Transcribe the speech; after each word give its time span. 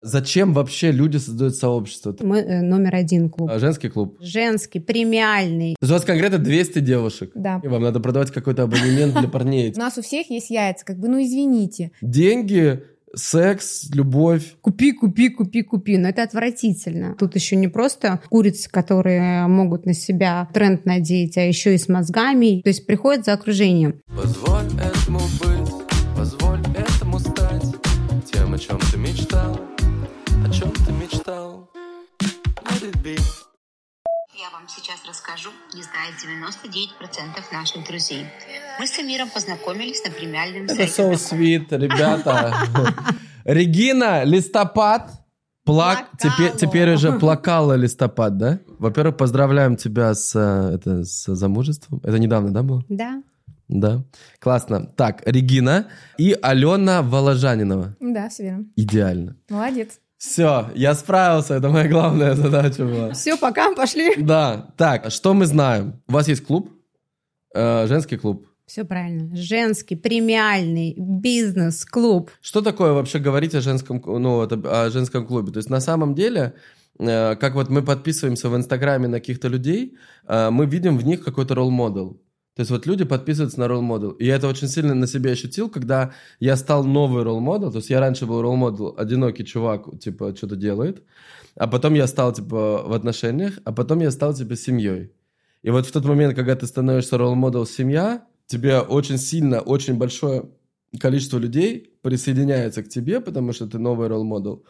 Зачем 0.00 0.52
вообще 0.52 0.92
люди 0.92 1.16
создают 1.16 1.56
сообщество? 1.56 2.14
Мы 2.20 2.38
э, 2.38 2.62
номер 2.62 2.94
один 2.94 3.28
клуб. 3.28 3.50
А, 3.50 3.58
Женский 3.58 3.88
клуб. 3.88 4.16
Женский, 4.20 4.78
премиальный. 4.78 5.74
То 5.74 5.84
есть 5.84 5.90
у 5.90 5.94
вас 5.94 6.04
конкретно 6.04 6.38
200 6.38 6.78
девушек. 6.80 7.32
Да. 7.34 7.60
И 7.64 7.68
вам 7.68 7.82
надо 7.82 7.98
продавать 7.98 8.30
какой-то 8.30 8.62
абонемент 8.62 9.18
для 9.18 9.28
парней. 9.28 9.72
У 9.76 9.78
нас 9.78 9.98
у 9.98 10.02
всех 10.02 10.30
есть 10.30 10.50
яйца, 10.50 10.84
как 10.84 10.98
бы, 10.98 11.08
ну 11.08 11.20
извините. 11.20 11.90
Деньги, 12.00 12.84
секс, 13.14 13.90
любовь. 13.92 14.54
Купи, 14.60 14.92
купи, 14.92 15.30
купи, 15.30 15.62
купи. 15.62 15.98
Но 15.98 16.08
это 16.08 16.22
отвратительно. 16.22 17.16
Тут 17.18 17.34
еще 17.34 17.56
не 17.56 17.68
просто 17.68 18.20
курицы, 18.28 18.70
которые 18.70 19.48
могут 19.48 19.84
на 19.84 19.94
себя 19.94 20.48
тренд 20.54 20.84
надеть, 20.86 21.36
а 21.36 21.42
еще 21.42 21.74
и 21.74 21.78
с 21.78 21.88
мозгами. 21.88 22.60
То 22.62 22.68
есть 22.68 22.86
приходят 22.86 23.24
за 23.24 23.32
окружением. 23.32 24.00
Позволь 24.06 24.66
этому 24.80 25.18
быть, 25.40 25.72
позволь 26.16 26.60
этому 26.76 27.18
стать 27.18 27.64
Тем, 28.32 28.54
о 28.54 28.58
чем 28.58 28.78
ты 28.92 28.98
мечтал, 28.98 29.58
Я 34.48 34.58
вам 34.58 34.68
сейчас 34.68 35.00
расскажу, 35.06 35.50
не 35.74 35.82
знает 35.82 36.14
99% 36.24 37.52
наших 37.52 37.86
друзей. 37.86 38.24
Мы 38.78 38.86
с 38.86 38.98
Эмиром 38.98 39.28
познакомились 39.28 40.02
на 40.04 40.10
премиальном 40.10 40.64
Это 40.64 40.74
сайте 40.74 40.90
so 40.90 40.94
знакомств. 40.94 41.32
sweet, 41.34 41.76
ребята. 41.76 42.54
Регина, 43.44 44.24
листопад. 44.24 45.10
Плак... 45.64 46.08
Теперь, 46.18 46.56
теперь 46.56 46.94
уже 46.94 47.18
плакала 47.18 47.74
листопад, 47.74 48.38
да? 48.38 48.60
Во-первых, 48.78 49.18
поздравляем 49.18 49.76
тебя 49.76 50.14
с, 50.14 50.34
э, 50.34 50.76
это, 50.76 51.04
с 51.04 51.26
замужеством. 51.34 52.00
Это 52.02 52.18
недавно, 52.18 52.50
да, 52.50 52.62
было? 52.62 52.82
Да. 52.88 53.22
Да. 53.68 54.02
Классно. 54.38 54.86
Так, 54.86 55.22
Регина 55.26 55.88
и 56.16 56.34
Алена 56.40 57.02
Воложанинова. 57.02 57.96
Да, 58.00 58.30
все 58.30 58.44
верно. 58.44 58.64
Идеально. 58.76 59.36
Молодец. 59.50 60.00
Все, 60.18 60.70
я 60.74 60.94
справился, 60.94 61.54
это 61.54 61.68
моя 61.70 61.88
главная 61.88 62.34
задача 62.34 62.84
была. 62.84 63.12
Все, 63.12 63.36
пока, 63.36 63.74
пошли. 63.74 64.14
Да, 64.16 64.74
так, 64.76 65.10
что 65.10 65.32
мы 65.32 65.46
знаем? 65.46 66.02
У 66.08 66.12
вас 66.12 66.28
есть 66.28 66.44
клуб, 66.44 66.70
Э, 67.54 67.86
женский 67.86 68.16
клуб. 68.16 68.46
Все 68.66 68.84
правильно. 68.84 69.34
Женский, 69.34 69.96
премиальный, 69.96 70.94
бизнес-клуб. 70.98 72.30
Что 72.40 72.60
такое 72.60 72.92
вообще 72.92 73.18
говорить 73.18 73.54
о 73.54 73.60
женском, 73.60 74.02
ну, 74.04 74.42
о 74.42 74.90
женском 74.90 75.26
клубе? 75.26 75.52
То 75.52 75.58
есть 75.58 75.70
на 75.70 75.80
самом 75.80 76.14
деле, 76.14 76.54
э, 76.98 77.36
как 77.36 77.54
вот 77.54 77.70
мы 77.70 77.82
подписываемся 77.82 78.50
в 78.50 78.56
Инстаграме 78.56 79.08
на 79.08 79.20
каких-то 79.20 79.48
людей, 79.48 79.96
э, 80.26 80.50
мы 80.50 80.66
видим 80.66 80.98
в 80.98 81.04
них 81.04 81.24
какой-то 81.24 81.54
ролл-модел. 81.54 82.20
То 82.58 82.62
есть 82.62 82.72
вот 82.72 82.86
люди 82.86 83.04
подписываются 83.04 83.60
на 83.60 83.68
ролл-модел. 83.68 84.10
И 84.10 84.26
я 84.26 84.34
это 84.34 84.48
очень 84.48 84.66
сильно 84.66 84.92
на 84.92 85.06
себе 85.06 85.30
ощутил, 85.30 85.70
когда 85.70 86.10
я 86.40 86.56
стал 86.56 86.82
новый 86.82 87.22
ролл-модел. 87.22 87.70
То 87.70 87.76
есть 87.76 87.88
я 87.88 88.00
раньше 88.00 88.26
был 88.26 88.42
ролл-модел, 88.42 88.96
одинокий 88.98 89.44
чувак, 89.44 90.00
типа, 90.00 90.34
что-то 90.36 90.56
делает. 90.56 91.04
А 91.54 91.68
потом 91.68 91.94
я 91.94 92.08
стал, 92.08 92.32
типа, 92.32 92.82
в 92.84 92.92
отношениях, 92.94 93.60
а 93.64 93.70
потом 93.70 94.00
я 94.00 94.10
стал, 94.10 94.34
типа, 94.34 94.56
семьей. 94.56 95.12
И 95.62 95.70
вот 95.70 95.86
в 95.86 95.92
тот 95.92 96.04
момент, 96.04 96.34
когда 96.34 96.56
ты 96.56 96.66
становишься 96.66 97.16
ролл-модел 97.16 97.64
семья, 97.64 98.26
тебе 98.48 98.80
очень 98.80 99.18
сильно, 99.18 99.60
очень 99.60 99.94
большое 99.94 100.46
количество 100.98 101.38
людей 101.38 101.92
присоединяется 102.02 102.82
к 102.82 102.88
тебе, 102.88 103.20
потому 103.20 103.52
что 103.52 103.68
ты 103.68 103.78
новый 103.78 104.08
ролл-модел. 104.08 104.64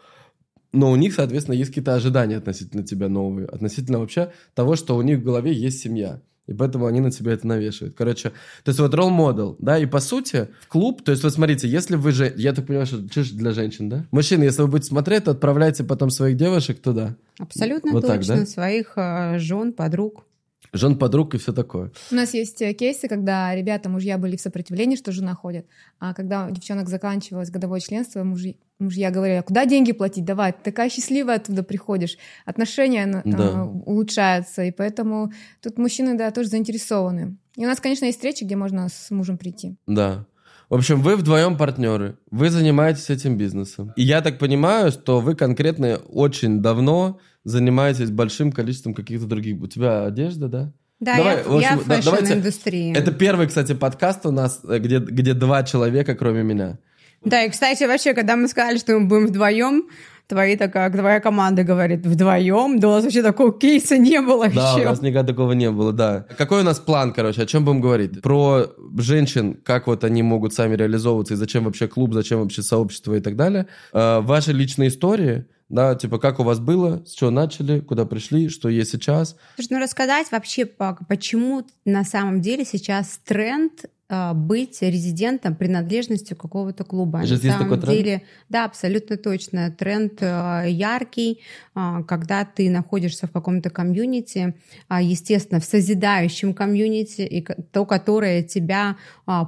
Но 0.73 0.91
у 0.91 0.95
них, 0.95 1.15
соответственно, 1.15 1.55
есть 1.55 1.71
какие-то 1.71 1.95
ожидания 1.95 2.37
относительно 2.37 2.83
тебя 2.83 3.09
новые, 3.09 3.47
относительно 3.47 3.97
вообще 3.97 4.31
того, 4.53 4.75
что 4.75 4.95
у 4.95 5.01
них 5.01 5.17
в 5.17 5.23
голове 5.23 5.53
есть 5.53 5.79
семья. 5.79 6.21
И 6.49 6.53
поэтому 6.53 6.87
они 6.87 6.99
на 6.99 7.11
тебя 7.11 7.33
это 7.33 7.45
навешивают. 7.45 7.93
Короче, 7.95 8.29
то 8.63 8.69
есть 8.69 8.79
вот 8.79 8.91
ролл-модел, 8.95 9.55
да, 9.59 9.77
и 9.77 9.85
по 9.85 9.99
сути 9.99 10.47
в 10.61 10.67
клуб, 10.67 11.03
то 11.03 11.11
есть 11.11 11.23
вот 11.23 11.31
смотрите, 11.31 11.67
если 11.67 11.95
вы 11.95 12.11
же, 12.11 12.33
я 12.37 12.53
так 12.53 12.65
понимаю, 12.65 12.87
что 12.87 13.07
чушь 13.07 13.29
для 13.29 13.51
женщин, 13.51 13.87
да? 13.87 14.05
Мужчины, 14.09 14.45
если 14.45 14.63
вы 14.63 14.67
будете 14.67 14.87
смотреть, 14.87 15.25
то 15.25 15.31
отправляйте 15.31 15.83
потом 15.83 16.09
своих 16.09 16.37
девушек 16.37 16.79
туда. 16.79 17.15
Абсолютно 17.37 17.91
Вот 17.91 18.05
так, 18.05 18.17
точно. 18.17 18.37
да? 18.37 18.45
Своих 18.47 18.93
э, 18.95 19.37
жен, 19.37 19.73
подруг. 19.73 20.25
Жен, 20.73 20.97
подруг 20.97 21.33
и 21.35 21.37
все 21.37 21.51
такое. 21.53 21.91
У 22.11 22.15
нас 22.15 22.33
есть 22.33 22.61
э, 22.61 22.73
кейсы, 22.73 23.07
когда 23.07 23.55
ребята, 23.55 23.89
мужья 23.89 24.17
были 24.17 24.35
в 24.35 24.41
сопопротивлении, 24.41 24.95
что 24.95 25.11
жена 25.11 25.33
ходит, 25.33 25.65
а 25.99 26.13
когда 26.13 26.45
у 26.45 26.51
девчонок 26.51 26.89
заканчивалось 26.89 27.49
годовое 27.49 27.79
членство, 27.79 28.23
мужи- 28.23 28.55
мужья 28.77 29.09
говорили, 29.11 29.37
а 29.37 29.41
куда 29.43 29.65
деньги 29.65 29.91
платить, 29.93 30.25
давай, 30.25 30.51
ты 30.53 30.59
такая 30.63 30.89
счастливая 30.89 31.37
оттуда 31.37 31.63
приходишь, 31.63 32.17
отношения 32.45 33.05
на- 33.07 33.21
Да. 33.25 33.43
э, 33.49 33.63
улучшаются, 33.85 34.63
и 34.63 34.71
поэтому 34.71 35.31
тут 35.61 35.77
мужчины, 35.77 36.17
да, 36.17 36.31
тоже 36.31 36.49
заинтересованы. 36.49 37.37
И 37.55 37.65
у 37.65 37.67
нас, 37.67 37.79
конечно, 37.79 38.05
есть 38.05 38.17
встречи, 38.19 38.43
где 38.43 38.55
можно 38.55 38.87
с 38.89 39.09
мужем 39.11 39.37
прийти. 39.37 39.75
Да. 39.87 40.25
В 40.69 40.75
общем, 40.75 41.01
вы 41.01 41.15
вдвоем 41.15 41.57
партнеры, 41.57 42.19
вы 42.29 42.51
занимаетесь 42.51 43.09
этим 43.09 43.37
бизнесом. 43.37 43.91
И 43.95 44.03
я 44.03 44.21
так 44.21 44.37
понимаю, 44.37 44.91
что 44.91 45.19
вы 45.19 45.33
конкретно 45.35 45.97
очень 46.09 46.61
давно 46.61 47.17
занимаетесь 47.49 48.09
большим 48.11 48.51
количеством 48.51 48.93
каких-то 48.93 49.25
других. 49.27 49.61
У 49.61 49.67
тебя 49.67 50.05
одежда, 50.05 50.47
да? 50.47 50.71
Да, 50.99 51.15
Давай, 51.15 51.37
я, 51.37 51.43
в 51.43 51.55
общем, 51.55 51.59
я 51.61 51.75
да- 51.77 52.01
давайте- 52.03 52.25
фэшн-индустрии. 52.25 52.93
Это 52.95 53.11
первый, 53.11 53.47
кстати, 53.47 53.73
подкаст 53.73 54.25
у 54.25 54.31
нас, 54.31 54.61
э, 54.67 54.79
где, 54.79 54.99
где 54.99 55.33
два 55.33 55.63
человека, 55.63 56.13
кроме 56.15 56.43
меня. 56.43 56.77
Да, 57.23 57.43
и, 57.43 57.49
кстати, 57.49 57.83
вообще, 57.85 58.13
когда 58.13 58.35
мы 58.35 58.47
сказали, 58.49 58.77
что 58.77 58.97
мы 58.99 59.07
будем 59.07 59.27
вдвоем, 59.27 59.83
твои 60.27 60.55
такая, 60.57 60.89
твоя 60.91 61.19
команда 61.21 61.63
говорит, 61.63 62.05
вдвоем? 62.05 62.79
Да 62.79 62.89
у 62.89 62.91
нас 62.91 63.03
вообще 63.03 63.23
такого 63.23 63.57
кейса 63.57 63.97
не 63.97 64.21
было 64.21 64.47
Да, 64.49 64.73
у 64.75 64.77
еще. 64.77 64.89
нас 64.89 65.01
никогда 65.01 65.31
такого 65.33 65.53
не 65.53 65.71
было, 65.71 65.91
да. 65.93 66.25
Какой 66.37 66.61
у 66.61 66.63
нас 66.63 66.79
план, 66.79 67.13
короче, 67.13 67.41
о 67.43 67.45
чем 67.45 67.63
будем 67.65 67.79
говорить? 67.81 68.21
Про 68.21 68.67
женщин, 68.97 69.53
как 69.63 69.87
вот 69.87 70.03
они 70.03 70.21
могут 70.21 70.53
сами 70.53 70.75
реализовываться, 70.75 71.33
и 71.33 71.37
зачем 71.37 71.63
вообще 71.63 71.87
клуб, 71.87 72.13
зачем 72.13 72.41
вообще 72.41 72.61
сообщество 72.61 73.13
и 73.15 73.21
так 73.21 73.35
далее. 73.37 73.67
Э, 73.93 74.19
ваши 74.21 74.51
личные 74.53 74.89
истории, 74.89 75.45
да, 75.69 75.95
типа, 75.95 76.17
как 76.17 76.39
у 76.39 76.43
вас 76.43 76.59
было, 76.59 77.03
с 77.05 77.11
чего 77.11 77.29
начали, 77.29 77.79
куда 77.79 78.05
пришли, 78.05 78.49
что 78.49 78.69
есть 78.69 78.91
сейчас. 78.91 79.35
Слушай, 79.55 79.73
ну 79.73 79.79
рассказать 79.79 80.31
вообще, 80.31 80.65
по- 80.65 80.97
почему 81.07 81.65
на 81.85 82.03
самом 82.03 82.41
деле 82.41 82.65
сейчас 82.65 83.19
тренд 83.23 83.85
а, 84.11 84.33
быть 84.33 84.81
резидентом 84.81 85.55
принадлежностью 85.55 86.35
какого-то 86.35 86.83
клуба. 86.83 87.21
Сейчас 87.23 87.43
на 87.43 87.51
самом 87.51 87.63
такой 87.65 87.81
тренд? 87.81 87.97
деле, 87.97 88.23
да, 88.49 88.65
абсолютно 88.65 89.17
точно. 89.17 89.69
Тренд 89.69 90.13
а, 90.21 90.63
яркий, 90.65 91.41
а, 91.75 92.01
когда 92.01 92.43
ты 92.43 92.71
находишься 92.71 93.27
в 93.27 93.31
каком-то 93.31 93.69
комьюнити, 93.69 94.55
естественно, 94.89 95.59
в 95.59 95.65
созидающем 95.65 96.55
комьюнити, 96.55 97.21
и 97.21 97.45
то, 97.71 97.85
которое 97.85 98.41
тебя 98.41 98.97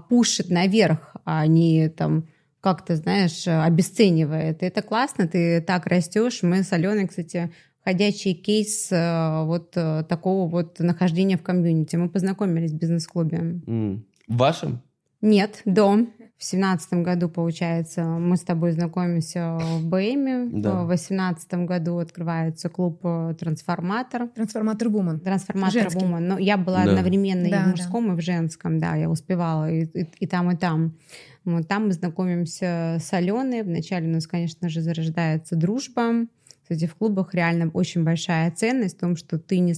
пушит 0.09 0.51
наверх, 0.51 1.15
а 1.25 1.47
не 1.47 1.89
там 1.89 2.27
как-то, 2.61 2.95
знаешь, 2.95 3.47
обесценивает. 3.47 4.63
И 4.63 4.65
это 4.65 4.81
классно, 4.81 5.27
ты 5.27 5.61
так 5.61 5.87
растешь. 5.87 6.43
Мы 6.43 6.63
с 6.63 6.71
Аленой, 6.71 7.07
кстати, 7.07 7.51
ходячий 7.83 8.33
кейс 8.33 8.91
э, 8.91 9.43
вот 9.43 9.73
э, 9.75 10.03
такого 10.07 10.47
вот 10.47 10.79
нахождения 10.79 11.37
в 11.37 11.43
комьюнити. 11.43 11.95
Мы 11.95 12.09
познакомились 12.09 12.71
в 12.71 12.77
бизнес-клубе. 12.77 13.61
М. 13.67 14.05
В 14.27 14.37
вашем? 14.37 14.81
Нет, 15.21 15.61
дом. 15.65 16.13
В 16.41 16.43
семнадцатом 16.43 17.03
году, 17.03 17.29
получается, 17.29 18.03
мы 18.03 18.35
с 18.35 18.41
тобой 18.41 18.71
знакомимся 18.71 19.59
в 19.61 19.85
БМе. 19.87 20.49
Да. 20.51 20.81
В 20.81 20.87
восемнадцатом 20.87 21.67
году 21.67 21.99
открывается 21.99 22.67
клуб 22.67 22.99
э, 23.03 23.35
«Трансформатор». 23.39 24.27
Трансформатор 24.29 24.89
Вумен. 24.89 25.19
Трансформатор 25.19 25.83
Женский. 25.83 26.03
Но 26.03 26.39
я 26.39 26.57
была 26.57 26.83
Да. 26.83 26.89
одновременно 26.93 27.45
и 27.45 27.51
Да, 27.51 27.59
в 27.59 27.63
да. 27.65 27.69
мужском, 27.69 28.11
и 28.11 28.15
в 28.15 28.21
женском, 28.21 28.79
да, 28.79 28.95
я 28.95 29.07
успевала 29.07 29.69
и, 29.71 29.83
и- 29.85 30.09
и 30.21 30.25
там, 30.25 30.49
и 30.49 30.55
там. 30.57 30.97
Вот 31.45 31.67
там 31.67 31.85
мы 31.85 31.91
знакомимся 31.93 32.97
с 32.99 33.13
Аленой. 33.13 33.61
Вначале 33.61 34.07
у 34.09 34.11
нас, 34.11 34.25
конечно 34.25 34.67
же, 34.67 34.81
зарождается 34.81 35.55
дружба. 35.55 36.25
Кстати, 36.71 36.89
в 36.89 36.95
клубах 36.95 37.33
реально 37.33 37.69
очень 37.73 38.05
большая 38.05 38.49
ценность 38.49 38.95
в 38.95 38.99
том, 39.01 39.17
что 39.17 39.37
ты 39.37 39.59
не 39.59 39.75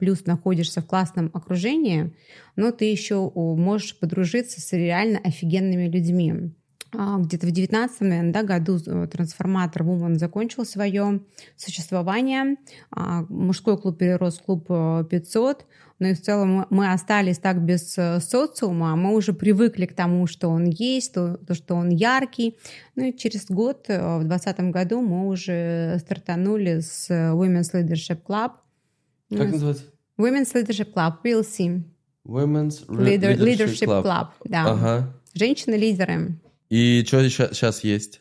плюс 0.00 0.26
находишься 0.26 0.80
в 0.80 0.86
классном 0.86 1.30
окружении, 1.32 2.12
но 2.56 2.72
ты 2.72 2.86
еще 2.86 3.30
можешь 3.36 3.96
подружиться 4.00 4.60
с 4.60 4.72
реально 4.72 5.20
офигенными 5.22 5.86
людьми. 5.86 6.52
А, 6.92 7.18
Где-то 7.18 7.46
в 7.46 7.52
19 7.52 8.00
наверное, 8.00 8.32
да, 8.32 8.42
году 8.42 8.78
э, 8.84 9.06
трансформатор 9.06 9.82
Woman 9.82 10.16
закончил 10.16 10.64
свое 10.64 11.20
существование. 11.56 12.56
А, 12.90 13.22
Мужской 13.28 13.78
клуб 13.78 13.98
перерос 13.98 14.38
в 14.38 14.42
клуб 14.42 14.66
э, 14.70 15.04
500. 15.08 15.66
Но 16.00 16.08
и 16.08 16.14
в 16.14 16.20
целом 16.20 16.66
мы- 16.70 16.92
остались 16.92 17.38
так 17.38 17.62
без 17.64 17.96
э, 17.98 18.20
социума, 18.20 18.92
а 18.92 18.96
мы 18.96 19.14
уже 19.14 19.32
привыкли 19.32 19.86
к 19.86 19.94
тому, 19.94 20.26
что 20.26 20.48
он 20.48 20.64
есть, 20.66 21.12
то, 21.14 21.36
то, 21.46 21.54
что 21.54 21.74
он 21.76 21.88
яркий. 21.90 22.56
Ну 22.96 23.04
и 23.06 23.16
через 23.16 23.46
год, 23.48 23.84
э, 23.88 23.98
в 24.18 24.24
2020 24.24 24.70
году, 24.72 25.00
мы 25.00 25.28
уже 25.28 25.96
стартанули 26.00 26.80
с 26.80 27.08
э, 27.10 27.30
Women's 27.32 27.72
Leadership 27.72 28.18
Club. 28.26 28.52
Как 29.30 29.50
называется? 29.52 29.84
Women's 30.18 30.52
Leadership 30.54 30.92
Club, 30.92 31.14
PLC. 31.24 31.82
Women's 32.26 32.84
Re- 32.88 33.16
Leader- 33.18 33.36
Leadership 33.36 34.02
Club, 34.02 34.28
да. 34.44 34.64
Ага. 34.66 35.14
Женщины-лидеры. 35.34 36.38
И 36.70 37.04
что 37.06 37.28
сейчас 37.28 37.84
есть? 37.84 38.20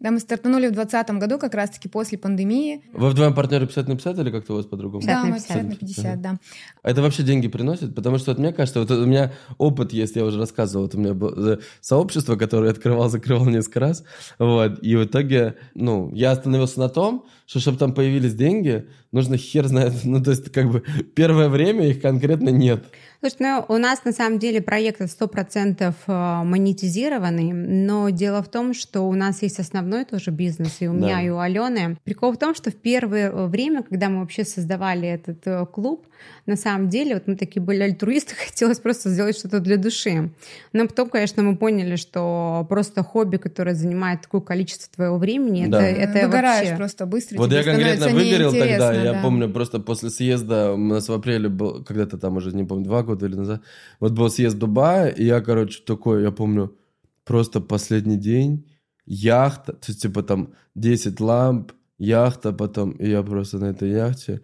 Да, 0.00 0.10
мы 0.10 0.20
стартанули 0.20 0.68
в 0.68 0.72
2020 0.72 1.10
году, 1.20 1.38
как 1.38 1.54
раз-таки 1.54 1.88
после 1.88 2.18
пандемии. 2.18 2.82
Вы 2.92 3.10
вдвоем 3.10 3.34
партнеры 3.34 3.66
50 3.66 3.88
на 3.88 3.94
50 3.94 4.18
или 4.18 4.30
как-то 4.30 4.52
у 4.52 4.56
вас 4.56 4.66
по-другому? 4.66 5.00
50 5.02 5.22
да, 5.22 5.28
мы 5.28 5.34
50. 5.34 5.48
50 5.48 5.68
на 5.68 5.76
50, 5.76 6.20
да. 6.20 6.38
А 6.82 6.90
это 6.90 7.02
вообще 7.02 7.22
деньги 7.22 7.48
приносит? 7.48 7.94
Потому 7.94 8.18
что 8.18 8.32
вот 8.32 8.38
мне 8.38 8.52
кажется, 8.52 8.80
вот 8.80 8.90
у 8.90 9.06
меня 9.06 9.32
опыт 9.58 9.92
есть, 9.92 10.16
я 10.16 10.24
уже 10.24 10.38
рассказывал, 10.38 10.84
вот 10.84 10.94
у 10.94 10.98
меня 10.98 11.14
было 11.14 11.54
э, 11.54 11.58
сообщество, 11.80 12.36
которое 12.36 12.66
я 12.66 12.70
открывал, 12.72 13.08
закрывал 13.08 13.46
несколько 13.46 13.80
раз, 13.80 14.04
вот, 14.38 14.82
и 14.82 14.96
в 14.96 15.04
итоге, 15.04 15.56
ну, 15.74 16.12
я 16.14 16.32
остановился 16.32 16.80
на 16.80 16.88
том, 16.88 17.26
что 17.46 17.60
чтобы 17.60 17.78
там 17.78 17.92
появились 17.92 18.34
деньги, 18.34 18.86
нужно 19.12 19.36
хер 19.36 19.66
знает, 19.66 19.92
ну, 20.04 20.22
то 20.22 20.30
есть 20.30 20.50
как 20.52 20.70
бы 20.70 20.82
первое 21.14 21.48
время 21.48 21.88
их 21.88 22.00
конкретно 22.00 22.48
нет. 22.50 22.84
Слушай, 23.20 23.36
ну, 23.40 23.64
у 23.68 23.78
нас 23.78 24.04
на 24.04 24.12
самом 24.12 24.38
деле 24.38 24.60
проект 24.60 25.00
100% 25.00 25.94
э, 26.06 26.44
монетизированный, 26.44 27.52
но 27.52 28.10
дело 28.10 28.42
в 28.42 28.48
том, 28.50 28.74
что 28.74 29.02
у 29.02 29.14
нас 29.14 29.40
есть 29.42 29.58
основной 29.58 30.04
тоже 30.04 30.30
бизнес, 30.30 30.76
и 30.80 30.88
у 30.88 30.92
Да. 30.92 30.98
меня, 30.98 31.22
и 31.22 31.30
у 31.30 31.38
Алены. 31.38 31.96
Прикол 32.04 32.32
в 32.32 32.38
том, 32.38 32.54
что 32.54 32.70
в 32.70 32.74
первое 32.74 33.32
время, 33.46 33.82
когда 33.82 34.08
мы 34.10 34.20
вообще 34.20 34.44
создавали 34.44 35.08
этот 35.08 35.46
э, 35.46 35.64
клуб, 35.66 36.06
на 36.46 36.56
самом 36.56 36.90
деле, 36.90 37.14
вот 37.14 37.26
мы 37.26 37.36
такие 37.36 37.62
были 37.62 37.82
альтруисты, 37.82 38.34
хотелось 38.46 38.78
просто 38.78 39.10
сделать 39.10 39.36
что-то 39.36 39.60
для 39.60 39.76
души. 39.76 40.30
Но 40.72 40.86
потом, 40.86 41.08
конечно, 41.08 41.42
мы 41.42 41.56
поняли, 41.56 41.96
что 41.96 42.66
просто 42.68 43.02
хобби, 43.02 43.38
которое 43.38 43.74
занимает 43.74 44.22
такое 44.22 44.40
количество 44.40 44.92
твоего 44.94 45.18
времени, 45.18 45.66
Да. 45.66 45.82
это, 45.82 46.18
это 46.18 46.26
Выгораешь 46.26 46.68
вообще... 46.68 46.76
просто 46.76 47.06
быстро. 47.06 47.38
Вот 47.38 47.48
тебе 47.48 47.58
я 47.58 47.64
конкретно 47.64 48.08
выгорел 48.08 48.50
тогда, 48.50 48.66
неинтересно, 48.66 49.04
я 49.04 49.12
да. 49.14 49.22
помню, 49.22 49.50
просто 49.50 49.80
после 49.80 50.10
съезда, 50.10 50.72
у 50.72 50.76
нас 50.76 51.08
в 51.08 51.12
апреле 51.12 51.48
был, 51.48 51.82
когда-то 51.84 52.18
там 52.18 52.36
уже, 52.36 52.54
не 52.54 52.64
помню, 52.64 52.84
два 52.84 53.02
года 53.02 53.26
или 53.26 53.36
назад, 53.36 53.62
вот 54.00 54.12
был 54.12 54.28
съезд 54.28 54.56
в 54.56 54.58
Дубае, 54.58 55.14
и 55.14 55.24
я, 55.24 55.40
короче, 55.40 55.82
такой, 55.84 56.22
я 56.22 56.30
помню, 56.30 56.76
просто 57.24 57.60
последний 57.60 58.16
день, 58.16 58.66
яхта, 59.06 59.72
то 59.72 59.86
есть, 59.88 60.02
типа, 60.02 60.22
там, 60.22 60.52
10 60.74 61.20
ламп, 61.20 61.72
яхта 61.98 62.52
потом, 62.52 62.92
и 62.92 63.08
я 63.08 63.22
просто 63.22 63.58
на 63.58 63.66
этой 63.66 63.90
яхте, 63.90 64.42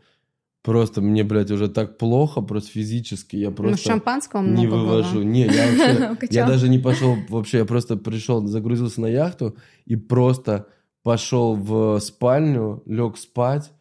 просто 0.62 1.00
мне, 1.00 1.24
блядь, 1.24 1.50
уже 1.50 1.68
так 1.68 1.98
плохо, 1.98 2.40
просто 2.42 2.70
физически, 2.70 3.36
я 3.36 3.50
Ну, 3.50 3.56
просто 3.56 3.88
шампанского 3.88 4.40
много 4.42 4.60
не 4.60 4.66
было. 4.66 4.78
вывожу. 4.78 5.22
Не, 5.22 5.46
я 5.46 5.66
вообще, 6.06 6.26
я 6.30 6.46
даже 6.46 6.68
не 6.68 6.78
пошел 6.78 7.16
вообще, 7.28 7.58
я 7.58 7.64
просто 7.64 7.96
пришел, 7.96 8.46
загрузился 8.46 9.00
на 9.00 9.06
яхту 9.06 9.56
и 9.86 9.96
просто 9.96 10.66
пошел 11.02 11.54
в 11.56 11.98
спальню, 12.00 12.82
лег 12.86 13.16
спать, 13.16 13.72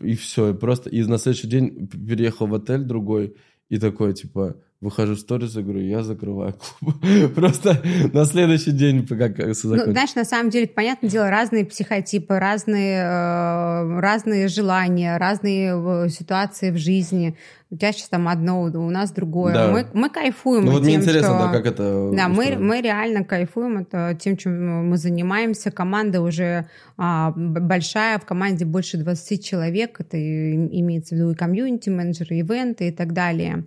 и 0.00 0.14
все, 0.14 0.50
и 0.50 0.54
просто, 0.54 0.90
и 0.90 1.02
на 1.04 1.18
следующий 1.18 1.48
день 1.48 1.86
переехал 1.88 2.46
в 2.46 2.54
отель 2.54 2.82
другой, 2.82 3.36
и 3.68 3.78
такой, 3.78 4.12
типа, 4.14 4.56
выхожу 4.80 5.14
в 5.14 5.18
сторис 5.18 5.56
и 5.56 5.62
говорю, 5.62 5.80
я 5.80 6.02
закрываю 6.02 6.54
клуб. 6.54 6.94
Просто 7.34 7.82
на 8.12 8.24
следующий 8.24 8.72
день, 8.72 9.06
как 9.06 9.36
как 9.36 9.52
всё 9.54 9.68
Ну, 9.68 9.92
знаешь, 9.92 10.14
на 10.14 10.24
самом 10.24 10.50
деле, 10.50 10.66
понятное 10.66 11.10
дело, 11.10 11.30
разные 11.30 11.64
психотипы, 11.64 12.38
разные, 12.38 12.98
э, 13.02 14.00
разные 14.00 14.48
желания, 14.48 15.16
разные 15.16 15.74
э, 15.74 16.08
ситуации 16.10 16.70
в 16.70 16.76
жизни. 16.76 17.36
У 17.70 17.76
тебя 17.76 17.92
сейчас 17.92 18.08
там 18.08 18.28
одно, 18.28 18.62
у 18.62 18.90
нас 18.90 19.10
другое. 19.10 19.54
Да. 19.54 19.68
Мы, 19.68 19.86
мы 19.94 20.10
кайфуем 20.10 20.64
Ну 20.64 20.72
вот 20.72 20.82
мне 20.82 20.92
тем, 20.92 21.02
интересно, 21.02 21.30
что... 21.30 21.38
да, 21.38 21.52
как 21.52 21.66
это 21.66 22.10
Да, 22.14 22.28
мы, 22.28 22.56
мы 22.56 22.80
реально 22.80 23.24
кайфуем 23.24 23.78
это 23.78 24.16
тем, 24.20 24.36
чем 24.36 24.90
мы 24.90 24.96
занимаемся. 24.96 25.72
Команда 25.72 26.20
уже 26.20 26.68
а, 26.96 27.32
большая, 27.34 28.18
в 28.18 28.26
команде 28.26 28.64
больше 28.64 28.98
20 28.98 29.44
человек. 29.44 29.98
Это 29.98 30.16
имеется 30.18 31.14
в 31.14 31.18
виду 31.18 31.30
и 31.32 31.34
комьюнити-менеджеры, 31.34 32.36
ивенты 32.36 32.88
и 32.88 32.92
так 32.92 33.12
далее. 33.12 33.64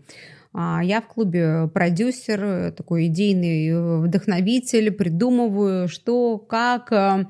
А, 0.59 0.81
Я 0.83 1.01
в 1.01 1.06
клубе 1.07 1.69
продюсер, 1.71 2.71
такой 2.71 3.06
идейный 3.06 3.68
э, 3.69 3.98
вдохновитель, 4.00 4.89
придумываю, 4.92 5.88
что, 5.88 6.39
как. 6.39 6.92
э. 6.92 7.25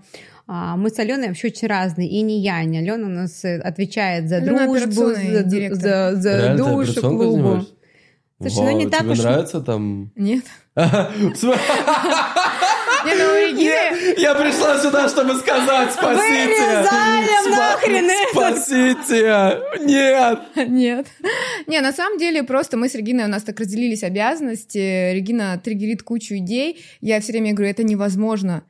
А, 0.47 0.77
Мы 0.77 0.89
с 0.89 0.97
Аленой 0.97 1.27
вообще 1.27 1.47
очень 1.47 1.67
разные, 1.67 2.07
и 2.07 2.21
не 2.21 2.39
я, 2.39 2.63
не 2.63 2.77
Алена 2.77 3.05
у 3.05 3.09
нас 3.09 3.43
э, 3.43 3.59
отвечает 3.59 4.29
за 4.29 4.37
Алена 4.37 4.65
дружбу, 4.65 5.09
за, 5.13 5.43
директор. 5.43 5.79
за, 5.81 6.15
за 6.15 6.37
Реально, 6.37 6.57
душу 6.69 7.01
клубу. 7.01 7.23
занимаешься? 7.33 7.71
Слушай, 8.39 8.63
ну 8.63 8.71
не 8.77 8.83
Вау, 8.85 8.91
так 8.91 9.01
тебе 9.01 9.11
уж- 9.11 9.19
нравится 9.19 9.59
там... 9.61 10.11
Нет. 10.15 10.45
Не, 13.07 13.15
ну, 13.15 13.31
у 13.31 13.35
Регины- 13.35 14.13
Я 14.17 14.35
пришла 14.35 14.77
сюда, 14.79 15.07
чтобы 15.07 15.35
сказать 15.35 15.91
спасите. 15.93 16.47
Вырезаем 16.47 17.51
нахрен 17.51 18.09
это. 18.09 18.31
Спасите. 18.31 19.61
Нет. 19.85 20.39
Нет. 20.69 21.07
Не, 21.67 21.81
на 21.81 21.91
самом 21.93 22.17
деле 22.17 22.43
просто 22.43 22.77
мы 22.77 22.89
с 22.89 22.95
Региной, 22.95 23.25
у 23.25 23.29
нас 23.29 23.43
так 23.43 23.59
разделились 23.59 24.03
обязанности. 24.03 25.13
Регина 25.13 25.59
триггерит 25.63 26.03
кучу 26.03 26.35
идей. 26.37 26.83
Я 27.01 27.19
все 27.21 27.31
время 27.31 27.53
говорю, 27.53 27.71
это 27.71 27.83
невозможно. 27.83 28.63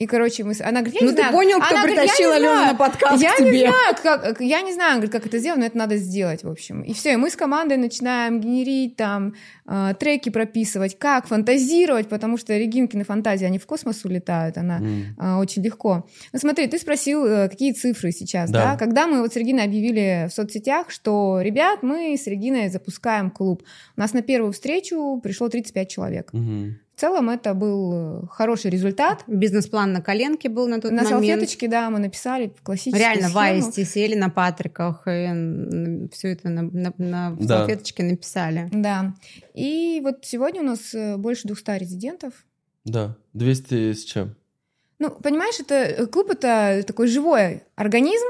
И, 0.00 0.06
короче, 0.06 0.44
мы... 0.44 0.54
с- 0.54 0.60
Она 0.60 0.82
говорит, 0.82 0.94
я 0.94 1.00
Ну 1.04 1.10
не 1.10 1.16
ты 1.16 1.22
знаю. 1.22 1.32
понял, 1.34 1.58
кто 1.58 1.70
Она 1.74 1.78
говорит, 1.82 1.96
притащил 1.98 2.30
не 2.30 2.36
Алену 2.36 2.54
на 2.66 2.74
подкаст 2.76 3.20
Я 3.20 3.34
к 3.34 3.40
не 3.40 3.46
тебе? 3.50 3.58
знаю, 3.68 3.96
как, 4.00 4.40
я 4.40 4.60
не 4.62 4.72
знаю, 4.72 4.92
говорит, 4.98 5.10
как 5.10 5.26
это 5.26 5.38
сделать, 5.40 5.58
но 5.58 5.66
это 5.66 5.76
надо 5.76 5.96
сделать, 5.96 6.44
в 6.44 6.48
общем. 6.48 6.82
И 6.82 6.92
все, 6.94 7.14
и 7.14 7.16
мы 7.16 7.30
с 7.30 7.34
командой 7.34 7.78
начинаем 7.78 8.40
генерить 8.40 8.94
там 8.94 9.34
э, 9.66 9.94
треки 9.98 10.28
прописывать, 10.28 10.96
как 11.00 11.26
фантазировать, 11.26 12.08
потому 12.08 12.36
что 12.36 12.56
Регинкины 12.56 13.02
фантазии, 13.02 13.44
они 13.44 13.58
в 13.58 13.66
космос 13.66 14.04
улетают, 14.04 14.56
она 14.56 14.80
а, 15.18 15.38
очень 15.40 15.62
легко. 15.64 16.06
Ну 16.32 16.38
смотри, 16.38 16.68
ты 16.68 16.78
спросил, 16.78 17.26
э, 17.26 17.48
какие 17.48 17.72
цифры 17.72 18.12
сейчас, 18.12 18.50
Да. 18.52 18.72
да. 18.72 18.76
Когда 18.76 19.08
мы 19.08 19.20
вот 19.20 19.32
с 19.32 19.36
Региной 19.36 19.64
объявили 19.64 20.28
в 20.30 20.32
соцсетях, 20.32 20.92
что, 20.92 21.40
ребят, 21.42 21.82
мы 21.82 22.14
с 22.16 22.28
Региной 22.28 22.68
запускаем 22.68 23.32
клуб. 23.32 23.64
У 23.96 24.00
нас 24.00 24.12
на 24.12 24.22
первую 24.22 24.52
встречу 24.52 25.18
пришло 25.24 25.48
35 25.48 25.88
человек. 25.90 26.32
Мгм. 26.32 26.78
В 26.98 27.00
целом 27.00 27.30
это 27.30 27.54
был 27.54 27.92
э, 28.24 28.26
хороший 28.28 28.72
результат. 28.72 29.22
Бизнес-план 29.28 29.92
на 29.92 30.02
коленке 30.02 30.48
был 30.48 30.66
на 30.66 30.80
тот 30.80 30.90
На 30.90 31.04
момент. 31.04 31.10
салфеточке, 31.10 31.68
да, 31.68 31.90
мы 31.90 32.00
написали 32.00 32.52
классическую 32.64 32.98
Реально, 32.98 33.28
в 33.28 33.30
схему. 33.30 33.40
Аисте 33.44 33.84
сели 33.84 34.16
на 34.16 34.30
Патриках 34.30 35.02
и 35.06 36.08
все 36.12 36.32
это 36.32 36.48
на, 36.48 36.62
на- 36.62 36.92
на 36.98 37.36
Да. 37.38 37.58
салфеточке 37.58 38.02
написали. 38.02 38.68
Да. 38.72 39.14
И 39.54 40.00
вот 40.02 40.24
сегодня 40.24 40.60
у 40.62 40.64
нас 40.64 40.92
э, 40.92 41.16
больше 41.16 41.46
200 41.46 41.70
резидентов. 41.78 42.32
Да, 42.84 43.16
200 43.32 43.92
с 43.92 44.02
чем? 44.02 44.34
Ну, 44.98 45.10
понимаешь, 45.10 45.60
это 45.60 45.74
э, 45.76 46.06
клуб 46.06 46.30
это 46.32 46.82
такой 46.84 47.06
живой 47.06 47.62
организм, 47.76 48.26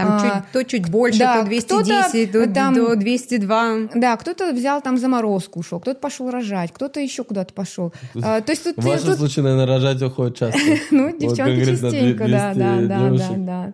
Там 0.00 0.12
А, 0.12 0.20
чуть, 0.20 0.52
то 0.52 0.64
чуть 0.64 0.88
больше, 0.90 1.18
да, 1.18 1.40
то 1.42 1.46
210, 1.46 2.30
кто-то 2.30 2.46
то, 2.46 2.54
там- 2.54 2.74
то 2.74 2.96
202. 2.96 3.76
Да, 3.94 4.16
кто-то 4.16 4.52
взял 4.52 4.80
там 4.80 4.98
заморозку, 4.98 5.60
ушел, 5.60 5.80
кто-то 5.80 6.00
пошел 6.00 6.30
рожать, 6.30 6.72
кто-то 6.72 7.00
еще 7.00 7.24
куда-то 7.24 7.52
пошел. 7.54 7.92
А, 8.22 8.40
то 8.40 8.52
есть 8.52 8.64
тут, 8.64 8.76
В 8.76 8.84
вашем 8.84 9.06
тут- 9.08 9.18
случае, 9.18 9.42
наверное, 9.44 9.66
рожать 9.66 10.02
уходит 10.02 10.36
часто. 10.36 10.58
ну, 10.90 11.16
девчонки 11.16 11.64
частенько, 11.64 12.28
да, 12.28 12.52
200 12.54 12.58
да, 12.58 12.76
да, 12.80 13.10
да, 13.10 13.10
да, 13.10 13.34
да. 13.36 13.72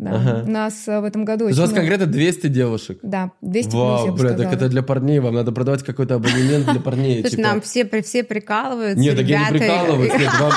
Ага. 0.00 0.44
У 0.46 0.50
нас 0.52 0.86
э, 0.86 1.00
в 1.00 1.04
этом 1.04 1.24
году 1.24 1.46
То 1.46 1.48
есть 1.48 1.58
у 1.58 1.62
очень 1.62 1.72
вас 1.72 1.76
много- 1.76 1.88
конкретно 1.88 2.06
200 2.12 2.46
девушек? 2.46 2.98
Да, 3.02 3.32
200 3.42 3.70
плюс, 3.70 3.82
Вау, 3.82 4.06
бы 4.12 4.12
бля, 4.22 4.34
так 4.34 4.52
это 4.52 4.68
для 4.68 4.84
парней, 4.84 5.18
вам 5.18 5.34
надо 5.34 5.50
продавать 5.50 5.82
какой-то 5.82 6.14
абонемент 6.14 6.70
для 6.70 6.80
парней. 6.80 7.20
Слушай, 7.22 7.36
типа. 7.36 7.48
нам 7.48 7.60
все, 7.60 7.84
при- 7.84 8.02
все 8.02 8.22
прикалываются, 8.22 8.96
Нет, 9.00 9.16
так 9.16 9.26
я 9.26 9.50
не 9.50 9.58
прикалываюсь. 9.58 10.12
Нет, 10.12 10.30
вам, 10.38 10.52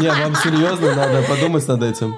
не, 0.00 0.08
вам 0.10 0.34
серьезно 0.36 0.94
надо 0.94 1.22
подумать 1.28 1.68
над 1.68 1.82
этим. 1.82 2.14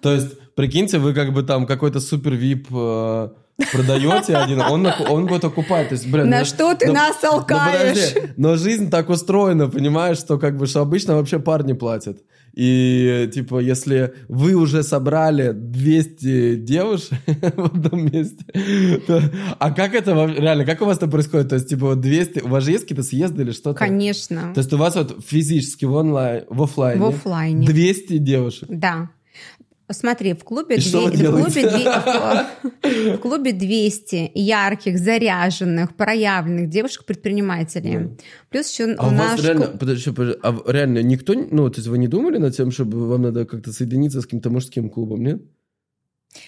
То 0.00 0.12
есть, 0.14 0.28
прикиньте, 0.56 0.98
вы 0.98 1.14
как 1.14 1.32
бы 1.32 1.42
там 1.44 1.66
какой-то 1.66 2.00
супер 2.00 2.32
вип 2.34 2.66
э, 2.72 3.28
продаете 3.72 4.36
один, 4.36 4.60
он, 4.60 4.86
он 5.08 5.26
будет 5.26 5.44
окупать. 5.44 5.88
То 5.90 5.94
есть, 5.94 6.10
блин, 6.10 6.28
На 6.28 6.40
ну- 6.40 6.44
что 6.44 6.74
ты 6.74 6.86
ну- 6.88 6.94
нас 6.94 7.16
ну, 7.22 7.30
толкаешь? 7.30 8.12
подожди, 8.14 8.32
но 8.36 8.56
жизнь 8.56 8.90
так 8.90 9.08
устроена, 9.08 9.68
понимаешь, 9.68 10.18
что 10.18 10.38
как 10.38 10.56
бы 10.56 10.66
что 10.66 10.80
обычно 10.80 11.14
вообще 11.14 11.38
парни 11.38 11.72
платят. 11.74 12.18
И 12.54 13.30
типа, 13.34 13.60
если 13.60 14.14
вы 14.28 14.54
уже 14.54 14.82
собрали 14.82 15.52
200 15.52 16.56
девушек 16.56 17.18
в 17.26 17.64
одном 17.66 18.06
месте, 18.10 18.44
то- 19.06 19.22
а 19.58 19.70
как 19.70 19.94
это 19.94 20.12
реально, 20.26 20.64
как 20.64 20.80
у 20.80 20.86
вас 20.86 20.96
это 20.96 21.06
происходит? 21.06 21.50
То 21.50 21.56
есть, 21.56 21.68
типа, 21.68 21.86
вот 21.88 22.00
200, 22.00 22.40
у 22.40 22.48
вас 22.48 22.64
же 22.64 22.70
есть 22.72 22.84
какие-то 22.84 23.02
съезды 23.02 23.42
или 23.42 23.50
что-то? 23.52 23.78
Конечно. 23.78 24.52
То 24.54 24.60
есть 24.60 24.72
у 24.72 24.78
вас 24.78 24.94
вот 24.96 25.18
физически 25.26 25.84
в 25.84 25.94
онлайн, 25.94 26.44
в 26.48 26.62
офлайне, 26.62 27.00
В 27.02 27.08
оффлайне. 27.08 27.66
200 27.66 28.18
девушек. 28.18 28.68
Да. 28.70 29.10
Смотри, 29.90 30.32
в 30.34 30.42
клубе, 30.42 30.76
И 30.76 30.80
что 30.80 31.02
вы 31.04 31.10
две- 31.12 31.30
в, 31.30 31.42
клубе 31.44 33.12
в 33.14 33.18
клубе 33.18 33.52
200 33.52 34.32
ярких, 34.34 34.98
заряженных, 34.98 35.94
проявленных 35.94 36.68
девушек-предпринимателей. 36.68 38.16
Плюс 38.50 38.70
еще 38.72 38.94
А 38.94 39.06
у 39.06 39.10
нас... 39.10 39.32
вас 39.32 39.44
реально, 39.44 39.66
подожди, 39.68 40.10
подожди, 40.10 40.38
а 40.42 40.56
реально 40.66 41.02
никто, 41.02 41.34
ну, 41.34 41.70
то 41.70 41.76
есть 41.78 41.88
вы 41.88 41.98
не 41.98 42.08
думали 42.08 42.38
над 42.38 42.56
тем, 42.56 42.70
чтобы 42.72 43.08
вам 43.08 43.22
надо 43.22 43.44
как-то 43.46 43.72
соединиться 43.72 44.20
с 44.20 44.24
каким-то 44.24 44.50
мужским 44.50 44.90
клубом, 44.90 45.22
нет? 45.22 45.42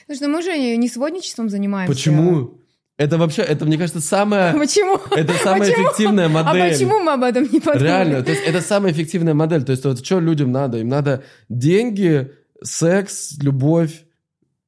Слушай, 0.06 0.22
ну 0.22 0.28
мы 0.30 0.42
же 0.42 0.56
не 0.76 0.88
сводничеством 0.88 1.48
занимаемся. 1.48 1.92
Почему? 1.94 2.58
Это 2.96 3.16
вообще, 3.16 3.42
это, 3.42 3.64
мне 3.64 3.78
кажется, 3.78 4.00
самая, 4.00 4.52
Почему? 4.58 4.98
это 5.16 5.32
самая 5.34 5.60
Почему? 5.60 5.86
эффективная 5.86 6.26
А 6.26 6.28
модель. 6.28 6.72
почему 6.72 6.98
мы 6.98 7.12
об 7.12 7.22
этом 7.22 7.44
не 7.44 7.60
подумали? 7.60 7.84
Реально, 7.84 8.22
то 8.24 8.32
есть 8.32 8.42
это 8.44 8.60
самая 8.60 8.92
эффективная 8.92 9.34
модель. 9.34 9.62
То 9.62 9.70
есть 9.72 9.84
вот 9.84 10.04
что 10.04 10.18
людям 10.18 10.50
надо? 10.50 10.78
Им 10.78 10.88
надо 10.88 11.22
деньги, 11.48 12.32
секс, 12.62 13.36
любовь, 13.40 14.04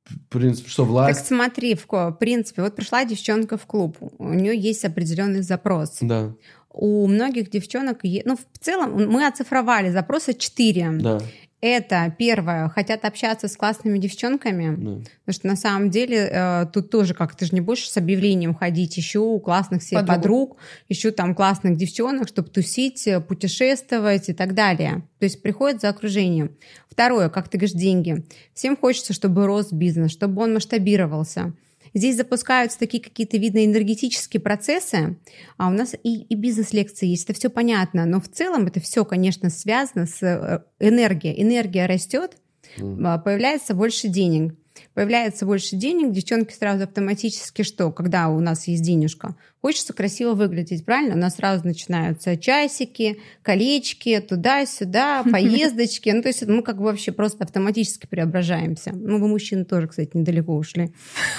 в 0.05 0.19
принципе, 0.29 0.69
что, 0.69 0.83
Так 0.83 0.91
власть? 0.91 1.27
смотри, 1.27 1.75
в 1.75 2.13
принципе, 2.19 2.63
вот 2.63 2.75
пришла 2.77 3.05
девчонка 3.05 3.57
в 3.57 3.67
клуб, 3.67 3.97
у 4.19 4.33
нее 4.33 4.59
есть 4.59 4.85
определенный 4.85 5.43
запрос. 5.43 5.99
Да, 6.01 6.33
У 6.73 7.07
многих 7.07 7.51
девчонок, 7.51 8.01
ну, 8.25 8.37
в 8.37 8.59
целом, 8.59 9.11
мы 9.11 9.27
оцифровали 9.27 9.91
запросы 9.91 10.35
4. 10.35 10.91
да. 11.01 11.21
Это 11.61 12.15
первое, 12.19 12.69
хотят 12.69 13.05
общаться 13.05 13.49
с 13.49 13.57
классными 13.57 13.99
девчонками, 13.99 14.75
Да. 14.77 14.91
потому 15.25 15.35
что 15.35 15.47
на 15.47 15.57
самом 15.57 15.91
деле 15.91 16.29
э, 16.31 16.67
тут 16.73 16.91
тоже 16.91 17.15
как 17.15 17.35
ты 17.35 17.45
же 17.47 17.55
не 17.55 17.61
будешь 17.61 17.89
с 17.91 17.97
объявлением 17.97 18.55
ходить, 18.55 18.99
ищу 18.99 19.39
классных 19.41 19.83
себе 19.83 20.01
Подруг. 20.01 20.17
подруг, 20.17 20.57
ищу 20.89 21.13
там 21.13 21.35
классных 21.35 21.77
девчонок, 21.77 22.29
чтобы 22.29 22.49
тусить, 22.49 23.07
э, 23.07 23.21
путешествовать 23.21 24.29
и 24.29 24.33
так 24.33 24.55
далее. 24.55 25.03
То 25.19 25.25
есть 25.25 25.43
приходит 25.43 25.81
за 25.81 25.91
окружением. 25.91 26.57
Второе, 26.89 27.29
как 27.29 27.49
ты 27.49 27.59
говоришь, 27.59 27.77
деньги. 27.77 28.25
Всем 28.55 28.77
хочется, 28.77 29.13
чтобы 29.13 29.47
рос 29.47 29.73
бизнес, 29.73 30.13
чтобы 30.13 30.43
он 30.43 30.55
масштабировался. 30.55 31.53
Здесь 31.95 32.17
запускаются 32.17 32.79
такие 32.79 33.03
какие-то, 33.03 33.37
видно, 33.37 33.65
энергетические 33.65 34.41
процессы, 34.41 35.19
а 35.57 35.69
у 35.69 35.71
нас 35.71 35.95
и, 36.03 36.23
и 36.23 36.35
бизнес-лекции 36.35 37.09
есть, 37.09 37.25
это 37.25 37.35
все 37.35 37.51
понятно, 37.51 38.07
но 38.07 38.21
в 38.21 38.29
целом 38.29 38.67
это 38.67 38.81
все, 38.81 39.05
конечно, 39.05 39.51
связано 39.51 40.07
с 40.07 40.23
э, 40.23 40.63
энергией. 40.79 41.43
Энергия 41.43 41.87
растет, 41.87 42.37
а, 42.79 43.19
появляется 43.19 43.75
больше 43.75 44.09
денег. 44.09 44.55
Появляется 45.01 45.47
больше 45.47 45.77
денег, 45.77 46.13
девчонки 46.13 46.53
сразу 46.53 46.85
автоматически 46.85 47.63
что, 47.63 47.91
когда 47.91 48.29
у 48.29 48.39
нас 48.39 48.69
есть 48.69 48.83
денежка, 48.83 49.35
хочется 49.63 49.95
красиво 49.95 50.35
выглядеть, 50.35 50.85
правильно? 50.85 51.15
У 51.15 51.19
нас 51.19 51.37
сразу 51.37 51.67
начинаются 51.67 52.37
часики, 52.37 53.19
колечки, 53.41 54.21
туда-сюда, 54.21 55.25
поездочки. 55.33 56.11
Ну, 56.11 56.21
то 56.21 56.29
есть 56.29 56.47
мы 56.47 56.63
как 56.63 56.77
бы 56.77 56.85
вообще 56.85 57.13
просто 57.13 57.45
автоматически 57.45 58.07
преображаемся. 58.09 58.93
Ну, 58.93 59.19
вы 59.19 59.29
мужчины 59.29 59.65
тоже, 59.65 59.89
кстати, 59.89 60.11
недалеко 60.13 60.55
ушли. 60.55 60.93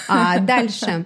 А 0.07 0.39
дальше 0.39 1.05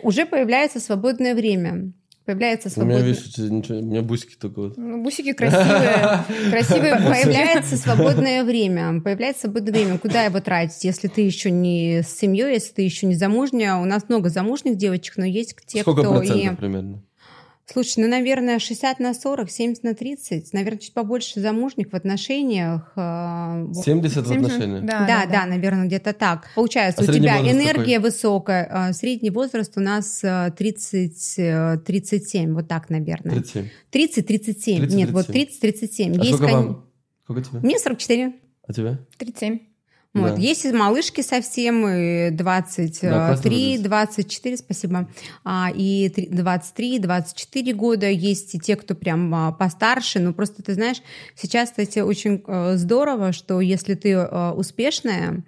уже 0.00 0.26
появляется 0.26 0.78
свободное 0.78 1.34
время. 1.34 1.92
Появляется 2.26 2.68
У 2.76 2.84
меня, 2.84 2.98
свободное... 2.98 3.14
видишь, 3.14 3.38
ничего, 3.38 3.78
у 3.78 3.82
меня 3.82 4.02
бусики 4.02 4.36
только 4.36 4.60
вот. 4.60 4.76
Ну, 4.76 5.02
Бусики 5.02 5.32
красивые, 5.32 6.24
красивые. 6.50 6.96
Появляется 6.96 7.76
свободное 7.76 8.44
время. 8.44 9.00
Появляется 9.00 9.42
свободное 9.42 9.72
время. 9.72 9.98
Куда 9.98 10.24
его 10.24 10.40
тратить, 10.40 10.84
если 10.84 11.08
ты 11.08 11.22
еще 11.22 11.50
не 11.50 12.02
с 12.02 12.08
семьей, 12.08 12.52
если 12.52 12.74
ты 12.74 12.82
еще 12.82 13.06
не 13.06 13.14
замужняя? 13.14 13.76
У 13.76 13.84
нас 13.84 14.08
много 14.08 14.28
замужних 14.28 14.76
девочек, 14.76 15.16
но 15.16 15.24
есть 15.24 15.56
те, 15.66 15.80
Сколько 15.80 16.02
кто 16.02 16.12
процентов 16.12 16.54
и... 16.54 16.56
примерно? 16.56 17.02
Слушай, 17.72 18.00
ну, 18.00 18.08
наверное, 18.08 18.58
60 18.58 18.98
на 18.98 19.14
40, 19.14 19.48
70 19.50 19.84
на 19.84 19.94
30. 19.94 20.52
Наверное, 20.52 20.78
чуть 20.78 20.92
побольше 20.92 21.40
замужних 21.40 21.92
в 21.92 21.94
отношениях. 21.94 22.92
э, 22.96 23.00
в- 23.68 23.74
70 23.74 24.24
в 24.24 24.28
70, 24.28 24.52
отношениях? 24.52 24.84
Да, 24.84 25.06
да, 25.06 25.26
да, 25.30 25.46
наверное, 25.46 25.86
где-то 25.86 26.12
так. 26.12 26.48
Получается, 26.56 27.02
А 27.02 27.04
у 27.04 27.12
тебя 27.12 27.38
энергия 27.40 28.00
высокая. 28.00 28.66
а 28.70 28.92
Средний 28.92 29.30
возраст 29.30 29.72
у 29.76 29.80
нас 29.80 30.24
э, 30.24 30.52
30, 30.56 31.34
э, 31.38 31.78
37, 31.86 32.54
вот 32.54 32.66
так, 32.66 32.90
наверное. 32.90 33.34
37. 33.34 33.68
30-37. 33.92 34.86
Нет, 34.94 35.10
вот 35.10 35.28
30-37. 35.28 36.18
А 36.18 36.24
Есть 36.24 36.36
сколько 36.36 36.52
кон- 36.52 36.66
вам? 36.66 36.86
Сколько 37.24 37.42
тебе? 37.42 37.60
Мне 37.60 37.78
44. 37.78 38.32
А 38.66 38.72
тебе? 38.72 38.98
37. 39.16 39.60
Вот. 40.12 40.34
Да. 40.34 40.40
Есть 40.40 40.64
и 40.64 40.72
малышки 40.72 41.20
совсем, 41.20 41.86
и 41.86 42.30
Да, 43.02 43.28
классно 43.28 43.42
23, 43.42 43.56
выглядит. 43.56 43.82
24, 43.82 44.56
спасибо, 44.56 45.08
а, 45.44 45.70
и 45.72 46.08
три- 46.08 46.26
23, 46.26 46.98
24 46.98 47.72
года. 47.74 48.08
Есть 48.08 48.54
и 48.56 48.58
те, 48.58 48.74
кто 48.74 48.94
прям 48.96 49.32
а, 49.32 49.52
постарше. 49.52 50.18
Но 50.18 50.32
просто 50.32 50.62
ты 50.62 50.74
знаешь, 50.74 51.00
сейчас, 51.36 51.70
кстати, 51.70 52.00
очень 52.00 52.42
э, 52.46 52.76
здорово, 52.76 53.32
что 53.32 53.60
если 53.60 53.94
ты 53.94 54.10
э, 54.10 54.50
успешная, 54.50 55.44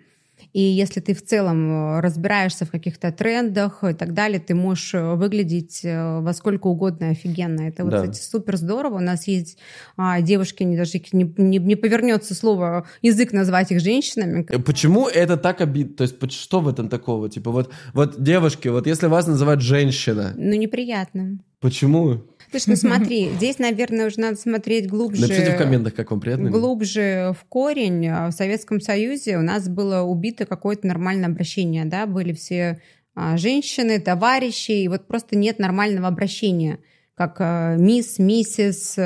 и 0.53 0.61
если 0.61 1.01
ты 1.01 1.15
в 1.15 1.25
целом 1.25 1.71
э, 1.97 2.01
разбираешься 2.01 2.65
в 2.67 2.71
каких-то 2.71 3.11
трендах 3.13 3.83
и 3.85 3.95
так 3.95 4.13
далее, 4.13 4.39
ты 4.39 4.55
можешь 4.55 4.95
э, 4.95 5.15
выглядеть 5.15 5.81
э, 5.85 6.21
во 6.21 6.33
сколько 6.35 6.67
угодно 6.67 7.09
офигенно. 7.09 7.63
Это 7.63 7.85
вот, 7.85 7.91
Да. 7.93 8.03
кстати, 8.03 8.21
супер 8.21 8.57
здорово. 8.57 8.97
У 8.97 9.01
нас 9.01 9.27
есть 9.27 9.59
а, 9.97 10.21
девушки, 10.21 10.63
не, 10.63 10.77
даже 10.77 11.01
не, 11.13 11.33
не- 11.37 11.59
не 11.59 11.77
повернется 11.77 12.35
слово, 12.35 12.87
язык 13.03 13.33
назвать 13.33 13.73
их 13.73 13.81
женщинами, 13.81 14.43
Почему 14.63 15.09
это 15.09 15.37
так 15.37 15.61
обидно? 15.61 15.95
То 15.97 16.03
есть 16.05 16.33
что 16.33 16.61
в 16.61 16.69
этом 16.69 16.89
такого? 16.89 17.29
Типа 17.31 17.51
вот, 17.51 17.71
вот 17.95 18.23
девушки, 18.23 18.69
вот 18.69 18.87
если 18.87 19.07
вас 19.07 19.27
называют 19.27 19.61
женщина, 19.63 20.35
Ну, 20.37 20.55
неприятно. 20.55 21.39
почему? 21.61 22.23
Слушай, 22.53 22.69
ну 22.69 22.77
смотри, 22.77 23.31
здесь, 23.31 23.59
наверное, 23.59 24.07
уже 24.07 24.21
надо 24.21 24.37
смотреть 24.37 24.89
глубже. 24.89 25.23
Напишите 25.23 25.55
в 25.55 25.59
комментах, 25.59 25.95
как 25.95 26.11
вам 26.11 26.21
приятно. 26.21 26.51
Глубже 26.51 27.35
в 27.39 27.45
корень. 27.49 28.07
А 28.09 28.31
В 28.31 28.33
Советском 28.33 28.81
Союзе 28.81 29.39
у 29.39 29.43
нас 29.43 29.69
было 29.69 30.03
убито 30.03 30.47
какое-то 30.47 30.87
нормальное 30.87 31.29
обращение, 31.29 31.85
да, 31.87 32.07
были 32.07 32.33
все 32.33 32.81
а, 33.15 33.37
женщины, 33.37 33.99
товарищи, 34.01 34.73
и 34.73 34.89
вот 34.89 35.07
просто 35.07 35.37
нет 35.37 35.59
нормального 35.59 36.09
обращения, 36.09 36.79
как 37.15 37.37
а, 37.41 37.77
мисс, 37.77 38.19
миссис, 38.19 38.97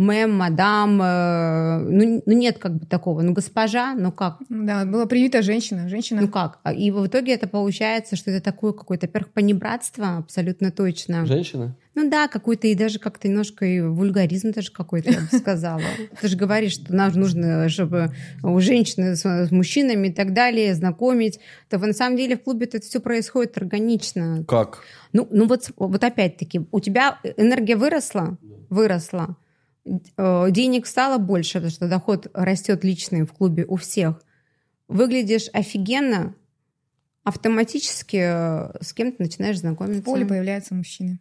мэм, 0.00 0.32
мадам, 0.32 0.98
а, 1.02 1.78
ну, 1.78 2.22
ну 2.24 2.32
нет 2.32 2.58
как 2.58 2.74
бы 2.74 2.86
такого, 2.86 3.20
ну 3.20 3.32
госпожа, 3.32 3.94
ну 3.94 4.10
как, 4.10 4.38
Да, 4.48 4.86
была 4.86 5.04
привита 5.04 5.42
женщина. 5.42 5.88
Женщина. 5.90 6.22
ну 6.22 6.28
как? 6.28 6.58
А, 6.62 6.72
И 6.72 6.90
в 6.90 7.06
итоге 7.06 7.34
это 7.34 7.46
получается, 7.46 8.16
что 8.16 8.30
это 8.30 8.42
такое 8.42 8.72
какое-то, 8.72 9.06
во-первых, 9.06 9.32
понебратство, 9.32 10.16
абсолютно 10.16 10.70
точно. 10.70 11.26
Женщина? 11.26 11.76
Ну 11.94 12.08
да, 12.08 12.28
какой-то 12.28 12.66
и 12.66 12.74
даже 12.74 12.98
как-то 12.98 13.28
немножко 13.28 13.66
и 13.66 13.80
вульгаризм 13.80 14.52
даже 14.52 14.72
какой-то, 14.72 15.10
я 15.10 15.20
бы 15.20 15.26
сказала. 15.38 15.82
Ты 16.18 16.28
же 16.28 16.36
говоришь, 16.36 16.72
что 16.72 16.94
нам 16.94 17.12
нужно, 17.12 17.68
чтобы 17.68 18.10
у 18.42 18.58
женщины 18.60 19.16
с, 19.16 19.24
с 19.26 19.50
мужчинами 19.50 20.08
и 20.08 20.12
так 20.12 20.32
далее 20.32 20.74
знакомить. 20.74 21.40
То 21.68 21.78
на 21.78 21.92
самом 21.92 22.16
деле 22.16 22.38
в 22.38 22.42
клубе 22.42 22.64
это 22.64 22.80
все 22.80 23.00
происходит 23.00 23.58
органично. 23.58 24.44
Как? 24.48 24.82
Ну, 25.12 25.28
ну 25.30 25.46
вот, 25.46 25.72
вот 25.76 26.02
опять-таки, 26.02 26.62
у 26.70 26.80
тебя 26.80 27.18
энергия 27.36 27.76
выросла, 27.76 28.38
выросла, 28.70 29.36
Э, 29.40 29.49
денег 30.16 30.86
стало 30.86 31.18
больше, 31.18 31.54
потому 31.54 31.70
что 31.70 31.88
доход 31.88 32.28
растет 32.34 32.84
личный 32.84 33.22
в 33.24 33.32
клубе 33.32 33.64
у 33.66 33.76
всех. 33.76 34.22
Выглядишь 34.88 35.48
офигенно, 35.52 36.34
автоматически 37.24 38.16
э, 38.16 38.82
с 38.82 38.92
кем-то 38.92 39.22
начинаешь 39.22 39.56
В 39.56 39.60
знакомиться. 39.60 40.02
поле 40.02 40.26
появляются 40.26 40.74
мужчины. 40.74 41.20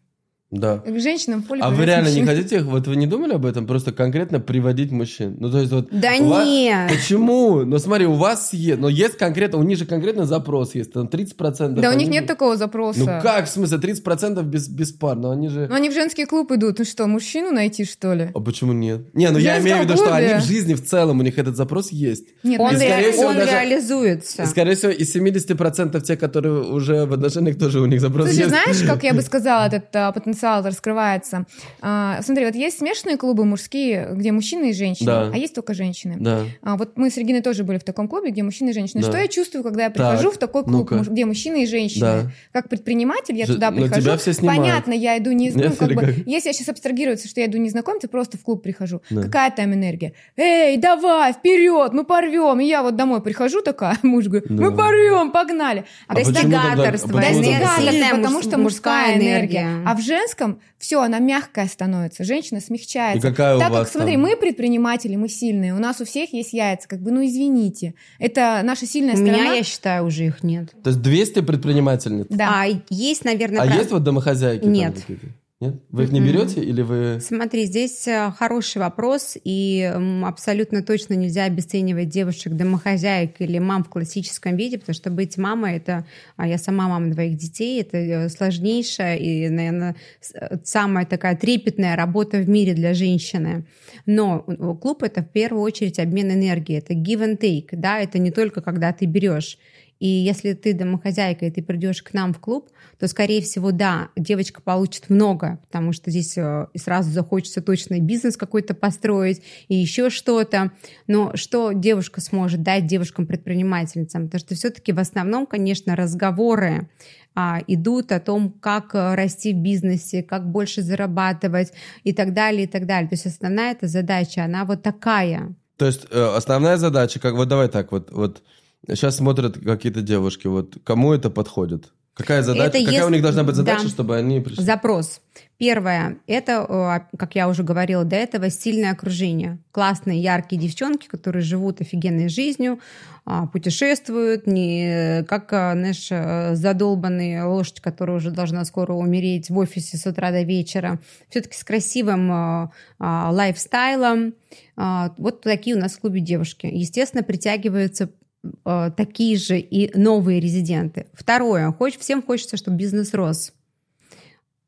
Да. 0.52 0.80
К 0.80 1.00
женщинам 1.00 1.44
в 1.44 1.46
поле 1.48 1.62
А 1.62 1.70
вы 1.70 1.86
реально 1.86 2.08
не 2.10 2.22
мужчины. 2.22 2.36
хотите, 2.38 2.62
вот 2.64 2.88
вы 2.88 2.96
не 2.96 3.06
думали 3.06 3.34
об 3.34 3.46
этом, 3.46 3.68
просто 3.68 3.92
конкретно 3.92 4.40
приводить 4.40 4.92
мужчин? 4.92 5.36
Ну, 5.40 5.52
то 5.52 5.60
есть 5.60 5.72
вот... 5.72 5.90
Да 5.92 6.18
вас- 6.22 6.48
нет. 6.48 6.90
Почему? 6.90 7.64
Ну, 7.66 7.78
смотри, 7.78 8.08
у 8.08 8.14
вас 8.14 8.52
есть, 8.54 8.80
но 8.80 8.90
есть 8.90 9.16
конкретно, 9.18 9.60
у 9.60 9.64
них 9.64 9.78
же 9.78 9.86
конкретно 9.86 10.26
запрос 10.26 10.74
есть, 10.74 10.92
там 10.94 11.06
30%. 11.06 11.80
Да 11.80 11.92
у 11.92 11.94
них 11.96 12.08
нет 12.08 12.26
такого 12.26 12.58
запроса. 12.58 13.00
Ну 13.00 13.06
как, 13.22 13.46
в 13.46 13.50
смысле, 13.50 13.78
30% 13.78 14.42
без, 14.44 14.68
без 14.68 14.92
пар, 14.92 15.16
но 15.18 15.30
они 15.32 15.50
же... 15.50 15.68
Ну 15.70 15.76
они 15.76 15.90
в 15.90 15.94
женский 15.94 16.26
клуб 16.26 16.52
идут. 16.52 16.80
Ну 16.80 16.86
что, 16.86 17.06
мужчину 17.06 17.52
найти, 17.52 17.86
что 17.86 18.14
ли? 18.16 18.30
А 18.34 18.40
почему 18.40 18.74
нет? 18.74 19.14
Не, 19.14 19.30
ну 19.30 19.38
В 19.38 19.42
я 19.42 19.60
имею 19.60 19.78
в 19.78 19.82
виду, 19.84 19.98
что 19.98 20.16
они 20.16 20.34
в 20.34 20.44
жизни 20.44 20.74
в 20.74 20.84
целом, 20.84 21.20
у 21.20 21.22
них 21.22 21.38
этот 21.38 21.58
запрос 21.58 21.92
есть. 21.92 22.26
Нет, 22.42 22.60
Он, 22.60 22.76
И, 22.76 22.80
ре- 22.80 23.12
всего, 23.12 23.28
он 23.28 23.36
даже- 23.36 23.52
реализуется. 23.52 24.42
И, 24.42 24.46
скорее 24.48 24.74
всего, 24.76 24.92
из 24.92 25.16
70% 25.16 26.02
тех, 26.02 26.20
которые 26.20 26.62
уже 26.64 27.06
в 27.06 27.14
отношениях, 27.14 27.60
тоже 27.60 27.82
у 27.82 27.86
них 27.86 28.02
запрос 28.02 28.26
Слушай, 28.30 28.38
есть. 28.40 28.50
знаешь, 28.50 28.82
как 28.84 29.04
я 29.04 29.14
бы 29.14 29.22
сказала, 29.30 29.68
этот 29.68 29.96
а, 29.96 30.12
потенциал 30.40 30.64
раскрывается? 30.64 31.46
А, 31.82 32.22
смотри, 32.22 32.46
вот 32.46 32.56
есть 32.56 32.80
смешанные 32.80 33.18
клубы 33.18 33.46
мужские, 33.46 34.10
где 34.14 34.32
мужчины 34.32 34.70
и 34.70 34.74
женщины, 34.74 35.06
Да. 35.08 35.32
а 35.34 35.38
есть 35.38 35.54
только 35.54 35.74
женщины. 35.74 36.16
Да. 36.20 36.44
А, 36.64 36.76
вот 36.78 36.98
мы 36.98 37.10
с 37.10 37.18
Региной 37.18 37.42
тоже 37.42 37.64
были 37.64 37.78
в 37.78 37.84
таком 37.84 38.08
клубе, 38.08 38.32
где 38.32 38.44
мужчины 38.44 38.70
и 38.70 38.74
женщины. 38.74 39.02
Да. 39.02 39.10
Что 39.10 39.18
я 39.18 39.28
чувствую, 39.28 39.64
когда 39.64 39.84
я 39.86 39.90
прихожу 39.90 40.30
Так, 40.30 40.34
в 40.34 40.38
такой 40.38 40.64
клуб, 40.64 40.74
ну-ка. 40.76 40.96
муж- 40.96 41.08
где 41.10 41.26
мужчины 41.26 41.64
и 41.64 41.66
женщины? 41.66 42.02
Да. 42.02 42.32
Как 42.54 42.70
предприниматель 42.70 43.36
я 43.36 43.46
Же- 43.46 43.54
туда 43.56 43.72
но 43.72 43.82
прихожу. 43.84 44.02
тебя 44.02 44.18
все 44.18 44.34
снимают. 44.34 44.62
Понятно, 44.62 44.94
я 44.94 45.18
иду 45.18 45.32
не... 45.32 45.52
Ну, 45.52 45.60
Нет, 45.64 45.78
как 45.78 45.94
бы, 45.94 46.24
если 46.26 46.50
я 46.50 46.54
сейчас 46.54 46.70
абстрагироваться, 46.70 47.28
что 47.28 47.42
я 47.42 47.48
иду 47.48 47.58
не 47.58 47.70
знакомиться, 47.70 48.08
просто 48.08 48.38
в 48.38 48.44
клуб 48.44 48.64
прихожу. 48.64 49.02
Да. 49.10 49.24
Какая 49.24 49.52
там 49.52 49.74
энергия? 49.74 50.14
Эй, 50.38 50.78
давай, 50.78 51.34
вперед, 51.34 51.94
мы 51.94 52.04
порвем. 52.04 52.60
И 52.60 52.66
я 52.66 52.82
вот 52.84 52.96
домой 52.96 53.22
прихожу 53.22 53.62
такая, 53.62 53.98
муж 54.04 54.26
говорит, 54.26 54.48
Да. 54.50 54.64
мы 54.64 54.76
порвем, 54.76 55.32
погнали. 55.32 55.86
А 56.08 56.16
Достигаторство, 56.16 57.20
а 57.20 57.22
Достигаторство, 57.22 58.16
потому 58.18 58.42
что 58.42 58.58
мужская 58.58 59.18
энергия. 59.18 59.84
А 59.86 59.96
в 59.96 60.02
женском 60.02 60.29
все, 60.78 61.02
она 61.02 61.20
мягкая 61.20 61.68
становится. 61.68 62.24
Женщина 62.24 62.60
смягчается. 62.62 63.28
И 63.28 63.32
какая 63.32 63.56
у 63.56 63.60
так 63.60 63.72
вас 63.72 63.88
как, 63.88 63.94
смотри, 63.94 64.14
там? 64.14 64.22
мы 64.24 64.36
предприниматели, 64.38 65.16
мы 65.16 65.30
сильные. 65.30 65.74
У 65.74 65.80
нас 65.80 66.00
у 66.02 66.06
всех 66.06 66.34
есть 66.34 66.54
яйца. 66.54 66.88
Как 66.88 67.00
бы, 67.02 67.12
ну 67.12 67.26
извините. 67.26 67.94
Это 68.20 68.62
наша 68.64 68.86
сильная 68.86 69.14
У 69.14 69.18
сторона. 69.18 69.38
меня, 69.38 69.54
я 69.54 69.64
считаю, 69.64 70.06
уже 70.06 70.26
их 70.26 70.44
нет. 70.44 70.72
То 70.84 70.90
есть 70.90 71.02
200 71.02 71.42
предпринимательниц. 71.42 72.28
Да. 72.30 72.64
А 72.64 72.68
есть, 72.90 73.26
наверное, 73.26 73.62
А 73.62 73.66
прав- 73.66 73.78
есть 73.78 73.92
вот 73.92 74.04
домохозяйки? 74.04 74.64
там 74.64 74.72
Нет. 74.74 74.96
какие-то? 74.96 75.28
Нет? 75.62 75.76
Вы 75.90 76.04
их 76.06 76.14
не 76.14 76.22
берете 76.22 76.62
или 76.62 76.82
вы... 76.82 77.20
Смотри, 77.20 77.66
здесь 77.66 78.08
э, 78.08 78.32
хороший 78.32 78.78
вопрос, 78.78 79.36
и 79.44 79.92
абсолютно 80.24 80.84
точно 80.84 81.16
нельзя 81.16 81.44
обесценивать 81.44 82.08
девушек 82.08 82.54
домохозяек 82.54 83.42
или 83.42 83.60
мам 83.60 83.84
в 83.84 83.90
классическом 83.90 84.56
виде, 84.56 84.78
потому 84.78 84.94
что 84.94 85.10
быть 85.10 85.38
мамой 85.38 85.76
это, 85.76 86.06
а 86.38 86.48
я 86.48 86.58
сама 86.58 86.88
мама 86.88 87.12
двоих 87.12 87.36
детей, 87.36 87.82
это 87.82 87.98
э, 87.98 88.30
сложнейшая 88.30 89.18
и, 89.18 89.50
наверное, 89.50 89.98
э, 90.34 90.60
самая 90.64 91.06
такая 91.06 91.36
трепетная 91.36 91.98
работа 91.98 92.38
в 92.38 92.48
мире 92.48 92.74
для 92.74 92.94
женщины. 92.94 93.66
Но 94.06 94.40
клуб 94.82 95.04
это 95.04 95.24
в 95.24 95.30
первую 95.30 95.64
очередь 95.64 96.00
обмен 96.00 96.32
энергией, 96.32 96.80
это 96.80 96.94
give 96.94 97.20
and 97.20 97.38
take, 97.38 97.72
да, 97.74 98.00
это 98.00 98.18
не 98.18 98.32
только 98.32 98.62
когда 98.62 98.94
ты 98.94 99.06
берешь. 99.08 99.58
И 100.00 100.08
если 100.08 100.54
ты 100.54 100.74
домохозяйка, 100.74 101.46
и 101.46 101.52
ты 101.52 101.62
придешь 101.62 102.02
к 102.02 102.14
нам 102.14 102.34
в 102.34 102.40
клуб, 102.40 102.70
то, 103.00 103.08
скорее 103.08 103.42
всего, 103.42 103.72
да, 103.72 104.10
девочка 104.16 104.62
получит 104.62 105.10
много, 105.10 105.60
потому 105.68 105.92
что 105.92 106.10
здесь 106.10 106.38
э, 106.38 106.68
сразу 106.76 107.12
захочется 107.12 107.62
точно 107.62 108.00
бизнес 108.00 108.38
какой-то 108.38 108.74
построить, 108.74 109.42
и 109.68 109.76
еще 109.76 110.10
что-то. 110.10 110.72
Но 111.08 111.36
что 111.36 111.74
девушка 111.74 112.22
сможет 112.22 112.64
дать 112.64 112.88
девушкам-предпринимательницам? 112.88 114.26
Потому 114.26 114.40
что 114.40 114.56
все-таки 114.56 114.94
в 114.94 115.00
основном, 115.00 115.46
конечно, 115.46 115.96
разговоры 115.96 116.90
а, 117.36 117.60
идут 117.68 118.12
о 118.12 118.20
том, 118.20 118.52
как 118.52 118.96
э, 118.96 119.16
расти 119.16 119.54
в 119.54 119.58
бизнесе, 119.58 120.24
как 120.24 120.50
больше 120.50 120.82
зарабатывать 120.82 121.72
и 122.04 122.14
так 122.14 122.34
далее, 122.34 122.64
и 122.64 122.68
так 122.68 122.86
далее. 122.86 123.10
То 123.10 123.16
есть 123.16 123.26
основная 123.26 123.74
эта 123.74 123.88
задача, 123.88 124.44
она 124.44 124.66
вот 124.66 124.82
такая. 124.82 125.56
То 125.78 125.86
есть 125.86 126.08
э, 126.12 126.34
основная 126.36 126.78
задача, 126.78 127.20
как 127.20 127.36
вот 127.36 127.48
давай 127.48 127.70
так, 127.70 127.92
вот, 127.92 128.12
вот 128.12 128.44
сейчас 128.88 129.18
смотрят 129.18 129.58
какие-то 129.58 130.02
девушки, 130.02 130.48
вот 130.48 130.78
кому 130.84 131.14
это 131.14 131.30
подходит? 131.30 131.92
Какая 132.20 132.44
задача? 132.44 132.64
Это 132.68 132.80
какая 132.80 132.92
если- 132.96 133.06
у 133.06 133.10
них 133.10 133.22
должна 133.22 133.44
быть 133.46 133.56
задача, 133.56 133.84
да. 133.84 133.90
чтобы 133.90 134.18
они 134.18 134.42
пришли? 134.42 134.62
Запрос. 134.62 135.22
Первое, 135.58 136.18
это, 136.28 137.02
э, 137.14 137.18
как 137.18 137.36
я 137.36 137.48
уже 137.48 137.64
говорила 137.64 138.04
до 138.04 138.18
этого, 138.18 138.50
стильное 138.50 138.92
окружение. 138.92 139.60
Классные, 139.72 140.22
яркие 140.22 140.62
девчонки, 140.62 141.08
которые 141.08 141.44
живут 141.44 141.80
офигенной 141.80 142.28
жизнью, 142.28 142.80
а, 143.24 143.48
путешествуют, 143.48 144.48
не 144.48 145.24
как, 145.30 145.54
а, 145.54 145.74
знаешь, 145.76 146.08
э, 146.12 146.56
задолбанная 146.56 147.46
лошадь, 147.46 147.80
которая 147.80 148.18
уже 148.18 148.32
должна 148.32 148.66
скоро 148.66 148.94
умереть 148.94 149.50
в 149.50 149.58
офисе 149.58 149.96
с 149.98 150.06
утра 150.06 150.32
до 150.32 150.42
вечера. 150.42 151.00
Все-таки 151.30 151.56
с 151.56 151.64
красивым 151.64 152.32
э, 152.32 152.70
лайфстайлом. 153.00 154.34
А, 154.76 155.14
Вот 155.18 155.42
такие 155.42 155.76
у 155.78 155.80
нас 155.80 155.94
в 155.94 156.00
клубе 156.02 156.20
девушки. 156.20 156.66
Естественно, 156.66 157.24
притягиваются 157.24 158.10
э, 158.44 158.92
такие 158.96 159.38
же 159.38 159.60
и 159.60 159.98
новые 159.98 160.40
резиденты. 160.40 161.08
Второе, 161.14 161.72
хоч- 161.72 161.98
всем 161.98 162.22
хочется, 162.22 162.58
чтобы 162.58 162.78
бизнес 162.78 163.14
рос. 163.14 163.54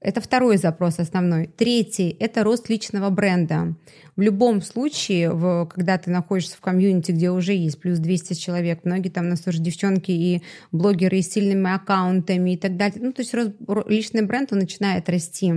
Это 0.04 0.20
второй 0.20 0.58
запрос 0.58 0.98
основной. 0.98 1.46
Третий– 1.46 2.16
это 2.20 2.44
рост 2.44 2.70
личного 2.70 3.12
бренда. 3.12 3.76
В 4.16 4.22
любом 4.22 4.64
случае, 4.64 5.30
в, 5.30 5.68
когда 5.68 6.00
ты 6.00 6.10
находишься 6.10 6.58
в 6.58 6.60
комьюнити, 6.60 7.12
где 7.12 7.30
уже 7.30 7.54
есть 7.54 7.80
плюс 7.80 8.00
200 8.00 8.34
человек, 8.34 8.80
многие 8.84 9.10
там 9.10 9.28
у 9.28 9.30
нас 9.30 9.42
тоже 9.42 9.62
девчонки 9.62 10.10
и 10.10 10.42
блогеры 10.72 11.20
и 11.20 11.22
с 11.22 11.32
сильными 11.32 11.72
аккаунтами 11.72 12.54
и 12.54 12.58
так 12.58 12.78
далее. 12.78 12.98
Ну, 13.00 13.14
то 13.14 13.22
есть 13.22 13.34
рост- 13.36 13.54
ро- 13.68 13.88
личный 13.88 14.24
бренд, 14.26 14.52
он 14.52 14.58
начинает 14.60 15.08
расти. 15.08 15.54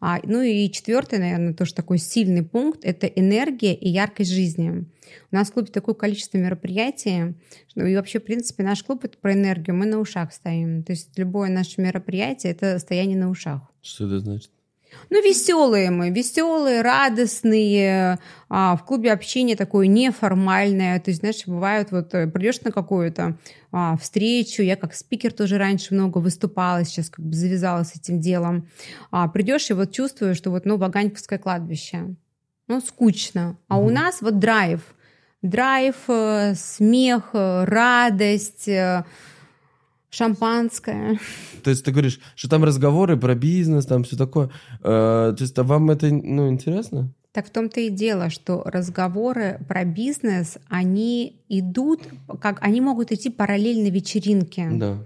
А, 0.00 0.18
ну 0.22 0.42
и 0.42 0.70
четвертый, 0.70 1.18
наверное, 1.18 1.54
тоже 1.54 1.72
такой 1.72 1.96
сильный 1.96 2.42
пункт– 2.42 2.80
это 2.82 3.06
энергия 3.06 3.72
и 3.72 3.88
яркость 3.88 4.30
жизни. 4.32 4.84
У 5.30 5.36
нас 5.36 5.48
в 5.48 5.52
клубе 5.52 5.70
такое 5.70 5.94
количество 5.94 6.38
мероприятий, 6.38 7.34
что 7.68 7.84
и 7.84 7.96
вообще, 7.96 8.18
в 8.20 8.24
принципе, 8.24 8.62
наш 8.62 8.82
клуб– 8.82 9.00
это 9.04 9.18
про 9.18 9.32
энергию, 9.34 9.76
мы 9.76 9.86
на 9.86 9.98
ушах 9.98 10.32
стоим. 10.32 10.82
То 10.82 10.92
есть 10.92 11.18
любое 11.18 11.50
наше 11.50 11.80
мероприятие– 11.80 12.52
это 12.58 12.78
стояние 12.78 13.18
на 13.18 13.30
ушах. 13.30 13.60
Что 13.82 14.06
это 14.06 14.20
значит? 14.20 14.50
Ну, 15.10 15.22
веселые 15.22 15.90
мы, 15.90 16.10
веселые, 16.10 16.82
радостные. 16.82 18.18
А, 18.48 18.76
в 18.76 18.84
клубе 18.84 19.12
общение 19.12 19.56
такое 19.56 19.86
неформальное. 19.86 20.98
То 21.00 21.10
есть, 21.10 21.20
знаешь, 21.20 21.46
бывают, 21.46 21.90
вот 21.92 22.14
э, 22.14 22.26
придешь 22.26 22.60
на 22.62 22.72
какую-то 22.72 23.36
а, 23.70 23.96
встречу, 23.96 24.62
я 24.62 24.76
как 24.76 24.94
спикер 24.94 25.32
тоже 25.32 25.58
раньше 25.58 25.94
много 25.94 26.18
выступала, 26.18 26.84
сейчас 26.84 27.10
как 27.10 27.24
бы 27.24 27.34
завязалась 27.34 27.88
с 27.88 27.96
этим 27.96 28.20
делом. 28.20 28.68
А, 29.10 29.28
придешь 29.28 29.70
и 29.70 29.74
вот 29.74 29.92
чувствуешь, 29.92 30.36
что 30.36 30.50
вот, 30.50 30.64
ну, 30.64 30.76
Ваганьковское 30.76 31.38
кладбище. 31.38 32.14
Ну, 32.66 32.80
скучно. 32.80 33.56
А 33.68 33.78
у 33.78 33.84
Мгм. 33.86 33.94
нас 33.94 34.20
вот 34.20 34.38
драйв. 34.38 34.94
Драйв, 35.42 35.94
э, 36.08 36.54
смех, 36.56 37.30
э, 37.32 37.64
радость, 37.64 38.66
э, 38.66 39.04
шампанское. 40.10 41.20
То 41.62 41.70
есть 41.70 41.84
ты 41.84 41.92
говоришь, 41.92 42.18
что 42.34 42.48
там 42.48 42.64
разговоры 42.64 43.16
про 43.16 43.36
бизнес, 43.36 43.86
там 43.86 44.02
все 44.02 44.16
такое. 44.16 44.50
То 44.82 45.36
есть 45.38 45.56
а 45.58 45.62
вам 45.62 45.90
это 45.90 46.08
ну, 46.08 46.48
интересно? 46.48 47.12
Так 47.32 47.46
в 47.46 47.50
том-то 47.50 47.80
и 47.80 47.90
дело, 47.90 48.30
что 48.30 48.62
разговоры 48.64 49.60
про 49.68 49.84
бизнес, 49.84 50.58
они 50.68 51.36
идут, 51.48 52.00
как 52.40 52.58
они 52.62 52.80
могут 52.80 53.12
идти 53.12 53.30
параллельно 53.30 53.90
вечеринке. 53.90 54.68
Да. 54.72 54.98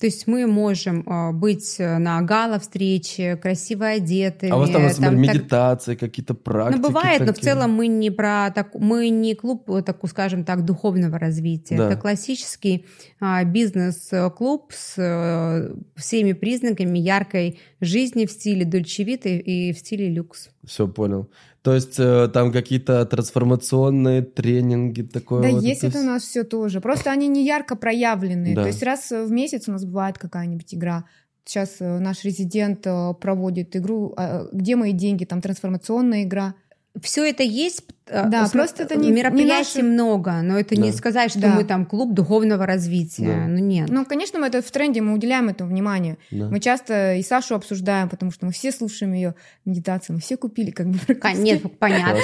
То 0.00 0.06
есть 0.06 0.26
мы 0.26 0.46
можем 0.46 1.02
э, 1.06 1.32
быть 1.32 1.76
на 1.78 2.22
гала-встрече, 2.22 3.36
красиво 3.36 3.86
одетыми. 3.86 4.50
А 4.50 4.56
у 4.56 4.60
вас 4.60 4.70
там, 4.70 4.82
например, 4.82 5.10
там 5.10 5.24
так- 5.24 5.34
медитации, 5.34 5.94
какие-то 5.94 6.34
практики? 6.34 6.80
Ну, 6.80 6.88
бывает, 6.88 7.20
но 7.20 7.26
в 7.26 7.36
такие? 7.36 7.52
целом 7.52 7.72
мы 7.72 7.86
не 7.86 8.10
про 8.10 8.50
так, 8.54 8.74
мы 8.74 9.10
не 9.10 9.34
клуб, 9.34 9.70
э, 9.70 9.82
так, 9.82 9.98
скажем 10.08 10.44
так, 10.44 10.64
духовного 10.64 11.18
развития. 11.18 11.76
Да. 11.76 11.90
Это 11.90 12.00
классический 12.00 12.86
а, 13.20 13.44
бизнес-клуб 13.44 14.72
с 14.72 14.94
э, 14.96 15.74
всеми 15.96 16.32
признаками 16.32 16.98
яркой 16.98 17.58
жизни 17.80 18.24
в 18.24 18.30
стиле 18.30 18.64
дольчевита 18.64 19.28
и 19.28 19.72
в 19.72 19.78
стиле 19.78 20.08
люкс. 20.08 20.48
Все, 20.64 20.88
понял. 20.88 21.30
То 21.62 21.74
есть 21.74 21.98
э, 21.98 22.28
там 22.32 22.52
какие-то 22.52 23.04
трансформационные 23.04 24.22
тренинги, 24.22 25.02
такое 25.02 25.42
Да, 25.42 25.50
вот 25.50 25.62
есть 25.62 25.84
это 25.84 26.00
у 26.00 26.04
нас 26.04 26.22
все 26.22 26.42
тоже. 26.42 26.80
Просто 26.80 27.10
они 27.10 27.28
не 27.28 27.44
ярко 27.44 27.76
проявленные. 27.76 28.54
Да. 28.54 28.62
То 28.62 28.68
есть 28.68 28.82
раз 28.82 29.10
в 29.10 29.30
месяц 29.30 29.68
у 29.68 29.72
нас 29.72 29.84
бывает 29.84 30.18
какая-нибудь 30.18 30.74
игра. 30.74 31.04
Сейчас 31.44 31.76
э, 31.80 31.98
наш 31.98 32.24
резидент 32.24 32.86
э, 32.86 33.12
проводит 33.20 33.76
игру 33.76 34.14
э, 34.16 34.46
«Где 34.52 34.76
мои 34.76 34.92
деньги?», 34.92 35.24
там 35.24 35.42
трансформационная 35.42 36.22
игра. 36.22 36.54
Все 37.00 37.24
это 37.30 37.42
есть. 37.44 37.84
э, 38.12 38.28
Да, 38.28 38.48
просто 38.52 38.82
это 38.82 38.96
не- 38.96 39.06
не 39.06 39.12
мероприятий 39.12 39.78
наше- 39.78 39.82
много, 39.84 40.42
но 40.42 40.58
это 40.58 40.74
не 40.74 40.90
Да. 40.90 40.96
сказать, 40.96 41.30
что 41.30 41.40
Да. 41.40 41.54
мы 41.54 41.62
там 41.64 41.86
клуб 41.86 42.12
духовного 42.12 42.66
развития. 42.66 43.26
Да. 43.26 43.46
Ну 43.46 43.58
нет. 43.58 43.88
Ну, 43.88 44.04
конечно, 44.04 44.40
мы 44.40 44.48
это 44.48 44.60
в 44.60 44.70
тренде, 44.72 45.00
мы 45.00 45.14
уделяем 45.14 45.48
этому 45.48 45.70
внимание. 45.70 46.18
Да. 46.32 46.48
Мы 46.48 46.58
часто 46.58 47.14
и 47.14 47.22
Сашу 47.22 47.54
обсуждаем, 47.54 48.08
потому 48.08 48.32
что 48.32 48.46
мы 48.46 48.52
все 48.52 48.72
слушаем 48.72 49.12
ее 49.12 49.36
медитацию, 49.64 50.16
мы 50.16 50.20
все 50.20 50.36
купили 50.36 50.72
как 50.72 50.88
бы. 50.88 50.98
Нет, 51.36 51.78
понятно. 51.78 52.18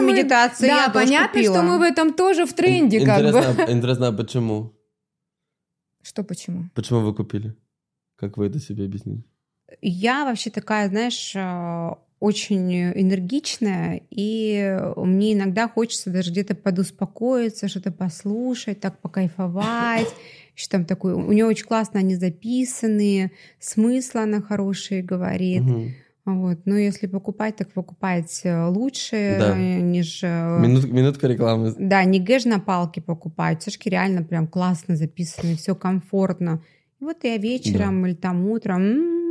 медитации 0.00 0.66
Да, 0.68 0.88
понятно, 0.88 1.42
что 1.42 1.62
мы 1.62 1.78
в 1.78 1.82
этом 1.82 2.14
тоже 2.14 2.46
в 2.46 2.54
тренде, 2.54 3.04
как 3.04 3.20
бы. 3.22 3.28
интересно, 3.28 3.66
интересно, 3.70 4.08
а 4.08 4.12
почему? 4.12 4.72
Что 6.02 6.24
почему? 6.24 6.70
Почему 6.74 7.00
вы 7.00 7.14
купили? 7.14 7.54
Как 8.16 8.38
вы 8.38 8.46
это 8.46 8.58
себе 8.58 8.86
объяснили? 8.86 9.22
Я 9.82 10.24
вообще 10.24 10.50
такая, 10.50 10.88
знаешь, 10.88 11.32
э, 11.36 11.90
очень 12.22 12.72
энергичная, 12.94 14.00
и 14.10 14.78
мне 14.96 15.32
иногда 15.34 15.68
хочется 15.68 16.10
даже 16.10 16.30
где-то 16.30 16.54
подуспокоиться, 16.54 17.68
что-то 17.68 17.90
послушать, 17.90 18.80
так 18.80 19.00
покайфовать. 19.00 20.08
Еще 20.56 20.68
там 20.68 20.84
такой, 20.84 21.14
у 21.14 21.32
нее 21.32 21.46
очень 21.46 21.66
классно 21.66 22.00
они 22.00 22.14
записаны, 22.14 23.32
смысл 23.58 24.18
она 24.18 24.40
хороший 24.40 25.02
говорит. 25.02 25.62
Вот. 26.24 26.58
Но 26.66 26.76
если 26.76 27.08
покупать, 27.08 27.56
так 27.56 27.72
покупать 27.72 28.42
э, 28.44 28.66
лучше, 28.66 29.36
Да. 29.40 29.58
э, 29.58 29.80
неж... 29.80 30.20
э, 30.22 30.58
Минут- 30.60 30.92
минутка 30.92 31.26
рекламы. 31.26 31.74
Да, 31.76 32.04
не 32.04 32.20
гэж 32.20 32.44
на 32.44 32.60
палке 32.60 33.00
покупать. 33.00 33.62
Сашки 33.64 33.88
реально 33.88 34.22
прям 34.22 34.46
классно 34.46 34.94
записаны, 34.94 35.56
все 35.56 35.74
комфортно. 35.74 36.62
И 37.00 37.04
вот 37.04 37.24
я 37.24 37.38
вечером 37.38 38.06
или 38.06 38.14
там 38.14 38.46
утром... 38.48 38.82
м, 38.82 39.21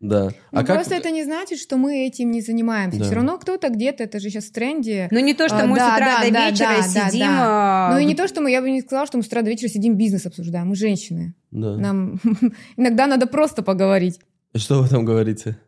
Да. 0.00 0.30
Ну, 0.50 0.60
а 0.60 0.64
как... 0.64 0.76
просто 0.76 0.94
это 0.94 1.10
не 1.10 1.24
значит, 1.24 1.58
что 1.58 1.76
мы 1.76 2.06
этим 2.06 2.30
не 2.30 2.40
занимаемся. 2.40 2.98
Да. 2.98 3.04
Все 3.04 3.14
равно 3.14 3.36
кто-то 3.38 3.68
где-то, 3.68 4.04
это 4.04 4.18
же 4.18 4.30
сейчас 4.30 4.46
в 4.46 4.52
тренде. 4.52 5.08
Ну 5.10 5.20
не 5.20 5.34
то, 5.34 5.46
что 5.46 5.66
мы 5.66 5.76
да, 5.76 5.90
с 5.90 5.94
утра 5.94 6.06
да, 6.06 6.26
до 6.26 6.32
да, 6.32 6.50
вечера 6.50 6.68
да, 6.68 6.76
да, 6.76 7.10
сидим... 7.10 7.26
да. 7.26 7.88
а, 7.88 7.92
Ну 7.92 7.98
и 7.98 8.04
не 8.06 8.14
то, 8.14 8.26
что 8.26 8.40
мы, 8.40 8.50
я 8.50 8.62
бы 8.62 8.70
не 8.70 8.80
сказала, 8.80 9.06
что 9.06 9.18
мы 9.18 9.22
с 9.22 9.26
утра 9.26 9.42
до 9.42 9.50
вечера 9.50 9.68
сидим 9.68 9.96
бизнес 9.96 10.24
обсуждаем. 10.24 10.68
Мы 10.68 10.74
женщины. 10.74 11.34
Да. 11.50 11.76
Нам 11.76 12.18
иногда 12.78 13.06
надо 13.06 13.26
просто 13.26 13.62
поговорить. 13.62 14.20
Что 14.54 14.82
вы 14.82 14.88
там 14.88 15.04
говорите? 15.04 15.58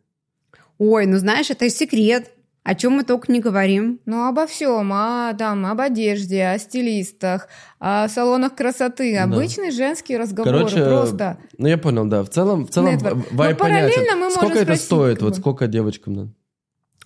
Ой, 0.79 1.07
ну 1.07 1.19
знаешь, 1.19 1.51
это 1.51 1.69
секрет. 1.69 2.32
О 2.65 2.75
чем 2.77 2.93
мы 2.93 3.03
только 3.05 3.33
не 3.33 3.41
говорим. 3.41 3.99
Ну, 4.07 4.27
обо 4.29 4.47
всем, 4.47 4.93
о, 4.93 5.35
там, 5.37 5.67
об 5.67 5.81
одежде, 5.81 6.45
о 6.47 6.59
стилистах, 6.59 7.49
о 7.81 8.09
салонах 8.09 8.55
красоты. 8.55 9.15
Да. 9.15 9.25
Обычные 9.25 9.73
женские 9.73 10.19
разговоры. 10.19 10.59
Короче, 10.59 10.85
просто. 10.85 11.39
Ну, 11.59 11.67
я 11.67 11.77
понял, 11.77 12.05
да. 12.07 12.23
В 12.23 12.29
целом, 12.29 12.67
в 12.67 12.71
целом 12.71 12.95
Network. 12.95 13.15
в- 13.31 13.35
вайб 13.35 13.59
Но 13.59 13.65
параллельно 13.65 13.91
понятен. 13.95 14.15
мы 14.15 14.25
можем 14.27 14.39
Сколько 14.39 14.55
это 14.59 14.65
спросить, 14.65 14.85
стоит? 14.85 15.15
как 15.19 15.23
Вот 15.25 15.37
сколько 15.37 15.67
девочкам 15.67 16.13
надо? 16.13 16.33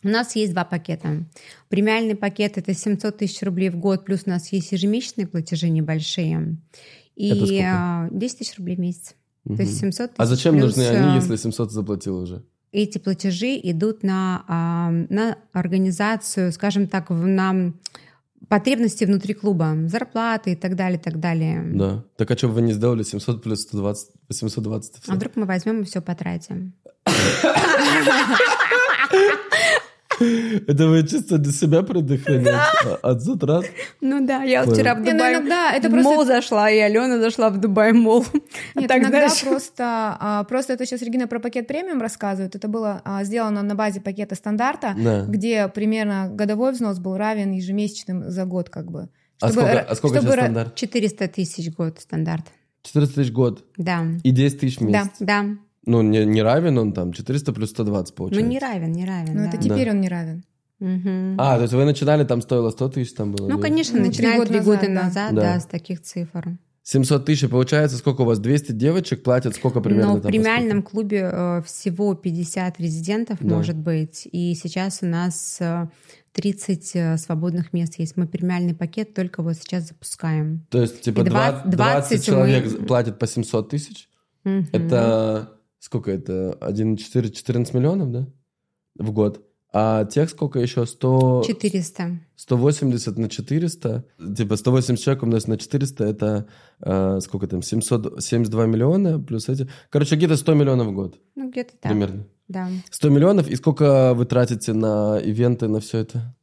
У 0.04 0.08
нас 0.08 0.36
есть 0.36 0.52
два 0.52 0.64
пакета. 0.66 1.24
Премиальный 1.70 2.14
пакет 2.16 2.58
это 2.58 2.74
700 2.74 3.16
тысяч 3.16 3.42
рублей 3.42 3.70
в 3.70 3.76
год, 3.78 4.04
плюс 4.04 4.24
у 4.26 4.30
нас 4.30 4.52
есть 4.52 4.70
ежемесячные 4.72 5.26
платежи 5.26 5.70
небольшие. 5.70 6.58
И 7.16 7.30
Это 7.30 7.46
сколько? 7.46 7.64
а, 7.66 8.08
10 8.10 8.38
тысяч 8.38 8.58
рублей 8.58 8.76
в 8.76 8.80
месяц. 8.80 9.14
Мгм. 9.44 9.56
То 9.56 9.62
есть 9.62 9.78
700 9.80 10.10
тысяч 10.10 10.20
А 10.20 10.26
зачем 10.26 10.54
плюс, 10.58 10.76
нужны 10.76 10.88
они, 10.90 11.12
а, 11.12 11.14
если 11.16 11.34
700 11.36 11.72
заплатил 11.72 12.18
уже? 12.18 12.44
Эти 12.72 12.98
платежи 12.98 13.58
идут 13.62 14.02
на, 14.02 14.44
а, 14.48 14.90
на 14.90 15.38
организацию, 15.52 16.52
скажем 16.52 16.86
так, 16.86 17.10
на 17.10 17.72
потребности 18.48 19.04
внутри 19.04 19.34
клуба, 19.34 19.74
зарплаты 19.86 20.52
и 20.52 20.56
так 20.56 20.76
далее, 20.76 20.98
и 20.98 21.02
так 21.02 21.18
далее. 21.18 21.62
Да. 21.74 22.04
Так 22.16 22.30
а 22.30 22.36
что 22.36 22.48
вы 22.48 22.62
не 22.62 22.72
сделали 22.72 23.02
700 23.02 23.42
плюс 23.42 23.62
120, 23.62 24.10
820? 24.28 24.94
А 25.06 25.14
вдруг 25.14 25.36
мы 25.36 25.46
возьмем 25.46 25.82
и 25.82 25.84
все 25.84 26.00
потратим? 26.00 26.74
Это 30.66 30.86
вы 30.88 31.06
чисто 31.06 31.38
для 31.38 31.52
себя 31.52 31.82
предохраняете 31.82 32.98
а- 33.02 33.10
от 33.10 33.22
затрат? 33.22 33.64
Ну 34.00 34.26
да, 34.26 34.42
я 34.42 34.62
вчера 34.64 34.94
в 34.94 35.00
ну 35.00 35.10
Дубай 35.10 35.34
иногда 35.34 35.72
это 35.72 35.88
в 35.88 35.92
просто- 35.92 36.10
мол 36.10 36.24
зашла, 36.24 36.70
и 36.70 36.78
Алена 36.78 37.18
зашла 37.18 37.50
в 37.50 37.58
Дубай 37.58 37.92
мол. 37.92 38.24
Нет, 38.74 38.90
иногда 38.90 39.28
просто, 39.44 40.16
а, 40.18 40.44
просто 40.44 40.72
это 40.72 40.86
сейчас 40.86 41.02
Регина 41.02 41.26
про 41.26 41.40
пакет 41.40 41.66
премиум 41.66 42.00
рассказывает. 42.00 42.54
Это 42.54 42.68
было 42.68 43.02
а, 43.04 43.24
сделано 43.24 43.62
на 43.62 43.74
базе 43.74 44.00
пакета 44.00 44.34
стандарта, 44.34 44.94
Да. 44.96 45.24
где 45.26 45.68
примерно 45.68 46.28
годовой 46.32 46.72
взнос 46.72 46.98
был 46.98 47.16
равен 47.16 47.52
ежемесячным 47.52 48.30
за 48.30 48.44
год, 48.44 48.70
как 48.70 48.90
бы. 48.90 49.08
А 49.40 49.50
сколько, 49.50 49.80
а 49.80 49.94
сколько 49.94 50.20
сейчас 50.20 50.32
стандарт? 50.32 50.74
400 50.74 51.28
тысяч 51.28 51.74
год 51.74 52.00
стандарт. 52.00 52.46
14 52.82 53.14
тысяч 53.16 53.32
год 53.32 53.64
Да, 53.76 54.04
и 54.22 54.30
10 54.30 54.60
тысяч 54.60 54.78
в 54.78 54.82
месяц. 54.82 55.10
да. 55.20 55.44
Ну, 55.86 56.02
не, 56.02 56.24
не 56.24 56.42
равен 56.42 56.76
он 56.78 56.92
там, 56.92 57.12
400 57.12 57.52
плюс 57.52 57.70
120 57.70 58.10
Ну 58.10 58.16
получается. 58.16 58.48
не 58.50 58.58
равен, 58.58 58.92
не 58.92 59.04
равен. 59.06 59.34
Но 59.34 59.42
да. 59.44 59.48
это 59.48 59.56
теперь 59.58 59.90
он 59.90 60.00
не 60.00 60.08
равен. 60.08 60.44
Мгм. 60.80 61.36
А, 61.40 61.56
то 61.56 61.62
есть 61.62 61.72
вы 61.74 61.84
начинали, 61.84 62.24
там 62.24 62.42
стоило 62.42 62.70
100 62.70 62.88
тысяч, 62.90 63.12
там 63.14 63.32
было? 63.32 63.48
Ну, 63.48 63.56
да? 63.56 63.62
конечно, 63.62 63.96
Ну, 63.96 64.00
три 64.04 64.08
начиная 64.10 64.36
года 64.38 64.48
три 64.50 64.60
года 64.60 64.88
назад, 64.88 64.90
да. 64.90 65.02
назад, 65.04 65.34
Да. 65.34 65.40
да, 65.54 65.60
с 65.60 65.66
таких 65.66 66.02
цифр. 66.02 66.58
700 66.82 67.24
тысяч, 67.24 67.48
получается, 67.48 67.96
сколько 67.96 68.20
у 68.20 68.24
вас? 68.26 68.38
200 68.38 68.72
девочек 68.72 69.22
платят, 69.22 69.54
сколько 69.56 69.80
примерно? 69.80 70.12
Но 70.14 70.16
в 70.18 70.20
там 70.22 70.30
премиальном 70.30 70.82
клубе 70.82 71.28
э, 71.32 71.62
всего 71.66 72.14
50 72.14 72.78
резидентов 72.78 73.38
Да. 73.40 73.56
может 73.56 73.76
быть, 73.76 74.28
и 74.30 74.54
сейчас 74.54 75.00
у 75.02 75.06
нас 75.06 75.56
э, 75.60 75.88
30 76.32 76.90
э, 76.94 77.16
свободных 77.16 77.72
мест 77.72 77.94
есть. 77.98 78.16
Мы 78.16 78.26
премиальный 78.28 78.74
пакет 78.74 79.14
только 79.14 79.42
вот 79.42 79.54
сейчас 79.54 79.88
запускаем. 79.88 80.66
То 80.70 80.82
есть, 80.82 81.00
типа, 81.00 81.22
И 81.22 81.24
20, 81.24 81.70
20 81.70 81.76
20 81.76 82.18
мы- 82.18 82.24
человек 82.24 82.86
платят 82.86 83.18
по 83.18 83.26
700 83.26 83.68
тысяч? 83.70 84.08
Мгм. 84.44 84.68
Это 84.72 85.48
сколько 85.86 86.10
это? 86.10 86.58
1,4 86.60 87.30
14 87.30 87.74
миллионов, 87.74 88.10
да? 88.10 88.26
В 88.98 89.12
год. 89.12 89.42
А 89.72 90.04
тех 90.04 90.30
сколько 90.30 90.58
еще? 90.58 90.84
100... 90.86 91.44
400. 91.46 92.20
180 92.34 93.18
на 93.18 93.28
400, 93.28 94.04
типа 94.36 94.56
180 94.56 95.04
человек 95.04 95.22
умножить 95.22 95.48
на 95.48 95.58
400, 95.58 96.04
это 96.04 96.46
э, 96.80 97.20
сколько 97.20 97.46
там, 97.46 97.62
772 97.62 98.66
миллиона 98.66 99.20
плюс 99.20 99.48
эти. 99.48 99.68
Короче, 99.90 100.16
где-то 100.16 100.36
100 100.36 100.54
миллионов 100.54 100.88
в 100.88 100.92
год 100.92 101.20
Ну, 101.34 101.50
где-то 101.50 101.74
так. 101.80 101.92
примерно. 101.92 102.26
Да. 102.48 102.68
100 102.90 103.08
миллионов, 103.10 103.48
и 103.48 103.56
сколько 103.56 104.14
вы 104.14 104.24
тратите 104.24 104.72
на 104.72 105.18
ивенты, 105.18 105.68
на 105.68 105.80
все 105.80 105.98
это? 105.98 106.35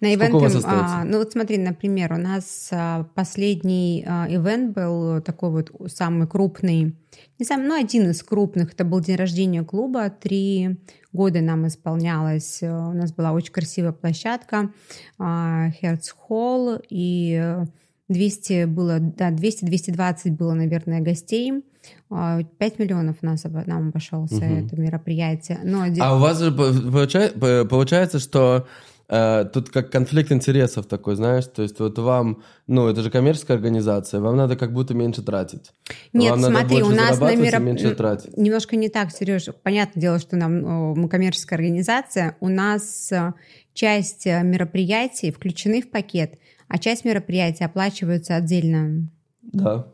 На 0.00 0.14
Сколько 0.14 0.36
у 0.36 0.40
вас 0.40 0.52
ивенты, 0.52 0.66
остается? 0.66 0.96
а, 0.96 1.04
ну 1.04 1.18
вот 1.18 1.32
смотри, 1.32 1.58
например, 1.58 2.12
у 2.14 2.16
нас 2.16 2.68
а, 2.72 3.04
последний 3.14 4.02
а, 4.06 4.26
ивент 4.30 4.74
был 4.74 5.20
такой 5.20 5.50
вот 5.50 5.70
самый 5.92 6.26
крупный, 6.26 6.96
не 7.38 7.44
самый, 7.44 7.66
ну 7.66 7.74
один 7.78 8.08
из 8.10 8.22
крупных, 8.22 8.72
это 8.72 8.84
был 8.84 9.00
день 9.00 9.16
рождения 9.16 9.62
клуба, 9.62 10.08
три 10.08 10.78
года 11.12 11.40
нам 11.42 11.66
исполнялось, 11.66 12.62
э, 12.62 12.70
у 12.70 12.92
нас 12.92 13.12
была 13.12 13.32
очень 13.32 13.52
красивая 13.52 13.92
площадка, 13.92 14.70
Hertz 15.18 16.14
Hall, 16.28 16.80
и 16.88 17.38
э, 17.42 17.64
200 18.08 18.64
было, 18.66 19.00
да, 19.00 19.30
200-220 19.30 20.30
было, 20.32 20.54
наверное, 20.54 21.00
гостей, 21.00 21.62
5 22.08 22.78
миллионов 22.78 23.16
у 23.22 23.26
нас 23.26 23.44
нам 23.44 23.88
обошелся 23.88 24.44
Мгм. 24.44 24.66
это 24.66 24.80
мероприятие. 24.80 25.60
Но 25.64 25.84
А 26.00 26.16
у 26.16 26.18
вас 26.18 26.40
же 26.40 26.52
получается, 26.52 28.18
что 28.18 28.66
э, 29.10 29.44
тут 29.52 29.70
как 29.70 29.90
конфликт 29.90 30.32
интересов 30.32 30.86
такой, 30.86 31.16
знаешь, 31.16 31.46
то 31.46 31.62
есть 31.62 31.78
вот 31.80 31.98
вам, 31.98 32.42
ну, 32.66 32.88
это 32.88 33.02
же 33.02 33.10
коммерческая 33.10 33.56
организация, 33.56 34.20
вам 34.20 34.36
надо 34.36 34.56
как 34.56 34.72
будто 34.72 34.94
меньше 34.94 35.22
тратить. 35.22 35.72
Нет, 36.12 36.30
вам 36.30 36.40
надо 36.40 36.58
смотри, 36.58 36.82
у 36.82 36.90
нас 36.90 37.18
на 37.18 37.34
мероп- 37.34 37.60
меньше 37.60 37.94
тратить. 37.94 38.36
Немножко 38.36 38.76
не 38.76 38.88
так, 38.88 39.10
Сереж. 39.10 39.48
Понятное 39.62 40.00
дело, 40.00 40.18
что 40.18 40.36
нам 40.36 40.60
мы 40.94 41.08
коммерческая 41.08 41.58
организация. 41.58 42.36
У 42.40 42.48
нас 42.48 43.10
э, 43.12 43.32
часть 43.74 44.26
э, 44.26 44.42
мероприятий 44.42 45.30
включены 45.30 45.82
в 45.82 45.90
пакет, 45.90 46.38
а 46.68 46.78
часть 46.78 47.04
мероприятий 47.04 47.64
оплачиваются 47.64 48.36
отдельно. 48.36 49.10
Да. 49.42 49.86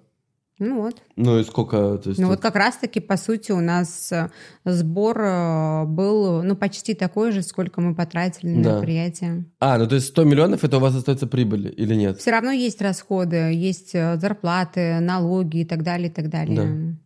Ну 0.59 0.83
вот. 0.83 1.03
Ну 1.17 1.39
и 1.39 1.45
сколько, 1.45 1.99
то 1.99 2.09
есть... 2.09 2.19
Ну 2.19 2.29
вот 2.29 2.41
как 2.41 2.57
раз-таки, 2.57 2.99
по 3.01 3.17
сути, 3.19 3.53
у 3.53 3.61
нас 3.61 4.11
э, 4.11 4.31
сбор 4.65 5.21
э, 5.21 5.85
был 5.85 6.43
ну 6.43 6.57
почти 6.57 6.95
такой 6.95 7.33
же, 7.33 7.43
сколько 7.43 7.81
мы 7.83 7.95
потратили 7.95 8.51
на 8.51 8.63
Да. 8.63 8.71
мероприятие. 8.73 9.45
А, 9.61 9.77
ну 9.77 9.87
то 9.87 9.97
есть 9.97 10.09
100 10.09 10.25
миллионов 10.25 10.65
это 10.65 10.79
у 10.79 10.81
вас 10.81 10.95
остается 10.95 11.27
прибыли 11.27 11.69
или 11.69 11.95
нет? 11.95 12.19
Все 12.19 12.31
равно 12.31 12.53
есть 12.53 12.81
расходы, 12.81 13.37
есть 13.53 13.95
э, 13.95 14.17
зарплаты, 14.19 15.01
налоги 15.01 15.59
и 15.59 15.65
так 15.67 15.83
далее, 15.83 16.09
и 16.09 16.13
так 16.13 16.31
далее. 16.31 16.97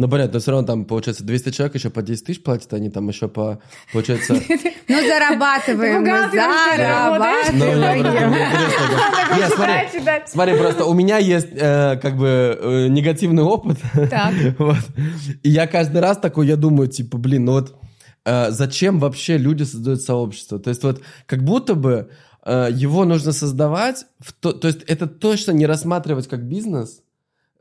Ну, 0.00 0.08
понятно, 0.08 0.32
но 0.34 0.40
все 0.40 0.50
равно 0.52 0.66
там, 0.66 0.86
получается, 0.86 1.24
200 1.24 1.50
человек 1.50 1.74
еще 1.74 1.90
по 1.90 2.00
10 2.00 2.24
тысяч 2.24 2.42
платят, 2.42 2.72
они 2.72 2.88
там 2.88 3.06
еще 3.08 3.28
по, 3.28 3.60
получается... 3.92 4.34
Ну, 4.88 4.96
зарабатываем. 5.06 6.02
Ну, 6.02 6.30
зарабатываем. 6.32 8.30
Нет, 9.36 9.52
смотри, 10.26 10.56
просто 10.56 10.86
у 10.86 10.94
меня 10.94 11.18
есть 11.18 11.48
э, 11.52 11.98
как 12.00 12.16
бы 12.16 12.58
э, 12.58 12.86
негативный 12.88 13.42
опыт. 13.42 13.76
И 15.42 15.50
я 15.50 15.66
каждый 15.66 16.00
раз 16.00 16.16
такой, 16.16 16.46
я 16.46 16.56
думаю, 16.56 16.88
типа, 16.88 17.18
блин, 17.18 17.44
ну 17.44 17.52
вот 17.52 17.76
э, 18.24 18.50
зачем 18.52 19.00
вообще 19.00 19.36
люди 19.36 19.64
создают 19.64 20.00
сообщество? 20.00 20.58
То 20.58 20.70
есть 20.70 20.82
вот 20.82 21.02
как 21.26 21.44
будто 21.44 21.74
бы 21.74 22.10
его 22.46 23.04
нужно 23.04 23.32
создавать, 23.32 24.06
то 24.40 24.58
есть 24.62 24.82
это 24.84 25.06
точно 25.06 25.52
не 25.52 25.66
рассматривать 25.66 26.26
как 26.26 26.42
бизнес 26.48 27.02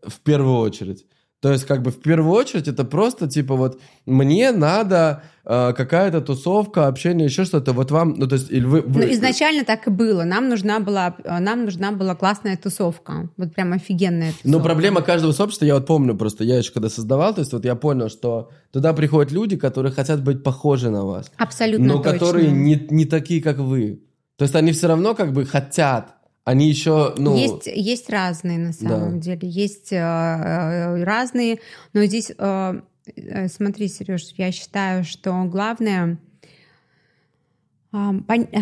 в 0.01 0.21
первую 0.21 0.55
очередь. 0.59 1.05
То 1.41 1.53
есть, 1.53 1.65
как 1.65 1.81
бы 1.81 1.91
в 1.91 2.01
первую 2.01 2.33
очередь, 2.33 2.67
это 2.67 2.83
просто 2.83 3.27
типа 3.29 3.55
вот 3.55 3.79
мне 4.05 4.51
надо 4.51 5.23
э, 5.45 5.71
какая-то 5.73 6.19
тусовка, 6.19 6.87
общение, 6.87 7.27
еще 7.27 7.45
что-то. 7.45 7.71
Вот 7.71 7.91
вам, 7.91 8.15
ну 8.17 8.27
то 8.27 8.35
есть, 8.35 8.51
или 8.51 8.65
вы, 8.65 8.81
вы- 8.81 9.05
Ну, 9.05 9.13
изначально 9.13 9.63
так 9.63 9.87
и 9.87 9.89
было. 9.89 10.23
Нам 10.25 10.49
нужна 10.49 10.81
была, 10.81 11.15
э, 11.23 11.39
нам 11.39 11.63
нужна 11.63 11.93
была 11.93 12.13
классная 12.15 12.57
тусовка. 12.57 13.29
Вот 13.37 13.55
прям 13.55 13.71
офигенная 13.71 14.31
тусовка. 14.31 14.49
Но 14.49 14.59
проблема 14.59 15.01
каждого 15.01 15.31
сообщества, 15.31 15.63
я 15.63 15.75
вот 15.75 15.85
помню 15.85 16.17
просто, 16.17 16.43
я 16.43 16.57
еще 16.57 16.73
когда 16.73 16.89
создавал, 16.89 17.33
то 17.33 17.39
есть 17.39 17.53
вот 17.53 17.63
я 17.63 17.75
понял, 17.75 18.09
что 18.09 18.49
туда 18.71 18.91
приходят 18.91 19.31
люди, 19.31 19.55
которые 19.55 19.93
хотят 19.93 20.21
быть 20.21 20.43
похожи 20.43 20.89
на 20.89 21.05
вас, 21.05 21.31
Абсолютно 21.37 21.85
но 21.85 21.97
точно. 22.03 22.11
которые 22.11 22.51
не, 22.51 22.85
не 22.89 23.05
такие, 23.05 23.41
как 23.41 23.59
вы. 23.59 24.03
То 24.35 24.43
есть 24.43 24.55
они 24.55 24.73
все 24.73 24.87
равно 24.87 25.15
как 25.15 25.31
бы 25.31 25.45
хотят, 25.45 26.15
они 26.45 26.67
еще, 26.69 27.13
ну... 27.17 27.35
Есть, 27.37 27.67
есть 27.67 28.09
разные 28.09 28.57
на 28.57 28.73
самом 28.73 29.19
Да. 29.19 29.25
деле. 29.25 29.47
Есть 29.49 29.91
э, 29.91 29.97
э, 29.97 31.03
разные. 31.03 31.59
Но 31.93 32.03
здесь, 32.05 32.31
э, 32.37 32.81
э, 33.15 33.47
смотри, 33.49 33.87
Сереж, 33.87 34.33
я 34.37 34.51
считаю, 34.51 35.03
что 35.03 35.43
главное... 35.43 36.17
а, 37.91 38.13
пон- 38.13 38.49
э, 38.51 38.61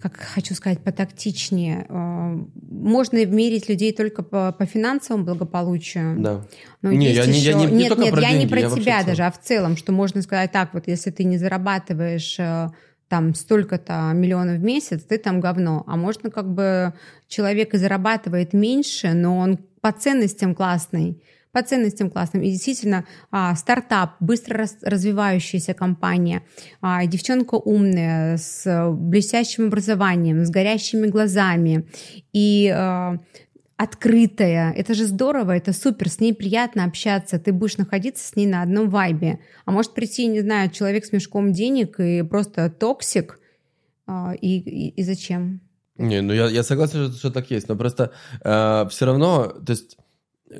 как 0.00 0.16
хочу 0.16 0.54
сказать, 0.54 0.80
потактичнее. 0.80 1.86
э, 1.88 2.38
Можно 2.70 3.24
мерить 3.26 3.68
людей 3.68 3.92
только 3.92 4.22
по, 4.22 4.52
по 4.52 4.66
финансовому 4.66 5.24
благополучию. 5.24 6.16
Да. 6.20 6.44
Но 6.82 6.92
Не, 6.92 7.12
я 7.12 7.26
не- 7.26 7.38
я 7.38 7.50
еще- 7.50 7.54
не- 7.58 7.66
не 7.66 7.72
нет, 7.78 7.88
только 7.88 8.02
нет, 8.04 8.12
про 8.12 8.20
я 8.22 8.30
не 8.32 8.38
деньги, 8.38 8.50
про 8.50 8.60
я 8.60 8.70
тебя 8.70 9.02
даже, 9.04 9.22
а 9.24 9.30
в 9.32 9.40
целом, 9.40 9.76
что 9.76 9.92
можно 9.92 10.22
сказать 10.22 10.52
так, 10.52 10.74
вот 10.74 10.86
если 10.88 11.10
ты 11.10 11.24
не 11.24 11.38
зарабатываешь 11.38 12.36
э, 12.38 12.68
там 13.08 13.34
столько-то 13.34 14.12
миллионов 14.14 14.58
в 14.58 14.62
месяц, 14.62 15.02
ты 15.02 15.18
там 15.18 15.40
говно. 15.40 15.84
А 15.86 15.96
можно 15.96 16.30
как 16.30 16.52
бы 16.52 16.92
человек 17.26 17.74
и 17.74 17.78
зарабатывает 17.78 18.52
меньше, 18.52 19.12
но 19.14 19.38
он 19.38 19.58
по 19.80 19.92
ценностям 19.92 20.54
классный, 20.54 21.22
по 21.52 21.62
ценностям 21.62 22.10
классным. 22.10 22.42
И 22.42 22.50
действительно, 22.50 23.04
а, 23.30 23.54
стартап, 23.54 24.16
быстро 24.20 24.66
развивающаяся 24.82 25.72
компания, 25.74 26.42
а, 26.80 27.06
девчонка 27.06 27.54
умная, 27.54 28.36
с 28.36 28.90
блестящим 28.92 29.66
образованием, 29.68 30.44
с 30.44 30.50
горящими 30.50 31.06
глазами. 31.06 31.86
И 32.32 32.68
а, 32.74 33.18
открытая. 33.78 34.72
Это 34.72 34.92
же 34.92 35.06
здорово, 35.06 35.56
это 35.56 35.72
супер, 35.72 36.10
с 36.10 36.20
ней 36.20 36.34
приятно 36.34 36.84
общаться, 36.84 37.38
ты 37.38 37.52
будешь 37.52 37.78
находиться 37.78 38.26
с 38.26 38.36
ней 38.36 38.46
на 38.46 38.62
одном 38.62 38.90
вайбе. 38.90 39.38
А 39.64 39.70
может 39.70 39.94
прийти, 39.94 40.26
не 40.26 40.40
знаю, 40.40 40.70
человек 40.70 41.06
с 41.06 41.12
мешком 41.12 41.52
денег 41.52 41.98
и 42.00 42.22
просто 42.22 42.68
токсик, 42.70 43.40
а, 44.06 44.34
и, 44.34 44.58
и, 44.58 44.88
и 44.90 45.02
зачем? 45.04 45.60
Не, 45.96 46.20
ну 46.22 46.32
я, 46.32 46.48
я 46.48 46.62
согласен, 46.62 47.06
что, 47.06 47.18
что 47.18 47.30
так 47.30 47.50
есть, 47.50 47.68
но 47.68 47.76
просто 47.76 48.12
все 48.42 49.06
равно, 49.06 49.46
то 49.64 49.70
есть, 49.72 49.96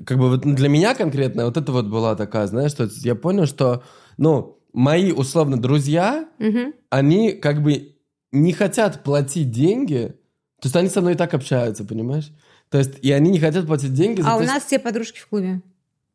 как 0.05 0.19
бы 0.19 0.29
вот 0.29 0.43
для 0.43 0.69
меня 0.69 0.95
конкретно 0.95 1.45
вот 1.47 1.57
это 1.57 1.73
вот 1.73 1.87
была 1.87 2.15
такая, 2.15 2.47
знаешь, 2.47 2.73
что 2.73 2.89
я 3.03 3.15
понял, 3.15 3.47
что, 3.47 3.83
ну, 4.17 4.61
мои, 4.73 5.13
условно, 5.13 5.57
друзья, 5.61 6.29
Мгм. 6.39 6.75
они 6.91 7.33
как 7.33 7.63
бы 7.63 7.97
не 8.33 8.53
хотят 8.53 9.03
платить 9.03 9.51
деньги, 9.51 10.15
то 10.61 10.67
есть 10.67 10.77
они 10.77 10.89
со 10.89 11.01
мной 11.01 11.15
и 11.15 11.17
так 11.17 11.35
общаются, 11.35 11.85
понимаешь? 11.85 12.31
То 12.71 12.79
есть, 12.79 12.99
и 13.03 13.11
они 13.13 13.31
не 13.31 13.39
хотят 13.39 13.67
платить 13.67 13.95
деньги 13.95 14.21
за 14.21 14.29
А 14.29 14.31
то, 14.33 14.39
у 14.39 14.43
что- 14.45 14.53
нас 14.55 14.65
все 14.65 14.79
подружки 14.79 15.19
в 15.19 15.27
клубе. 15.29 15.61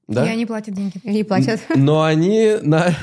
Да? 0.08 0.26
И 0.26 0.30
они 0.30 0.46
платят 0.46 0.76
деньги. 0.76 1.00
И 1.04 1.10
Они 1.10 1.24
платят. 1.24 1.62
Но 1.76 2.04
они, 2.04 2.58
на... 2.62 2.94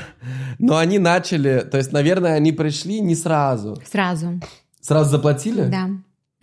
но 0.59 0.77
они 0.77 0.99
начали, 0.99 1.67
то 1.69 1.77
есть, 1.77 1.91
наверное, 1.91 2.33
они 2.35 2.51
пришли 2.51 2.99
не 3.01 3.15
сразу. 3.15 3.81
Сразу. 3.89 4.39
Сразу 4.79 5.09
заплатили? 5.09 5.63
Да. 5.63 5.89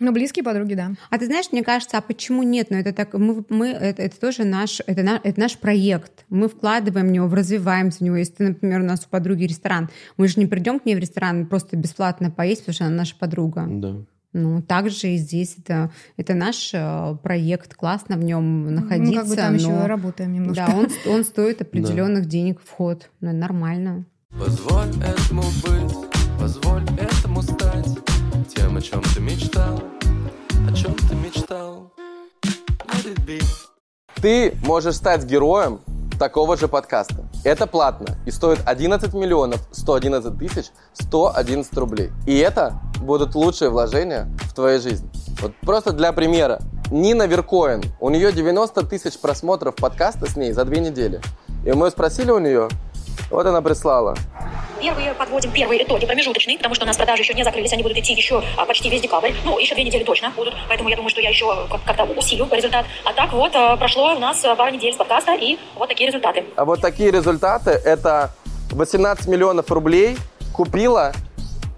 Ну, 0.01 0.13
близкие 0.13 0.43
подруги, 0.43 0.75
да. 0.75 0.91
А 1.09 1.17
ты 1.17 1.25
знаешь, 1.25 1.47
мне 1.51 1.61
кажется, 1.61 1.97
а 1.97 2.01
почему 2.01 2.43
нет? 2.43 2.71
Но 2.71 2.77
это 2.77 2.93
так, 2.93 3.13
мы, 3.15 3.43
мы 3.49 3.67
это, 3.69 4.01
это 4.01 4.17
тоже 4.19 4.45
наш, 4.45 4.81
это, 4.85 5.03
на, 5.03 5.19
это 5.21 5.37
наш 5.39 5.57
проект. 5.57 6.25
Мы 6.29 6.47
вкладываем 6.47 7.07
в 7.07 7.11
него, 7.11 7.33
развиваемся 7.33 7.97
в 7.97 8.01
него. 8.01 8.15
Если, 8.15 8.43
например, 8.45 8.79
у 8.79 8.85
нас 8.85 9.05
у 9.05 9.09
подруги 9.09 9.43
ресторан, 9.43 9.89
мы 10.15 10.27
же 10.29 10.39
не 10.39 10.45
придем 10.45 10.79
к 10.79 10.85
ней 10.85 10.95
в 10.95 10.99
ресторан 10.99 11.47
просто 11.47 11.75
бесплатно 11.75 12.31
поесть, 12.31 12.61
потому 12.61 12.73
что 12.75 12.85
она 12.85 12.95
наша 12.95 13.15
подруга. 13.17 13.65
Да. 13.67 13.95
Ну, 14.31 14.61
также 14.61 15.07
и 15.09 15.17
здесь 15.17 15.57
это, 15.57 15.91
это 16.15 16.35
наш 16.35 16.71
э, 16.73 17.17
проект, 17.23 17.73
классно 17.75 18.15
в 18.15 18.23
нем 18.23 18.73
находиться. 18.73 19.11
Мы 19.11 19.17
как 19.17 19.27
бы 19.27 19.35
там 19.35 19.55
еще 19.55 19.69
но- 19.69 19.87
работаем 19.87 20.33
немножко. 20.33 20.65
Да, 20.67 20.75
он, 20.75 20.87
он 21.07 21.23
стоит 21.23 21.61
определенных 21.61 22.27
денег 22.27 22.59
вход. 22.63 23.09
Ну, 23.21 23.33
нормально. 23.33 24.05
Позволь 24.29 24.89
этому 25.03 25.41
быть, 25.41 25.95
позволь 26.39 26.83
этому 26.99 27.41
стать 27.41 27.87
Тем, 28.55 28.77
о 28.77 28.81
чем 28.81 29.01
ты 29.01 29.19
мечтал, 29.19 29.83
о 30.69 30.73
чем 30.73 30.93
ты 30.93 31.15
мечтал 31.15 31.91
Ты 34.21 34.53
можешь 34.63 34.95
стать 34.95 35.25
героем 35.25 35.79
такого 36.19 36.57
же 36.57 36.67
подкаста. 36.67 37.25
Это 37.43 37.65
платно 37.65 38.17
и 38.25 38.31
стоит 38.31 38.59
11 38.65 39.13
миллионов 39.13 39.61
111 39.71 40.37
тысяч 40.37 40.65
111 40.93 41.75
рублей. 41.77 42.11
И 42.27 42.37
это 42.37 42.79
будут 42.99 43.33
лучшие 43.33 43.69
вложения 43.69 44.29
в 44.43 44.53
твою 44.53 44.79
жизнь. 44.81 45.09
Вот 45.41 45.53
просто 45.61 45.93
для 45.93 46.11
примера. 46.11 46.59
Нина 46.91 47.27
Веркоин, 47.27 47.83
у 47.99 48.09
нее 48.09 48.31
90 48.31 48.85
тысяч 48.87 49.17
просмотров 49.19 49.75
подкаста 49.75 50.29
с 50.29 50.35
ней 50.35 50.51
за 50.51 50.65
две 50.65 50.79
недели. 50.79 51.21
И 51.65 51.71
мы 51.71 51.89
спросили 51.91 52.31
у 52.31 52.39
нее, 52.39 52.67
вот 53.29 53.45
она 53.45 53.61
прислала. 53.61 54.15
Первые 54.79 55.13
подводим 55.13 55.51
первые 55.51 55.83
итоги 55.83 56.05
промежуточные, 56.05 56.57
потому 56.57 56.73
что 56.75 56.85
у 56.85 56.87
нас 56.87 56.95
продажи 56.95 57.23
еще 57.23 57.33
не 57.33 57.43
закрылись, 57.43 57.73
они 57.73 57.83
будут 57.83 57.97
идти 57.97 58.13
еще 58.13 58.41
а, 58.55 58.65
почти 58.65 58.89
весь 58.89 59.01
декабрь. 59.01 59.33
Ну, 59.43 59.59
еще 59.59 59.75
две 59.75 59.83
недели 59.83 60.03
точно 60.03 60.29
будут, 60.31 60.53
поэтому 60.67 60.89
я 60.89 60.95
думаю, 60.95 61.09
что 61.09 61.19
я 61.21 61.29
еще 61.29 61.67
как- 61.69 61.83
как-то 61.83 62.03
усилю 62.05 62.47
результат. 62.51 62.85
А 63.03 63.13
так 63.13 63.33
вот, 63.33 63.51
а, 63.55 63.75
прошло 63.77 64.15
у 64.15 64.19
нас 64.19 64.43
а, 64.45 64.55
пара 64.55 64.71
недель 64.71 64.93
с 64.93 64.97
подкаста, 64.97 65.35
и 65.35 65.57
вот 65.75 65.89
такие 65.89 66.07
результаты. 66.07 66.45
А 66.55 66.63
вот 66.65 66.79
такие 66.81 67.11
результаты, 67.11 67.71
это 67.71 68.31
18 68.71 69.27
миллионов 69.27 69.69
рублей 69.71 70.17
купила 70.53 71.11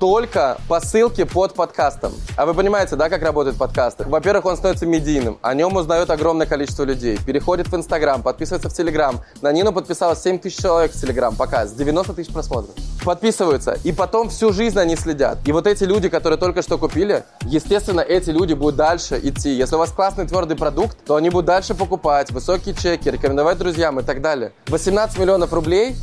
только 0.02 0.58
по 0.68 0.80
ссылке 0.80 1.28
под 1.28 1.54
подкастом. 1.54 2.12
А 2.36 2.48
вы 2.48 2.56
понимаете, 2.56 2.96
да, 2.96 3.08
как 3.08 3.22
работают 3.22 3.56
подкасты? 3.56 4.04
Во-первых, 4.08 4.46
он 4.46 4.58
становится 4.58 4.88
медийным, 4.88 5.38
о 5.44 5.54
нем 5.54 5.76
узнает 5.76 6.10
огромное 6.10 6.48
количество 6.48 6.84
людей, 6.84 7.20
переходит 7.24 7.68
в 7.68 7.76
Инстаграм, 7.76 8.24
подписывается 8.24 8.68
в 8.68 8.74
Телеграм. 8.74 9.22
На 9.44 9.52
Нину 9.52 9.72
подписалось 9.72 10.20
7 10.24 10.40
тысяч 10.40 10.58
человек 10.58 10.92
в 10.92 11.00
Телеграм, 11.00 11.36
пока, 11.36 11.68
с 11.68 11.74
90 11.74 12.14
тысяч 12.14 12.34
просмотров. 12.34 12.74
Подписываются, 13.06 13.78
и 13.84 13.92
потом 13.92 14.30
всю 14.30 14.52
жизнь 14.52 14.80
они 14.80 14.96
следят. 14.96 15.38
И 15.46 15.52
вот 15.52 15.68
эти 15.68 15.84
люди, 15.84 16.10
которые 16.10 16.40
только 16.40 16.64
что 16.64 16.80
купили, 16.80 17.24
естественно, 17.44 18.02
эти 18.02 18.32
люди 18.32 18.56
будут 18.56 18.78
дальше 18.78 19.20
идти. 19.22 19.52
Если 19.52 19.76
у 19.76 19.78
вас 19.78 19.92
классный 19.92 20.26
твердый 20.26 20.58
продукт, 20.58 20.98
то 21.06 21.16
они 21.16 21.30
будут 21.30 21.46
дальше 21.46 21.76
покупать, 21.76 22.32
высокие 22.32 22.74
чеки, 22.74 23.08
рекомендовать 23.12 23.60
друзьям 23.60 24.00
и 24.00 24.04
так 24.04 24.24
далее. 24.24 24.52
18 24.66 25.20
миллионов 25.20 25.54
рублей 25.54 25.96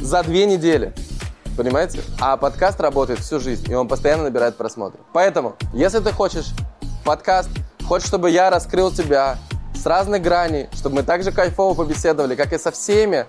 за 0.00 0.24
две 0.24 0.46
недели. 0.46 0.92
Понимаете? 1.56 2.00
А 2.20 2.36
подкаст 2.36 2.80
работает 2.80 3.20
всю 3.20 3.38
жизнь, 3.38 3.70
и 3.70 3.74
он 3.74 3.86
постоянно 3.86 4.24
набирает 4.24 4.56
просмотры. 4.56 5.00
Поэтому, 5.12 5.54
если 5.72 6.00
ты 6.00 6.12
хочешь 6.12 6.46
подкаст, 7.04 7.48
хочешь, 7.86 8.08
чтобы 8.08 8.30
я 8.30 8.50
раскрыл 8.50 8.90
тебя 8.90 9.38
с 9.74 9.86
разных 9.86 10.22
граней, 10.22 10.68
чтобы 10.72 10.96
мы 10.96 11.02
также 11.02 11.30
кайфово 11.30 11.74
побеседовали, 11.74 12.34
как 12.34 12.52
и 12.52 12.58
со 12.58 12.72
всеми 12.72 13.26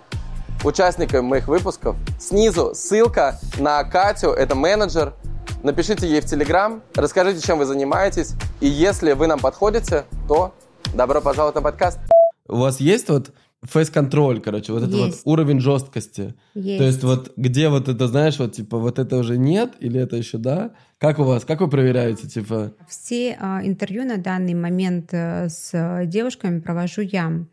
участниками 0.63 1.21
моих 1.21 1.47
выпусков, 1.47 1.95
снизу 2.19 2.73
ссылка 2.73 3.39
на 3.57 3.83
Катю, 3.83 4.31
это 4.31 4.55
менеджер. 4.55 5.13
Напишите 5.61 6.07
ей 6.07 6.21
в 6.21 6.25
Телеграм, 6.25 6.81
расскажите, 6.95 7.45
чем 7.45 7.59
вы 7.59 7.65
занимаетесь, 7.65 8.33
и 8.59 8.67
если 8.67 9.13
вы 9.13 9.27
нам 9.27 9.39
подходите, 9.39 10.05
то 10.27 10.53
добро 10.93 11.21
пожаловать 11.21 11.55
на 11.55 11.61
подкаст. 11.61 11.99
У 12.47 12.57
вас 12.57 12.79
есть 12.79 13.09
вот 13.09 13.31
фейс-контроль, 13.69 14.39
короче, 14.39 14.71
вот 14.73 14.83
это 14.83 14.97
вот 14.97 15.15
уровень 15.23 15.59
жесткости? 15.59 16.35
Есть. 16.53 16.77
То 16.77 16.83
есть 16.83 17.03
вот 17.03 17.33
где 17.37 17.69
вот 17.69 17.87
это, 17.89 18.07
знаешь, 18.07 18.39
вот 18.39 18.53
типа 18.53 18.77
вот 18.77 18.99
это 18.99 19.17
уже 19.17 19.37
нет 19.37 19.73
или 19.79 19.99
это 19.99 20.15
еще 20.15 20.37
да? 20.37 20.71
Как 20.97 21.19
у 21.19 21.23
вас? 21.23 21.43
Как 21.43 21.59
вы 21.59 21.69
проверяете, 21.69 22.27
типа? 22.27 22.73
Все 22.87 23.37
а, 23.39 23.61
интервью 23.65 24.05
на 24.05 24.17
данный 24.17 24.53
момент 24.53 25.09
э, 25.11 25.49
с 25.49 25.71
э, 25.73 26.05
девушками 26.05 26.61
провожу 26.61 27.01
я. 27.01 27.45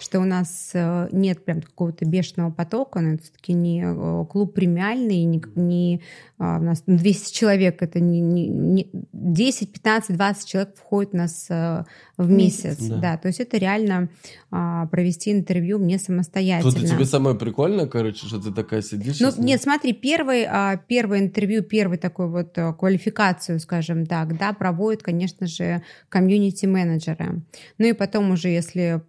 Что 0.00 0.20
у 0.20 0.24
нас 0.24 0.70
э, 0.74 1.08
нет 1.12 1.44
прям 1.44 1.60
какого-то 1.60 2.04
бешеного 2.06 2.50
потока, 2.50 3.00
но 3.00 3.14
это 3.14 3.22
все-таки 3.22 3.52
не 3.52 3.84
клуб 4.26 4.54
премиальный, 4.54 5.24
не, 5.24 5.42
не, 5.54 6.02
а, 6.38 6.58
у 6.58 6.62
нас 6.62 6.82
200 6.86 7.34
человек, 7.34 7.82
это 7.82 8.00
не, 8.00 8.20
не- 8.20 8.48
не- 8.48 8.90
10, 9.12 9.72
15, 9.72 10.16
20 10.16 10.48
человек 10.48 10.76
входит 10.76 11.14
у 11.14 11.16
нас 11.18 11.46
э, 11.50 11.84
в 12.16 12.30
месяц. 12.30 12.78
Да. 12.78 12.96
Да. 12.96 13.16
то 13.16 13.28
есть 13.28 13.40
это 13.40 13.58
реально 13.58 14.08
а, 14.50 14.86
провести 14.86 15.32
интервью 15.32 15.78
мне 15.78 15.98
самостоятельно. 15.98 16.72
Тут 16.72 16.88
тебе 16.88 17.04
самое 17.04 17.36
прикольное, 17.36 17.86
короче, 17.86 18.26
что 18.26 18.40
ты 18.40 18.52
такая 18.52 18.82
сидишь. 18.82 19.20
Ну, 19.20 19.30
нет, 19.38 19.60
смотри, 19.60 19.92
первый, 19.92 20.44
а, 20.44 20.76
первое 20.76 21.18
интервью, 21.20 21.62
первый 21.62 21.98
такой 21.98 22.28
вот 22.28 22.56
а, 22.56 22.72
квалификацию, 22.88 23.60
скажем 23.60 24.06
так, 24.06 24.38
да, 24.38 24.54
проводят, 24.54 25.02
конечно 25.02 25.46
же, 25.46 25.82
комьюнити-менеджеры. 26.08 27.42
Ну 27.76 27.86
и 27.86 27.92
потом 27.92 28.30
уже, 28.30 28.48
если 28.48 29.02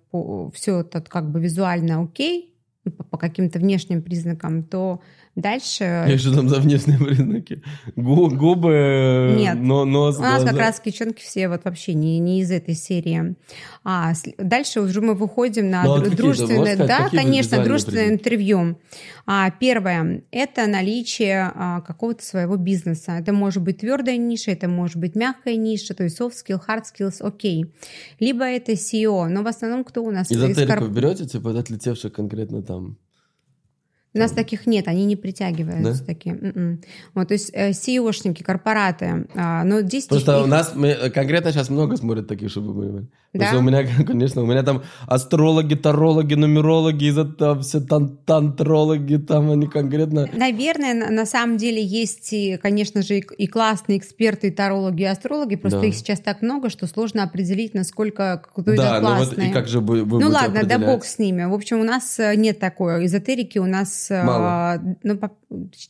все 0.53 0.81
это 0.81 1.01
как 1.01 1.31
бы 1.31 1.39
визуально 1.39 2.03
окей, 2.03 2.53
ну, 2.83 2.91
по, 2.91 3.03
по 3.05 3.17
каким-то 3.17 3.59
внешним 3.59 4.01
признакам, 4.01 4.63
то 4.63 5.01
дальше... 5.39 6.05
Я 6.07 6.17
что 6.17 6.33
там 6.35 6.49
за 6.49 6.59
внешние 6.59 6.97
признаки? 6.99 7.61
Гу- 7.95 8.29
губы, 8.29 9.35
Нет. 9.37 9.57
но, 9.59 9.85
нос, 9.85 10.17
У 10.17 10.21
нас 10.21 10.43
как 10.43 10.53
глаза. 10.53 10.59
раз 10.67 10.81
девчонки 10.83 11.21
все 11.21 11.47
вот 11.49 11.61
вообще 11.65 11.93
не, 11.93 12.19
не 12.19 12.41
из 12.41 12.51
этой 12.51 12.75
серии. 12.75 13.35
А 13.83 14.13
дальше 14.37 14.81
уже 14.81 15.01
мы 15.01 15.13
выходим 15.15 15.69
на 15.69 15.83
Ну, 15.83 15.93
а 15.95 15.99
дру- 16.01 16.15
дружественное, 16.15 16.75
сказать, 16.75 16.87
да, 16.87 17.09
конечно, 17.09 17.63
дружественное 17.63 18.09
интервью. 18.09 18.77
А, 19.25 19.51
первое– 19.51 20.23
это 20.31 20.65
наличие 20.67 21.51
а, 21.53 21.81
какого-то 21.81 22.23
своего 22.25 22.55
бизнеса. 22.57 23.13
Это 23.19 23.31
может 23.31 23.63
быть 23.63 23.77
твердая 23.79 24.17
ниша, 24.17 24.51
это 24.51 24.67
может 24.67 24.97
быть 24.97 25.15
мягкая 25.15 25.55
ниша, 25.55 25.93
то 25.93 26.03
есть 26.03 26.19
soft 26.19 26.33
skill, 26.33 26.59
hard 26.67 26.83
skills, 26.83 27.21
окей. 27.21 27.65
Либо 28.19 28.43
это 28.45 28.71
SEO, 28.73 29.27
но 29.27 29.43
в 29.43 29.47
основном 29.47 29.83
кто 29.83 30.03
у 30.03 30.11
нас? 30.11 30.31
из 30.31 30.37
Эзотерику 30.37 30.85
корп- 30.85 30.89
берете, 30.89 31.25
типа, 31.25 31.57
отлетевших 31.57 32.11
конкретно 32.11 32.61
там? 32.63 32.97
У 34.15 34.17
нас 34.17 34.31
таких 34.31 34.65
нет, 34.65 34.87
они 34.87 35.05
не 35.05 35.15
притягиваются 35.15 35.99
Да? 35.99 36.05
такие. 36.05 36.35
М-м. 36.35 36.81
Вот, 37.13 37.27
то 37.27 37.33
есть 37.35 37.51
э, 37.53 37.69
CEO-шники, 37.71 38.41
корпораты. 38.43 39.27
а, 39.35 39.63
но 39.63 39.81
здесь 39.81 40.05
Просто 40.05 40.37
их- 40.39 40.43
у 40.45 40.47
нас 40.47 40.71
мы, 40.75 40.87
э, 40.87 41.09
конкретно 41.11 41.51
сейчас 41.51 41.69
много 41.69 41.95
смотрят 41.95 42.27
таких, 42.27 42.49
чтобы 42.49 42.73
вы 42.73 42.81
понимали. 42.83 43.07
Потому 43.31 43.43
Да? 43.43 43.47
что 43.49 43.59
у 43.59 43.61
меня, 43.61 44.03
конечно, 44.07 44.41
у 44.41 44.45
меня 44.47 44.63
там 44.63 44.81
астрологи, 45.05 45.75
тарологи, 45.75 46.33
нумерологи, 46.33 47.05
из 47.05 47.17
этого 47.19 47.61
все 47.61 47.79
тан- 47.79 48.17
тантрологи, 48.25 49.17
там 49.17 49.51
они 49.51 49.67
конкретно... 49.67 50.27
Наверное, 50.33 50.95
на, 50.95 51.11
на 51.11 51.25
самом 51.27 51.57
деле 51.57 51.83
есть, 51.83 52.33
и, 52.33 52.57
конечно 52.57 53.03
же, 53.03 53.19
и, 53.19 53.23
и 53.37 53.45
классные 53.45 53.99
эксперты, 53.99 54.47
и 54.47 54.51
тарологи, 54.51 55.03
и 55.03 55.05
астрологи. 55.05 55.55
Просто 55.55 55.81
Да. 55.81 55.85
их 55.85 55.93
сейчас 55.93 56.19
так 56.19 56.41
много, 56.41 56.71
что 56.71 56.87
сложно 56.87 57.21
определить, 57.21 57.75
насколько 57.75 58.41
кто 58.55 58.73
из 58.73 58.77
да, 58.77 58.99
ну 58.99 59.09
вот 59.09 59.17
классный. 59.27 59.49
и 59.49 59.53
как 59.53 59.67
же 59.67 59.79
вы, 59.79 60.03
вы 60.03 60.19
ну 60.19 60.29
ладно, 60.29 60.63
да 60.63 60.79
бог 60.79 61.05
с 61.05 61.19
ними. 61.19 61.43
В 61.45 61.53
общем, 61.53 61.79
у 61.79 61.83
нас 61.83 62.19
э, 62.19 62.33
нет 62.35 62.57
такой 62.57 63.05
эзотерики, 63.05 63.59
у 63.59 63.67
нас... 63.67 64.08
э, 64.11 64.23
Мало. 64.23 64.81
Ну, 65.03 65.17
по- 65.17 65.31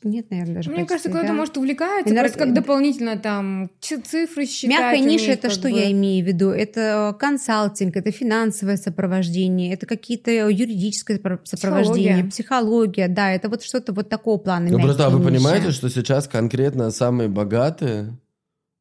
нет, 0.03 0.29
наверное, 0.31 0.55
даже 0.55 0.69
Мне 0.69 0.79
почти, 0.79 0.89
кажется, 0.89 1.09
кто-то 1.09 1.27
да. 1.27 1.33
может 1.33 1.57
увлекается, 1.57 2.13
Энерго- 2.13 2.19
просто 2.21 2.39
как 2.39 2.53
дополнительно 2.53 3.17
там 3.17 3.69
цифры 3.81 4.45
считать. 4.45 4.69
Мягкая 4.79 4.99
ниша 4.99 5.31
это 5.31 5.49
что 5.49 5.69
бы. 5.69 5.71
я 5.77 5.91
имею 5.91 6.23
в 6.23 6.27
виду? 6.27 6.49
Это 6.49 7.15
консалтинг, 7.19 7.95
это 7.97 8.11
финансовое 8.11 8.77
сопровождение, 8.77 9.73
это 9.73 9.85
какие-то 9.85 10.31
юридическое 10.31 11.17
сопро- 11.17 11.39
сопровождение, 11.43 12.23
Психология. 12.25 12.29
психология, 12.29 13.07
да, 13.07 13.31
это 13.31 13.49
вот 13.49 13.63
что-то 13.63 13.93
вот 13.93 14.09
такого 14.09 14.37
плана. 14.37 14.69
Ну 14.69 14.79
просто 14.79 15.05
а 15.05 15.09
вы 15.09 15.19
ниши. 15.19 15.29
понимаете, 15.31 15.71
что 15.71 15.89
сейчас 15.89 16.27
конкретно 16.27 16.91
самые 16.91 17.29
богатые 17.29 18.17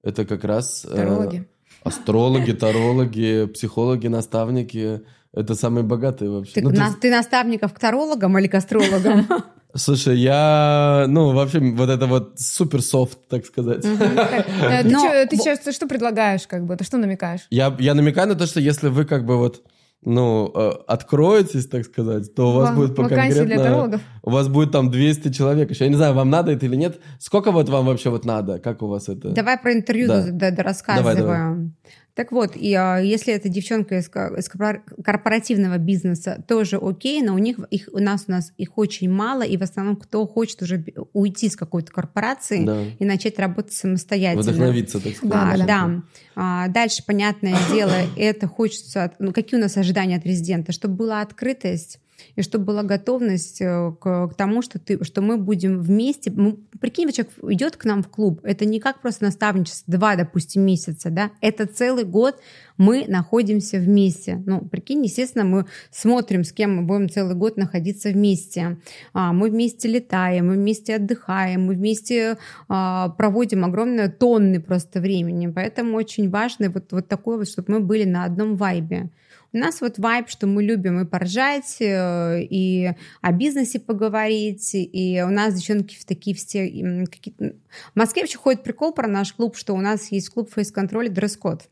это 0.03 0.25
как 0.25 0.45
раз 0.45 0.87
э, 0.89 1.43
астрологи, 1.83 2.53
тарологи, 2.53 3.47
психологи, 3.53 4.07
наставники. 4.09 5.01
Это 5.39 5.55
самые 5.55 5.85
богатые 5.85 6.31
вообще. 6.31 6.55
Ты, 6.55 6.63
Ну, 6.63 6.71
на- 6.71 6.87
есть- 6.87 7.01
ты 7.01 7.11
наставников 7.11 7.73
к 7.73 7.79
тарологам 7.79 8.37
или 8.39 8.49
к 8.49 8.55
астрологам? 8.55 9.27
Слушай, 9.75 10.19
я, 10.19 11.05
ну, 11.09 11.33
вообще, 11.33 11.61
вот 11.61 11.91
это 11.91 12.07
вот 12.07 12.41
супер 12.41 12.83
софт, 12.83 13.19
так 13.29 13.47
сказать. 13.47 13.85
Э, 14.63 14.83
Ты 14.83 15.27
ты 15.29 15.37
сейчас 15.37 15.61
что 15.75 15.87
предлагаешь, 15.87 16.47
как 16.47 16.65
бы? 16.65 16.75
Ты 16.77 16.85
что 16.85 16.97
намекаешь? 16.99 17.47
Я, 17.51 17.77
я 17.79 17.95
намекаю 17.95 18.29
на 18.29 18.35
то, 18.35 18.47
что 18.47 18.61
если 18.61 18.89
вы 18.89 19.05
как 19.05 19.25
бы 19.25 19.37
вот, 19.37 19.63
ну, 20.05 20.51
э, 20.55 20.73
откроетесь, 20.89 21.67
так 21.69 21.85
сказать, 21.85 22.35
то 22.35 22.51
у 22.51 22.53
вас 22.55 22.71
Ва- 22.71 22.77
будет 22.77 22.97
по 22.97 23.09
конкретно... 23.09 24.01
У 24.23 24.31
вас 24.31 24.49
будет 24.49 24.73
там 24.73 24.91
200 24.91 25.33
человек 25.33 25.71
еще. 25.71 25.85
Я 25.85 25.91
не 25.91 25.97
знаю, 25.97 26.15
вам 26.15 26.31
надо 26.31 26.51
это 26.53 26.67
или 26.67 26.77
нет. 26.77 26.99
Сколько 27.21 27.53
вот 27.53 27.69
вам 27.69 27.87
вообще 27.87 28.11
вот 28.11 28.25
надо? 28.25 28.59
Как 28.59 28.83
у 28.83 28.87
вас 28.89 29.09
это? 29.09 29.29
Давай 29.31 29.59
про 29.59 29.73
интервью 29.73 30.09
Да. 30.09 30.63
рассказываю. 30.63 31.73
Так 32.19 32.33
вот, 32.33 32.57
и 32.57 32.75
а, 32.75 32.99
если 32.99 33.33
это 33.33 33.49
девчонка 33.49 33.97
из, 33.97 34.07
из 34.09 34.49
корпора- 34.51 34.83
корпоративного 35.05 35.79
бизнеса, 35.79 36.43
тоже 36.49 36.77
окей, 36.77 37.23
но 37.23 37.33
у 37.33 37.39
них 37.39 37.61
их 37.71 37.89
у 37.93 38.01
нас 38.01 38.25
у 38.27 38.33
нас 38.33 38.53
их 38.57 38.77
очень 38.77 39.09
мало, 39.09 39.43
и 39.43 39.57
в 39.57 39.63
основном 39.63 39.95
кто 39.95 40.27
хочет 40.27 40.61
уже 40.63 40.85
уйти 41.13 41.49
с 41.49 41.55
какой-то 41.55 41.93
корпорации 41.93 42.65
Да. 42.65 42.83
и 42.99 43.05
начать 43.05 43.39
работать 43.39 43.73
самостоятельно. 43.75 44.43
Вдохновиться, 44.43 44.99
так 44.99 45.15
сказать. 45.15 45.59
Да, 45.61 45.65
да. 45.65 46.03
А, 46.35 46.67
дальше, 46.67 47.05
понятное 47.07 47.55
дело, 47.73 47.95
это 48.17 48.49
хочется... 48.49 49.05
от- 49.05 49.21
Ну, 49.21 49.33
какие 49.33 49.57
у 49.57 49.63
нас 49.63 49.77
ожидания 49.77 50.17
от 50.17 50.27
резидента? 50.27 50.73
Чтобы 50.73 50.95
была 50.97 51.21
открытость 51.21 52.01
и 52.39 52.43
чтобы 52.43 52.67
была 52.67 52.85
готовность 52.85 53.61
э, 53.61 53.93
к, 54.01 54.29
к 54.29 54.35
тому, 54.35 54.63
что, 54.63 54.79
ты, 54.79 55.03
что 55.03 55.23
мы 55.23 55.39
будем 55.39 55.81
вместе. 55.81 56.31
Мы, 56.31 56.57
прикинь, 56.81 57.07
вот 57.07 57.17
человек 57.17 57.33
идет 57.43 57.77
к 57.77 57.85
нам 57.85 58.05
в 58.05 58.09
клуб, 58.09 58.39
это 58.45 58.65
не 58.65 58.79
как 58.79 59.01
просто 59.03 59.25
наставничество, 59.25 59.93
два, 59.93 60.15
допустим, 60.15 60.63
месяца, 60.63 61.11
да, 61.11 61.33
это 61.41 61.67
целый 61.67 62.05
год 62.05 62.37
мы 62.77 63.07
находимся 63.09 63.79
вместе. 63.79 64.41
Ну, 64.47 64.61
прикинь, 64.61 65.05
естественно, 65.05 65.45
мы 65.45 65.67
смотрим, 65.91 66.45
с 66.45 66.53
кем 66.53 66.77
мы 66.77 66.83
будем 66.83 67.11
целый 67.11 67.35
год 67.35 67.57
находиться 67.57 68.11
вместе. 68.11 68.79
А, 69.13 69.33
мы 69.33 69.51
вместе 69.51 69.89
летаем, 69.89 70.47
мы 70.47 70.55
вместе 70.55 70.95
отдыхаем, 70.95 71.67
мы 71.67 71.75
вместе 71.75 72.39
а, 72.69 73.09
проводим 73.09 73.65
огромные 73.65 74.11
тонны 74.11 74.61
просто 74.61 75.01
времени. 75.01 75.49
Поэтому 75.49 75.97
очень 75.97 76.31
важно 76.31 76.71
вот, 76.71 76.93
вот 76.93 77.09
такое 77.09 77.39
вот, 77.39 77.49
чтобы 77.49 77.73
мы 77.73 77.81
были 77.81 78.05
на 78.05 78.23
одном 78.23 78.55
вайбе. 78.55 79.11
У 79.53 79.57
нас 79.57 79.81
вот 79.81 79.99
вайб, 79.99 80.29
что 80.29 80.47
мы 80.47 80.63
любим 80.63 81.01
и 81.01 81.07
поржать, 81.07 81.77
э, 81.81 82.43
и 82.43 82.93
о 83.23 83.33
бизнесе 83.33 83.81
поговорить, 83.81 84.71
и 84.75 85.23
у 85.27 85.31
нас 85.31 85.55
девчонки 85.55 85.97
в 85.99 86.05
такие 86.05 86.37
все... 86.37 86.67
какие-то- 87.11 87.55
В 87.95 87.97
Москве 87.97 88.23
вообще 88.23 88.37
ходит 88.39 88.63
прикол 88.63 88.93
про 88.93 89.09
наш 89.09 89.33
клуб, 89.33 89.57
что 89.57 89.75
у 89.75 89.81
нас 89.81 90.13
есть 90.13 90.29
клуб 90.29 90.51
фейс-контроль 90.53 91.09
дресс-код. 91.09 91.69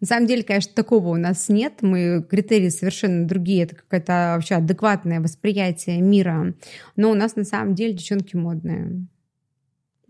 На 0.00 0.06
самом 0.06 0.26
деле, 0.26 0.42
конечно, 0.42 0.72
такого 0.74 1.08
у 1.08 1.16
нас 1.16 1.48
нет. 1.48 1.74
Мы 1.80 2.22
критерии 2.28 2.68
совершенно 2.68 3.26
другие. 3.26 3.64
Это 3.64 3.76
какое-то 3.76 4.32
вообще 4.36 4.56
адекватное 4.56 5.20
восприятие 5.20 6.00
мира. 6.00 6.54
Но 6.96 7.10
у 7.10 7.14
нас 7.14 7.36
на 7.36 7.44
самом 7.44 7.74
деле 7.74 7.94
девчонки 7.94 8.36
модные. 8.36 9.06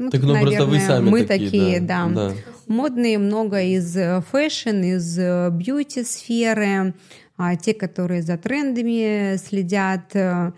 Ну, 0.00 0.08
Так 0.08 0.22
ну 0.22 0.32
просто 0.32 0.64
вы 0.64 0.78
наверное, 0.78 0.86
сами 0.86 1.10
мы 1.10 1.24
такие, 1.26 1.78
да. 1.78 2.08
да. 2.08 2.32
Модные 2.66 3.18
много 3.18 3.60
из 3.60 3.94
э, 3.98 4.22
фэшн, 4.32 4.80
из 4.82 5.18
э, 5.18 5.50
бьюти-сферы, 5.52 6.94
а, 7.36 7.56
те, 7.56 7.74
которые 7.74 8.22
за 8.22 8.38
трендами 8.38 9.36
следят. 9.36 10.16
э, 10.16 10.52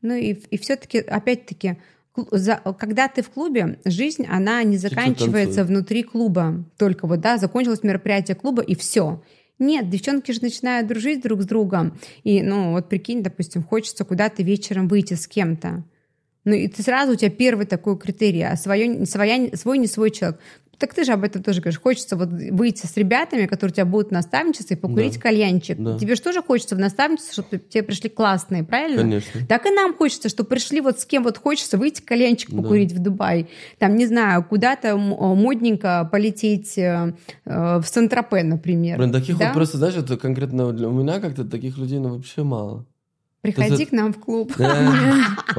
Ну 0.00 0.14
и, 0.14 0.32
и 0.32 0.56
все-таки, 0.56 1.00
опять-таки, 1.00 1.76
когда 2.78 3.08
ты 3.08 3.20
в 3.20 3.28
клубе, 3.28 3.78
жизнь, 3.84 4.26
она 4.30 4.62
не 4.62 4.78
заканчивается 4.78 5.64
внутри 5.64 6.02
клуба. 6.02 6.64
Только 6.78 7.06
вот, 7.06 7.20
да, 7.20 7.36
закончилось 7.36 7.82
мероприятие 7.82 8.34
клуба, 8.34 8.62
и 8.62 8.74
все. 8.74 9.22
Нет, 9.58 9.90
девчонки 9.90 10.32
же 10.32 10.40
начинают 10.40 10.88
дружить 10.88 11.22
друг 11.22 11.42
с 11.42 11.44
другом. 11.44 11.98
И, 12.24 12.42
ну, 12.42 12.70
вот 12.70 12.88
прикинь, 12.88 13.22
допустим, 13.22 13.62
хочется 13.62 14.06
куда-то 14.06 14.42
вечером 14.42 14.88
выйти 14.88 15.12
с 15.12 15.26
кем-то. 15.26 15.84
Ну, 16.46 16.54
и 16.54 16.68
ты 16.68 16.82
сразу, 16.82 17.12
у 17.12 17.16
тебя 17.16 17.28
первый 17.30 17.66
такой 17.66 17.98
критерий, 17.98 18.42
а 18.44 18.56
свое, 18.56 19.04
своя, 19.04 19.54
свой 19.56 19.76
не 19.78 19.86
свой 19.88 20.10
человек. 20.10 20.38
Так 20.78 20.92
ты 20.92 21.04
же 21.04 21.12
об 21.12 21.24
этом 21.24 21.42
тоже 21.42 21.62
говоришь. 21.62 21.80
Хочется 21.80 22.16
вот 22.16 22.28
выйти 22.28 22.84
с 22.84 22.98
ребятами, 22.98 23.46
которые 23.46 23.72
у 23.72 23.74
тебя 23.76 23.86
будут 23.86 24.08
в 24.08 24.12
наставничестве, 24.12 24.76
и 24.76 24.78
покурить 24.78 25.14
Да. 25.14 25.20
кальянчик. 25.20 25.78
Да. 25.82 25.98
Тебе 25.98 26.14
же 26.16 26.20
тоже 26.20 26.42
хочется 26.42 26.76
в 26.76 26.78
наставничество, 26.78 27.32
чтобы 27.32 27.62
тебе 27.66 27.82
пришли 27.82 28.10
классные, 28.10 28.62
правильно? 28.62 29.00
Конечно. 29.00 29.40
Так 29.48 29.64
и 29.64 29.70
нам 29.70 29.94
хочется, 29.94 30.28
чтобы 30.28 30.50
пришли 30.50 30.82
вот 30.82 31.00
с 31.00 31.06
кем 31.06 31.24
вот 31.24 31.38
хочется 31.38 31.78
выйти 31.78 32.02
кальянчик 32.02 32.50
Да. 32.50 32.58
покурить 32.62 32.92
в 32.92 32.98
Дубай. 32.98 33.48
Там, 33.78 33.96
не 33.96 34.04
знаю, 34.06 34.44
куда-то 34.44 34.88
м- 34.88 35.00
модненько 35.38 36.06
полететь 36.12 36.76
э, 36.76 37.14
э, 37.46 37.78
в 37.80 37.84
Сан-Тропе, 37.86 38.42
например. 38.42 38.98
Блин, 38.98 39.12
таких 39.12 39.38
Да? 39.38 39.46
вот 39.46 39.54
просто, 39.54 39.78
знаешь, 39.78 39.96
это 39.96 40.18
конкретно 40.18 40.72
для- 40.72 40.88
меня 40.88 41.20
как-то 41.20 41.44
таких 41.44 41.78
людей 41.78 41.98
ну, 42.00 42.16
вообще 42.16 42.42
мало. 42.42 42.84
Приходи 43.42 43.86
к 43.86 43.92
нам 43.92 44.12
в 44.12 44.18
клуб. 44.18 44.52
У 44.58 44.62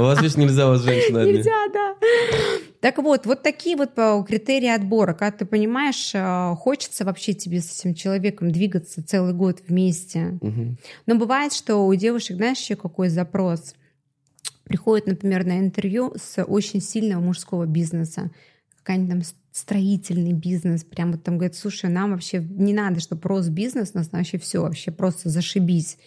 вас, 0.02 0.22
видишь, 0.22 0.36
нельзя, 0.36 0.68
у 0.68 0.72
вас 0.72 0.82
женщина. 0.82 1.26
Нельзя, 1.26 1.52
да. 1.74 1.96
Так 2.82 3.00
вот, 3.00 3.26
вот 3.26 3.44
такие 3.44 3.76
вот 3.76 3.92
э, 3.98 4.24
критерии 4.28 4.70
отбора. 4.70 5.13
Когда 5.13 5.38
ты 5.40 5.46
понимаешь, 5.46 6.12
э, 6.13 6.56
хочется 6.56 7.06
вообще 7.06 7.34
тебе 7.34 7.62
с 7.62 7.80
этим 7.80 7.96
человеком 7.96 8.52
двигаться 8.52 9.04
целый 9.04 9.34
год 9.34 9.62
вместе. 9.68 10.38
Но 11.06 11.16
бывает, 11.16 11.54
что 11.54 11.78
у 11.88 11.96
девушек, 11.96 12.38
знаешь, 12.38 12.60
еще 12.60 12.76
какой 12.76 13.10
запрос? 13.10 13.74
Приходит, 14.63 15.08
например, 15.08 15.46
на 15.46 15.60
интервью 15.60 16.13
с 16.18 16.44
очень 16.44 16.82
сильного 16.82 17.22
мужского 17.22 17.66
бизнеса. 17.66 18.32
Какая-нибудь 18.84 19.10
там 19.10 19.22
строительный 19.58 20.34
бизнес. 20.34 20.84
Прям 20.84 21.13
вот 21.13 21.24
там 21.24 21.38
говорит, 21.38 21.56
слушай, 21.56 21.90
нам 21.90 22.12
вообще 22.12 22.40
не 22.40 22.74
надо, 22.74 23.00
чтобы 23.00 23.28
рос 23.28 23.50
бизнес, 23.50 23.92
у 23.94 23.98
нас 23.98 24.10
вообще 24.12 24.38
все 24.38 24.62
вообще 24.62 24.92
просто 24.92 25.30
зашибись. 25.30 25.98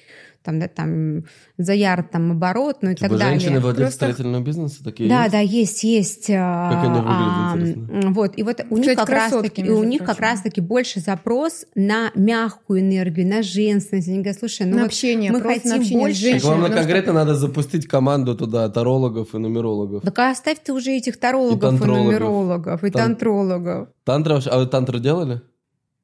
Там, 0.42 0.58
да, 0.58 0.68
там, 0.68 1.24
за 1.58 1.74
ярд 1.74 2.10
там 2.12 2.32
оборот, 2.32 2.78
ну 2.80 2.90
и 2.92 2.94
Типа 2.94 3.10
так 3.10 3.18
далее. 3.18 3.38
женщины 3.38 3.60
владельцы 3.60 3.82
Просто 3.82 3.96
строительного 3.96 4.42
бизнеса 4.42 4.82
такие 4.82 5.06
да, 5.10 5.20
есть? 5.24 5.32
да, 5.32 5.38
есть, 5.40 5.84
есть. 5.84 6.26
Как 6.28 6.82
они 6.82 6.98
выглядят, 6.98 7.76
интересно? 7.76 8.10
Вот, 8.12 8.38
и 8.38 8.42
вот 8.42 8.60
у 8.70 8.76
них 8.78 8.80
Кстати, 8.88 8.96
как 8.96 9.08
раз 9.10 9.32
таки, 9.42 9.60
и 9.60 9.68
у 9.68 9.84
них 9.84 9.98
как 9.98 10.16
прочим. 10.16 10.22
раз 10.22 10.40
таки 10.40 10.60
больше 10.62 11.00
запрос 11.00 11.66
на 11.74 12.10
мягкую 12.14 12.80
энергию, 12.80 13.26
на 13.28 13.42
женственность. 13.42 14.08
Они 14.08 14.16
говорят, 14.20 14.38
слушай, 14.38 14.64
ну 14.66 14.76
На 14.76 14.82
вот 14.84 14.86
общение, 14.86 15.30
мы 15.30 15.42
хотим 15.42 15.72
общение 15.74 15.98
больше. 16.00 16.20
Так 16.22 16.30
женщиной. 16.30 16.50
вам 16.52 16.64
что- 16.66 16.74
конкретно 16.74 17.12
надо 17.12 17.34
запустить 17.34 17.86
команду 17.86 18.34
туда 18.34 18.66
тарологов 18.70 19.34
и 19.34 19.38
нумерологов. 19.38 20.02
Так 20.02 20.18
а 20.20 20.30
оставь 20.30 20.58
ты 20.64 20.72
уже 20.72 20.92
этих 20.92 21.18
тарологов 21.20 21.58
и, 21.58 21.60
тантрологов. 21.60 22.04
нумерологов, 22.06 22.82
и 22.84 22.90
Тан- 22.90 23.02
тантрологов. 23.08 23.88
Тантра 24.04 24.32
вообще... 24.34 24.48
А 24.48 24.58
вы 24.58 24.66
тантру 24.66 24.98
делали? 25.00 25.42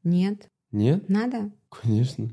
Нет, 0.04 0.48
Нет? 0.72 1.08
надо. 1.08 1.50
Конечно. 1.70 2.28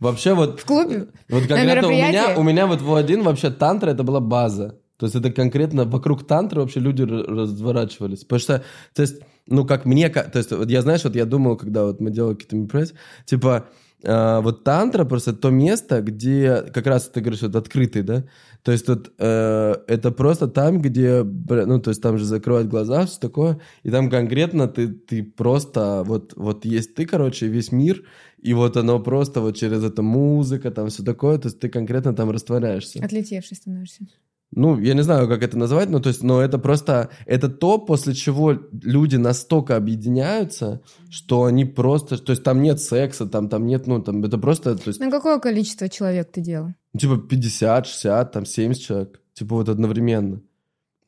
Вообще 0.00 0.34
вот... 0.34 0.60
В 0.60 0.64
клубе? 0.64 1.08
Вот 1.28 1.46
конкретно 1.46 1.88
у 1.88 1.90
меня, 1.90 2.34
у 2.36 2.42
меня 2.42 2.66
вот 2.66 2.80
в 2.80 2.94
один 2.94 3.22
вообще 3.22 3.50
тантра 3.50 3.90
это 3.90 4.02
была 4.02 4.20
база. 4.20 4.80
То 5.00 5.06
есть 5.06 5.16
это 5.16 5.30
конкретно 5.30 5.84
вокруг 5.84 6.26
тантры 6.26 6.60
вообще 6.60 6.80
люди 6.80 7.02
разворачивались. 7.02 8.20
Потому 8.20 8.40
что, 8.40 8.64
то 8.94 9.02
есть, 9.02 9.22
ну 9.46 9.64
как 9.64 9.86
мне, 9.86 10.08
то 10.10 10.38
есть 10.38 10.52
вот 10.52 10.68
я, 10.68 10.82
знаешь, 10.82 11.04
вот 11.04 11.16
я 11.16 11.24
думал, 11.24 11.56
когда 11.56 11.84
вот 11.84 12.00
мы 12.00 12.10
делали 12.10 12.34
какие-то 12.34 12.56
мероприятия, 12.56 12.94
типа, 13.24 13.66
э, 14.02 14.40
вот 14.40 14.62
тантра 14.62 15.06
просто 15.06 15.32
то 15.32 15.48
место, 15.48 16.02
где 16.02 16.62
как 16.74 16.86
раз 16.86 17.08
ты 17.08 17.20
говоришь, 17.20 17.40
вот 17.40 17.56
открытый, 17.56 18.02
да? 18.02 18.24
То 18.62 18.72
есть 18.72 18.88
вот 18.88 19.12
э, 19.18 19.74
это 19.86 20.10
просто 20.10 20.46
там, 20.48 20.82
где, 20.82 21.22
ну 21.22 21.80
то 21.80 21.90
есть 21.90 22.02
там 22.02 22.18
же 22.18 22.24
закрывать 22.24 22.66
глаза, 22.66 23.06
все 23.06 23.18
такое, 23.18 23.60
и 23.82 23.90
там 23.90 24.10
конкретно 24.10 24.68
ты, 24.68 24.88
ты 24.88 25.22
просто, 25.22 26.02
вот, 26.04 26.34
вот 26.36 26.64
есть 26.64 26.94
ты, 26.94 27.06
короче, 27.06 27.46
весь 27.46 27.72
мир, 27.72 28.04
и 28.38 28.52
вот 28.52 28.76
оно 28.76 29.00
просто 29.00 29.40
вот 29.40 29.56
через 29.56 29.82
это 29.82 30.02
музыка, 30.02 30.70
там 30.70 30.88
все 30.88 31.02
такое, 31.02 31.38
то 31.38 31.48
есть 31.48 31.58
ты 31.58 31.68
конкретно 31.68 32.14
там 32.14 32.30
растворяешься. 32.30 33.02
Отлетевший 33.02 33.56
становишься. 33.56 34.06
Ну, 34.52 34.80
я 34.80 34.94
не 34.94 35.02
знаю, 35.02 35.28
как 35.28 35.44
это 35.44 35.56
назвать, 35.56 35.90
но 35.90 36.00
то 36.00 36.08
есть, 36.08 36.24
но 36.24 36.40
это 36.40 36.58
просто, 36.58 37.10
это 37.26 37.48
то, 37.48 37.78
после 37.78 38.14
чего 38.14 38.52
люди 38.82 39.14
настолько 39.14 39.76
объединяются, 39.76 40.80
что 41.08 41.44
они 41.44 41.64
просто, 41.64 42.18
то 42.18 42.32
есть 42.32 42.42
там 42.42 42.60
нет 42.60 42.80
секса, 42.80 43.26
там, 43.26 43.48
там 43.48 43.64
нет, 43.66 43.86
ну, 43.86 44.02
там, 44.02 44.24
это 44.24 44.38
просто, 44.38 44.74
то 44.74 44.88
есть, 44.88 44.98
На 44.98 45.10
какое 45.10 45.38
количество 45.38 45.88
человек 45.88 46.32
ты 46.32 46.40
делал? 46.40 46.70
типа 46.98 47.18
50, 47.18 47.86
60, 47.86 48.32
там 48.32 48.44
70 48.44 48.82
человек, 48.82 49.20
типа 49.34 49.54
вот 49.54 49.68
одновременно 49.68 50.40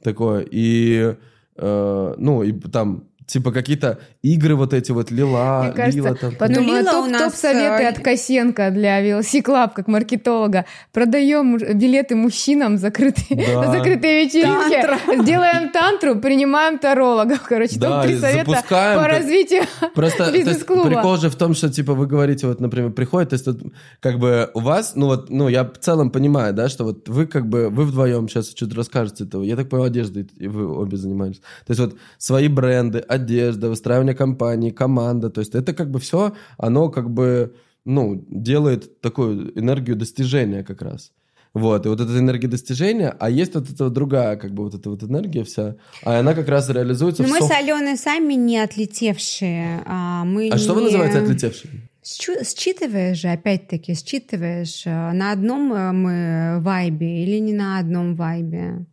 такое, 0.05 0.47
и, 0.49 1.17
э, 1.57 2.15
ну, 2.17 2.43
и 2.45 2.53
там, 2.53 3.09
типа 3.33 3.51
какие-то 3.51 3.99
игры 4.23 4.55
вот 4.57 4.75
эти 4.75 4.93
вот, 4.93 5.11
лила, 5.11 5.63
Мне 5.65 5.73
кажется, 5.73 5.97
лила 5.97 6.15
там. 6.15 6.35
Подумала, 6.37 6.73
Ну, 6.73 6.79
Лила 6.81 6.93
топ, 6.93 7.05
у 7.05 7.07
нас, 7.09 7.23
топ-советы 7.23 7.83
э, 7.83 7.89
от 7.89 7.99
Косенко 8.01 8.71
для 8.71 9.03
VLC 9.03 9.43
Club, 9.43 9.71
как 9.75 9.89
маркетолога. 9.89 10.67
Продаем 10.93 11.57
билеты 11.57 12.15
мужчинам 12.15 12.77
закрытые, 12.77 13.47
Да. 13.47 13.63
на 13.65 13.73
закрытые 13.79 14.27
вечеринки. 14.27 15.23
Сделаем 15.23 15.71
тантру, 15.71 16.17
принимаем 16.17 16.79
тарологов. 16.79 17.41
Короче, 17.43 17.79
Да, 17.81 18.03
топ-3 18.03 18.13
и 18.13 18.19
совета 18.19 18.51
запускаем, 18.51 19.01
по 19.01 19.09
развитию 19.09 19.63
Просто 19.95 20.31
бизнес-клуба. 20.31 20.89
прикол 20.89 21.17
же 21.17 21.31
в 21.31 21.37
том, 21.37 21.55
что 21.55 21.71
типа 21.71 21.95
вы 21.95 22.07
говорите, 22.07 22.47
вот, 22.47 22.61
например, 22.61 22.91
приходит, 22.91 23.31
то 23.31 23.35
есть 23.35 23.45
тут, 23.47 23.63
как 24.01 24.19
бы 24.19 24.51
у 24.53 24.61
вас, 24.61 24.93
ну 24.95 25.07
вот, 25.07 25.31
ну 25.31 25.49
я 25.49 25.65
в 25.65 25.79
целом 25.79 26.11
понимаю, 26.11 26.53
да, 26.53 26.69
что 26.69 26.85
вот 26.85 27.09
вы 27.09 27.27
как 27.27 27.49
бы, 27.49 27.71
вы 27.71 27.85
вдвоем 27.85 28.29
сейчас 28.29 28.51
что-то 28.51 28.77
расскажете 28.77 29.25
этого. 29.25 29.43
Я 29.43 29.57
так 29.57 29.71
понимаю, 29.71 29.89
одеждой 29.91 30.29
вы 30.39 30.67
обе 30.69 30.97
занимались. 30.99 31.39
То 31.67 31.71
есть 31.71 31.81
вот 31.81 31.97
свои 32.19 32.49
бренды, 32.49 32.99
одежда, 33.23 33.69
выстраивание 33.69 34.15
компании, 34.15 34.71
команда, 34.71 35.29
то 35.31 35.41
есть 35.41 35.55
это 35.55 35.73
как 35.75 35.91
бы 35.91 35.99
все, 35.99 36.33
оно 36.59 36.89
как 36.91 37.11
бы, 37.11 37.55
ну, 37.85 38.25
делает 38.29 39.01
такую 39.01 39.59
энергию 39.59 39.97
достижения 39.97 40.63
как 40.65 40.83
раз. 40.83 41.13
Вот, 41.55 41.85
и 41.85 41.89
вот 41.91 42.01
эта 42.01 42.19
энергия 42.19 42.49
достижения, 42.49 43.15
а 43.21 43.29
есть 43.29 43.55
вот 43.55 43.71
эта 43.71 43.91
другая, 43.91 44.37
как 44.37 44.53
бы 44.53 44.63
вот 44.65 44.75
эта 44.75 44.89
вот 44.89 45.03
энергия 45.03 45.43
вся, 45.45 45.75
а 46.03 46.21
она 46.21 46.33
как 46.35 46.49
раз 46.49 46.71
реализуется 46.71 47.23
Но 47.23 47.29
в 47.29 47.31
мы 47.33 47.39
софт- 47.41 47.49
с 47.53 47.59
Аленой 47.59 47.97
сами 47.99 48.35
не 48.35 48.59
отлетевшие. 48.59 49.83
А, 49.85 50.25
мы 50.25 50.49
А 50.49 50.57
что 50.59 50.73
вы 50.75 50.81
не- 50.81 50.87
называете 50.87 51.19
отлетевшим? 51.19 51.71
Счу- 52.05 52.43
Считываешь 52.45 53.19
же, 53.21 53.29
опять-таки, 53.29 53.95
считываешь, 53.95 54.87
э, 54.87 55.13
на 55.13 55.31
одном 55.33 55.73
э, 55.75 55.93
мы 55.93 56.59
вайбе 56.61 57.23
или 57.23 57.39
не 57.39 57.53
на 57.53 57.79
одном 57.79 58.17
вайбе. 58.17 58.87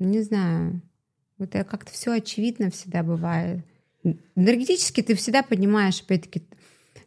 Не 0.00 0.20
знаю. 0.22 0.82
Вот 1.38 1.54
это 1.54 1.64
как-то 1.64 1.92
все 1.92 2.10
очевидно 2.12 2.70
всегда 2.70 3.02
бывает. 3.02 3.60
Энергетически 4.36 5.02
ты 5.02 5.14
всегда 5.14 5.42
понимаешь, 5.42 6.00
опять-таки, 6.00 6.42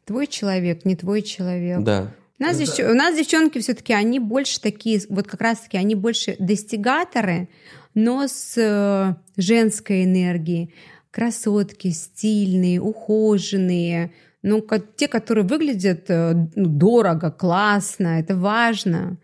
твой 0.05 0.27
человек, 0.27 0.85
не 0.85 0.95
твой 0.95 1.21
человек. 1.21 1.81
Да. 1.81 2.11
У 2.39 2.43
нас, 2.43 2.59
Это- 2.59 2.63
девч- 2.63 2.91
у 2.91 2.93
нас 2.93 3.15
девчонки 3.15 3.59
все-таки, 3.59 3.93
они 3.93 4.19
больше 4.19 4.59
такие, 4.59 5.01
вот 5.09 5.27
как 5.27 5.41
раз-таки, 5.41 5.77
они 5.77 5.95
больше 5.95 6.35
достигаторы, 6.39 7.47
но 7.93 8.27
с 8.27 8.55
э, 8.57 9.15
женской 9.37 10.03
энергией. 10.03 10.73
Красотки, 11.11 11.89
стильные, 11.91 12.81
ухоженные. 12.81 14.11
Ну, 14.41 14.61
ко- 14.61 14.79
те, 14.79 15.07
которые 15.07 15.45
выглядят 15.45 16.05
э, 16.09 16.33
ну, 16.55 16.65
дорого, 16.67 17.31
классно, 17.31 18.19
это 18.19 18.35
важно. 18.35 19.17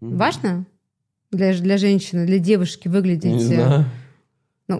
Мгм. 0.00 0.16
Важно 0.16 0.66
для, 1.32 1.52
для 1.54 1.76
женщины, 1.76 2.24
для 2.24 2.38
девушки 2.38 2.88
выглядеть? 2.88 3.32
Не 3.34 3.38
знаю. 3.40 3.84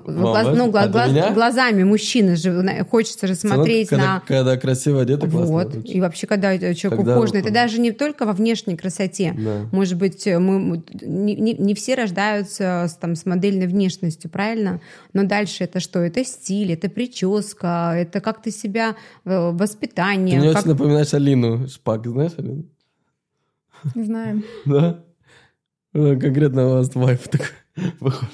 Ну, 0.06 0.12
Вам 0.12 0.22
глаз- 0.22 0.46
важно? 0.46 0.66
ну, 0.66 0.76
А 0.76 0.88
глаз- 0.88 1.10
меня? 1.10 1.30
глазами 1.32 1.82
мужчины 1.84 2.36
же 2.36 2.86
хочется 2.90 3.26
же 3.26 3.34
равно, 3.34 3.54
смотреть 3.56 3.88
когда, 3.88 4.14
на 4.14 4.20
Когда 4.26 4.56
красиво 4.56 5.02
одета, 5.02 5.28
классно. 5.28 5.52
вот. 5.52 5.74
лучше. 5.74 5.88
И 5.92 6.00
вообще, 6.00 6.26
когда 6.26 6.56
человек 6.58 6.82
Когда 7.00 7.16
ухоженный, 7.16 7.40
это 7.40 7.50
даже 7.52 7.80
не 7.80 7.92
только 7.92 8.24
во 8.26 8.32
внешней 8.32 8.76
красоте. 8.76 9.34
Да. 9.38 9.68
Может 9.72 9.98
быть, 9.98 10.26
э, 10.26 10.38
мы, 10.38 10.82
не, 11.02 11.34
не- 11.36 11.54
не 11.54 11.74
все 11.74 11.94
рождаются 11.94 12.86
с, 12.88 12.94
там, 12.96 13.14
с 13.16 13.26
модельной 13.26 13.66
внешностью, 13.66 14.30
правильно? 14.30 14.80
Но 15.12 15.24
дальше 15.24 15.64
это 15.64 15.80
что? 15.80 15.98
Это 16.00 16.24
стиль, 16.24 16.72
это 16.72 16.88
прическа, 16.88 17.92
это 17.96 18.20
как 18.20 18.42
ты 18.42 18.50
себя, 18.50 18.96
э, 19.24 19.28
Ты 19.52 19.56
воспитание. 19.58 20.38
мне 20.38 20.52
как- 20.52 20.60
очень 20.62 20.70
напоминаешь 20.72 21.12
Алину 21.14 21.68
Шпак, 21.68 22.06
знаешь 22.06 22.32
Алину? 22.38 22.64
Не 23.94 24.02
знаю. 24.04 24.42
Да? 24.64 25.04
Э, 25.94 26.16
Конкретно 26.16 26.66
у 26.66 26.70
вас 26.74 26.94
вайф 26.94 27.28
такой 27.28 27.46
похож. 28.00 28.28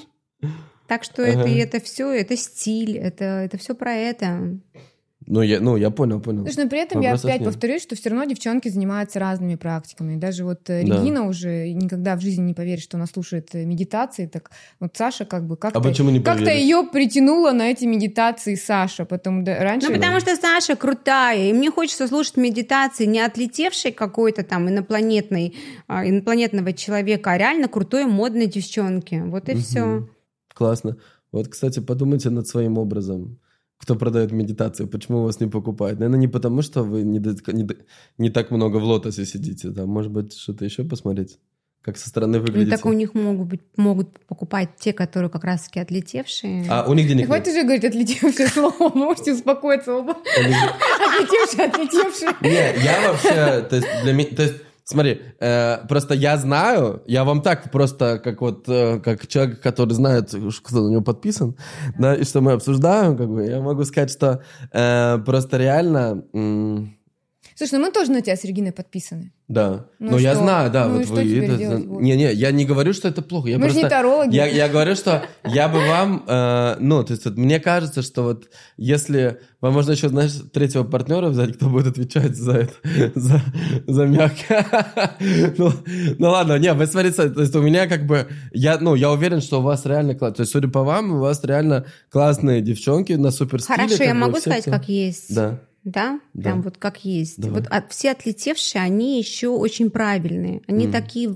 Так 0.89 1.05
что 1.05 1.22
Ага. 1.22 1.43
это, 1.43 1.49
это 1.49 1.80
все, 1.84 2.11
это 2.11 2.36
стиль, 2.36 2.97
это, 2.97 3.24
это 3.24 3.57
все 3.59 3.74
про 3.74 3.95
это. 3.95 4.59
Ну, 5.30 5.43
я, 5.43 5.61
ну, 5.61 5.76
я 5.76 5.91
понял, 5.91 6.20
понял. 6.20 6.47
Слушай, 6.47 6.64
но 6.64 6.70
при 6.70 6.80
этом 6.80 7.03
я 7.03 7.11
Вопросов 7.11 7.26
опять 7.26 7.41
нет. 7.43 7.51
повторюсь, 7.51 7.82
что 7.82 7.95
все 7.97 8.09
равно 8.09 8.24
девчонки 8.24 8.68
занимаются 8.70 9.18
разными 9.18 9.57
практиками. 9.57 10.16
Даже 10.16 10.43
вот 10.43 10.70
э, 10.70 10.82
Да. 10.86 10.97
Регина 10.97 11.28
уже 11.28 11.70
никогда 11.74 12.16
в 12.16 12.22
жизни 12.22 12.45
не 12.45 12.55
поверит, 12.55 12.80
что 12.82 12.97
она 12.97 13.05
слушает 13.07 13.51
э, 13.53 13.66
медитации. 13.66 14.26
Так 14.26 14.51
вот 14.80 14.97
Саша 14.97 15.26
как 15.26 15.47
бы 15.47 15.59
как-то... 15.59 15.80
А 15.80 15.82
почему 15.82 16.09
не 16.09 16.20
Как-то 16.20 16.51
ее 16.51 16.82
притянула 16.91 17.53
на 17.53 17.70
эти 17.70 17.84
медитации 17.84 18.55
Саша, 18.55 19.05
потому 19.05 19.43
да, 19.43 19.59
раньше... 19.62 19.89
Ну, 19.89 19.97
потому 19.97 20.18
что 20.20 20.34
Саша 20.34 20.76
крутая, 20.76 21.51
и 21.51 21.53
мне 21.53 21.70
хочется 21.70 22.09
слушать 22.09 22.39
медитации 22.39 23.05
не 23.05 23.20
отлетевшей 23.20 23.93
какой-то 23.93 24.45
там 24.45 24.70
инопланетной, 24.70 25.55
а, 25.89 26.09
инопланетного 26.09 26.72
человека, 26.72 27.32
а 27.32 27.36
реально 27.36 27.68
крутой, 27.68 28.07
модной 28.07 28.47
девчонки. 28.47 29.22
Вот 29.26 29.51
и 29.51 29.53
Мгм. 29.53 29.61
все. 29.61 30.09
Классно. 30.59 30.96
Вот, 31.30 31.46
кстати, 31.46 31.78
подумайте 31.78 32.30
над 32.30 32.48
своим 32.48 32.78
образом. 32.78 33.38
Кто 33.76 33.94
продает 33.94 34.32
медитацию, 34.32 34.88
почему 34.88 35.22
вас 35.22 35.38
не 35.38 35.46
покупают? 35.46 36.00
Наверное, 36.00 36.18
не 36.18 36.26
потому, 36.26 36.62
что 36.62 36.82
вы 36.82 37.02
не, 37.02 37.20
не 37.20 37.68
не 38.18 38.30
так 38.30 38.50
много 38.50 38.78
в 38.78 38.82
лотосе 38.82 39.24
сидите. 39.24 39.70
Там, 39.70 39.88
может 39.88 40.11
быть, 40.11 40.36
что-то 40.36 40.64
еще 40.64 40.82
посмотреть? 40.82 41.38
Как 41.80 41.96
со 41.96 42.09
стороны 42.09 42.38
Ну, 42.38 42.44
выглядите? 42.44 42.76
так 42.76 42.86
у 42.86 42.92
них 42.92 43.14
могут 43.14 43.46
быть, 43.46 43.61
могут 43.76 44.18
покупать 44.26 44.70
те, 44.80 44.92
которые 44.92 45.30
как 45.30 45.44
раз-таки 45.44 45.78
отлетевшие. 45.78 46.66
А 46.68 46.84
у 46.88 46.94
них 46.94 47.06
денег 47.06 47.26
хватит 47.26 47.46
нет. 47.46 47.54
же 47.54 47.62
говорить 47.62 47.84
отлетевшее 47.84 48.48
слово, 48.48 48.92
можете 48.96 49.34
успокоиться 49.34 49.94
оба. 49.94 50.16
Отлетевшее, 50.36 51.68
отлетевшее. 51.68 52.30
Не, 52.42 52.84
я 52.84 53.12
вообще, 53.12 53.62
то 53.62 53.76
есть, 53.76 53.86
для 54.02 54.12
меня, 54.12 54.34
то 54.34 54.42
есть, 54.42 54.54
смотри, 54.89 55.20
э, 55.41 55.86
просто 55.89 56.14
я 56.14 56.36
знаю, 56.39 57.03
я 57.07 57.24
вам 57.24 57.43
так 57.43 57.70
просто, 57.70 58.18
как 58.18 58.41
вот, 58.41 58.68
э, 58.68 59.01
как 59.01 59.26
человек, 59.26 59.61
который 59.61 59.93
знает, 59.93 60.30
кто 60.64 60.80
на 60.82 60.91
него 60.91 61.03
подписан, 61.03 61.57
да, 61.99 62.14
и 62.14 62.24
что 62.24 62.41
мы 62.41 62.53
обсуждаем, 62.53 63.16
как 63.16 63.28
бы, 63.28 63.45
я 63.47 63.61
могу 63.61 63.84
сказать, 63.84 64.11
что 64.11 64.41
э, 64.72 65.18
просто 65.26 65.59
реально, 65.59 66.24
м, 66.32 66.97
Слушай, 67.59 67.80
ну 67.80 67.86
мы 67.86 67.90
тоже 67.92 68.12
на 68.12 68.22
тебя 68.22 68.36
с 68.36 68.44
Региной 68.44 68.70
подписаны. 68.70 69.32
да, 69.48 69.86
Ну 69.98 70.12
но 70.12 70.18
и 70.18 70.22
я 70.22 70.36
знаю, 70.36 70.70
да, 70.70 70.86
Ну 70.86 70.98
вот 70.98 71.06
что 71.06 71.14
вы, 71.14 71.24
теперь 71.24 71.44
это- 71.44 71.56
делать 71.56 71.86
будем? 71.86 72.02
не-не, 72.04 72.32
я 72.32 72.52
не 72.52 72.64
говорю, 72.64 72.92
что 72.92 73.09
это 73.09 73.20
плохо, 73.20 73.48
я 73.48 73.59
Мы 73.59 73.64
же 73.64 73.70
просто, 73.70 73.82
не 73.82 73.90
тарологи. 73.90 74.36
я, 74.36 74.46
я 74.46 74.68
говорю, 74.68 74.94
что 74.94 75.24
я 75.44 75.68
бы 75.68 75.80
вам, 75.80 76.22
э, 76.28 76.76
ну, 76.78 77.02
то 77.02 77.14
есть 77.14 77.24
вот 77.24 77.36
мне 77.36 77.59
кажется, 77.59 78.02
что 78.02 78.22
вот 78.22 78.44
если 78.76 79.40
вам 79.61 79.72
можно 79.74 79.90
еще, 79.90 80.09
знаешь, 80.09 80.32
третьего 80.52 80.84
партнера 80.84 81.30
взять, 81.30 81.56
кто 81.56 81.68
будет 81.68 81.88
отвечать 81.88 82.36
за 82.36 82.52
это, 82.59 82.74
за, 83.18 83.42
за 83.88 84.06
мягкое. 84.06 84.64
ну, 85.59 85.72
ну 86.18 86.28
ладно, 86.30 86.59
не, 86.59 86.72
вы 86.74 86.86
смотрите, 86.86 87.28
то 87.28 87.40
есть 87.40 87.56
у 87.56 87.62
меня 87.62 87.88
как 87.88 88.06
бы, 88.06 88.28
я, 88.52 88.78
ну, 88.78 88.94
я 88.94 89.11
уверен, 89.11 89.40
что 89.40 89.59
у 89.59 89.62
вас 89.62 89.84
реально 89.84 90.14
классно, 90.14 90.36
то 90.36 90.42
есть 90.42 90.52
судя 90.52 90.68
по 90.68 90.84
вам, 90.84 91.12
у 91.16 91.18
вас 91.18 91.42
реально 91.42 91.86
классные 92.09 92.61
девчонки 92.62 93.14
на 93.14 93.32
супер 93.32 93.61
стиле. 93.61 93.78
Хорошо, 93.78 94.04
я 94.04 94.14
бы, 94.14 94.20
могу 94.20 94.36
сказать, 94.38 94.64
как 94.64 94.88
есть. 94.88 95.34
Да. 95.34 95.59
Да? 95.85 96.20
Да. 96.35 96.43
Прям 96.43 96.62
вот 96.62 96.76
как 96.79 97.05
есть. 97.05 97.41
Давай. 97.41 97.61
Вот 97.61 97.68
от- 97.70 97.91
все 97.93 98.11
отлетевшие, 98.11 98.83
они 98.83 99.18
еще 99.18 99.49
очень 99.49 99.91
правильные. 99.91 100.62
Они 100.66 100.85
Мгм. 100.85 100.93
такие... 100.93 101.35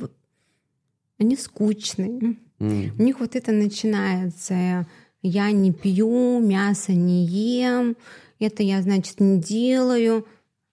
Они 1.18 1.36
скучные. 1.36 2.36
М. 2.59 2.93
У 2.99 3.03
них 3.03 3.20
вот 3.20 3.36
это 3.36 3.53
начинается. 3.53 4.86
Я 5.22 5.51
не 5.53 5.72
пью, 5.72 6.40
мясо 6.40 6.93
не 6.93 7.24
ем, 7.26 7.97
это 8.40 8.62
я, 8.64 8.82
значит, 8.82 9.20
не 9.20 9.38
делаю. 9.40 10.26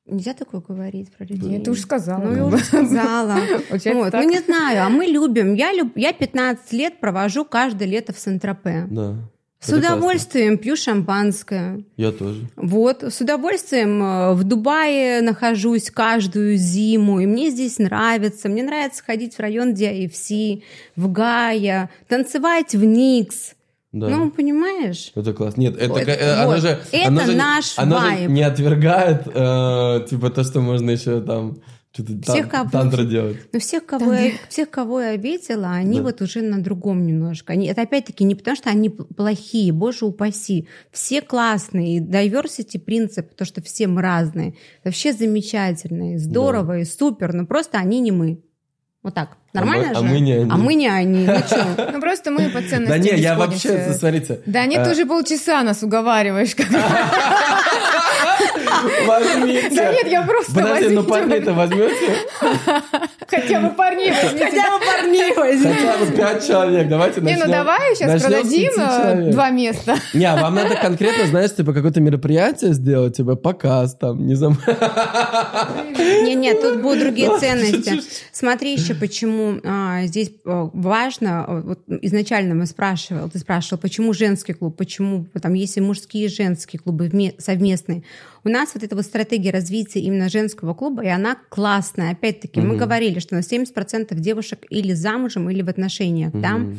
Нельзя 0.07 0.33
такое 0.33 0.59
говорить 0.61 1.11
про 1.11 1.23
людей. 1.25 1.59
Ты 1.61 1.69
уже 1.69 1.81
сказала. 1.81 2.23
Ну, 2.23 2.35
я 2.35 2.45
уже 2.47 2.57
сказала. 2.63 3.35
Вот. 3.69 4.13
Ну, 4.13 4.23
не 4.29 4.39
знаю, 4.39 4.83
а 4.85 4.89
мы 4.89 5.05
любим. 5.05 5.53
Я, 5.53 5.71
люб... 5.71 5.95
я 5.95 6.13
15 6.13 6.73
лет 6.73 6.99
провожу 6.99 7.45
каждое 7.45 7.87
лето 7.87 8.11
в 8.11 8.17
Сент-Тропе. 8.17 8.87
Да. 8.89 9.29
С 9.59 9.69
Это 9.69 9.79
классно. 9.81 9.95
удовольствием 9.97 10.57
пью 10.57 10.75
шампанское. 10.77 11.83
Я 11.97 12.11
тоже. 12.13 12.47
Вот, 12.55 13.03
с 13.03 13.19
удовольствием 13.19 14.01
э, 14.01 14.33
в 14.33 14.43
Дубае 14.45 15.21
нахожусь 15.21 15.91
каждую 15.91 16.55
зиму, 16.55 17.19
и 17.19 17.25
мне 17.25 17.49
здесь 17.49 17.77
нравится. 17.77 18.47
Мне 18.47 18.63
нравится 18.63 19.03
ходить 19.03 19.35
в 19.35 19.39
район 19.39 19.73
DIFC, 19.73 20.63
в 20.95 21.11
Гая, 21.11 21.89
танцевать 22.07 22.73
в 22.73 22.83
Никс. 22.85 23.51
Да. 23.91 24.07
Ну, 24.07 24.29
понимаешь? 24.31 25.11
Это 25.15 25.33
классно. 25.33 25.59
Нет, 25.61 25.75
это, 25.75 25.89
Вот, 25.93 26.01
э, 26.07 26.33
оно 26.35 26.51
вот. 26.51 26.61
же, 26.61 26.79
Это 26.91 27.25
же, 27.25 27.35
наш 27.35 27.75
же 27.75 27.81
вайб. 27.85 28.29
не 28.29 28.43
отвергает, 28.43 29.23
э, 29.27 30.05
типа, 30.09 30.29
то, 30.29 30.43
что 30.43 30.61
можно 30.61 30.91
еще 30.91 31.19
там 31.21 31.57
что-то 31.91 32.11
Всех 32.21 32.49
тан- 32.49 32.49
кого- 32.49 32.69
тантра 32.69 33.03
делать. 33.03 33.37
Но 33.51 33.59
всех, 33.59 33.85
кого 33.85 34.13
я, 34.13 34.31
всех, 34.47 34.69
кого 34.69 35.01
я 35.01 35.15
видела, 35.15 35.71
они 35.71 35.97
Да. 35.97 36.03
вот 36.03 36.21
уже 36.21 36.41
на 36.43 36.61
другом 36.61 37.03
немножко. 37.05 37.53
Они, 37.53 37.65
это 37.67 37.81
опять-таки 37.81 38.23
не 38.23 38.35
потому, 38.35 38.55
что 38.55 38.69
они 38.69 38.89
плохие, 38.89 39.71
боже 39.73 40.05
упаси. 40.05 40.67
Все 40.91 41.21
классные. 41.21 41.97
И 41.97 41.99
diversity 41.99 42.77
принцип, 42.79 43.33
то, 43.33 43.43
что 43.43 43.61
все 43.63 43.87
мы 43.87 44.01
разные, 44.03 44.53
вообще 44.83 45.13
замечательно, 45.13 46.13
и 46.13 46.17
здорово, 46.17 46.79
и 46.79 46.85
супер, 46.85 47.33
но 47.33 47.45
просто 47.47 47.79
они 47.79 47.99
не 48.01 48.11
мы. 48.11 48.39
Вот 49.01 49.15
так. 49.15 49.37
Нормально 49.53 49.87
мы- 49.87 49.93
же? 49.95 49.99
а 49.99 50.03
мы 50.03 50.19
не 50.19 50.33
они. 50.33 50.51
А 50.51 50.57
мы 50.57 50.73
не 50.75 50.87
они. 50.87 51.25
Ну 51.25 51.33
чё? 51.49 51.89
Ну 51.93 51.99
просто 52.01 52.29
мы 52.31 52.49
по 52.49 52.61
ценностям 52.61 52.85
Да 52.87 52.97
не, 52.99 53.09
я 53.19 53.35
вообще, 53.35 53.93
смотрите. 53.97 54.41
Да 54.45 54.65
нет, 54.67 54.83
ты 54.83 54.89
э, 54.89 54.93
уже 54.93 55.05
полчаса 55.07 55.63
нас 55.63 55.81
уговариваешь. 55.81 56.53
Возьмите. 59.05 59.69
Да 59.75 59.91
нет, 59.91 60.07
я 60.07 60.21
просто 60.23 60.53
Подожди, 60.53 60.89
ну 60.95 61.01
возьмите. 61.01 61.09
парней-то 61.09 61.53
возьмете? 61.53 62.15
Хотя 63.27 63.61
бы 63.61 63.69
парней 63.71 64.11
возьмите. 64.11 64.45
Хотя 64.45 64.77
бы 64.77 64.85
парней 64.85 65.33
возьми. 65.35 65.73
Хотя 65.73 65.97
бы 65.97 66.11
пять 66.11 66.47
человек. 66.47 66.87
Давайте 66.87 67.21
Не, 67.21 67.31
начнем. 67.33 67.45
ну 67.47 67.51
давай 67.51 67.95
сейчас 67.95 68.21
продадим 68.21 68.71
э, 68.77 69.31
два 69.31 69.49
места. 69.49 69.95
Не, 70.13 70.25
а 70.25 70.41
вам 70.41 70.55
надо 70.55 70.75
конкретно, 70.75 71.25
знаешь, 71.27 71.55
типа 71.55 71.73
какое-то 71.73 72.01
мероприятие 72.01 72.73
сделать, 72.73 73.17
типа 73.17 73.35
показ 73.35 73.95
там, 73.95 74.25
не 74.25 74.35
знаю. 74.35 74.57
Не-не, 75.97 76.53
тут 76.55 76.81
будут 76.81 76.99
другие 76.99 77.37
ценности. 77.39 78.01
Смотри 78.31 78.73
еще, 78.73 78.95
почему 78.95 79.59
а, 79.63 80.03
здесь 80.05 80.31
а, 80.45 80.69
важно, 80.73 81.45
а, 81.45 81.61
вот 81.61 81.79
изначально 82.01 82.55
мы 82.55 82.65
спрашивал, 82.65 83.29
ты 83.29 83.39
спрашивал, 83.39 83.79
почему 83.79 84.13
женский 84.13 84.53
клуб, 84.53 84.77
почему 84.77 85.25
там 85.41 85.53
есть 85.53 85.77
и 85.77 85.81
мужские 85.81 86.25
и 86.25 86.29
женские 86.29 86.79
клубы 86.79 87.07
вме- 87.07 87.35
совместные. 87.39 88.03
У 88.43 88.49
нас 88.49 88.71
вот 88.73 88.83
эта 88.83 88.95
вот 88.95 89.05
стратегия 89.05 89.51
развития 89.51 89.99
именно 89.99 90.29
женского 90.29 90.73
клуба, 90.73 91.03
и 91.03 91.07
она 91.07 91.37
классная. 91.49 92.11
Опять-таки, 92.11 92.59
мы 92.61 92.69
Мгм. 92.69 92.77
говорили, 92.77 93.19
что 93.19 93.35
на 93.35 93.41
70% 93.41 94.19
девушек 94.19 94.65
или 94.69 94.93
замужем, 94.93 95.49
или 95.49 95.61
в 95.61 95.69
отношениях, 95.69 96.31
да? 96.33 96.57
Мгм. 96.57 96.77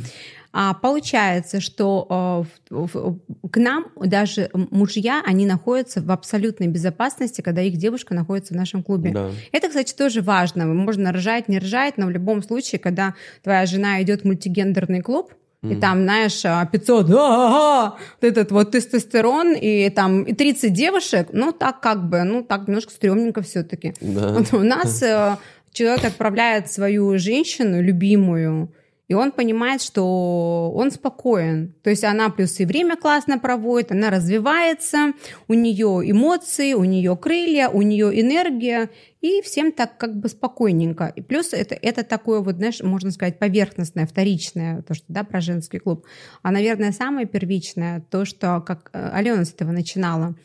А 0.53 0.75
получается, 0.75 1.61
что 1.61 2.47
э, 2.71 2.75
в- 2.75 3.21
в- 3.43 3.49
к 3.51 3.57
нам 3.59 3.87
даже 4.05 4.51
мужья, 4.53 5.23
они 5.25 5.47
находятся 5.47 6.01
в 6.03 6.11
абсолютной 6.11 6.67
безопасности, 6.67 7.41
когда 7.41 7.63
их 7.63 7.77
девушка 7.77 8.15
находится 8.15 8.55
в 8.55 8.57
нашем 8.57 8.83
клубе. 8.83 9.13
Да. 9.13 9.31
Это, 9.53 9.69
кстати, 9.69 9.95
тоже 9.95 10.23
важно. 10.23 10.67
Можно 10.67 11.13
ржать, 11.13 11.49
не 11.49 11.61
ржать, 11.61 11.99
но 11.99 12.07
в 12.07 12.11
любом 12.11 12.43
случае, 12.43 12.81
когда 12.81 13.15
твоя 13.45 13.65
жена 13.67 14.03
идет 14.03 14.23
в 14.23 14.25
мультигендерный 14.25 15.03
клуб, 15.03 15.33
и 15.63 15.75
там, 15.75 16.05
знаешь, 16.05 16.41
а, 16.45 16.65
500, 16.65 17.11
«А-а-а», 17.11 17.97
вот 18.21 18.29
этот 18.29 18.51
вот 18.51 18.71
тестостерон, 18.71 19.55
и 19.55 19.91
там 19.91 20.23
и 20.23 20.33
30 20.33 20.73
девушек, 20.73 21.29
ну, 21.33 21.53
так 21.53 21.81
как 21.81 22.09
бы, 22.09 22.23
ну, 22.23 22.43
так 22.43 22.67
немножко 22.67 22.93
стрёмненько 22.93 23.43
все 23.43 23.63
таки 23.63 23.95
Да. 24.01 24.33
Вот 24.33 24.55
у 24.55 24.63
нас 24.63 25.03
э, 25.03 25.37
человек 25.73 26.05
отправляет 26.05 26.73
свою 26.73 27.19
женщину 27.19 27.83
любимую, 27.83 28.73
И 29.11 29.15
он 29.15 29.33
понимает, 29.33 29.83
что 29.83 30.71
он 30.73 30.93
спокоен. 30.93 31.75
То 31.83 31.91
есть 31.91 32.05
она 32.05 32.31
плюс 32.31 32.61
и 32.61 32.65
время 32.65 32.97
классно 32.97 33.41
проводит, 33.41 33.91
она 33.91 34.09
развивается, 34.09 35.15
у 35.49 35.55
нее 35.55 36.03
эмоции, 36.09 36.75
у 36.75 36.85
нее 36.85 37.17
крылья, 37.17 37.71
у 37.71 37.83
нее 37.83 38.21
энергия, 38.21 38.89
и 39.21 39.43
всем 39.43 39.73
так 39.73 39.99
как 39.99 40.21
бы 40.21 40.29
спокойненько. 40.29 41.13
И 41.17 41.23
плюс 41.23 41.53
это, 41.53 41.75
это 41.75 42.05
такое 42.05 42.39
вот, 42.39 42.59
знаешь, 42.59 42.83
можно 42.83 43.11
сказать, 43.11 43.41
поверхностное, 43.41 44.07
вторичное, 44.07 44.83
то, 44.83 44.95
что, 44.95 45.07
да, 45.09 45.25
про 45.25 45.41
женский 45.41 45.81
клуб. 45.81 46.07
А, 46.43 46.53
наверное, 46.53 46.93
самое 46.93 47.27
первичное, 47.27 48.07
то, 48.11 48.25
что, 48.25 48.61
как 48.61 48.91
э, 48.93 49.11
Алена 49.13 49.45
с 49.45 49.53
этого 49.53 49.73
начинала, 49.73 50.37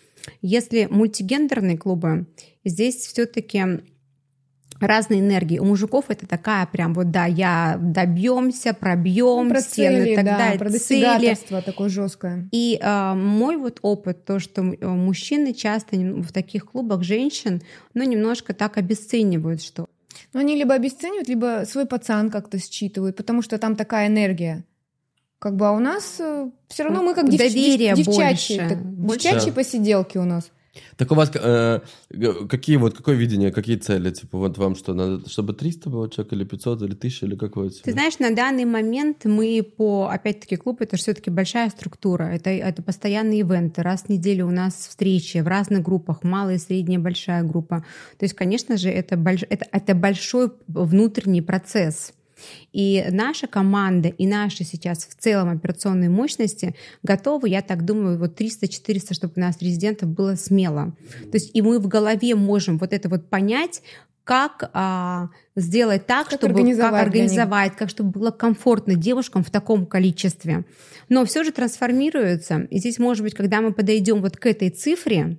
если 0.42 0.88
мультигендерные 0.90 1.78
клубы, 1.78 2.26
здесь 2.64 2.96
все-таки 2.96 3.64
разные 4.80 5.22
энергии. 5.22 5.58
У 5.60 5.66
мужиков 5.66 6.06
это 6.10 6.28
такая 6.28 6.66
прям 6.66 6.94
вот, 6.94 7.12
да, 7.12 7.26
я 7.26 7.78
добьемся, 7.82 8.74
пробьем 8.74 9.46
Ну, 9.48 9.50
про 9.50 9.62
стены 9.62 9.98
цели, 10.04 10.12
и 10.12 10.16
так 10.16 10.26
да, 10.26 10.38
далее. 10.38 10.60
про 10.60 10.70
цели. 10.70 10.78
достигаторство 11.02 11.62
такое 11.62 11.90
жесткое. 11.90 12.50
И 12.52 12.78
э, 12.82 13.14
мой 13.14 13.56
вот 13.58 13.80
опыт, 13.82 14.26
то, 14.26 14.40
что 14.40 14.62
э, 14.64 14.88
мужчины 14.88 15.54
часто 15.54 15.96
в 15.96 16.32
таких 16.32 16.66
клубах 16.66 17.04
женщин, 17.04 17.62
ну, 17.94 18.04
немножко 18.04 18.54
так 18.54 18.78
обесценивают, 18.78 19.62
что 19.62 19.88
Но 20.34 20.40
они 20.42 20.56
либо 20.56 20.74
обесценивают, 20.74 21.28
либо 21.30 21.64
свой 21.68 21.86
пацан 21.86 22.30
как-то 22.30 22.58
считывают, 22.60 23.16
потому 23.16 23.42
что 23.42 23.58
там 23.58 23.76
такая 23.76 24.08
энергия. 24.08 24.66
Как 25.40 25.56
бы, 25.58 25.68
а 25.68 25.72
у 25.72 25.80
нас 25.80 26.20
все 26.70 26.84
равно 26.84 27.04
мы 27.04 27.14
как 27.14 27.26
девч- 27.28 27.38
Доверие 27.38 27.94
девчачьи, 27.96 28.58
больше. 28.58 28.70
так- 28.70 28.84
Больше. 28.86 29.20
девчачьи 29.24 29.50
Да. 29.52 29.56
посиделки 29.56 30.18
у 30.18 30.24
нас. 30.24 30.50
Так 30.98 31.12
у 31.12 31.16
вас 31.16 31.32
э, 31.34 31.80
какие 32.50 32.78
вот, 32.78 32.98
какое 32.98 33.16
видение, 33.16 33.52
какие 33.52 33.78
цели? 33.78 34.12
Типа 34.12 34.38
вот 34.38 34.58
вам 34.58 34.76
что, 34.76 34.94
надо, 34.94 35.30
чтобы 35.30 35.54
300 35.54 35.90
было 35.90 36.10
человек 36.10 36.34
или 36.34 36.44
500 36.44 36.82
или 36.82 36.94
1000 36.94 37.26
или 37.26 37.36
какое? 37.36 37.70
Ты 37.70 37.92
знаешь, 37.92 38.20
на 38.20 38.32
данный 38.36 38.66
момент 38.66 39.26
мы 39.26 39.64
по, 39.64 40.10
опять-таки, 40.12 40.56
клуб 40.56 40.82
это 40.82 40.98
все-таки 40.98 41.30
большая 41.30 41.70
структура, 41.70 42.24
это, 42.24 42.50
это 42.50 42.82
постоянные 42.82 43.40
ивенты, 43.40 43.82
раз 43.82 44.04
в 44.04 44.10
неделю 44.10 44.48
у 44.48 44.52
нас 44.52 44.74
встречи 44.74 45.38
в 45.38 45.48
разных 45.48 45.82
группах, 45.84 46.24
малая, 46.24 46.58
средняя, 46.58 47.00
большая 47.00 47.44
группа. 47.44 47.86
То 48.18 48.24
есть, 48.26 48.36
конечно 48.36 48.78
же, 48.78 48.90
это, 48.90 49.18
больш, 49.18 49.44
это, 49.50 49.66
это 49.72 49.96
большой 49.96 50.52
внутренний 50.68 51.42
процесс. 51.42 52.14
И 52.74 53.06
наша 53.12 53.48
команда 53.48 54.10
и 54.10 54.28
наши 54.28 54.64
сейчас 54.64 55.06
в 55.06 55.16
целом 55.16 55.50
операционные 55.50 56.10
мощности 56.10 56.76
готовы, 57.04 57.50
я 57.50 57.62
так 57.62 57.86
думаю, 57.86 58.18
вот 58.18 58.40
300-400, 58.40 59.14
чтобы 59.14 59.34
у 59.38 59.40
нас 59.40 59.62
резидентов 59.62 60.10
было 60.10 60.36
смело. 60.36 60.96
То 61.32 61.36
есть 61.36 61.52
и 61.54 61.62
мы 61.62 61.80
в 61.80 61.88
голове 61.88 62.36
можем 62.36 62.78
вот 62.78 62.94
это 62.94 63.10
вот 63.10 63.30
понять, 63.30 63.82
как 64.26 64.72
а, 64.74 65.30
сделать 65.56 66.08
так, 66.08 66.28
Как 66.28 66.40
чтобы 66.40 66.56
организовать 66.56 66.92
как 66.92 67.08
организовать, 67.08 67.76
как 67.76 67.90
чтобы 67.90 68.10
было 68.10 68.32
комфортно 68.32 68.96
девушкам 68.96 69.44
в 69.44 69.52
таком 69.52 69.86
количестве. 69.86 70.66
Но 71.10 71.26
все 71.26 71.44
же 71.44 71.52
трансформируется. 71.52 72.68
И 72.72 72.80
здесь, 72.80 72.98
может 72.98 73.24
быть, 73.24 73.36
когда 73.36 73.62
мы 73.62 73.72
подойдем 73.72 74.22
вот 74.22 74.38
к 74.38 74.48
этой 74.48 74.72
цифре, 74.72 75.38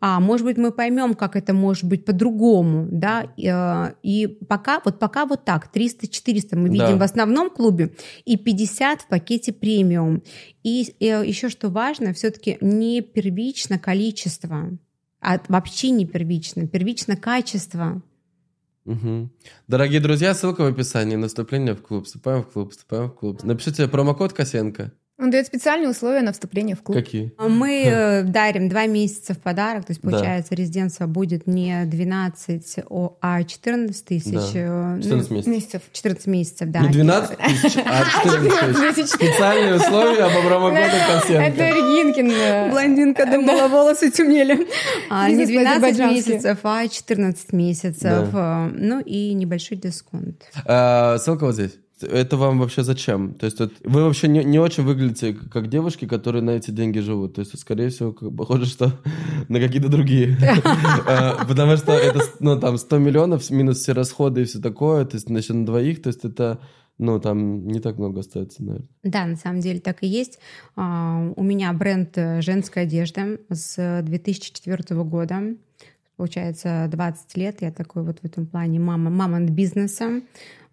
а 0.00 0.20
может 0.20 0.44
быть, 0.46 0.56
мы 0.56 0.72
поймем, 0.72 1.14
как 1.14 1.36
это 1.36 1.52
может 1.52 1.84
быть 1.84 2.04
по-другому, 2.04 2.88
да, 2.90 3.26
и, 3.36 3.46
э, 3.46 3.94
и 4.02 4.26
пока, 4.26 4.80
вот 4.84 4.98
пока 4.98 5.26
вот 5.26 5.44
так, 5.44 5.70
300-400 5.74 6.56
мы 6.56 6.68
видим 6.68 6.86
Да. 6.86 6.96
в 6.96 7.02
основном 7.02 7.50
клубе, 7.50 7.92
и 8.24 8.36
50 8.36 9.02
в 9.02 9.06
пакете 9.08 9.52
премиум. 9.52 10.22
И 10.62 10.94
еще 11.00 11.48
что 11.48 11.68
важно, 11.70 12.12
все-таки 12.12 12.58
не 12.60 13.00
первично 13.00 13.78
количество, 13.78 14.70
а 15.20 15.40
вообще 15.48 15.90
не 15.90 16.06
первично, 16.06 16.66
первично 16.66 17.16
качество. 17.16 18.02
Мгм. 18.84 19.30
Дорогие 19.68 20.00
друзья, 20.00 20.34
ссылка 20.34 20.62
в 20.62 20.66
описании 20.66 21.16
на 21.16 21.28
вступление 21.28 21.74
в 21.74 21.82
клуб. 21.82 22.06
Вступаем 22.06 22.42
в 22.42 22.50
клуб, 22.50 22.70
вступаем 22.72 23.10
в 23.10 23.14
клуб. 23.14 23.42
Напишите 23.44 23.86
промокод 23.86 24.32
Косенко. 24.32 24.92
Он 25.20 25.30
дает 25.30 25.46
специальные 25.46 25.90
условия 25.90 26.22
на 26.22 26.32
вступление 26.32 26.74
в 26.74 26.82
клуб. 26.82 26.96
Какие? 26.96 27.32
Мы 27.38 27.82
э, 27.84 28.22
дарим 28.22 28.68
два 28.68 28.86
месяца 28.86 29.34
в 29.34 29.38
подарок, 29.38 29.84
то 29.84 29.90
есть, 29.92 30.00
Да. 30.02 30.10
получается, 30.10 30.54
резиденция 30.54 31.06
будет 31.06 31.46
не 31.46 31.84
12, 31.84 32.80
о- 32.88 33.16
а 33.20 33.42
14 33.44 34.04
тысяч. 34.04 34.32
Да. 34.32 34.50
э, 34.54 34.94
ну, 34.96 35.02
14 35.02 35.30
месяцев. 35.30 35.46
Месяцев. 35.52 35.82
14 35.92 36.26
месяцев, 36.26 36.68
да. 36.70 36.80
Не 36.80 36.88
12 36.88 37.36
тысяч, 37.38 37.76
а 37.84 38.04
14 38.24 38.94
тысяч. 38.94 39.08
Специальные 39.10 39.74
условия 39.76 40.26
по 40.34 40.46
промокоду 40.46 40.76
Это 40.80 41.20
Косенко. 41.20 41.62
Регинкин. 41.68 42.30
э, 42.30 42.70
Блондинка 42.70 43.26
думала, 43.26 43.68
волосы 43.68 44.10
темнели. 44.10 44.66
А, 45.10 45.28
Не 45.28 45.36
Бизнес 45.36 45.48
12 45.50 45.80
по-азербайджански. 45.82 46.30
месяцев, 46.30 46.58
а 46.62 46.88
14 46.88 47.52
месяцев. 47.52 48.28
Э, 48.32 48.70
Ну 48.72 49.00
и 49.00 49.32
небольшой 49.34 49.76
дисконт. 49.76 50.42
А, 50.64 51.18
Ссылка 51.18 51.44
вот 51.44 51.54
здесь. 51.54 51.72
Это 52.02 52.36
вам 52.36 52.58
вообще 52.58 52.82
зачем? 52.82 53.34
То 53.34 53.46
есть 53.46 53.58
вы 53.58 54.04
вообще 54.04 54.28
не, 54.28 54.44
не 54.44 54.58
очень 54.58 54.84
выглядите 54.84 55.32
как 55.34 55.68
девушки, 55.68 56.06
которые 56.06 56.42
на 56.42 56.50
эти 56.50 56.70
деньги 56.70 56.98
живут. 57.00 57.34
То 57.34 57.40
есть, 57.40 57.58
скорее 57.58 57.88
всего, 57.90 58.12
как- 58.12 58.34
похоже, 58.34 58.66
что 58.66 58.92
на 59.48 59.60
какие-то 59.60 59.88
другие. 59.88 60.36
А, 61.06 61.44
Потому 61.46 61.76
что 61.76 61.92
это, 61.92 62.20
ну, 62.40 62.58
там, 62.58 62.78
100 62.78 62.98
миллионов 62.98 63.50
минус 63.50 63.78
все 63.78 63.92
расходы 63.92 64.42
и 64.42 64.44
все 64.44 64.60
такое. 64.60 65.04
То 65.04 65.16
есть, 65.16 65.26
значит, 65.28 65.54
на 65.56 65.66
двоих, 65.66 66.02
то 66.02 66.08
есть 66.08 66.24
это, 66.24 66.58
ну, 66.98 67.18
там 67.20 67.66
не 67.66 67.80
так 67.80 67.98
много 67.98 68.20
остается, 68.20 68.62
наверное. 68.62 68.88
Да, 69.02 69.26
на 69.26 69.36
самом 69.36 69.60
деле 69.60 69.80
так 69.80 70.02
и 70.02 70.06
есть. 70.06 70.38
А, 70.76 71.32
У 71.36 71.42
меня 71.42 71.72
бренд 71.72 72.16
э, 72.16 72.40
женской 72.42 72.82
одежды 72.82 73.40
с 73.50 74.02
2004 74.02 75.02
года. 75.04 75.42
Получается, 76.16 76.86
20 76.90 77.36
лет. 77.38 77.62
Я 77.62 77.72
такой 77.72 78.02
вот 78.02 78.18
в 78.20 78.24
этом 78.24 78.46
плане 78.46 78.78
мама, 78.78 79.08
мама 79.10 79.40
бизнеса. 79.40 80.20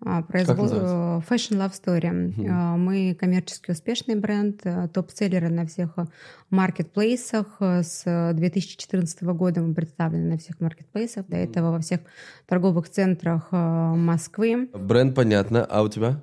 А, 0.05 0.23
называется? 0.31 1.23
э, 1.27 1.33
Fashion 1.33 1.57
Love 1.57 1.73
Story. 1.73 2.47
А, 2.49 2.77
Мы 2.77 3.15
коммерчески 3.19 3.71
успешный 3.71 4.15
бренд, 4.15 4.61
э, 4.63 4.87
топ-селлеры 4.93 5.49
на 5.49 5.65
всех 5.65 5.93
э, 5.97 6.05
маркетплейсах. 6.51 7.57
С 7.59 8.03
2014 8.33 9.23
года 9.23 9.61
мы 9.61 9.73
представлены 9.73 10.29
на 10.31 10.37
всех 10.37 10.59
маркетплейсах. 10.59 11.25
До 11.27 11.37
этого 11.37 11.71
во 11.71 11.79
всех 11.79 12.01
торговых 12.45 12.89
центрах 12.89 13.47
Москвы. 13.51 14.69
Бренд 14.73 15.15
понятно, 15.15 15.65
а 15.65 15.81
у 15.83 15.89
тебя? 15.89 16.21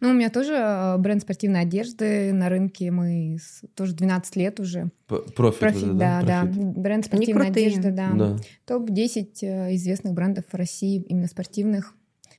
Ну, 0.00 0.10
у 0.10 0.12
меня 0.14 0.30
тоже 0.30 0.96
бренд 0.98 1.22
спортивной 1.22 1.60
одежды 1.62 2.32
на 2.32 2.48
рынке. 2.48 2.90
Мы 2.90 3.38
с- 3.40 3.62
тоже 3.74 3.94
12 3.94 4.36
лет 4.36 4.58
уже. 4.60 4.90
Profit. 5.06 5.58
Profit, 5.60 5.96
да, 5.98 6.22
да. 6.22 6.42
Profit. 6.42 6.62
Бренд 6.78 7.04
спортивной 7.06 7.48
одежды, 7.48 7.90
да. 7.90 8.10
Да. 8.14 8.36
Топ-10 8.66 9.28
э, 9.42 9.74
известных 9.74 10.14
брендов 10.14 10.44
в 10.50 10.54
России, 10.56 11.02
именно 11.08 11.26
спортивных. 11.26 11.94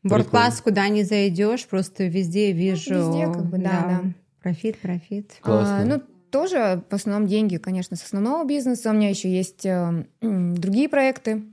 World 0.10 0.33
Class, 0.33 0.62
куда 0.62 0.88
не 0.88 1.04
зайдешь, 1.04 1.66
просто 1.66 2.06
везде 2.06 2.52
вижу. 2.52 2.96
везде 2.96 3.26
как 3.26 3.46
бы, 3.46 3.58
да, 3.58 3.86
да. 3.88 4.02
Profit, 4.42 4.78
Profit. 4.78 5.34
Классно. 5.42 5.80
А, 5.80 5.86
ну, 5.86 6.02
тоже 6.30 6.84
в 6.90 6.94
основном 6.94 7.28
деньги, 7.28 7.58
конечно, 7.58 7.98
с 7.98 8.04
основного 8.04 8.46
бизнеса. 8.46 8.92
У 8.92 8.94
меня 8.94 9.10
еще 9.10 9.30
есть 9.30 9.66
э, 9.66 10.06
другие 10.22 10.88
проекты. 10.88 11.44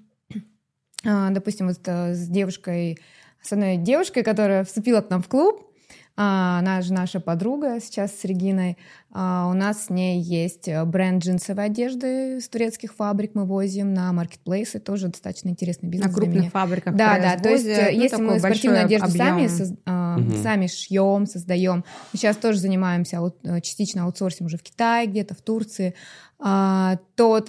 А, 1.05 1.31
допустим, 1.31 1.69
вот 1.69 1.81
э, 1.87 2.15
с 2.15 2.29
девушкой, 2.29 2.99
с 3.41 3.53
одной 3.53 3.77
девушкой, 3.77 4.23
которая 4.23 4.65
вступила 4.65 5.01
к 5.01 5.09
нам 5.09 5.23
в 5.23 5.29
клуб. 5.29 5.72
А, 6.17 6.59
Она 6.59 6.83
же 6.83 6.93
наша 6.93 7.21
подруга 7.21 7.79
сейчас 7.81 8.15
с 8.19 8.25
Региной. 8.25 8.77
А, 9.13 9.49
У 9.51 9.55
нас 9.55 9.87
с 9.87 9.91
ней 9.91 10.21
есть 10.21 10.69
э, 10.69 10.85
бренд 10.85 11.23
джинсовой 11.25 11.67
одежды 11.67 12.41
с 12.41 12.49
турецких 12.49 12.95
фабрик. 12.95 13.35
Мы 13.35 13.45
возим 13.47 13.95
на 13.95 14.13
маркетплейсы. 14.13 14.79
Тоже 14.79 15.09
достаточно 15.09 15.49
интересный 15.49 15.89
бизнес 15.89 16.09
На 16.11 16.15
крупных 16.15 16.51
фабриках 16.51 16.95
Да, 16.95 17.19
да, 17.19 17.37
то 17.39 17.49
есть 17.49 17.67
э, 17.67 17.91
ну, 17.95 18.03
если 18.03 18.23
мы 18.23 18.39
спортивную 18.39 18.85
одежду 18.85 19.11
сами, 19.11 19.45
объем. 19.45 19.47
соз- 19.59 19.79
а, 19.87 20.19
Мгм. 20.19 20.37
сами 20.43 20.67
шьем, 20.67 21.27
создаем. 21.27 21.85
Мы 22.13 22.19
сейчас 22.19 22.37
тоже 22.37 22.59
занимаемся, 22.59 23.19
э, 23.45 23.61
частично 23.63 24.05
аутсорсим 24.05 24.47
уже 24.47 24.59
в 24.59 24.63
Китае 24.63 25.07
где-то, 25.07 25.35
в 25.35 25.41
Турции, 25.41 25.95
то 26.39 27.45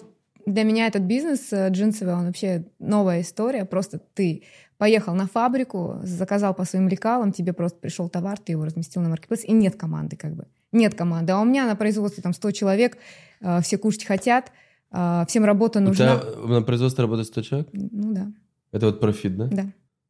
для 0.46 0.64
меня 0.64 0.88
этот 0.88 1.04
бизнес 1.04 1.52
джинсовый, 1.52 2.14
он 2.16 2.26
вообще 2.28 2.66
новая 2.80 3.22
история. 3.22 3.66
Просто 3.66 3.98
ты 4.14 4.44
поехал 4.84 5.16
на 5.16 5.28
фабрику, 5.28 6.02
заказал 6.04 6.54
по 6.54 6.66
своим 6.66 6.90
лекалам, 6.90 7.32
тебе 7.32 7.54
просто 7.54 7.80
пришел 7.80 8.10
товар, 8.10 8.38
ты 8.38 8.52
его 8.52 8.66
разместил 8.66 9.02
на 9.02 9.08
маркетплейс, 9.08 9.46
и 9.46 9.54
нет 9.54 9.78
команды 9.78 10.18
как 10.18 10.36
бы. 10.36 10.46
Нет 10.74 10.94
команды. 10.94 11.32
А 11.32 11.40
у 11.40 11.46
меня 11.46 11.66
на 11.66 11.76
производстве 11.78 12.22
там 12.22 12.34
100 12.34 12.52
человек, 12.52 12.98
э, 13.40 13.62
все 13.62 13.78
кушать 13.78 14.04
хотят, 14.04 14.52
э, 14.92 15.24
всем 15.30 15.46
работа 15.46 15.80
У 15.80 15.84
нужна. 15.84 16.18
тебя 16.18 16.48
на 16.48 16.62
производстве 16.64 17.02
работает 17.02 17.28
100 17.30 17.42
человек? 17.44 17.70
Ну 17.72 18.14
да, 18.14 18.28
Это 18.74 18.88
вот 18.88 19.00
Profit, 19.00 19.38
да? 19.38 19.48
да. 19.48 19.66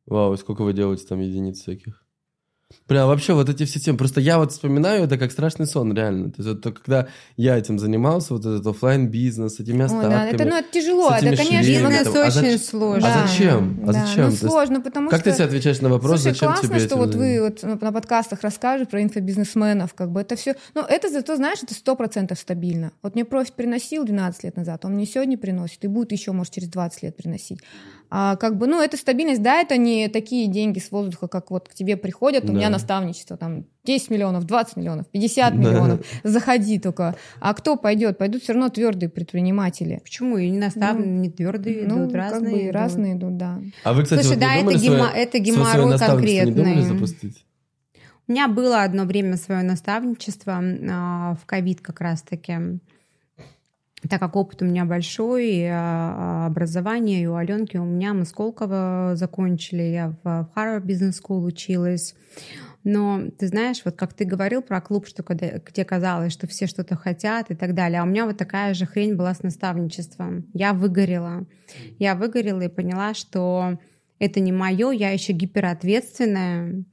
Вау, 0.08 0.34
и 0.34 0.38
сколько 0.38 0.64
вы 0.64 0.74
делаете 0.74 1.06
там 1.08 1.20
единиц 1.20 1.60
всяких? 1.60 2.03
Бля, 2.88 3.06
вообще 3.06 3.34
вот 3.34 3.48
эти 3.50 3.64
все 3.66 3.80
темы. 3.80 3.98
Просто 3.98 4.20
я 4.20 4.38
вот 4.38 4.52
вспоминаю 4.52 5.06
это 5.06 5.18
как 5.18 5.32
страшный 5.32 5.66
сон, 5.66 5.94
реально. 5.94 6.32
То 6.32 6.36
есть 6.40 6.50
вот 6.50 6.62
то, 6.62 6.72
когда 6.72 7.08
я 7.38 7.58
этим 7.58 7.80
занимался, 7.80 8.34
вот 8.34 8.46
этот 8.46 8.68
оффлайн 8.68 9.08
бизнес 9.08 9.60
этими 9.60 9.86
остатками. 9.86 10.12
да, 10.12 10.28
это, 10.28 10.46
ну, 10.46 10.58
это 10.58 10.68
тяжело, 10.72 11.10
это, 11.10 11.38
конечно, 11.38 11.68
Бизнес 11.68 12.04
там. 12.04 12.16
А 12.16 12.28
очень 12.28 12.58
зач- 12.58 12.62
сложно. 12.62 13.08
А 13.08 13.28
зачем? 13.28 13.80
А 13.84 13.94
Да, 13.94 14.06
зачем? 14.06 14.24
Ну, 14.24 14.24
То 14.24 14.32
есть 14.32 14.40
сложно, 14.42 14.82
потому 14.82 15.10
Как 15.10 15.22
что... 15.22 15.30
ты 15.30 15.36
себе 15.36 15.46
отвечаешь 15.46 15.80
на 15.80 15.90
вопрос, 15.90 16.22
Слушай, 16.22 16.34
зачем 16.34 16.50
классно, 16.50 16.68
тебе 16.68 16.80
что 16.80 16.98
вот 16.98 17.16
вы 17.16 17.42
вот 17.42 17.64
на 17.64 17.78
на 17.84 17.92
подкастах 17.92 18.42
расскажете 18.42 18.90
про 18.90 19.02
инфобизнесменов, 19.02 19.94
как 19.94 20.12
бы 20.12 20.22
это 20.22 20.36
все. 20.36 20.56
Ну, 20.74 20.82
это 20.82 21.10
зато, 21.10 21.36
знаешь, 21.36 21.60
это 21.62 21.74
сто 21.74 21.96
процентов 21.96 22.40
стабильно. 22.40 22.92
Вот 23.02 23.16
мне 23.16 23.26
профит 23.26 23.54
приносил 23.54 24.04
12 24.04 24.44
лет 24.44 24.58
назад, 24.58 24.86
он 24.86 24.94
мне 24.94 25.06
сегодня 25.06 25.38
приносит 25.38 25.84
и 25.84 25.88
будет 25.88 26.12
еще, 26.12 26.32
может, 26.32 26.54
через 26.54 26.70
20 26.70 27.04
лет 27.04 27.16
приносить. 27.16 27.60
А 28.16 28.36
как 28.36 28.60
бы, 28.60 28.68
ну, 28.68 28.80
это 28.80 28.96
стабильность, 28.96 29.42
да, 29.42 29.60
это 29.60 29.76
не 29.76 30.08
такие 30.08 30.46
деньги 30.48 30.78
с 30.78 30.92
воздуха, 30.92 31.28
как 31.28 31.50
вот 31.50 31.68
к 31.68 31.74
тебе 31.74 31.98
приходят, 31.98 32.44
у 32.44 32.48
Да. 32.48 32.54
меня 32.54 32.70
наставничество, 32.70 33.38
там, 33.38 33.66
10 33.86 34.12
миллионов, 34.12 34.44
20 34.46 34.76
миллионов, 34.78 35.08
50 35.08 35.54
Да. 35.54 35.60
миллионов, 35.60 36.00
заходи 36.24 36.78
только. 36.78 37.16
А 37.40 37.56
кто 37.56 37.76
пойдет? 37.76 38.20
Пойдут 38.20 38.44
все 38.44 38.54
равно 38.54 38.70
твердые 38.70 39.10
предприниматели. 39.10 40.00
Почему? 40.04 40.38
И 40.38 40.48
не 40.52 40.60
наставлены, 40.60 41.22
не 41.22 41.32
твердые 41.32 41.88
ну, 41.88 42.02
идут, 42.04 42.12
как 42.12 42.22
разные 42.32 42.54
бы 42.56 42.62
идут. 42.66 42.76
разные 42.76 43.14
идут, 43.16 43.38
да. 43.38 43.60
А 43.84 43.94
вы, 43.94 44.04
кстати, 44.04 44.22
Слушай, 44.22 44.36
вот 44.36 44.40
да, 44.42 44.56
не 44.58 44.62
это, 44.62 44.72
гемо- 44.86 44.98
свое- 45.08 45.24
это 45.24 45.40
геморрой 45.40 45.86
наставничество 45.88 46.46
не 46.46 46.54
конкретный. 46.54 46.82
запустить? 46.84 47.46
У 48.28 48.32
меня 48.32 48.48
было 48.48 48.84
одно 48.84 49.06
время 49.06 49.38
свое 49.38 49.64
наставничество 49.64 50.62
а, 50.92 51.36
в 51.42 51.48
ковид 51.48 51.82
как 51.82 52.00
раз-таки. 52.00 52.54
Так 54.10 54.20
как 54.20 54.36
опыт 54.36 54.62
у 54.62 54.66
меня 54.66 54.86
большой, 54.86 55.48
и, 55.48 55.68
а, 55.70 56.48
образование 56.48 57.24
и 57.24 57.28
у 57.28 57.36
Аленки, 57.36 57.78
у 57.78 57.86
меня 57.86 58.14
мы 58.14 58.26
Сколково 58.26 59.14
закончили, 59.16 59.84
я 59.84 60.10
в, 60.10 60.24
в 60.24 60.58
Harvard 60.58 60.86
Business 60.86 61.22
School 61.22 61.44
училась. 61.46 62.16
Но 62.84 63.22
ты 63.38 63.48
знаешь, 63.48 63.82
вот 63.86 63.96
как 63.96 64.14
ты 64.14 64.26
говорил 64.26 64.62
про 64.62 64.82
клуб, 64.82 65.08
что 65.08 65.24
когда, 65.24 65.60
где 65.60 65.86
казалось, 65.86 66.34
что 66.34 66.48
все 66.48 66.68
что-то 66.68 66.96
хотят 66.96 67.50
и 67.50 67.56
так 67.56 67.74
далее, 67.74 68.02
а 68.02 68.04
у 68.04 68.08
меня 68.08 68.26
вот 68.26 68.38
такая 68.38 68.74
же 68.74 68.86
хрень 68.86 69.16
была 69.16 69.34
с 69.34 69.42
наставничеством. 69.42 70.48
Я 70.54 70.74
выгорела. 70.74 71.46
Я 71.98 72.16
выгорела 72.16 72.62
и 72.62 72.68
поняла, 72.68 73.14
что 73.14 73.80
это 74.20 74.42
не 74.42 74.52
мое, 74.52 74.92
я 74.92 75.12
еще 75.12 75.32
гиперответственная. 75.32 76.84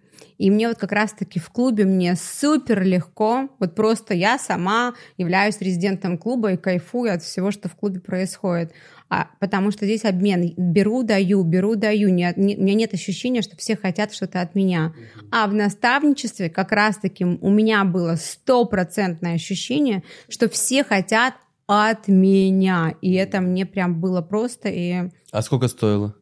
И 0.41 0.51
мне 0.51 0.69
вот 0.69 0.79
как 0.79 0.93
раз-таки 0.93 1.39
в 1.39 1.51
клубе 1.51 1.85
мне 1.85 2.17
супер 2.17 2.83
легко, 2.83 3.51
вот 3.59 3.75
просто 3.75 4.15
я 4.15 4.39
сама 4.39 4.95
являюсь 5.19 5.61
резидентом 5.61 6.17
клуба 6.17 6.53
и 6.53 6.57
кайфую 6.57 7.13
от 7.13 7.23
всего, 7.23 7.51
что 7.51 7.69
в 7.69 7.75
клубе 7.75 8.01
происходит. 8.01 8.73
А, 9.11 9.29
потому 9.39 9.71
что 9.71 9.85
здесь 9.85 10.07
обмен. 10.07 10.55
Беру, 10.57 11.03
даю, 11.03 11.43
беру, 11.43 11.75
даю. 11.77 12.09
Не, 12.09 12.33
не- 12.37 12.57
у 12.57 12.63
меня 12.63 12.73
нет 12.73 12.95
ощущения, 12.95 13.43
что 13.43 13.55
все 13.59 13.77
хотят 13.77 14.15
что-то 14.15 14.41
от 14.41 14.55
меня. 14.55 14.95
А 15.31 15.47
в 15.47 15.53
наставничестве 15.53 16.49
как 16.49 16.73
раз-таки 16.73 17.27
у 17.27 17.51
меня 17.51 17.85
было 17.85 18.15
стопроцентное 18.15 19.35
ощущение, 19.35 20.05
что 20.31 20.49
все 20.49 20.85
хотят 20.85 21.35
от 21.67 22.09
меня. 22.09 22.95
И 23.03 23.13
это 23.13 23.43
мне 23.43 23.67
прям 23.67 24.01
было 24.01 24.23
просто. 24.23 24.71
И 24.71 25.11
А 25.33 25.43
сколько 25.43 25.69
стоило? 25.69 26.15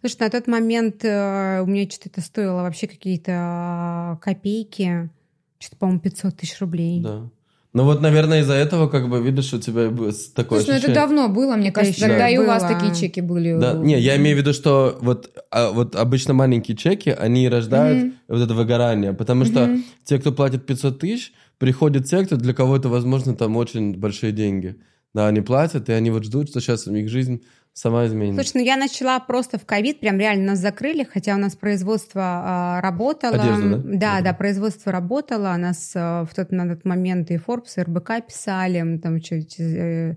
Слушай, 0.00 0.16
на 0.20 0.30
тот 0.30 0.46
момент 0.46 1.04
э, 1.04 1.60
у 1.62 1.66
меня 1.66 1.88
что-то 1.90 2.08
это 2.10 2.20
стоило 2.20 2.62
вообще 2.62 2.86
какие-то 2.86 4.16
э, 4.16 4.24
копейки. 4.24 5.10
Что-то, 5.58 5.76
по-моему, 5.76 6.00
500 6.00 6.36
тысяч 6.36 6.60
рублей. 6.60 7.00
Да. 7.00 7.28
Ну 7.74 7.84
вот, 7.84 8.00
наверное, 8.00 8.40
из-за 8.40 8.54
этого, 8.54 8.88
как 8.88 9.10
бы, 9.10 9.20
видишь, 9.20 9.52
у 9.52 9.58
тебя 9.60 9.90
такое 10.34 10.60
Слушай, 10.60 10.70
ну 10.70 10.74
это 10.74 10.76
ощущение. 10.76 10.94
давно 10.94 11.28
было, 11.28 11.54
мне 11.54 11.70
кажется, 11.70 12.00
еще 12.00 12.08
тогда 12.08 12.28
и 12.28 12.38
у 12.38 12.46
вас 12.46 12.62
было. 12.62 12.72
такие 12.74 12.94
чеки 12.94 13.20
были. 13.20 13.58
Да, 13.58 13.74
не, 13.74 14.00
я 14.00 14.16
имею 14.16 14.36
в 14.36 14.40
виду, 14.40 14.54
что 14.54 14.98
вот, 15.02 15.30
а, 15.50 15.70
вот 15.70 15.94
обычно 15.94 16.32
маленькие 16.32 16.76
чеки, 16.76 17.10
они 17.10 17.46
рождают 17.48 17.98
Мгм. 18.04 18.14
вот 18.28 18.40
это 18.40 18.54
выгорание, 18.54 19.12
потому 19.12 19.44
что 19.44 19.66
Мгм. 19.66 19.84
те, 20.04 20.18
кто 20.18 20.32
платит 20.32 20.64
500 20.64 20.98
тысяч, 20.98 21.32
приходят 21.58 22.06
те, 22.06 22.24
кто 22.24 22.36
для 22.36 22.54
кого 22.54 22.76
это, 22.76 22.88
возможно, 22.88 23.36
там 23.36 23.56
очень 23.56 23.96
большие 23.98 24.32
деньги. 24.32 24.76
Да, 25.12 25.28
они 25.28 25.42
платят, 25.42 25.88
и 25.88 25.92
они 25.92 26.10
вот 26.10 26.24
ждут, 26.24 26.48
что 26.48 26.60
сейчас 26.60 26.86
их 26.86 27.08
жизнь 27.10 27.42
сама 27.78 28.06
изменится. 28.06 28.42
Слушай, 28.42 28.58
ну 28.58 28.64
я 28.64 28.76
начала 28.76 29.20
просто 29.20 29.58
в 29.58 29.64
ковид, 29.64 30.00
прям 30.00 30.18
реально 30.18 30.48
нас 30.52 30.58
закрыли, 30.58 31.04
хотя 31.04 31.34
у 31.34 31.38
нас 31.38 31.54
производство 31.54 32.22
а, 32.22 32.80
работало. 32.80 33.34
Одежду, 33.34 33.76
да? 33.84 34.18
Да, 34.18 34.20
да, 34.20 34.32
производство 34.34 34.90
работало. 34.90 35.56
Нас 35.56 35.92
а, 35.94 36.24
в 36.24 36.34
тот, 36.34 36.50
на 36.50 36.68
тот 36.68 36.84
момент 36.84 37.30
и 37.30 37.36
Forbes, 37.36 37.74
и 37.76 37.82
РБК 37.82 38.26
писали, 38.26 38.98
там 38.98 39.20
чуть 39.20 39.60
э, 39.60 40.16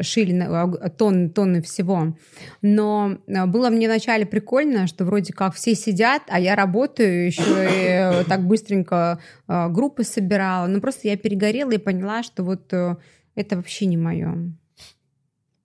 шили 0.00 0.32
на- 0.32 0.88
тонны, 0.90 1.28
тонны 1.30 1.62
всего. 1.62 2.16
Но 2.62 3.18
а, 3.26 3.46
было 3.46 3.70
мне 3.70 3.88
вначале 3.88 4.24
прикольно, 4.24 4.86
что 4.86 5.04
вроде 5.04 5.32
как 5.32 5.54
все 5.54 5.74
сидят, 5.74 6.22
а 6.28 6.38
я 6.38 6.54
работаю 6.54 7.26
еще 7.26 7.42
и 7.42 8.20
э, 8.20 8.24
так 8.24 8.46
быстренько 8.46 9.18
а, 9.48 9.68
группы 9.68 10.04
собирала. 10.04 10.66
Ну 10.68 10.80
просто 10.80 11.08
я 11.08 11.16
перегорела 11.16 11.72
и 11.72 11.78
поняла, 11.78 12.22
что 12.22 12.44
вот 12.44 12.72
э, 12.72 12.96
это 13.34 13.56
вообще 13.56 13.86
не 13.86 13.96
мое. 13.96 14.52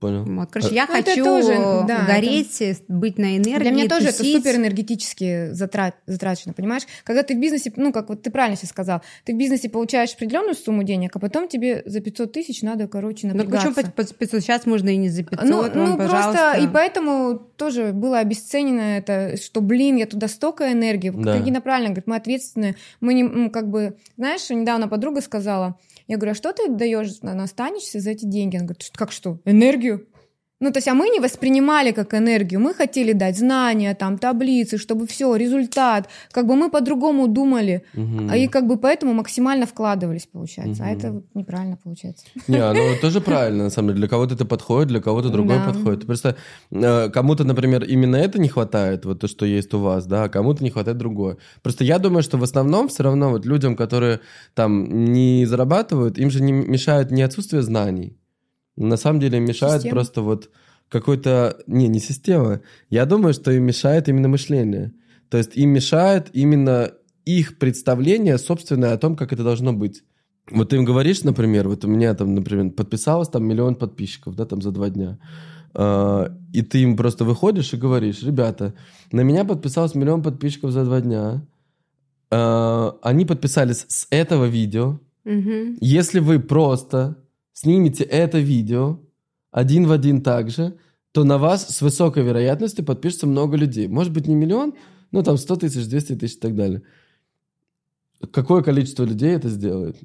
Понял. 0.06 0.24
Вот, 0.26 0.50
короче, 0.52 0.76
я 0.76 0.86
Ну, 0.88 0.96
это 0.96 1.10
хочу 1.12 1.24
тоже, 1.24 1.54
да, 1.88 2.06
гореть, 2.06 2.62
э, 2.62 2.76
быть 2.88 3.18
на 3.18 3.38
энергии, 3.38 3.60
Для 3.60 3.72
меня 3.72 3.88
тоже 3.88 4.10
это 4.10 4.24
супер 4.24 4.56
энергетически 4.56 5.52
затрат, 5.52 5.96
затрачено, 6.06 6.54
понимаешь? 6.54 6.84
Когда 7.04 7.24
ты 7.24 7.36
в 7.36 7.40
бизнесе, 7.40 7.72
ну, 7.76 7.92
как 7.92 8.10
вот 8.10 8.22
ты 8.22 8.30
правильно 8.30 8.56
сейчас 8.58 8.70
сказал, 8.70 9.02
ты 9.24 9.34
в 9.34 9.38
бизнесе 9.38 9.70
получаешь 9.70 10.14
определенную 10.14 10.56
сумму 10.56 10.84
денег, 10.84 11.16
а 11.16 11.20
потом 11.20 11.48
тебе 11.48 11.82
за 11.86 12.02
500 12.02 12.32
тысяч 12.32 12.62
надо, 12.62 12.88
короче, 12.88 13.28
Ну, 13.28 13.34
напрягаться. 13.36 13.72
почему 13.72 13.92
по- 13.94 14.04
по 14.04 14.14
500? 14.14 14.42
Сейчас 14.42 14.66
можно 14.66 14.90
и 14.90 14.98
не 14.98 15.10
за 15.10 15.24
500, 15.24 15.46
ну, 15.50 15.58
вон, 15.58 15.72
ну, 15.74 15.98
пожалуйста. 15.98 16.32
просто 16.32 16.60
и 16.60 16.68
поэтому 16.68 17.40
тоже 17.58 17.92
было 17.94 18.20
обесценено 18.20 18.98
это, 18.98 19.38
что, 19.42 19.62
блин, 19.62 19.96
я 19.96 20.06
туда 20.06 20.28
столько 20.28 20.72
энергии. 20.72 21.10
Да. 21.10 21.38
Регина 21.38 21.62
правильно 21.62 21.90
говорит, 21.90 22.08
мы 22.08 22.16
ответственные, 22.16 22.76
мы 23.02 23.14
не, 23.14 23.24
ну, 23.24 23.50
как 23.50 23.70
бы, 23.70 23.96
знаешь, 24.18 24.50
недавно 24.50 24.88
подруга 24.88 25.22
сказала, 25.22 25.78
я 26.08 26.18
говорю, 26.18 26.32
а 26.32 26.36
что 26.36 26.54
ты 26.54 26.70
даешь 26.70 27.22
на 27.22 27.34
настанешься 27.34 28.00
за 28.00 28.12
эти 28.12 28.26
деньги? 28.26 28.58
Она 28.58 28.66
говорит, 28.66 28.84
«Что- 28.84 28.98
как 28.98 29.12
что, 29.12 29.40
энергию? 29.46 30.08
Ну, 30.66 30.72
то 30.72 30.78
есть, 30.80 30.88
а 30.88 30.96
мы 30.96 31.10
не 31.10 31.20
воспринимали 31.20 31.92
как 31.92 32.16
энергию, 32.16 32.60
мы 32.60 32.74
хотели 32.74 33.14
дать 33.14 33.38
знания, 33.38 33.94
там, 33.94 34.18
таблицы, 34.18 34.80
чтобы 34.80 35.06
все, 35.06 35.36
результат, 35.36 36.10
как 36.32 36.48
бы 36.48 36.56
мы 36.56 36.72
по-другому 36.72 37.28
думали, 37.28 37.84
а 38.30 38.36
и 38.36 38.48
как 38.48 38.66
бы 38.66 38.78
поэтому 38.78 39.14
максимально 39.14 39.66
вкладывались, 39.68 40.28
получается, 40.34 40.84
а 40.84 40.88
Мгм. 40.88 40.98
это 40.98 41.22
неправильно 41.36 41.78
получается. 41.84 42.26
Не, 42.48 42.58
оно 42.58 42.96
тоже 43.02 43.22
правильно, 43.22 43.66
на 43.66 43.70
самом 43.70 43.90
деле. 43.90 44.00
Для 44.00 44.08
кого-то 44.08 44.34
это 44.34 44.46
подходит, 44.46 44.88
для 44.88 45.02
кого-то 45.02 45.30
другое 45.30 45.60
Да. 45.60 45.66
подходит. 45.66 46.08
Просто 46.08 46.36
э, 46.72 47.10
кому-то, 47.10 47.44
например, 47.44 47.84
именно 47.84 48.16
это 48.16 48.40
не 48.40 48.50
хватает, 48.50 49.06
вот 49.06 49.20
то, 49.20 49.28
что 49.28 49.46
есть 49.46 49.74
у 49.76 49.80
вас, 49.80 50.08
да, 50.08 50.24
а 50.24 50.30
кому-то 50.30 50.64
не 50.64 50.72
хватает 50.72 50.98
другое. 50.98 51.38
Просто 51.62 51.84
я 51.84 52.00
думаю, 52.00 52.24
что 52.24 52.38
в 52.40 52.44
основном 52.44 52.88
все 52.88 53.04
равно 53.04 53.30
вот 53.30 53.46
людям, 53.46 53.76
которые 53.76 54.20
там 54.56 55.14
не 55.14 55.46
зарабатывают, 55.46 56.18
им 56.18 56.32
же 56.32 56.42
не 56.42 56.52
мешает 56.54 57.12
не 57.12 57.22
отсутствие 57.22 57.62
знаний. 57.62 58.18
На 58.78 58.98
самом 58.98 59.20
деле 59.20 59.40
мешает 59.40 59.82
Система. 59.82 59.96
просто 59.96 60.22
вот 60.22 60.50
какой-то... 60.90 61.58
Не, 61.68 61.88
не 61.88 62.00
система. 62.00 62.62
Я 62.90 63.06
думаю, 63.06 63.34
что 63.34 63.52
им 63.52 63.64
мешает 63.64 64.08
именно 64.10 64.28
мышление. 64.28 64.94
То 65.30 65.38
есть 65.38 65.56
им 65.58 65.70
мешает 65.72 66.30
именно 66.34 66.92
их 67.26 67.58
представление 67.58 68.38
собственное 68.38 68.94
о 68.94 68.98
том, 68.98 69.16
как 69.16 69.34
это 69.34 69.44
должно 69.44 69.74
быть. 69.74 70.04
Вот 70.52 70.70
ты 70.70 70.76
им 70.76 70.86
говоришь, 70.86 71.24
например, 71.24 71.68
вот 71.68 71.84
у 71.86 71.88
меня 71.88 72.14
там, 72.14 72.36
например, 72.36 72.72
подписалось 72.72 73.30
там 73.30 73.46
миллион 73.46 73.76
подписчиков, 73.76 74.36
да, 74.36 74.46
там 74.46 74.62
за 74.62 74.72
два 74.72 74.90
дня. 74.90 75.18
А, 75.74 76.32
И 76.54 76.62
ты 76.62 76.84
им 76.84 76.96
просто 76.96 77.26
выходишь 77.26 77.74
и 77.74 77.78
говоришь, 77.78 78.22
ребята, 78.22 78.76
на 79.12 79.22
меня 79.22 79.44
подписалось 79.44 79.96
миллион 79.96 80.22
подписчиков 80.22 80.72
за 80.72 80.84
два 80.84 81.02
дня. 81.02 81.46
А, 82.30 82.96
Они 83.02 83.26
подписались 83.26 83.86
с 83.88 84.08
этого 84.12 84.46
видео. 84.46 85.00
Мгм. 85.24 85.78
Если 85.82 86.20
вы 86.20 86.40
просто 86.40 87.18
снимете 87.56 88.04
это 88.04 88.38
видео 88.40 89.00
один 89.52 89.88
в 89.88 89.92
один 89.92 90.22
так 90.22 90.50
же, 90.52 90.76
то 91.14 91.24
на 91.24 91.38
вас 91.38 91.70
с 91.70 91.82
высокой 91.82 92.24
вероятностью 92.24 92.84
подпишется 92.84 93.26
много 93.26 93.56
людей. 93.56 93.88
Может 93.88 94.12
быть, 94.12 94.28
не 94.28 94.36
миллион, 94.36 94.74
ну 95.12 95.24
там 95.24 95.38
100 95.38 95.56
тысяч, 95.56 95.88
200 95.88 96.16
тысяч 96.16 96.36
и 96.36 96.40
так 96.40 96.56
далее. 96.56 96.82
Какое 98.32 98.62
количество 98.62 99.06
людей 99.06 99.32
это 99.32 99.50
сделает? 99.50 99.98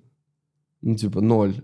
Ну, 0.82 0.94
типа, 0.96 1.20
ноль. 1.20 1.56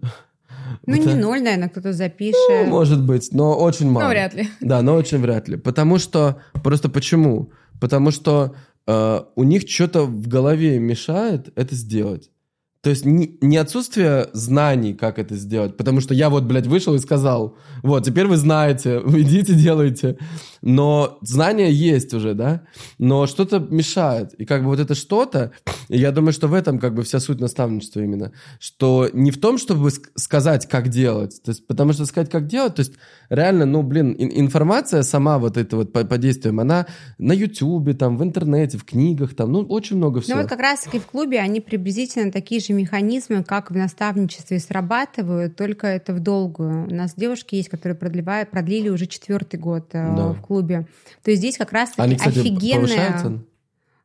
Ну, 0.85 0.95
Это- 0.95 1.15
не 1.15 1.15
ноль, 1.15 1.43
наверное, 1.43 1.69
кто-то 1.69 1.93
запишет. 1.93 2.35
Ну, 2.49 2.65
может 2.67 3.01
быть, 3.01 3.33
но 3.33 3.57
очень 3.57 3.89
мало. 3.89 4.07
Ну, 4.07 4.11
вряд 4.11 4.35
ли. 4.35 4.49
Да, 4.61 4.83
но 4.83 4.95
очень 4.97 5.19
вряд 5.19 5.49
ли. 5.49 5.57
Потому 5.57 5.99
что... 5.99 6.43
Просто 6.65 6.89
почему? 6.89 7.53
Потому 7.81 8.11
что 8.11 8.57
э, 8.87 9.21
у 9.37 9.45
них 9.45 9.69
что-то 9.69 10.07
в 10.07 10.27
голове 10.27 10.81
мешает 10.81 11.53
это 11.57 11.75
сделать. 11.77 12.31
То 12.87 12.91
есть 12.91 13.05
не, 13.05 13.37
не 13.41 13.57
отсутствие 13.57 14.29
знаний, 14.33 14.95
как 14.95 15.19
это 15.19 15.35
сделать, 15.35 15.77
потому 15.77 16.01
что 16.01 16.15
я 16.15 16.31
вот, 16.31 16.45
блядь, 16.45 16.69
вышел 16.69 16.95
и 16.95 17.01
сказал, 17.01 17.57
вот, 17.83 18.05
теперь 18.05 18.29
вы 18.29 18.37
знаете, 18.37 19.03
идите, 19.07 19.55
делайте. 19.55 20.19
Но 20.63 21.19
знания 21.21 21.71
есть 21.73 22.15
уже, 22.15 22.35
да? 22.35 22.63
Но 22.99 23.27
что-то 23.27 23.59
мешает. 23.59 24.35
И 24.35 24.45
как 24.45 24.63
бы 24.63 24.69
вот 24.69 24.79
это 24.79 24.95
что-то, 24.95 25.51
и 25.89 25.99
я 25.99 26.13
думаю, 26.13 26.33
что 26.33 26.47
в 26.47 26.55
этом 26.55 26.79
как 26.79 26.95
бы 26.95 27.03
вся 27.03 27.19
суть 27.19 27.41
наставничества 27.41 28.01
именно, 28.01 28.31
что 28.61 29.09
не 29.13 29.33
в 29.33 29.41
том, 29.41 29.59
чтобы 29.59 29.89
ск- 29.89 30.07
сказать, 30.15 30.67
как 30.69 30.89
делать, 30.89 31.41
то 31.45 31.51
есть, 31.51 31.67
потому 31.67 31.93
что 31.93 32.07
сказать, 32.07 32.31
как 32.31 32.47
делать, 32.47 32.77
то 32.77 32.81
есть 32.81 32.93
реально, 33.31 33.67
ну, 33.67 33.83
блин, 33.83 34.15
ин- 34.17 34.31
информация 34.33 35.03
сама 35.03 35.39
вот 35.41 35.57
эта 35.57 35.77
вот 35.77 35.93
по, 35.93 36.05
по 36.05 36.19
действиям, 36.19 36.61
она 36.61 36.87
на 37.19 37.33
Ютубе, 37.33 37.95
там, 37.95 38.17
в 38.17 38.23
интернете, 38.23 38.79
в 38.79 38.85
книгах, 38.85 39.35
там, 39.35 39.51
ну, 39.53 39.63
очень 39.63 39.97
много 39.97 40.17
Ну 40.17 40.23
всего. 40.23 40.39
вот 40.39 40.49
как 40.49 40.61
раз-таки 40.61 41.01
в 41.01 41.07
клубе 41.07 41.41
они 41.41 41.61
приблизительно 41.61 42.31
такие 42.31 42.61
же 42.61 42.76
механизмы, 42.77 43.43
как 43.43 43.71
в 43.71 43.77
наставничестве 43.77 44.59
срабатывают, 44.59 45.57
только 45.57 45.87
это 45.87 46.13
в 46.13 46.21
долгую. 46.21 46.87
У 46.87 46.95
нас 46.95 47.15
девушки 47.15 47.55
есть, 47.57 47.69
которые 47.69 47.97
продлевают, 47.97 48.51
продлили 48.51 48.89
уже 48.89 49.07
четвертый 49.07 49.59
год 49.59 49.89
э, 49.93 50.15
Да. 50.17 50.29
в 50.29 50.41
клубе. 50.41 50.87
То 51.23 51.31
есть 51.31 51.41
здесь 51.41 51.57
как 51.57 51.73
раз-таки 51.73 52.03
Они, 52.03 52.17
кстати, 52.17 52.39
офигенная... 52.39 53.41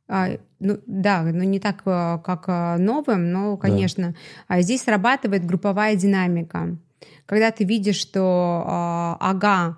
А, 0.07 0.27
ну, 0.59 0.77
да, 0.87 1.21
но 1.21 1.43
не 1.43 1.59
так, 1.59 1.83
э, 1.85 2.19
как 2.23 2.45
э, 2.47 2.77
новым, 2.77 3.31
но, 3.31 3.55
конечно. 3.57 4.13
А 4.47 4.61
здесь 4.61 4.83
срабатывает 4.83 5.45
групповая 5.45 5.95
динамика. 5.95 6.75
Когда 7.25 7.51
ты 7.51 7.63
видишь, 7.63 7.95
что 7.95 8.63
ага, 9.19 9.77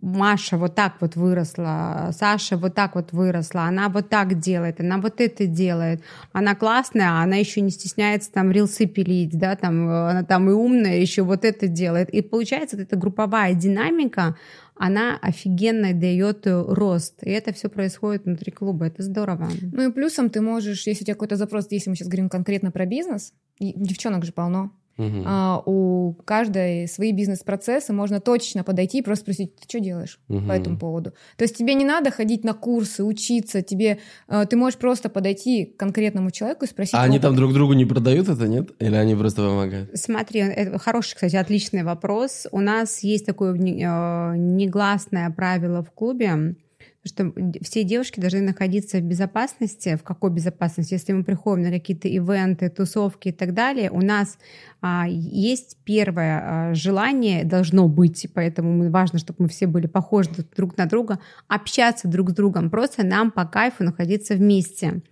Маша 0.00 0.56
вот 0.56 0.74
так 0.74 0.94
вот 1.00 1.16
выросла, 1.16 2.10
Саша 2.12 2.56
вот 2.56 2.74
так 2.74 2.94
вот 2.94 3.12
выросла, 3.12 3.62
она 3.62 3.88
вот 3.88 4.08
так 4.08 4.38
делает, 4.38 4.80
она 4.80 4.98
вот 4.98 5.20
это 5.20 5.46
делает, 5.46 6.02
она 6.32 6.54
классная, 6.54 7.10
а 7.10 7.22
она 7.22 7.36
еще 7.36 7.60
не 7.60 7.70
стесняется 7.70 8.32
там 8.32 8.50
рилсы 8.50 8.86
пилить, 8.86 9.38
да, 9.38 9.56
там 9.56 9.88
она 9.88 10.22
там 10.22 10.48
и 10.50 10.52
умная, 10.52 10.98
еще 10.98 11.22
вот 11.22 11.44
это 11.44 11.66
делает. 11.66 12.10
И 12.10 12.22
получается, 12.22 12.76
эта 12.76 12.96
групповая 12.96 13.54
динамика, 13.54 14.36
она 14.76 15.18
офигенно 15.22 15.92
дает 15.92 16.46
рост. 16.46 17.22
И 17.22 17.30
это 17.30 17.52
все 17.52 17.68
происходит 17.68 18.24
внутри 18.24 18.50
клуба. 18.50 18.86
Это 18.86 19.02
здорово. 19.02 19.48
Ну 19.72 19.88
и 19.88 19.92
плюсом 19.92 20.30
ты 20.30 20.40
можешь, 20.40 20.86
если 20.86 21.04
у 21.04 21.06
тебя 21.06 21.14
какой-то 21.14 21.36
запрос, 21.36 21.68
если 21.70 21.90
мы 21.90 21.96
сейчас 21.96 22.08
говорим 22.08 22.28
конкретно 22.28 22.70
про 22.70 22.84
бизнес, 22.84 23.32
девчонок 23.60 24.24
же 24.24 24.32
полно, 24.32 24.72
Мгм. 24.96 25.24
а, 25.26 25.62
у 25.66 26.14
каждой 26.24 26.86
свои 26.88 27.12
бизнес-процессы, 27.12 27.92
можно 27.92 28.20
точно 28.20 28.62
подойти 28.64 28.98
и 28.98 29.02
просто 29.02 29.22
спросить, 29.22 29.56
ты 29.56 29.64
что 29.68 29.80
делаешь 29.80 30.20
Мгм. 30.28 30.48
по 30.48 30.52
этому 30.52 30.78
поводу. 30.78 31.12
То 31.36 31.44
есть 31.44 31.56
тебе 31.56 31.74
не 31.74 31.84
надо 31.84 32.10
ходить 32.10 32.44
на 32.44 32.54
курсы, 32.54 33.02
учиться, 33.04 33.62
тебе, 33.62 33.98
э, 34.28 34.46
ты 34.48 34.56
можешь 34.56 34.78
просто 34.78 35.08
подойти 35.08 35.64
к 35.64 35.76
конкретному 35.76 36.30
человеку 36.30 36.64
и 36.64 36.68
спросить. 36.68 36.94
А 36.94 37.02
они 37.02 37.18
там 37.18 37.34
друг 37.34 37.52
другу 37.52 37.72
не 37.72 37.84
продают 37.84 38.28
это, 38.28 38.46
нет? 38.46 38.70
Или 38.78 38.94
они 38.94 39.14
просто 39.14 39.42
помогают? 39.42 39.90
Смотри, 39.94 40.40
это 40.40 40.78
хороший, 40.78 41.14
кстати, 41.14 41.36
отличный 41.36 41.82
вопрос. 41.82 42.46
У 42.52 42.60
нас 42.60 43.00
есть 43.02 43.26
такое 43.26 43.54
э, 43.54 44.36
негласное 44.36 45.30
правило 45.30 45.82
в 45.82 45.90
клубе, 45.90 46.54
что 47.06 47.32
все 47.60 47.84
девушки 47.84 48.18
должны 48.18 48.40
находиться 48.40 48.98
в 48.98 49.02
безопасности. 49.02 49.96
В 49.96 50.02
какой 50.02 50.30
безопасности? 50.30 50.94
Если 50.94 51.12
мы 51.12 51.22
приходим 51.22 51.64
на 51.64 51.70
какие-то 51.70 52.08
ивенты, 52.08 52.70
тусовки 52.70 53.28
и 53.28 53.32
так 53.32 53.52
далее, 53.52 53.90
у 53.90 54.00
нас 54.00 54.38
а, 54.80 55.06
есть 55.06 55.76
первое 55.84 56.70
а, 56.70 56.74
желание, 56.74 57.44
должно 57.44 57.88
быть, 57.88 58.26
поэтому 58.32 58.90
важно, 58.90 59.18
чтобы 59.18 59.44
мы 59.44 59.48
все 59.48 59.66
были 59.66 59.86
похожи 59.86 60.30
друг 60.56 60.76
на 60.78 60.86
друга, 60.86 61.18
общаться 61.46 62.08
друг 62.08 62.30
с 62.30 62.34
другом. 62.34 62.70
Просто 62.70 63.04
нам 63.04 63.30
по 63.30 63.44
кайфу 63.44 63.84
находиться 63.84 64.34
вместе. 64.34 65.02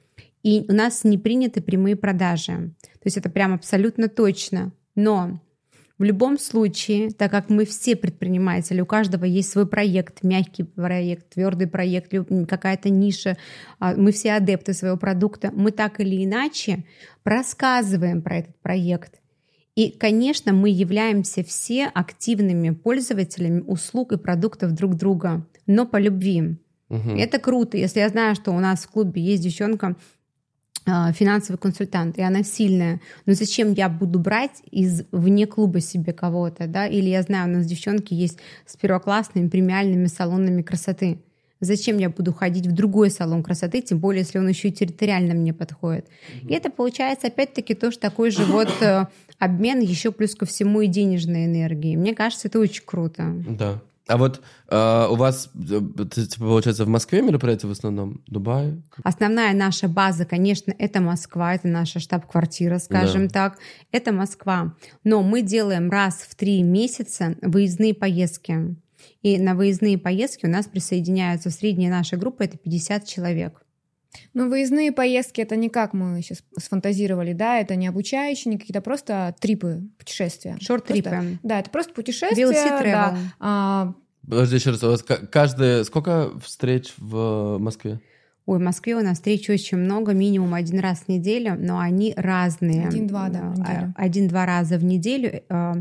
И 0.42 0.64
у 0.68 0.72
нас 0.72 1.04
не 1.04 1.18
приняты 1.18 1.60
прямые 1.60 1.94
продажи. 1.94 2.72
То 2.80 3.04
есть 3.04 3.16
это 3.16 3.28
прям 3.28 3.52
абсолютно 3.52 4.08
точно. 4.08 4.72
Но 4.94 5.40
в 6.02 6.04
любом 6.04 6.36
случае, 6.36 7.12
так 7.12 7.30
как 7.30 7.48
мы 7.48 7.64
все 7.64 7.94
предприниматели, 7.94 8.80
у 8.80 8.86
каждого 8.86 9.24
есть 9.24 9.52
свой 9.52 9.68
проект, 9.68 10.24
мягкий 10.24 10.64
проект, 10.64 11.34
твердый 11.34 11.68
проект, 11.68 12.12
какая-то 12.48 12.90
ниша, 12.90 13.36
а, 13.78 13.94
мы 13.94 14.10
все 14.10 14.32
адепты 14.32 14.72
своего 14.72 14.96
продукта, 14.96 15.52
мы 15.54 15.70
так 15.70 16.00
или 16.00 16.24
иначе 16.24 16.84
рассказываем 17.22 18.20
про 18.20 18.38
этот 18.38 18.60
проект. 18.62 19.20
И, 19.76 19.92
конечно, 19.92 20.52
мы 20.52 20.70
являемся 20.70 21.44
все 21.44 21.86
активными 21.86 22.70
пользователями 22.70 23.60
услуг 23.60 24.10
и 24.10 24.18
продуктов 24.18 24.72
друг 24.72 24.96
друга, 24.96 25.46
но 25.68 25.86
по 25.86 25.98
любви. 25.98 26.58
Мгм. 26.88 27.16
Это 27.16 27.38
круто. 27.38 27.76
Если 27.76 28.00
я 28.00 28.08
знаю, 28.08 28.34
что 28.34 28.50
у 28.50 28.58
нас 28.58 28.82
в 28.82 28.90
клубе 28.90 29.22
есть 29.22 29.44
девчонка, 29.44 29.94
финансовый 30.84 31.58
консультант, 31.58 32.18
и 32.18 32.22
она 32.22 32.42
сильная, 32.42 33.00
но 33.26 33.34
зачем 33.34 33.72
я 33.72 33.88
буду 33.88 34.18
брать 34.18 34.62
из 34.70 35.04
вне 35.12 35.46
клуба 35.46 35.80
себе 35.80 36.12
кого-то, 36.12 36.66
да? 36.66 36.86
Или 36.86 37.08
я 37.08 37.22
знаю, 37.22 37.48
у 37.48 37.56
нас 37.56 37.66
девчонки 37.66 38.14
есть 38.14 38.38
с 38.66 38.76
первоклассными 38.76 39.48
премиальными 39.48 40.06
салонами 40.06 40.62
красоты. 40.62 41.18
Зачем 41.60 41.98
я 41.98 42.10
буду 42.10 42.32
ходить 42.32 42.66
в 42.66 42.72
другой 42.72 43.08
салон 43.08 43.44
красоты, 43.44 43.82
тем 43.82 43.98
более, 43.98 44.22
если 44.22 44.38
он 44.40 44.48
еще 44.48 44.68
и 44.68 44.72
территориально 44.72 45.34
мне 45.34 45.54
подходит. 45.54 46.06
И 46.48 46.52
это 46.52 46.70
получается, 46.70 47.28
опять-таки, 47.28 47.74
тоже 47.74 48.00
такой 48.00 48.32
же 48.32 48.44
вот 48.44 48.68
э, 48.80 49.06
обмен 49.38 49.78
еще 49.78 50.10
плюс 50.10 50.34
ко 50.34 50.44
всему 50.44 50.80
и 50.80 50.88
денежной 50.88 51.44
энергии. 51.44 51.94
Мне 51.94 52.16
кажется, 52.16 52.48
это 52.48 52.58
очень 52.58 52.82
круто. 52.84 53.32
Да. 53.48 53.80
А 54.12 54.18
вот 54.18 54.42
э, 54.68 55.06
у 55.10 55.14
вас, 55.14 55.50
э, 55.54 55.80
типа, 56.04 56.44
получается, 56.44 56.84
в 56.84 56.88
Москве 56.88 57.22
мероприятия 57.22 57.66
в 57.66 57.70
основном? 57.70 58.22
Дубай? 58.26 58.82
Основная 59.04 59.54
наша 59.54 59.88
база, 59.88 60.26
конечно, 60.26 60.74
это 60.78 61.00
Москва, 61.00 61.54
это 61.54 61.66
наша 61.68 61.98
штаб-квартира, 61.98 62.78
скажем 62.78 63.28
так. 63.30 63.58
Это 63.90 64.12
Москва. 64.12 64.76
Но 65.02 65.22
мы 65.22 65.40
делаем 65.40 65.90
раз 65.90 66.26
в 66.28 66.34
три 66.34 66.62
месяца 66.62 67.36
выездные 67.40 67.94
поездки. 67.94 68.76
И 69.22 69.38
на 69.38 69.54
выездные 69.54 69.96
поездки 69.96 70.44
у 70.44 70.50
нас 70.50 70.66
присоединяются 70.66 71.48
средняя 71.48 71.90
наша 71.90 72.18
группа, 72.18 72.42
это 72.42 72.58
50 72.58 73.06
человек. 73.06 73.62
Ну, 74.34 74.48
выездные 74.48 74.92
поездки 74.92 75.40
это 75.40 75.56
не 75.56 75.68
как 75.68 75.92
мы 75.94 76.20
сейчас 76.22 76.42
сфантазировали, 76.58 77.32
да, 77.32 77.58
это 77.58 77.76
не 77.76 77.86
обучающие, 77.86 78.52
не 78.52 78.58
какие-то 78.58 78.80
просто 78.80 79.34
трипы, 79.40 79.82
путешествия. 79.98 80.56
Шорт-трипы. 80.60 81.38
Да, 81.42 81.60
это 81.60 81.70
просто 81.70 81.94
путешествия. 81.94 82.44
VLC 82.44 82.52
да. 82.52 82.82
travel. 82.82 83.18
А, 83.40 83.94
Подожди 84.28 84.56
еще 84.56 84.70
раз, 84.70 84.82
у 84.84 84.88
вас 84.88 85.02
ка- 85.02 85.26
каждый... 85.26 85.84
Сколько 85.84 86.30
встреч 86.40 86.92
в 86.98 87.58
Москве? 87.58 88.00
Ой, 88.46 88.58
в 88.58 88.62
Москве 88.62 88.96
у 88.96 89.02
нас 89.02 89.18
встреч 89.18 89.48
очень 89.50 89.78
много, 89.78 90.12
минимум 90.14 90.54
один 90.54 90.80
раз 90.80 91.00
в 91.00 91.08
неделю, 91.08 91.56
но 91.58 91.78
они 91.78 92.12
разные. 92.16 92.88
Один-два, 92.88 93.28
да, 93.28 93.40
А, 93.40 93.58
неделю. 93.58 93.94
Один-два 93.96 94.46
раза 94.46 94.78
в 94.78 94.84
неделю. 94.84 95.42
А, 95.48 95.74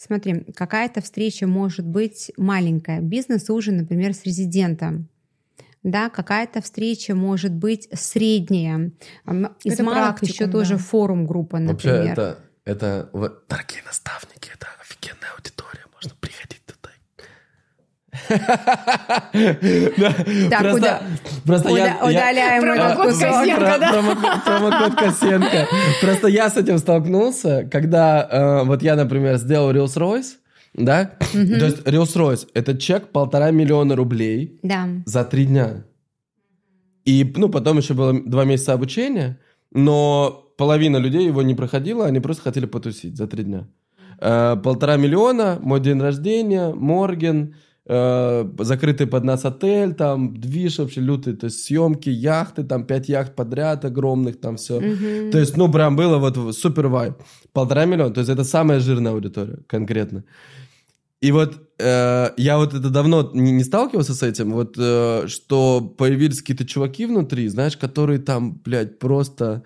Смотри, 0.00 0.44
какая-то 0.54 1.00
встреча 1.00 1.46
может 1.48 1.84
быть 1.84 2.30
маленькая. 2.36 3.00
Бизнес-ужин, 3.00 3.78
например, 3.78 4.14
с 4.14 4.22
резидентом. 4.24 5.08
Да, 5.82 6.08
какая-то 6.08 6.60
встреча 6.62 7.14
может 7.16 7.52
быть 7.52 7.88
средняя. 7.92 8.92
Из 9.64 9.72
Это 9.74 9.82
малых 9.82 10.18
практикум, 10.18 10.28
еще 10.28 10.46
тоже 10.46 10.74
да. 10.76 10.78
форум-группа, 10.78 11.56
Вообще, 11.58 11.92
например. 11.92 12.12
это, 12.12 12.38
это... 12.64 13.10
в- 13.12 13.32
Дорогие 13.48 13.82
наставники, 13.86 14.50
это 14.54 14.66
офигенная 14.80 15.30
аудитория, 15.36 15.84
можно 15.94 16.12
приходить. 16.20 16.57
Так, 20.50 20.60
Просто- 20.62 21.00
я- 21.70 21.98
удаляем 22.02 22.62
Промокод. 22.62 23.06
Косенко, 23.14 23.56
Про- 23.56 23.78
да? 23.78 23.92
промо- 23.92 24.44
Промокод 24.44 24.94
Косенко. 24.98 25.66
Просто 26.00 26.28
я 26.28 26.50
с 26.50 26.56
этим 26.56 26.78
столкнулся, 26.78 27.68
когда 27.70 28.28
э, 28.30 28.64
вот 28.64 28.82
я, 28.82 28.96
например, 28.96 29.36
сделал 29.36 29.72
Rolls-Royce, 29.72 30.36
да? 30.74 31.10
То 31.32 31.38
есть 31.66 31.78
Rolls-Royce— 31.86 32.48
это 32.54 32.76
чек 32.76 33.08
полтора 33.08 33.50
миллиона 33.50 33.96
рублей 33.96 34.58
за 35.06 35.24
три 35.24 35.46
дня. 35.46 35.84
И, 37.04 37.24
ну, 37.36 37.48
потом 37.48 37.78
еще 37.78 37.94
было 37.94 38.12
два 38.12 38.44
месяца 38.44 38.74
обучения, 38.74 39.38
но 39.72 40.44
половина 40.58 40.98
людей 40.98 41.26
его 41.26 41.42
не 41.42 41.54
проходила, 41.54 42.06
они 42.06 42.20
просто 42.20 42.42
хотели 42.42 42.66
потусить 42.66 43.16
за 43.16 43.26
три 43.26 43.44
дня. 43.44 43.66
Э, 44.20 44.56
полтора 44.62 44.96
миллиона, 44.96 45.58
мой 45.62 45.80
день 45.80 46.00
рождения, 46.00 46.68
Морген, 46.74 47.54
закрытый 47.88 49.06
под 49.06 49.24
нас 49.24 49.44
отель, 49.44 49.94
там 49.94 50.38
движ 50.38 50.78
вообще 50.78 51.00
лютый, 51.00 51.34
то 51.34 51.46
есть 51.46 51.64
съемки, 51.64 52.10
яхты, 52.10 52.62
там 52.62 52.84
пять 52.84 53.08
яхт 53.08 53.34
подряд 53.34 53.84
огромных, 53.84 54.40
там 54.40 54.56
все. 54.56 54.78
Мгм. 54.78 55.30
То 55.30 55.38
есть, 55.38 55.56
ну, 55.56 55.72
прям 55.72 55.96
было 55.96 56.18
вот 56.18 56.54
супер 56.54 56.88
вайб. 56.88 57.14
Полтора 57.52 57.86
миллиона, 57.86 58.12
то 58.12 58.20
есть 58.20 58.30
это 58.30 58.44
самая 58.44 58.80
жирная 58.80 59.12
аудитория 59.12 59.60
конкретно. 59.66 60.24
И 61.20 61.32
вот 61.32 61.54
э, 61.78 62.30
я 62.36 62.58
вот 62.58 62.74
это 62.74 62.90
давно 62.90 63.30
не, 63.34 63.52
не 63.52 63.64
сталкивался 63.64 64.14
с 64.14 64.22
этим, 64.22 64.52
вот 64.52 64.76
э, 64.78 65.24
что 65.26 65.80
появились 65.80 66.40
какие-то 66.40 66.66
чуваки 66.66 67.06
внутри, 67.06 67.48
знаешь, 67.48 67.76
которые 67.76 68.20
там, 68.20 68.60
блядь, 68.64 68.98
просто 68.98 69.64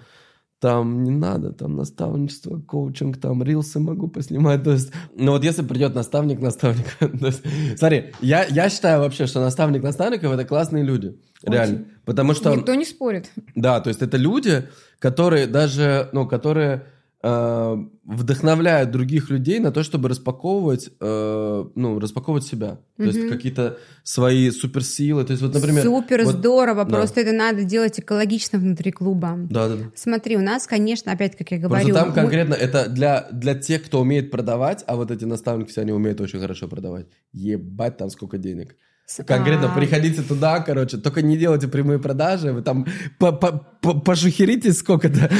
там 0.63 1.03
не 1.03 1.11
надо, 1.11 1.53
там 1.53 1.75
наставничество, 1.75 2.61
коучинг, 2.61 3.19
там 3.19 3.43
рилсы 3.43 3.81
могу 3.81 4.07
поснимать, 4.07 4.63
то 4.63 4.71
есть, 4.71 4.93
ну 5.17 5.33
вот 5.33 5.43
если 5.43 5.63
придет 5.63 5.97
наставник, 5.97 6.41
наставник, 6.41 6.87
то 7.01 7.27
есть, 7.27 7.43
смотри, 7.77 8.13
я, 8.21 8.45
я 8.45 8.71
считаю 8.71 9.01
вообще, 9.01 9.27
что 9.27 9.41
наставник 9.41 9.83
наставников 9.83 10.33
это 10.33 10.45
классные 10.45 10.85
люди, 10.85 11.19
реально, 11.43 11.87
потому 12.05 12.33
что... 12.33 12.55
Никто 12.55 12.77
не 12.77 12.85
спорит. 12.85 13.33
Да, 13.57 13.81
то 13.81 13.89
есть 13.89 14.03
это 14.03 14.17
люди, 14.17 14.69
которые 15.01 15.49
даже, 15.49 16.09
ну, 16.13 16.29
которые 16.29 16.87
э, 17.23 17.77
вдохновляют 18.05 18.91
других 18.91 19.31
людей 19.31 19.59
на 19.61 19.71
то, 19.71 19.83
чтобы 19.83 20.09
распаковывать, 20.09 20.91
э, 21.01 21.65
ну, 21.75 21.99
распаковывать 21.99 22.45
себя. 22.45 22.81
То 22.97 23.05
есть 23.05 23.29
какие-то 23.29 23.79
свои 24.03 24.51
суперсилы. 24.51 25.25
То 25.25 25.33
есть 25.33 25.43
вот, 25.43 25.55
например... 25.55 25.83
Супер 25.85 26.25
вот- 26.25 26.35
здорово, 26.35 26.85
да. 26.85 26.97
просто 26.97 27.21
это 27.21 27.33
надо 27.33 27.65
делать 27.65 27.99
экологично 27.99 28.59
внутри 28.59 28.91
клуба. 28.91 29.37
Да, 29.51 29.69
да, 29.69 29.77
да. 29.77 29.85
Смотри, 29.95 30.37
у 30.37 30.43
нас, 30.43 30.67
конечно, 30.67 31.13
опять, 31.13 31.37
как 31.37 31.51
я 31.51 31.59
говорю, 31.59 31.85
Просто 31.85 32.01
там 32.01 32.09
мы- 32.09 32.15
конкретно 32.15 32.55
это 32.55 32.89
для, 32.89 33.29
для 33.33 33.55
тех, 33.55 33.85
кто 33.85 34.01
умеет 34.01 34.31
продавать, 34.31 34.85
а 34.87 34.97
вот 34.97 35.11
эти 35.11 35.25
наставники 35.25 35.71
все 35.71 35.83
они 35.83 35.93
умеют 35.93 36.21
очень 36.21 36.41
хорошо 36.41 36.69
продавать. 36.69 37.07
Ебать 37.33 37.97
там 37.97 38.11
сколько 38.11 38.39
денег. 38.39 38.77
Конкретно 39.27 39.67
а, 39.73 39.75
приходите 39.75 40.23
туда, 40.23 40.61
короче, 40.61 40.97
только 40.97 41.23
не 41.23 41.37
делайте 41.37 41.69
прямые 41.69 41.99
продажи, 41.99 42.53
вы 42.53 42.63
там 42.63 42.87
по- 43.19 43.33
по- 43.33 43.53
по- 43.81 44.01
пошухеритесь 44.01 44.79
сколько-то, 44.79 45.31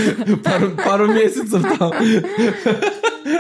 пару, 0.85 1.07
месяцев 1.13 1.63
там. 1.79 1.93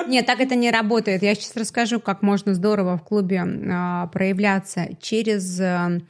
Нет, 0.08 0.26
так 0.26 0.40
это 0.40 0.54
не 0.54 0.70
работает. 0.70 1.22
Я 1.22 1.34
сейчас 1.34 1.56
расскажу, 1.56 2.00
как 2.00 2.22
можно 2.22 2.54
здорово 2.54 2.96
в 2.96 3.02
клубе 3.02 3.42
а, 3.70 4.06
проявляться 4.06 4.88
через 5.00 5.56
ц- 5.56 6.00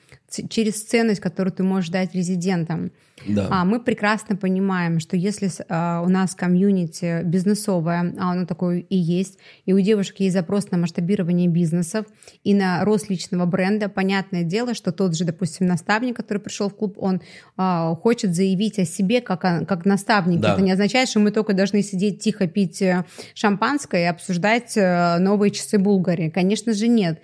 через 0.48 0.82
ценность, 0.82 1.20
которую 1.20 1.52
ты 1.52 1.62
можешь 1.62 1.90
дать 1.90 2.14
резидентам. 2.14 2.92
Да. 3.26 3.48
А 3.50 3.64
мы 3.64 3.80
прекрасно 3.80 4.36
понимаем, 4.36 5.00
что 5.00 5.16
если 5.16 5.50
а, 5.68 6.02
у 6.02 6.08
нас 6.08 6.34
комьюнити 6.34 7.22
бизнесовое, 7.24 8.14
а 8.18 8.32
оно 8.32 8.46
такое 8.46 8.80
и 8.80 8.96
есть, 8.96 9.38
и 9.64 9.72
у 9.72 9.80
девушек 9.80 10.20
есть 10.20 10.34
запрос 10.34 10.70
на 10.70 10.78
масштабирование 10.78 11.48
бизнесов 11.48 12.06
и 12.42 12.54
на 12.54 12.84
рост 12.84 13.10
личного 13.10 13.46
бренда, 13.46 13.88
понятное 13.88 14.42
дело, 14.42 14.74
что 14.74 14.92
тот 14.92 15.16
же, 15.16 15.24
допустим, 15.24 15.66
наставник, 15.66 16.16
который 16.16 16.38
пришел 16.38 16.68
в 16.68 16.74
клуб, 16.74 16.96
он 16.98 17.20
а, 17.56 17.94
хочет 17.94 18.34
заявить 18.34 18.78
о 18.78 18.84
себе 18.84 19.20
как, 19.20 19.44
о- 19.44 19.64
как 19.64 19.84
наставник. 19.84 20.40
Да. 20.40 20.54
Это 20.54 20.62
не 20.62 20.72
означает, 20.72 21.08
что 21.08 21.20
мы 21.20 21.30
только 21.30 21.52
должны 21.52 21.82
сидеть 21.82 22.20
тихо 22.20 22.46
пить 22.46 22.82
э, 22.82 23.04
шампанское 23.34 24.04
и 24.04 24.06
обсуждать 24.06 24.76
э, 24.76 25.18
новые 25.18 25.50
часы 25.50 25.78
Булгари. 25.78 26.30
Конечно 26.30 26.72
же, 26.72 26.88
нет. 26.88 27.20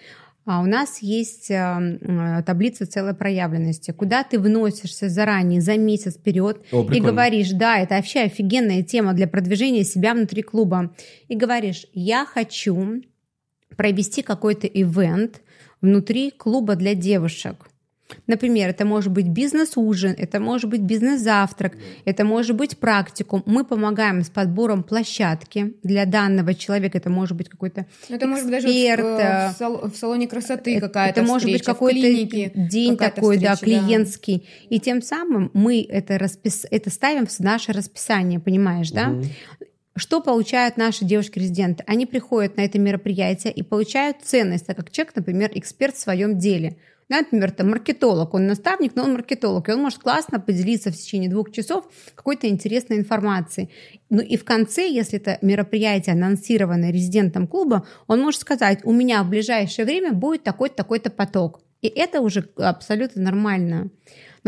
А 0.48 0.62
у 0.62 0.64
нас 0.64 1.02
есть 1.02 1.50
э, 1.50 1.56
м, 1.56 2.42
таблица 2.42 2.86
целой 2.86 3.12
проявленности, 3.12 3.90
куда 3.90 4.24
ты 4.24 4.38
вносишься 4.38 5.10
заранее, 5.10 5.60
за 5.60 5.76
месяц 5.76 6.14
вперед, 6.16 6.62
О, 6.72 6.90
и 6.90 7.00
говоришь, 7.00 7.50
да, 7.50 7.78
это 7.78 7.96
вообще 7.96 8.20
офигенная 8.20 8.82
тема 8.82 9.12
для 9.12 9.28
продвижения 9.28 9.84
себя 9.84 10.14
внутри 10.14 10.40
клуба. 10.40 10.94
И 11.28 11.36
говоришь, 11.36 11.84
я 11.92 12.24
хочу 12.24 13.02
провести 13.76 14.22
какой-то 14.22 14.66
ивент 14.66 15.42
внутри 15.82 16.30
клуба 16.30 16.76
для 16.76 16.94
девушек. 16.94 17.68
Например, 18.26 18.70
это 18.70 18.84
может 18.84 19.12
быть 19.12 19.28
бизнес-ужин, 19.28 20.14
это 20.16 20.40
может 20.40 20.70
быть 20.70 20.80
бизнес-завтрак, 20.80 21.76
это 22.04 22.24
может 22.24 22.56
быть 22.56 22.78
практикум. 22.78 23.42
Мы 23.46 23.64
помогаем 23.64 24.22
с 24.22 24.30
подбором 24.30 24.82
площадки 24.82 25.74
для 25.82 26.06
данного 26.06 26.54
человека. 26.54 26.98
Это 26.98 27.10
может 27.10 27.36
быть 27.36 27.48
какой-то 27.48 27.86
Это 28.08 28.26
может 28.26 28.44
быть 28.44 28.54
даже 28.54 28.68
в, 28.68 28.70
эксперт, 28.70 29.04
э, 29.04 29.20
э, 29.20 29.48
в 29.50 29.56
сал- 29.56 29.90
в 29.90 29.96
салоне 29.96 30.26
красоты 30.26 30.80
какая-то 30.80 31.20
Это 31.20 31.28
может 31.28 31.46
быть 31.46 31.60
встреча, 31.60 31.72
какой-то 31.72 32.60
день 32.68 32.96
такой, 32.96 33.38
да, 33.38 33.54
встреча, 33.54 33.80
клиентский. 33.80 34.48
И 34.70 34.80
тем 34.80 35.02
самым 35.02 35.50
мы 35.52 35.82
это, 35.82 36.18
распис... 36.18 36.66
это 36.70 36.90
ставим 36.90 37.26
в 37.26 37.40
наше 37.40 37.72
расписание, 37.72 38.40
понимаешь, 38.40 38.90
да? 38.90 39.08
Мгм. 39.08 39.24
Что 39.96 40.20
получают 40.20 40.76
наши 40.76 41.04
девушки-резиденты? 41.04 41.82
Они 41.86 42.06
приходят 42.06 42.56
на 42.56 42.62
это 42.62 42.78
мероприятие 42.78 43.52
и 43.52 43.62
получают 43.62 44.18
ценность, 44.22 44.66
так 44.66 44.76
как 44.76 44.90
человек, 44.90 45.14
например, 45.16 45.50
эксперт 45.54 45.96
в 45.96 45.98
своем 45.98 46.38
деле. 46.38 46.76
Например, 47.08 47.50
там 47.50 47.70
маркетолог, 47.70 48.34
он 48.34 48.46
наставник, 48.46 48.94
но 48.94 49.04
он 49.04 49.14
маркетолог, 49.14 49.68
и 49.68 49.72
он 49.72 49.80
может 49.80 49.98
классно 49.98 50.40
поделиться 50.40 50.90
в 50.90 50.96
течение 50.96 51.30
двух 51.30 51.50
часов 51.52 51.88
какой-то 52.14 52.48
интересной 52.48 52.98
информацией. 52.98 53.70
Ну 54.10 54.20
и 54.20 54.36
в 54.36 54.44
конце, 54.44 54.88
если 54.88 55.18
это 55.18 55.38
мероприятие 55.40 56.14
анонсированное 56.14 56.92
резидентом 56.92 57.46
клуба, 57.46 57.86
он 58.06 58.20
может 58.20 58.40
сказать, 58.40 58.80
у 58.84 58.92
меня 58.92 59.22
в 59.22 59.30
ближайшее 59.30 59.86
время 59.86 60.12
будет 60.12 60.42
такой-то, 60.42 60.76
такой-то 60.76 61.10
поток. 61.10 61.60
И 61.80 61.88
это 61.88 62.20
уже 62.20 62.48
абсолютно 62.56 63.22
нормально. 63.22 63.90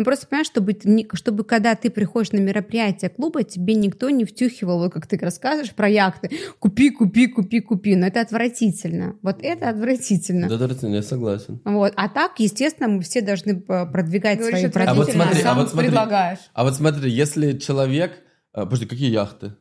Но 0.01 0.05
просто 0.05 0.26
понимаешь, 0.26 0.46
чтобы, 0.46 0.74
чтобы 1.12 1.44
когда 1.44 1.74
ты 1.74 1.90
приходишь 1.90 2.32
на 2.32 2.38
мероприятие 2.38 3.11
клуба, 3.11 3.42
тебе 3.42 3.74
никто 3.74 4.09
не 4.09 4.24
втюхивал, 4.24 4.78
вот 4.78 4.94
как 4.94 5.07
ты 5.07 5.18
рассказываешь 5.18 5.74
про 5.74 5.90
яхты, 5.90 6.30
купи, 6.59 6.88
купи, 6.88 7.26
купи, 7.26 7.61
купи. 7.61 7.96
Но 7.96 8.07
это 8.07 8.22
отвратительно. 8.22 9.16
Вот 9.20 9.40
это 9.42 9.68
отвратительно. 9.68 10.48
Да, 10.48 10.57
да, 10.57 10.88
я 10.88 11.03
согласен. 11.03 11.61
Вот. 11.66 11.92
А 11.96 12.09
так, 12.09 12.38
естественно, 12.38 12.88
мы 12.88 13.03
все 13.03 13.20
должны 13.20 13.62
э, 13.68 13.86
продвигать 13.92 14.38
Говоришь, 14.38 14.61
свои 14.61 14.68
отвратительно, 14.70 14.90
А 14.90 14.94
вот 14.94 15.12
продукты. 15.12 15.12
смотри, 15.12 15.42
сам 15.42 15.59
а 15.59 15.61
вот 15.61 15.70
смотри. 15.70 15.88
предлагаешь. 15.88 16.38
А 16.55 16.64
вот 16.64 16.74
смотри, 16.76 17.11
если 17.11 17.59
человек... 17.59 18.12
а, 18.55 18.64
Подожди, 18.64 18.86
какие 18.86 19.11
яхты? 19.11 19.53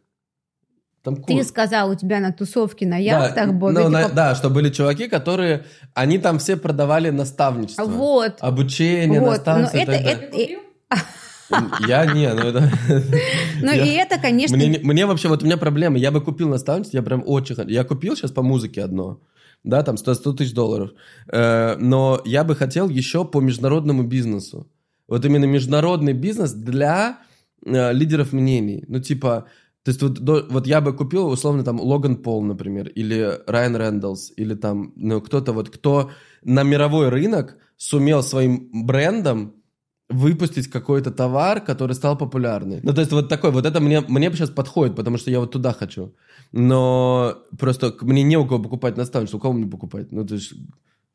Там 1.04 1.24
Ты 1.24 1.44
сказал, 1.44 1.92
у 1.92 1.96
тебя 1.96 2.20
на 2.20 2.32
тусовке 2.34 2.86
на 2.86 2.98
яхтах 2.98 3.48
да, 3.48 3.54
было. 3.54 3.72
ну, 3.72 3.90
на- 3.90 4.04
поп- 4.04 4.14
да, 4.14 4.36
что 4.36 4.50
были 4.50 4.70
чуваки, 4.70 5.08
которые... 5.08 5.64
Они 5.94 6.18
там 6.20 6.40
все 6.40 6.58
продавали 6.58 7.10
наставничество. 7.10 7.84
Вот. 7.86 8.36
Обучение, 8.42 9.20
Вот. 9.22 9.26
Но 9.28 9.32
наставничество 9.32 9.78
и 9.78 9.82
это, 9.84 9.94
это- 9.94 10.60
Я 11.88 12.06
не, 12.06 12.32
ну 12.34 12.42
это... 12.42 12.70
ну 13.62 13.72
и 13.72 13.88
это, 13.96 14.20
конечно, 14.20 14.56
Мне, 14.56 14.68
не- 14.68 14.78
мне 14.80 15.06
вообще, 15.06 15.30
вот 15.30 15.42
у 15.42 15.46
меня 15.46 15.58
проблема, 15.58 15.98
я 15.98 16.12
бы 16.12 16.22
купил 16.22 16.50
наставничество, 16.50 16.98
я 16.98 17.04
прям 17.04 17.24
очень. 17.26 17.56
Я 17.70 17.84
купил 17.84 18.16
сейчас 18.16 18.32
по 18.32 18.44
музыке 18.44 18.84
одно, 18.84 19.20
да, 19.64 19.82
там 19.84 19.98
100, 19.98 20.14
100 20.16 20.34
тысяч 20.34 20.54
долларов, 20.54 20.92
Э, 21.32 21.76
но 21.80 22.22
я 22.26 22.44
бы 22.44 22.56
хотел 22.56 22.88
еще 22.90 23.26
по 23.26 23.40
международному 23.42 24.04
бизнесу. 24.04 24.68
Вот 25.08 25.26
именно 25.26 25.46
международный 25.46 26.14
бизнес 26.14 26.52
для 26.54 27.18
э, 27.66 27.94
лидеров 27.94 28.32
мнений. 28.32 28.84
Ну, 28.88 29.00
типа, 29.00 29.46
то 29.90 29.92
есть 29.92 30.02
вот, 30.04 30.20
до- 30.20 30.46
вот 30.50 30.68
я 30.68 30.82
бы 30.82 30.94
купил, 30.94 31.28
условно, 31.30 31.64
там, 31.64 31.80
Логан 31.80 32.18
Пол, 32.18 32.44
например, 32.44 32.90
или 32.90 33.40
Райан 33.48 33.76
Рэндаллс, 33.76 34.34
или 34.38 34.54
там, 34.54 34.94
ну, 34.96 35.20
кто-то 35.20 35.52
вот, 35.52 35.72
кто 35.72 36.12
на 36.44 36.62
мировой 36.62 37.10
рынок 37.10 37.58
сумел 37.76 38.22
своим 38.22 38.70
брендом 38.86 39.54
выпустить 40.08 40.68
какой-то 40.68 41.10
товар, 41.10 41.62
который 41.62 41.94
стал 41.94 42.16
популярный. 42.18 42.82
Ну, 42.84 42.94
то 42.94 43.02
есть 43.02 43.12
вот 43.12 43.30
такой, 43.30 43.50
вот 43.50 43.66
это 43.66 43.80
мне, 43.80 44.02
мне 44.02 44.32
сейчас 44.32 44.52
подходит, 44.52 44.96
потому 44.96 45.18
что 45.18 45.32
я 45.32 45.40
вот 45.40 45.52
туда 45.52 45.74
хочу. 45.74 46.14
Но 46.52 47.40
просто 47.58 47.96
мне 48.02 48.22
не 48.22 48.38
у 48.38 48.46
кого 48.46 48.62
покупать 48.62 48.96
наставничество, 48.96 49.38
у 49.38 49.42
кого 49.42 49.54
мне 49.54 49.66
покупать? 49.66 50.12
Ну, 50.12 50.24
то 50.24 50.36
есть, 50.36 50.54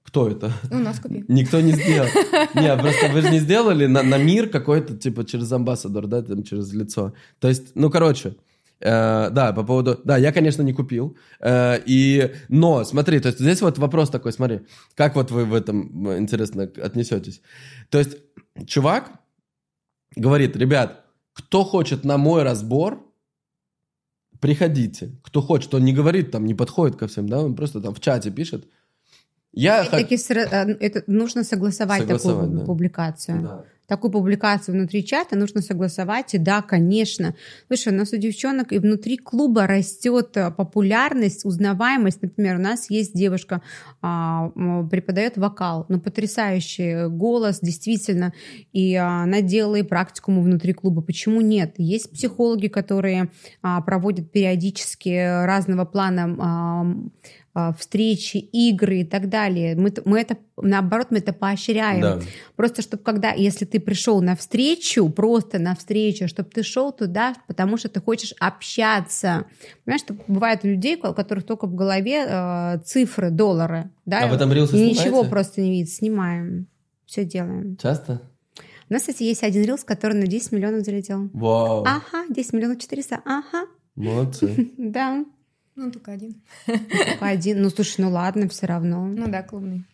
кто 0.02 0.28
это? 0.28 0.52
У 0.72 0.78
нас 0.78 0.98
купи. 0.98 1.24
Никто 1.28 1.60
не 1.60 1.72
сделал. 1.72 2.08
Не, 2.54 2.76
просто 2.76 3.08
вы 3.12 3.20
же 3.22 3.30
не 3.30 3.38
сделали 3.38 3.86
на, 3.86 4.02
на 4.02 4.18
мир 4.18 4.48
какой-то, 4.48 4.96
типа, 4.96 5.24
через 5.24 5.52
амбассадор, 5.52 6.08
да, 6.08 6.22
там, 6.22 6.42
через 6.42 6.72
лицо. 6.72 7.12
То 7.38 7.48
есть, 7.48 7.76
ну, 7.76 7.88
короче, 7.90 8.34
э, 8.80 9.30
да, 9.30 9.52
по 9.52 9.64
поводу... 9.64 10.00
Да, 10.04 10.16
я, 10.16 10.32
конечно, 10.32 10.62
не 10.62 10.72
купил. 10.72 11.16
Э, 11.40 11.78
и... 11.86 12.32
Но, 12.48 12.84
смотри, 12.84 13.20
то 13.20 13.28
есть 13.28 13.40
здесь 13.40 13.62
вот 13.62 13.78
вопрос 13.78 14.10
такой, 14.10 14.32
смотри, 14.32 14.60
как 14.94 15.16
вот 15.16 15.30
вы 15.30 15.44
в 15.44 15.54
этом, 15.54 16.18
интересно, 16.18 16.70
отнесетесь? 16.82 17.40
То 17.90 17.98
есть 17.98 18.16
чувак 18.66 19.12
говорит, 20.16 20.56
ребят, 20.56 21.04
кто 21.32 21.64
хочет 21.64 22.04
на 22.04 22.18
мой 22.18 22.42
разбор, 22.42 23.04
приходите. 24.40 25.12
Кто 25.22 25.40
хочет, 25.40 25.74
он 25.74 25.84
не 25.84 25.92
говорит, 25.92 26.30
там, 26.30 26.44
не 26.46 26.54
подходит 26.54 26.96
ко 26.96 27.06
всем, 27.06 27.28
да, 27.28 27.40
он 27.40 27.54
просто 27.54 27.80
там 27.80 27.94
в 27.94 28.00
чате 28.00 28.30
пишет. 28.30 28.68
Я 29.52 29.84
хочу... 29.84 30.16
Э, 30.34 30.76
это 30.80 31.04
нужно 31.06 31.44
согласовать, 31.44 32.02
Согласовать, 32.02 32.40
такую 32.40 32.60
да. 32.60 32.66
публикацию. 32.66 33.42
Да. 33.42 33.64
Такую 33.86 34.10
публикацию 34.10 34.74
внутри 34.74 35.04
чата 35.04 35.36
нужно 35.36 35.60
согласовать. 35.60 36.34
И 36.34 36.38
да, 36.38 36.62
конечно. 36.62 37.34
Слушай, 37.66 37.92
у 37.92 37.96
нас 37.96 38.12
у 38.12 38.16
девчонок 38.16 38.72
и 38.72 38.78
внутри 38.78 39.18
клуба 39.18 39.66
растет 39.66 40.36
э, 40.36 40.50
популярность, 40.50 41.44
узнаваемость. 41.44 42.22
Например, 42.22 42.56
у 42.56 42.60
нас 42.60 42.88
есть 42.88 43.14
девушка, 43.14 43.60
а, 44.00 44.50
преподает 44.90 45.36
вокал, 45.36 45.84
ну, 45.88 46.00
потрясающий 46.00 47.08
голос, 47.08 47.60
действительно. 47.60 48.32
И 48.72 48.94
она 48.94 49.42
делала 49.42 49.76
и 49.76 49.82
практикуму 49.82 50.42
внутри 50.42 50.72
клуба. 50.72 51.02
Почему 51.02 51.40
нет? 51.42 51.74
Есть 51.76 52.10
психологи, 52.10 52.68
которые 52.68 53.30
а, 53.62 53.82
проводят 53.82 54.32
периодически 54.32 55.44
разного 55.44 55.84
плана 55.84 56.36
а, 56.38 56.86
встречи, 57.78 58.36
игры 58.36 59.00
и 59.00 59.04
так 59.04 59.28
далее. 59.28 59.76
Мы, 59.76 59.92
мы 60.04 60.20
это, 60.20 60.36
наоборот, 60.56 61.08
мы 61.10 61.18
это 61.18 61.32
поощряем. 61.32 62.00
Да. 62.00 62.20
Просто 62.56 62.82
чтобы 62.82 63.02
когда, 63.04 63.30
если 63.30 63.64
ты 63.64 63.78
пришел 63.78 64.20
на 64.20 64.34
встречу, 64.34 65.08
просто 65.08 65.60
на 65.60 65.76
встречу, 65.76 66.26
чтобы 66.26 66.50
ты 66.50 66.64
шел 66.64 66.90
туда, 66.90 67.34
потому 67.46 67.76
что 67.76 67.88
ты 67.88 68.00
хочешь 68.00 68.34
общаться. 68.40 69.46
Понимаешь, 69.84 70.00
что 70.00 70.16
бывает 70.26 70.60
у 70.64 70.66
людей, 70.66 70.96
у 70.96 71.14
которых 71.14 71.44
только 71.44 71.66
в 71.66 71.74
голове 71.74 72.26
э, 72.28 72.78
цифры, 72.84 73.30
доллары. 73.30 73.90
Да? 74.04 74.24
А 74.24 74.26
вы 74.26 74.36
там 74.36 74.52
рилсы 74.52 74.76
И 74.76 74.90
Ничего 74.90 75.02
снимаете? 75.02 75.30
просто 75.30 75.60
не 75.60 75.70
видит. 75.70 75.90
Снимаем. 75.90 76.66
Все 77.06 77.24
делаем. 77.24 77.76
Часто? 77.76 78.20
У 78.90 78.92
нас, 78.92 79.02
кстати, 79.02 79.22
есть 79.22 79.42
один 79.44 79.64
рилс, 79.64 79.84
который 79.84 80.14
на 80.14 80.26
10 80.26 80.52
миллионов 80.52 80.84
залетел. 80.84 81.30
Вау. 81.32 81.84
Ага, 81.86 82.26
10 82.28 82.52
миллионов 82.52 82.78
400. 82.78 83.20
Ага, 83.24 83.66
Молодцы. 83.94 84.72
да. 84.76 85.24
Ну, 85.76 85.90
только 85.90 86.12
один. 86.12 86.40
Только 86.66 87.26
один. 87.26 87.62
Ну, 87.62 87.70
слушай, 87.70 88.00
ну 88.00 88.10
ладно, 88.10 88.48
все 88.48 88.66
равно. 88.66 89.06
Ну 89.06 89.26
да, 89.28 89.42
клубный. 89.42 89.84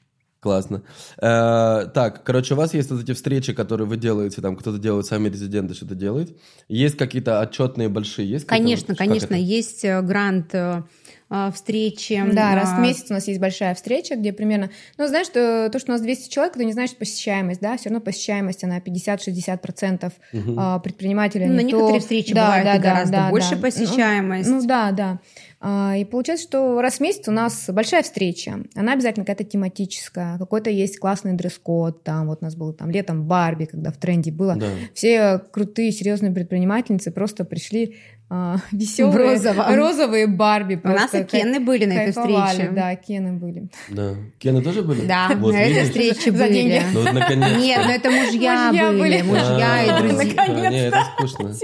Классно. 0.40 0.82
Э, 1.18 1.86
так, 1.92 2.22
короче, 2.24 2.54
у 2.54 2.56
вас 2.56 2.72
есть 2.72 2.90
вот 2.90 3.02
эти 3.02 3.12
встречи, 3.12 3.52
которые 3.52 3.86
вы 3.86 3.98
делаете, 3.98 4.40
там 4.40 4.56
кто-то 4.56 4.78
делает, 4.78 5.04
сами 5.04 5.28
резиденты 5.28 5.74
что-то 5.74 5.94
делают. 5.94 6.34
Есть 6.66 6.96
какие-то 6.96 7.40
отчетные 7.42 7.90
большие? 7.90 8.26
Есть 8.28 8.46
какие-то 8.46 8.62
Конечно, 8.64 8.94
конечно, 8.94 9.34
есть 9.34 9.84
э, 9.84 10.00
грант 10.00 10.54
э, 10.54 10.82
э, 11.28 11.50
встречи. 11.54 12.18
Да, 12.32 12.54
раз 12.54 12.70
в 12.72 12.78
месяц 12.80 13.10
у 13.10 13.12
нас 13.12 13.28
есть 13.28 13.38
большая 13.38 13.74
встреча, 13.74 14.16
где 14.16 14.32
примерно... 14.32 14.70
Ну, 14.96 15.08
знаешь, 15.08 15.26
что, 15.26 15.68
то, 15.70 15.78
что 15.78 15.90
у 15.90 15.92
нас 15.92 16.00
200 16.00 16.30
человек, 16.32 16.56
это 16.56 16.64
не 16.64 16.72
значит 16.72 16.96
посещаемость, 16.96 17.60
да, 17.60 17.76
все 17.76 17.90
равно 17.90 18.02
посещаемость, 18.02 18.64
она 18.64 18.80
50-60% 18.80 20.10
Мгм. 20.32 20.58
а, 20.58 20.78
предпринимателей. 20.78 21.48
Ну, 21.48 21.52
на 21.52 21.58
они 21.60 21.66
некоторые 21.72 21.94
то- 21.96 22.00
встречи 22.00 22.32
Да, 22.32 22.46
бывает 22.46 22.64
да, 22.64 22.72
да, 22.76 22.78
гораздо 22.78 23.12
да, 23.12 23.28
больше 23.28 23.50
да. 23.50 23.56
Ну, 23.56 23.62
посещаемость. 23.62 24.48
Ну, 24.48 24.66
да, 24.66 24.90
да. 24.92 25.20
А, 25.62 25.94
И 25.96 26.04
получается, 26.04 26.46
что 26.46 26.80
раз 26.80 26.96
в 26.96 27.00
месяц 27.00 27.28
у 27.28 27.32
нас 27.32 27.68
большая 27.68 28.02
встреча. 28.02 28.60
Она 28.74 28.94
обязательно 28.94 29.26
какая-то 29.26 29.44
тематическая, 29.44 30.38
какой-то 30.38 30.70
есть 30.70 30.98
классный 30.98 31.34
дресс-код. 31.34 32.02
Там 32.02 32.28
вот 32.28 32.38
у 32.40 32.44
нас 32.44 32.56
было 32.56 32.72
там 32.72 32.90
летом 32.90 33.24
Барби, 33.26 33.66
когда 33.66 33.90
в 33.92 33.98
тренде 33.98 34.32
было. 34.32 34.56
Да. 34.56 34.66
Все 34.94 35.38
крутые, 35.38 35.92
серьезные 35.92 36.32
предпринимательницы 36.32 37.10
просто 37.10 37.44
пришли 37.44 37.96
веселые, 38.72 39.12
В 39.12 39.16
розовом. 39.16 39.74
розовые 39.74 40.26
Барби. 40.28 40.80
У 40.84 40.88
нас 40.88 41.12
и 41.14 41.24
Кены 41.24 41.58
были 41.58 41.84
на 41.84 41.94
этой 41.94 42.12
встрече. 42.12 42.70
Да, 42.70 42.94
Кены 42.94 43.32
были. 43.32 43.68
Да. 43.88 44.14
Кены 44.38 44.62
тоже 44.62 44.82
были? 44.82 45.04
Да, 45.06 45.30
Вот, 45.36 45.52
на 45.52 45.60
этой 45.60 45.84
встрече 45.84 46.30
За 46.30 46.44
были. 46.44 46.52
деньги. 46.52 46.82
Ну 46.92 47.02
вот 47.02 47.12
наконец. 47.12 47.58
Нет, 47.58 47.80
ну 47.84 47.90
это 47.92 48.10
мужья, 48.10 48.66
Мужья 48.68 48.92
были, 48.92 49.22
мужья 49.22 49.68
А, 49.72 49.82
и 49.82 50.02
друзья. 50.08 50.44
Наконец-то. 50.46 50.96
Это 50.96 51.04
скучно. 51.16 51.54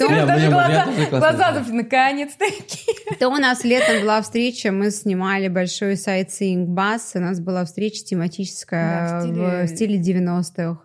Глаза, 1.10 1.64
наконец-таки. 1.68 2.80
то 3.18 3.28
у 3.28 3.36
нас 3.36 3.64
летом 3.64 4.00
была 4.00 4.20
встреча, 4.22 4.72
мы 4.72 4.90
снимали 4.90 5.48
большой 5.48 5.96
сайт-синг 5.96 6.68
бас, 6.68 7.12
у 7.14 7.20
нас 7.20 7.40
была 7.40 7.64
встреча 7.64 8.04
тематическая 8.04 9.22
в 9.64 9.68
стиле 9.68 10.00
90-х. 10.00 10.78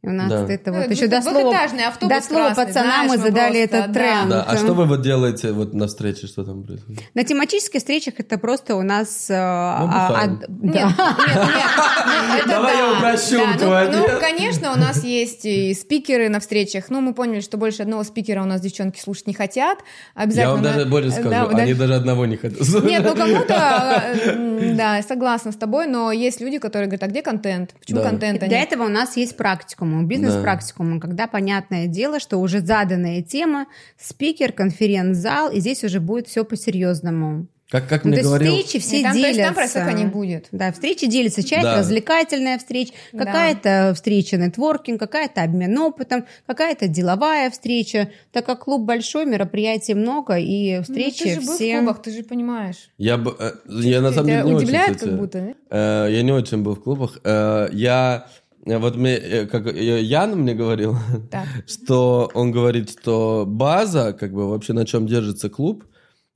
У 0.00 0.10
нас 0.10 0.28
Да. 0.30 0.46
это 0.48 0.70
Ну, 0.70 0.76
вот 0.76 0.84
это 0.84 0.94
еще 0.94 1.08
до 1.08 1.20
слова, 1.20 1.40
двухэтажный 1.40 1.84
автобус 1.86 2.16
до 2.16 2.22
слова 2.22 2.44
красный, 2.54 2.66
пацана 2.66 2.84
знаешь, 3.04 3.10
мы 3.10 3.16
задали 3.18 3.66
просто, 3.66 3.76
этот 3.76 3.86
да. 3.86 3.92
тренд. 3.92 4.28
Да, 4.30 4.42
а 4.44 4.56
что 4.56 4.72
вы 4.74 4.84
вот 4.86 5.02
делаете 5.02 5.50
вот 5.50 5.74
на 5.74 5.88
встрече, 5.88 6.28
что 6.28 6.44
там 6.44 6.62
происходит? 6.62 7.02
На 7.14 7.24
тематических 7.24 7.80
встречах 7.80 8.14
это 8.18 8.38
просто 8.38 8.76
у 8.76 8.82
нас... 8.82 9.28
э, 9.28 9.34
а- 9.34 10.08
а-. 10.24 10.38
Это 12.38 12.48
Давай 12.48 12.76
я 12.76 12.92
упрощу 12.92 13.38
ну- 13.44 13.58
твой 13.58 13.88
ну, 13.90 14.06
конечно, 14.20 14.72
у 14.72 14.76
нас 14.76 15.02
есть 15.04 15.44
и 15.44 15.74
спикеры 15.74 16.28
на 16.28 16.38
встречах. 16.40 16.90
Ну, 16.90 17.00
мы 17.00 17.12
поняли, 17.14 17.40
что 17.40 17.56
больше 17.56 17.82
одного 17.82 18.04
спикера 18.04 18.42
у 18.42 18.46
нас 18.46 18.60
девчонки 18.60 19.00
слушать 19.00 19.26
не 19.26 19.34
хотят. 19.34 19.78
Обязательно. 20.14 20.42
Я 20.48 20.52
вам 20.54 20.62
даже 20.62 20.86
больше 20.86 21.10
скажу, 21.10 21.48
они 21.56 21.74
даже- 21.74 21.94
одного 21.94 22.26
не 22.26 22.36
хотят. 22.36 22.60
Нет, 22.84 23.02
ну 23.04 23.16
кому-то, 23.16 23.54
э, 24.24 24.74
да, 24.74 25.02
согласна 25.02 25.50
с 25.52 25.56
тобой, 25.56 25.86
но 25.86 26.12
есть 26.12 26.40
люди, 26.40 26.58
которые 26.58 26.86
говорят, 26.88 27.02
а 27.02 27.06
где 27.08 27.22
контент? 27.22 27.74
Почему 27.80 28.00
Да. 28.00 28.10
контента 28.10 28.46
Для 28.46 28.60
нет? 28.60 28.68
этого 28.72 28.84
у 28.84 28.88
нас 28.88 29.16
есть 29.16 29.36
практикум, 29.36 29.87
бизнес-практикум, 30.04 31.00
когда 31.00 31.26
понятное 31.26 31.86
дело, 31.86 32.20
что 32.20 32.38
уже 32.38 32.60
заданная 32.60 33.22
тема, 33.22 33.66
спикер, 33.98 34.52
конференц-зал, 34.52 35.50
и 35.50 35.60
здесь 35.60 35.84
уже 35.84 36.00
будет 36.00 36.28
все 36.28 36.44
по-серьезному. 36.44 37.46
Как, 37.70 37.86
как 37.86 38.04
Ну, 38.04 38.08
мне 38.12 38.16
то 38.16 38.20
есть 38.20 38.28
говорил... 38.28 38.52
встречи 38.56 38.78
все 38.82 39.00
И 39.00 39.02
там, 39.02 39.12
то 39.12 39.18
есть 39.18 39.32
делятся. 39.34 39.44
там 39.44 39.54
просека 39.54 39.92
не 39.92 40.06
будет. 40.06 40.48
Да, 40.52 40.72
встречи 40.72 41.06
делятся. 41.06 41.42
Часть 41.46 41.64
Да. 41.64 41.76
развлекательная 41.76 42.56
встреча, 42.56 42.94
Да. 43.12 43.26
какая-то 43.26 43.92
встреча 43.94 44.38
нетворкинг, 44.38 44.98
какая-то 44.98 45.42
обмен 45.42 45.76
опытом, 45.76 46.24
какая-то 46.46 46.88
деловая 46.88 47.50
встреча. 47.50 48.08
Так 48.32 48.46
как 48.46 48.60
клуб 48.64 48.86
большой, 48.86 49.26
мероприятий 49.26 49.92
много, 49.92 50.38
и 50.38 50.78
Ну, 50.78 50.82
встречи 50.82 51.24
ты 51.24 51.34
же 51.34 51.40
был 51.42 51.54
все... 51.56 51.74
в 51.76 51.78
клубах, 51.80 52.00
ты 52.02 52.10
же 52.10 52.22
понимаешь. 52.22 52.88
Я, 52.96 53.18
бы, 53.18 53.36
э, 53.38 53.52
я 53.68 54.00
на 54.00 54.12
самом 54.12 54.28
деле 54.28 54.44
не 54.44 54.54
удивляет 54.54 54.84
очень, 54.88 54.94
кстати, 54.94 55.10
как 55.10 55.18
будто, 55.18 55.54
да? 55.70 56.06
э, 56.06 56.12
я 56.12 56.22
не 56.22 56.32
очень 56.32 56.62
был 56.62 56.74
в 56.74 56.80
клубах. 56.82 57.18
Э, 57.22 57.68
Я 57.72 58.28
вот 58.76 58.96
мне, 58.96 59.16
э, 59.16 59.46
как 59.46 59.66
э, 59.66 60.02
Ян 60.02 60.36
мне 60.36 60.54
говорил, 60.54 60.96
Так. 61.30 61.46
что 61.66 62.30
он 62.34 62.52
говорит, 62.52 62.90
что 62.90 63.44
база, 63.46 64.12
как 64.12 64.32
бы 64.32 64.48
вообще 64.48 64.74
на 64.74 64.84
чем 64.84 65.06
держится 65.06 65.48
клуб, 65.48 65.84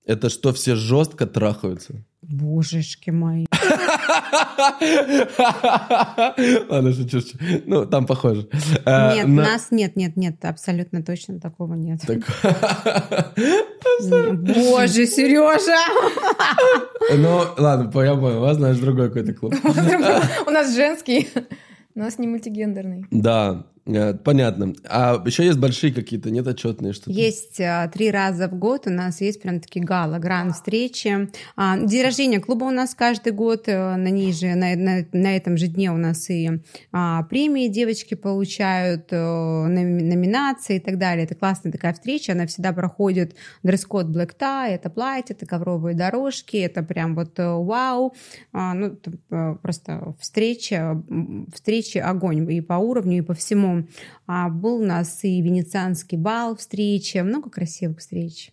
это 0.06 0.30
что 0.30 0.52
все 0.52 0.74
жестко 0.74 1.26
трахаются. 1.26 2.02
Божечки 2.22 3.10
мои. 3.10 3.46
Ладно, 6.68 6.92
шучу. 6.92 7.20
Ну, 7.66 7.86
там 7.86 8.06
похоже. 8.06 8.48
Э, 8.84 9.14
Нет, 9.16 9.28
нас 9.28 9.68
нет, 9.70 9.96
нет, 9.96 10.16
нет, 10.16 10.44
абсолютно 10.44 11.02
точно 11.02 11.40
такого 11.40 11.74
нет. 11.74 12.00
Так- 12.06 12.22
Нет. 14.00 14.40
Боже, 14.40 15.06
Сережа! 15.06 15.76
Ну, 17.14 17.42
ладно, 17.58 17.84
я 17.84 17.90
понял, 17.90 18.38
у 18.38 18.40
вас, 18.40 18.56
знаешь, 18.56 18.78
другой 18.78 19.08
какой-то 19.08 19.34
клуб. 19.34 19.54
У 20.46 20.50
нас 20.50 20.74
женский, 20.74 21.28
у 21.94 21.98
нас 21.98 22.18
не 22.18 22.26
мультигендерный. 22.26 23.06
Да, 23.10 23.66
понятно. 23.84 24.74
А 24.88 25.20
еще 25.26 25.44
есть 25.44 25.58
большие 25.58 25.92
какие-то, 25.92 26.30
нет, 26.30 26.46
отчетные 26.46 26.92
что-то? 26.92 27.10
Есть 27.10 27.60
а, 27.60 27.88
три 27.88 28.10
раза 28.12 28.48
в 28.48 28.56
год 28.56 28.86
у 28.86 28.90
нас 28.90 29.20
есть 29.20 29.42
прям 29.42 29.58
такие 29.60 29.84
гала, 29.84 30.18
гранд 30.18 30.54
встречи. 30.54 31.28
А, 31.56 31.76
день 31.78 32.02
рождения 32.04 32.38
клуба 32.38 32.64
у 32.64 32.70
нас 32.70 32.94
каждый 32.94 33.32
год, 33.32 33.64
э, 33.66 33.96
на 33.96 34.08
ней 34.08 34.32
на, 34.54 34.76
на- 34.76 35.06
на 35.12 35.36
этом 35.36 35.56
же 35.56 35.66
дне 35.66 35.90
у 35.90 35.96
нас 35.96 36.30
и 36.30 36.48
а, 36.92 37.24
премии 37.24 37.66
девочки 37.66 38.14
получают, 38.14 39.08
э, 39.10 39.16
номи- 39.16 40.02
номинации 40.02 40.76
и 40.76 40.80
так 40.80 40.98
далее. 40.98 41.24
Это 41.24 41.34
классная 41.34 41.72
такая 41.72 41.92
встреча, 41.92 42.32
она 42.32 42.46
всегда 42.46 42.72
проходит 42.72 43.34
дресс-код 43.64 44.06
black 44.06 44.36
tie, 44.38 44.74
это 44.74 44.90
платье, 44.90 45.34
это 45.34 45.44
ковровые 45.46 45.96
дорожки, 45.96 46.56
это 46.56 46.84
прям 46.84 47.16
вот 47.16 47.36
э, 47.38 47.48
вау. 47.48 48.14
А, 48.52 48.74
ну, 48.74 48.96
э, 49.30 49.56
просто 49.60 50.14
встреча, 50.20 51.02
встречи 51.52 51.98
огонь 51.98 52.48
и 52.52 52.60
по 52.60 52.74
уровню, 52.74 53.18
и 53.18 53.22
по 53.22 53.34
всему. 53.34 53.71
А 54.26 54.48
был 54.48 54.76
у 54.76 54.84
нас 54.84 55.24
и 55.24 55.40
венецианский 55.42 56.16
бал, 56.18 56.56
встреча, 56.56 57.22
много 57.22 57.50
красивых 57.50 57.98
встреч. 57.98 58.52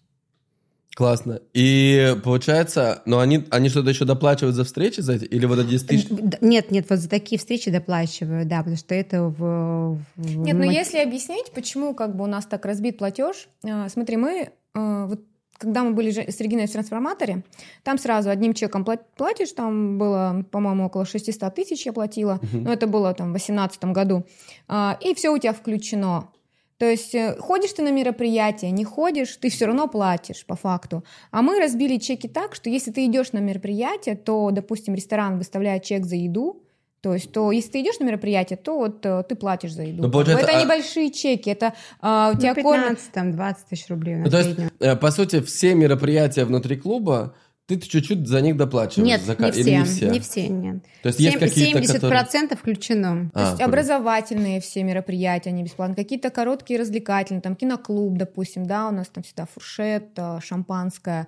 Классно. 0.95 1.39
И 1.53 2.15
получается, 2.25 3.01
но 3.05 3.19
они, 3.19 3.45
они 3.51 3.69
что-то 3.69 3.89
еще 3.89 4.03
доплачивают 4.05 4.55
за 4.55 4.65
встречи 4.65 4.99
за 4.99 5.13
эти? 5.13 5.23
Или 5.25 5.45
вот 5.45 5.59
эти 5.59 5.69
10 5.69 5.87
тысяч? 5.87 6.07
Нет, 6.41 6.71
нет, 6.71 6.87
вот 6.89 6.99
за 6.99 7.07
такие 7.07 7.39
встречи 7.39 7.71
доплачиваю, 7.71 8.45
да, 8.45 8.57
потому 8.57 8.75
что 8.75 8.95
это 8.95 9.23
в... 9.23 9.97
в- 10.17 10.37
Нет, 10.39 10.57
но 10.57 10.65
мо- 10.65 10.71
если 10.73 10.97
объяснить, 10.97 11.51
почему 11.53 11.93
как 11.93 12.17
бы 12.17 12.25
у 12.25 12.27
нас 12.27 12.45
так 12.47 12.65
разбит 12.65 12.97
платеж, 12.97 13.47
а, 13.63 13.87
смотри, 13.87 14.17
мы 14.17 14.49
а, 14.73 15.05
вот 15.05 15.21
когда 15.59 15.83
мы 15.83 15.91
были 15.91 16.09
с 16.09 16.39
Региной 16.39 16.65
в 16.65 16.71
трансформаторе, 16.71 17.43
там 17.83 17.97
сразу 17.99 18.29
одним 18.29 18.53
чеком 18.53 18.83
пла- 18.83 19.01
платишь, 19.15 19.51
там 19.51 19.97
было, 19.99 20.43
по-моему, 20.51 20.85
около 20.85 21.05
600 21.05 21.53
тысяч 21.53 21.85
я 21.85 21.93
платила, 21.93 22.39
но 22.53 22.73
это 22.73 22.87
было 22.87 23.13
там 23.13 23.27
в 23.27 23.33
2018 23.33 23.83
году, 23.85 24.23
А, 24.67 24.97
и 25.01 25.13
все 25.13 25.29
у 25.29 25.37
тебя 25.37 25.53
включено. 25.53 26.29
То 26.77 26.85
есть 26.85 27.13
э, 27.13 27.35
ходишь 27.37 27.73
ты 27.73 27.81
на 27.83 27.91
мероприятие, 27.91 28.71
не 28.71 28.85
ходишь, 28.85 29.35
ты 29.35 29.49
все 29.49 29.65
равно 29.65 29.89
платишь 29.89 30.45
по 30.45 30.55
факту. 30.55 31.03
А 31.29 31.41
мы 31.41 31.59
разбили 31.59 31.97
чеки 31.97 32.29
так, 32.29 32.55
что 32.55 32.69
если 32.69 32.91
ты 32.91 33.05
идешь 33.05 33.33
на 33.33 33.39
мероприятие, 33.39 34.15
то, 34.15 34.49
допустим, 34.51 34.95
ресторан 34.95 35.37
выставляет 35.37 35.83
чек 35.83 36.05
за 36.05 36.15
еду, 36.15 36.63
то 37.01 37.13
есть, 37.13 37.31
то 37.31 37.51
если 37.51 37.71
ты 37.71 37.81
идешь 37.81 37.99
на 37.99 38.05
мероприятие, 38.05 38.57
то 38.57 38.77
вот 38.77 39.05
э, 39.05 39.23
ты 39.27 39.35
платишь 39.35 39.73
за 39.73 39.83
еду. 39.83 40.03
Ну, 40.03 40.11
получается, 40.11 40.45
это 40.45 40.57
а- 40.57 40.63
небольшие 40.63 41.11
чеки, 41.11 41.49
это 41.49 41.73
а, 42.01 42.31
у 42.31 42.35
ну, 42.35 42.41
тебя 42.41 42.55
кормят. 42.55 42.87
15, 42.87 43.11
там, 43.11 43.31
20 43.31 43.67
тысяч 43.67 43.87
рублей 43.89 44.15
на 44.15 44.25
Ну, 44.25 44.29
то 44.31 44.39
есть, 44.39 44.59
э, 44.79 44.95
по 44.95 45.11
сути, 45.11 45.41
все 45.41 45.75
мероприятия 45.75 46.43
внутри 46.43 46.75
клуба, 46.75 47.33
ты 47.69 47.79
чуть-чуть 47.79 48.27
за 48.27 48.41
них 48.41 48.57
доплачиваешь? 48.57 49.07
Нет, 49.07 49.21
за 49.21 49.35
не 49.35 49.49
или 49.49 49.83
все, 49.83 50.09
не 50.09 50.19
все, 50.19 50.47
нет. 50.47 50.83
То 51.03 51.07
есть 51.09 51.19
есть 51.19 51.37
Семь- 51.37 51.47
какие-то, 51.47 51.79
70% 51.79 51.93
которые... 51.93 52.57
включено. 52.57 53.29
То 53.31 53.39
А, 53.39 53.41
есть 53.41 53.57
понял. 53.57 53.69
образовательные 53.69 54.59
все 54.59 54.83
мероприятия, 54.83 55.51
они 55.51 55.63
бесплатные, 55.63 55.95
какие-то 55.95 56.31
короткие 56.31 56.79
развлекательные, 56.79 57.41
там 57.41 57.55
киноклуб, 57.55 58.17
допустим, 58.17 58.65
да, 58.65 58.87
у 58.87 58.91
нас 58.91 59.07
там 59.09 59.23
всегда 59.23 59.45
фуршет, 59.45 60.09
э, 60.17 60.39
шампанское, 60.41 61.27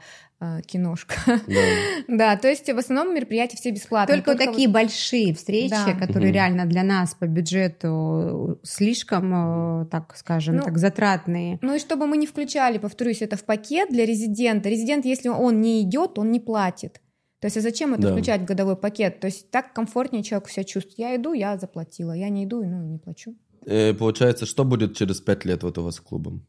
киношка. 0.67 1.15
Да. 1.27 1.61
Да, 2.07 2.35
то 2.37 2.47
есть 2.49 2.67
в 2.71 2.77
основном 2.77 3.13
мероприятия 3.15 3.57
все 3.57 3.71
бесплатные. 3.71 4.17
Только, 4.21 4.31
вот 4.37 4.37
такие 4.45 4.67
большие 4.67 5.33
встречи, 5.33 5.69
Да. 5.69 5.93
которые 5.93 6.27
Мгм. 6.29 6.35
реально 6.35 6.65
для 6.65 6.83
нас 6.83 7.13
по 7.15 7.25
бюджету 7.27 8.59
слишком, 8.63 9.81
э, 9.83 9.85
так 9.85 10.15
скажем, 10.17 10.57
Ну, 10.57 10.63
так 10.63 10.77
затратные. 10.77 11.59
Ну 11.61 11.75
и 11.75 11.79
чтобы 11.79 12.07
мы 12.07 12.17
не 12.17 12.27
включали, 12.27 12.77
повторюсь, 12.77 13.21
это 13.21 13.37
в 13.37 13.43
пакет 13.43 13.89
для 13.89 14.05
резидента. 14.05 14.69
Резидент, 14.69 15.05
если 15.05 15.29
он 15.29 15.61
не 15.61 15.81
идет, 15.81 16.17
он 16.19 16.31
не 16.31 16.39
платит. 16.39 17.01
То 17.39 17.45
есть 17.45 17.57
а 17.57 17.61
зачем 17.61 17.93
это 17.93 18.03
Да. 18.03 18.11
включать 18.11 18.41
в 18.41 18.45
годовой 18.45 18.75
пакет? 18.75 19.19
То 19.19 19.27
есть 19.27 19.49
так 19.51 19.73
комфортнее 19.73 20.23
человеку 20.23 20.49
себя 20.49 20.63
чувствует. 20.63 20.99
Я 20.99 21.15
иду, 21.15 21.33
я 21.33 21.57
заплатила. 21.57 22.11
Я 22.13 22.29
не 22.29 22.45
иду, 22.45 22.63
ну, 22.63 22.83
не 22.87 22.97
плачу. 22.99 23.35
Э, 23.65 23.93
Получается, 23.93 24.45
что 24.45 24.63
будет 24.63 24.95
через 24.97 25.21
пять 25.21 25.45
лет 25.45 25.63
вот 25.63 25.77
у 25.77 25.83
вас 25.83 25.95
с 25.95 25.99
клубом? 25.99 26.45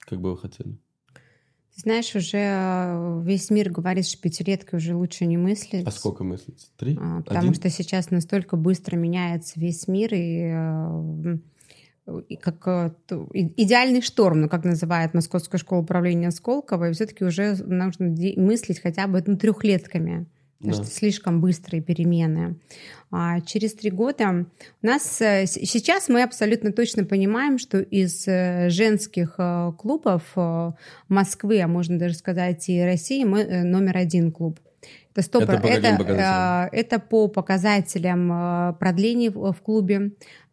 Как 0.00 0.20
бы 0.20 0.30
вы 0.32 0.38
хотели? 0.38 0.76
Знаешь, 1.74 2.14
уже 2.14 2.38
э, 2.38 3.22
весь 3.24 3.48
мир 3.50 3.70
говорит, 3.70 4.06
что 4.06 4.20
пятилетки 4.20 4.74
уже 4.74 4.94
лучше 4.94 5.24
не 5.24 5.38
мыслить. 5.38 5.86
А 5.86 5.90
сколько 5.90 6.22
мыслите? 6.22 6.66
Три? 6.76 6.98
А, 7.00 7.22
Потому 7.22 7.50
Один? 7.50 7.54
что 7.54 7.70
сейчас 7.70 8.10
настолько 8.10 8.56
быстро 8.56 8.96
меняется 8.96 9.58
весь 9.58 9.88
мир, 9.88 10.12
и, 10.12 10.52
э, 10.52 11.38
и 12.28 12.36
как 12.36 12.66
э, 12.66 12.92
идеальный 13.56 14.02
шторм, 14.02 14.42
ну, 14.42 14.48
как 14.50 14.64
называет 14.64 15.14
Московская 15.14 15.56
школа 15.56 15.80
управления 15.80 16.30
Сколково, 16.30 16.90
и 16.90 16.92
все-таки 16.92 17.24
уже 17.24 17.56
нужно 17.64 18.14
мыслить 18.36 18.80
хотя 18.80 19.06
бы 19.06 19.24
ну, 19.26 19.38
трехлетками. 19.38 20.26
Потому 20.62 20.78
Да. 20.78 20.84
что 20.84 20.94
слишком 20.94 21.40
быстрые 21.40 21.82
перемены. 21.82 22.54
А 23.10 23.40
через 23.40 23.74
три 23.74 23.90
года 23.90 24.46
у 24.82 24.86
нас 24.86 25.20
э, 25.20 25.46
сейчас 25.46 26.08
мы 26.08 26.22
абсолютно 26.22 26.72
точно 26.72 27.04
понимаем, 27.04 27.58
что 27.58 27.80
из 27.80 28.26
э, 28.28 28.70
женских 28.70 29.34
э, 29.38 29.72
клубов 29.76 30.22
Москвы, 31.08 31.60
а 31.60 31.66
можно 31.66 31.98
даже 31.98 32.14
сказать 32.14 32.68
и 32.68 32.80
России, 32.80 33.24
мы 33.24 33.64
номер 33.64 33.98
один 33.98 34.30
клуб. 34.30 34.60
Это, 35.14 35.20
100%, 35.20 35.42
Это 35.42 35.60
по 35.60 35.66
это, 35.66 35.96
показателям? 35.98 36.68
это 36.72 36.98
по 37.00 37.28
показателям 37.28 38.76
продлений 38.78 39.28
в 39.28 39.56
клубе, 39.62 40.12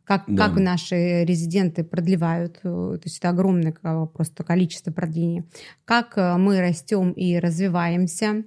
как, 0.10 0.24
Да. 0.26 0.48
как 0.48 0.58
наши 0.58 1.24
резиденты 1.24 1.84
продлевают, 1.84 2.58
э, 2.64 2.64
то 2.64 3.02
есть 3.04 3.20
это 3.20 3.30
огромное 3.30 3.72
просто 3.72 4.44
количество 4.44 4.92
продлений, 4.92 5.44
как 5.86 6.18
э, 6.18 6.36
мы 6.36 6.62
растем 6.62 7.12
и 7.12 7.38
развиваемся 7.38 8.44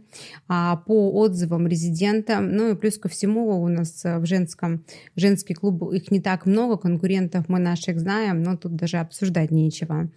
а, 0.49 0.79
по 0.79 1.13
отзывам 1.13 1.69
резидента, 1.69 2.41
ну 2.41 2.73
и 2.73 2.75
плюс 2.75 2.99
ко 2.99 3.09
всему 3.09 3.63
у 3.63 3.69
нас 3.69 4.05
э, 4.05 4.19
в 4.19 4.27
женском, 4.27 4.85
женский 5.15 5.55
клуб, 5.55 5.93
их 5.93 6.11
не 6.11 6.21
так 6.21 6.47
много, 6.47 6.77
конкурентов 6.77 7.49
мы 7.49 7.61
наших 7.61 8.01
знаем, 8.01 8.43
но 8.43 8.57
тут 8.57 8.75
даже 8.75 8.97
обсуждать 8.97 9.53
нечего. 9.53 10.11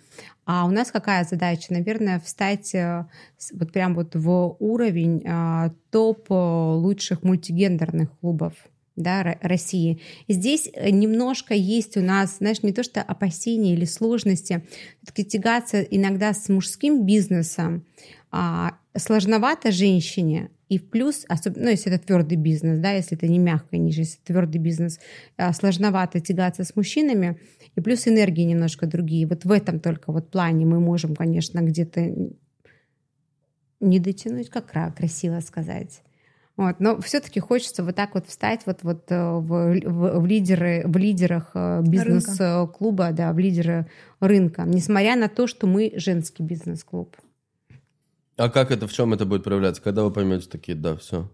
А 0.48 0.66
у 0.66 0.72
нас 0.72 0.90
какая 0.90 1.26
задача? 1.26 1.74
Наверное, 1.74 2.20
встать 2.20 2.76
вот 3.54 3.72
прям 3.72 3.94
вот 3.94 4.16
в 4.16 4.56
уровень 4.60 5.24
топ 5.92 6.26
лучших 6.30 7.24
мультигендерных 7.24 8.10
клубов 8.20 8.54
да, 8.96 9.24
Ро- 9.24 9.38
России. 9.42 10.00
Здесь 10.28 10.70
э, 10.74 10.90
немножко 10.90 11.54
есть 11.54 11.98
у 11.98 12.02
нас, 12.02 12.38
знаешь, 12.38 12.64
не 12.64 12.74
то 12.74 12.84
что 12.84 13.02
опасения 13.02 13.74
или 13.74 13.86
сложности, 13.86 14.64
тягаться 15.14 15.82
иногда 15.82 16.34
с 16.34 16.50
мужским 16.50 17.06
бизнесом 17.06 17.86
а, 18.32 18.78
сложновато 18.98 19.72
женщине, 19.72 20.50
и 20.68 20.80
в 20.80 20.90
плюс, 20.90 21.26
особенно, 21.28 21.66
ну, 21.66 21.70
если 21.70 21.94
это 21.94 22.06
твердый 22.06 22.38
бизнес, 22.38 22.80
да, 22.80 22.92
если 22.92 23.16
это 23.16 23.28
не 23.28 23.38
мягкая 23.38 23.80
ниша, 23.80 24.00
если 24.00 24.16
это 24.16 24.34
твердый 24.34 24.60
бизнес, 24.60 25.00
а, 25.38 25.54
сложновато 25.54 26.20
тягаться 26.20 26.64
с 26.64 26.76
мужчинами, 26.76 27.38
и 27.76 27.82
плюс 27.82 28.08
энергии 28.08 28.44
немножко 28.44 28.88
другие. 28.88 29.28
Вот 29.28 29.46
в 29.46 29.52
этом 29.52 29.80
только 29.80 30.12
вот 30.12 30.32
плане 30.32 30.66
мы 30.66 30.80
можем, 30.80 31.16
конечно, 31.16 31.60
где-то 31.60 32.16
не 33.80 34.00
дотянуть, 34.00 34.50
как 34.50 34.72
кра- 34.72 34.92
красиво 34.92 35.40
сказать. 35.42 36.02
Вот, 36.58 36.80
но 36.80 37.02
все-таки 37.02 37.42
хочется 37.42 37.84
вот 37.84 37.96
так 37.96 38.14
вот 38.14 38.28
встать 38.28 38.62
вот, 38.66 38.80
вот 38.84 39.12
э, 39.12 39.22
в, 39.22 39.80
в, 39.82 40.20
в 40.20 40.26
лидеры, 40.26 40.84
в 40.86 40.96
лидерах 40.96 41.52
э, 41.54 41.82
бизнес-клуба, 41.82 43.12
да, 43.12 43.34
в 43.34 43.40
лидеры 43.40 43.88
рынка, 44.22 44.64
несмотря 44.66 45.18
на 45.18 45.28
то, 45.28 45.48
что 45.48 45.68
мы 45.68 45.92
женский 45.96 46.44
бизнес-клуб. 46.44 47.18
А 48.38 48.50
как 48.50 48.72
это, 48.72 48.88
в 48.88 48.94
чем 48.94 49.14
это 49.14 49.26
будет 49.26 49.44
проявляться? 49.44 49.82
Когда 49.82 50.04
вы 50.04 50.12
поймете 50.12 50.48
такие, 50.50 50.78
да, 50.78 50.96
все. 50.96 51.30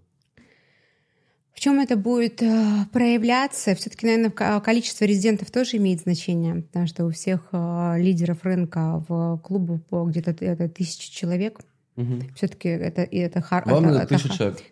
В 1.54 1.60
чем 1.60 1.80
это 1.80 1.96
будет 1.96 2.42
э, 2.42 2.86
проявляться? 2.92 3.76
Все-таки, 3.76 4.08
наверное, 4.08 4.32
ко- 4.32 4.60
количество 4.62 5.06
резидентов 5.06 5.52
тоже 5.52 5.78
имеет 5.78 6.02
значение, 6.02 6.64
потому 6.64 6.88
что 6.88 7.06
у 7.06 7.12
всех 7.12 7.50
э, 7.52 7.96
лидеров 8.00 8.44
рынка 8.44 9.06
в 9.08 9.38
клубу 9.44 9.78
по 9.78 10.04
где-то 10.06 10.32
это 10.44 10.68
тысячи 10.68 11.12
человек. 11.12 11.60
Все-таки 12.36 12.70
это, 12.70 13.04
и 13.04 13.18
это, 13.18 13.42
хор- 13.42 13.64
это- 13.92 14.04
это 14.04 14.14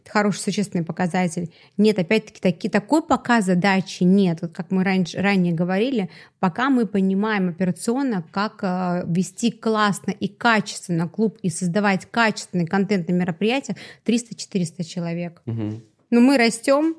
это 0.04 0.10
хороший 0.12 0.40
существенный 0.40 0.86
показатель. 0.86 1.52
Нет, 1.78 2.00
опять-таки, 2.00 2.40
таки, 2.40 2.70
такой 2.70 3.02
пока 3.04 3.42
задачи 3.42 4.04
нет. 4.04 4.40
Вот 4.42 4.52
как 4.54 4.72
мы 4.72 4.84
раньше, 4.84 5.18
ранее 5.22 5.54
говорили, 5.54 6.10
пока 6.40 6.70
мы 6.70 6.86
понимаем 6.88 7.50
операционно, 7.50 8.24
как 8.32 8.60
э, 8.64 9.04
вести 9.08 9.52
классно 9.52 10.12
и 10.12 10.28
качественно 10.28 11.08
клуб 11.10 11.38
и 11.42 11.50
создавать 11.50 12.06
качественный 12.10 12.66
контент 12.66 13.10
на 13.10 13.14
мероприятиях, 13.14 13.78
300-400 14.06 14.84
человек. 14.84 15.42
Мгм. 15.46 15.84
Но 16.12 16.22
мы 16.22 16.38
растем 16.38 16.96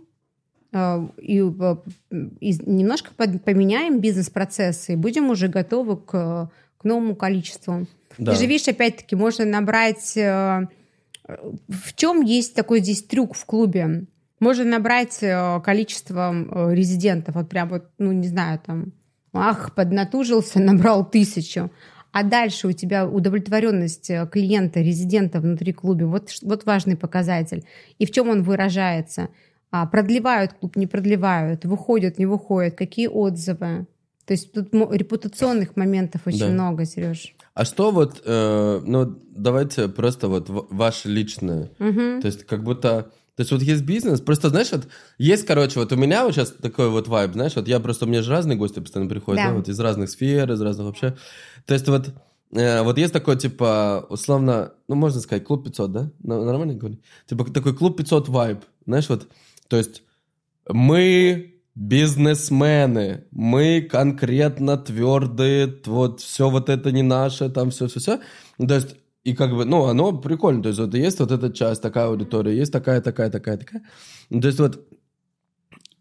э, 0.73 1.09
и, 1.17 1.39
э, 1.41 1.77
и 2.41 2.53
немножко 2.67 3.11
под- 3.17 3.43
поменяем 3.43 4.01
бизнес-процессы 4.01 4.93
и 4.93 4.97
будем 4.97 5.31
уже 5.31 5.49
готовы 5.49 5.97
к, 5.97 6.51
к 6.77 6.85
новому 6.85 7.17
количеству. 7.17 7.87
Да. 8.19 8.33
Ты 8.33 8.39
же 8.39 8.47
видишь, 8.47 8.69
опять-таки, 8.69 9.17
можно 9.17 9.45
набрать... 9.45 10.17
э, 10.17 10.67
В 11.69 11.95
чем 11.95 12.23
есть 12.23 12.55
такой 12.55 12.81
здесь 12.81 13.03
трюк 13.03 13.35
в 13.35 13.45
клубе? 13.45 14.05
Можно 14.41 14.65
набрать 14.65 15.19
э, 15.23 15.61
количество 15.63 16.33
э, 16.35 16.75
резидентов, 16.75 17.35
вот 17.35 17.49
прям 17.49 17.69
вот, 17.69 17.85
ну, 17.99 18.13
не 18.13 18.27
знаю, 18.29 18.59
там, 18.65 18.93
ах, 19.33 19.75
поднатужился, 19.75 20.61
набрал 20.61 21.09
тысячу. 21.09 21.71
А 22.13 22.25
дальше 22.25 22.67
у 22.67 22.73
тебя 22.73 23.07
удовлетворенность 23.07 24.11
клиента, 24.33 24.81
резидента 24.81 25.39
внутри 25.41 25.73
клуба, 25.73 26.05
вот, 26.07 26.31
вот 26.43 26.65
важный 26.67 26.97
показатель. 26.97 27.65
И 27.99 28.07
в 28.07 28.11
чем 28.11 28.29
он 28.29 28.43
выражается? 28.43 29.29
А, 29.71 29.87
продлевают 29.87 30.55
клуб, 30.55 30.75
не 30.75 30.89
продлевают, 30.89 31.65
выходят, 31.65 32.19
не 32.19 32.27
выходят, 32.27 32.75
какие 32.75 33.07
отзывы? 33.07 33.87
То 34.27 34.33
есть 34.33 34.53
тут 34.53 34.73
репутационных 34.73 35.77
моментов 35.77 36.23
очень 36.27 36.41
Да. 36.41 36.49
много, 36.49 36.85
Сереж. 36.85 37.37
А 37.55 37.65
что 37.65 37.91
вот, 37.91 38.23
э, 38.25 38.81
ну, 38.85 39.19
давайте 39.31 39.89
просто 39.89 40.29
вот 40.29 40.47
ваше 40.49 41.09
личное. 41.09 41.71
То 42.21 42.27
есть 42.27 42.45
как 42.45 42.63
будто... 42.63 43.11
То 43.37 43.43
есть 43.43 43.53
вот 43.53 43.63
есть 43.63 43.83
бизнес, 43.85 44.21
просто, 44.21 44.51
знаешь, 44.51 44.71
вот 44.71 44.87
есть, 45.17 45.47
короче, 45.47 45.81
вот 45.81 45.91
у 45.93 45.97
меня 45.97 46.25
вот 46.25 46.35
сейчас 46.35 46.51
такой 46.51 46.91
вот 46.91 47.09
вайб, 47.09 47.33
знаешь, 47.33 47.57
вот 47.57 47.69
я 47.69 47.81
просто, 47.81 48.05
у 48.05 48.09
меня 48.09 48.21
же 48.23 48.31
разные 48.31 48.59
гости 48.59 48.81
постоянно 48.81 49.09
приходят, 49.09 49.43
Да. 49.43 49.49
да, 49.51 49.57
вот 49.57 49.69
из 49.69 49.81
разных 49.81 50.11
сфер, 50.11 50.53
из 50.53 50.61
разных 50.61 50.87
вообще. 50.89 51.17
То 51.65 51.73
есть 51.73 51.89
вот, 51.89 52.11
э, 52.53 52.83
вот 52.83 52.99
есть 52.99 53.13
такой, 53.15 53.37
типа, 53.39 54.05
условно, 54.11 54.73
ну, 54.89 54.95
можно 54.95 55.21
сказать, 55.21 55.45
клуб 55.45 55.65
500, 55.65 55.93
да? 55.93 56.11
Нормально 56.23 56.75
говорю? 56.75 56.99
Типа 57.27 57.45
такой 57.51 57.75
клуб 57.75 57.97
500 57.97 58.29
вайб, 58.29 58.59
знаешь, 58.87 59.09
вот, 59.09 59.27
то 59.69 59.77
есть 59.79 60.03
мы 60.69 61.50
бизнесмены, 61.75 63.25
мы 63.31 63.81
конкретно 63.81 64.77
твердые, 64.77 65.81
вот 65.87 66.21
все 66.21 66.51
вот 66.51 66.69
это 66.69 66.91
не 66.93 67.03
наше, 67.03 67.49
там 67.49 67.71
все-все-все. 67.71 68.21
То 68.59 68.75
есть, 68.75 68.97
и 69.25 69.35
как 69.35 69.55
бы, 69.55 69.65
ну, 69.65 69.85
оно 69.85 70.13
прикольно, 70.19 70.63
то 70.63 70.69
есть 70.69 70.81
вот 70.81 70.95
есть 70.95 71.21
вот 71.21 71.31
эта 71.31 71.53
часть, 71.53 71.83
такая 71.83 72.07
аудитория, 72.07 72.57
есть 72.57 72.73
такая, 72.73 73.01
такая, 73.01 73.31
такая, 73.31 73.57
такая. 73.57 73.83
Ну, 74.31 74.41
То 74.41 74.49
есть 74.49 74.59
вот, 74.59 74.87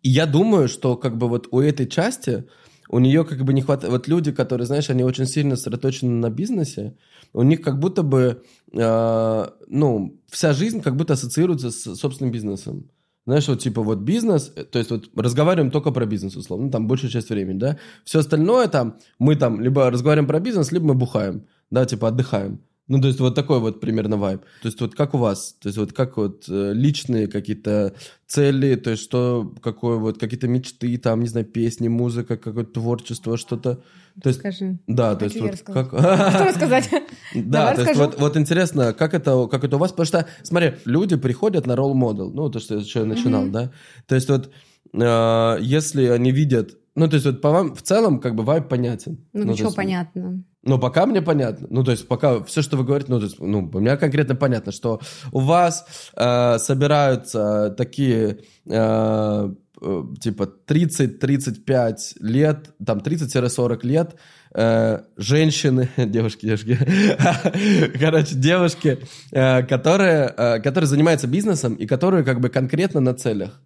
я 0.02 0.26
думаю, 0.26 0.68
что 0.68 0.96
как 0.96 1.18
бы 1.18 1.28
вот 1.28 1.48
у 1.52 1.60
этой 1.60 1.88
части, 1.88 2.46
у 2.90 3.00
нее 3.00 3.24
как 3.24 3.44
бы 3.44 3.54
не 3.54 3.62
хватает, 3.62 3.92
вот 3.94 4.08
люди, 4.08 4.32
которые, 4.32 4.66
знаешь, 4.66 4.90
они 4.90 5.04
очень 5.04 5.26
сильно 5.26 5.56
сосредоточены 5.56 6.12
на 6.12 6.30
бизнесе, 6.30 6.98
у 7.34 7.44
них 7.44 7.62
как 7.62 7.80
будто 7.80 8.02
бы, 8.02 8.44
э, 8.74 9.48
ну, 9.68 10.20
вся 10.28 10.54
жизнь 10.54 10.82
как 10.82 10.96
будто 10.96 11.14
ассоциируется 11.14 11.70
с 11.70 11.96
собственным 11.96 12.32
бизнесом. 12.32 12.90
Знаешь, 13.30 13.48
вот 13.48 13.60
типа 13.60 13.84
вот 13.84 14.00
бизнес, 14.00 14.52
э, 14.56 14.64
то 14.64 14.80
есть 14.80 14.90
вот 14.90 15.10
разговариваем 15.16 15.70
только 15.70 15.92
про 15.92 16.08
бизнес, 16.08 16.36
условно, 16.36 16.66
ну, 16.66 16.72
там 16.72 16.88
большую 16.88 17.12
часть 17.12 17.30
времени, 17.30 17.60
да. 17.60 17.78
Все 18.04 18.20
остальное 18.20 18.68
там, 18.68 18.98
мы 19.20 19.36
там 19.36 19.62
либо 19.62 19.92
разговариваем 19.92 20.28
про 20.28 20.40
бизнес, 20.40 20.72
либо 20.72 20.86
мы 20.88 20.94
бухаем, 20.96 21.46
да, 21.70 21.86
типа 21.86 22.08
отдыхаем. 22.08 22.60
Ну, 22.88 23.00
то 23.00 23.08
есть 23.08 23.20
вот 23.20 23.36
такой 23.36 23.60
вот 23.60 23.80
примерно 23.80 24.18
вайб. 24.18 24.42
То 24.64 24.68
есть 24.68 24.82
вот 24.82 24.96
как 24.96 25.14
у 25.14 25.20
вас? 25.20 25.56
То 25.62 25.68
есть 25.68 25.78
вот 25.78 25.94
как 25.94 26.18
вот 26.18 26.46
э, 26.50 26.74
личные 26.74 27.28
какие-то 27.28 27.94
цели, 28.26 28.76
то 28.76 28.90
есть 28.90 29.04
что, 29.04 29.54
какое 29.62 29.98
вот, 29.98 30.18
какие-то 30.18 30.48
мечты, 30.48 30.98
там, 30.98 31.20
не 31.20 31.28
знаю, 31.28 31.46
песни, 31.46 31.88
музыка, 31.88 32.36
какое-то 32.36 32.74
творчество, 32.74 33.38
что-то. 33.38 33.84
То 34.24 34.30
есть, 34.30 34.40
Скажи. 34.40 34.80
да, 34.88 35.16
то 35.16 35.26
есть 35.26 35.40
вот 35.40 35.52
рассказать. 35.52 35.90
как... 35.90 36.00
Что 36.34 36.46
рассказать? 36.46 36.90
Да, 37.46 37.60
Давай 37.60 37.76
то 37.76 37.82
есть 37.82 37.92
расскажу. 37.92 38.12
вот, 38.12 38.20
вот 38.20 38.38
интересно, 38.38 38.94
как 38.94 39.14
это, 39.14 39.48
как 39.48 39.64
это 39.64 39.76
у 39.76 39.80
вас, 39.80 39.92
потому 39.92 40.06
что, 40.06 40.26
смотри, 40.44 40.76
люди 40.86 41.16
приходят 41.16 41.66
на 41.68 41.76
ролл 41.76 41.94
модел, 41.94 42.32
ну, 42.32 42.50
то, 42.50 42.60
что 42.60 42.76
я 42.76 42.82
еще 42.82 43.04
начинал, 43.04 43.48
да, 43.48 43.72
то 44.08 44.16
есть 44.16 44.30
вот, 44.30 44.52
э, 44.94 45.58
если 45.62 46.06
они 46.08 46.32
видят, 46.32 46.78
ну, 46.96 47.08
то 47.08 47.16
есть 47.16 47.26
вот 47.26 47.42
по 47.42 47.52
вам 47.52 47.76
в 47.76 47.82
целом 47.82 48.20
как 48.20 48.36
бы 48.36 48.44
вайб 48.44 48.68
понятен. 48.68 49.26
Ну, 49.32 49.44
то 49.44 49.50
ничего 49.50 49.68
есть, 49.68 49.78
понятно. 49.78 50.44
Ну, 50.64 50.78
пока 50.78 51.06
мне 51.06 51.22
понятно. 51.22 51.68
Ну, 51.70 51.84
то 51.84 51.92
есть, 51.92 52.08
пока 52.08 52.44
все, 52.44 52.62
что 52.62 52.76
вы 52.76 52.84
говорите, 52.84 53.12
ну, 53.12 53.20
то 53.20 53.26
есть, 53.26 53.40
ну, 53.40 53.70
у 53.74 53.80
меня 53.80 53.96
конкретно 53.96 54.36
понятно, 54.36 54.72
что 54.74 55.00
у 55.32 55.40
вас 55.40 55.86
э, 56.16 56.58
собираются 56.60 57.74
такие, 57.78 58.40
э, 58.66 59.54
э, 59.82 60.04
типа, 60.20 60.50
30-35 60.68 61.96
лет, 62.20 62.76
там, 62.86 63.00
30-40 63.00 63.80
лет, 63.84 64.16
э, 64.54 65.00
женщины, 65.18 65.90
девушки, 65.98 66.46
девушки, 66.46 66.78
короче, 68.00 68.36
девушки, 68.36 69.00
э, 69.32 69.64
которые, 69.64 70.34
э, 70.36 70.60
которые 70.60 70.88
занимаются 70.88 71.28
бизнесом 71.28 71.76
и 71.76 71.86
которые, 71.86 72.24
как 72.24 72.40
бы, 72.40 72.50
конкретно 72.50 73.00
на 73.00 73.14
целях 73.14 73.60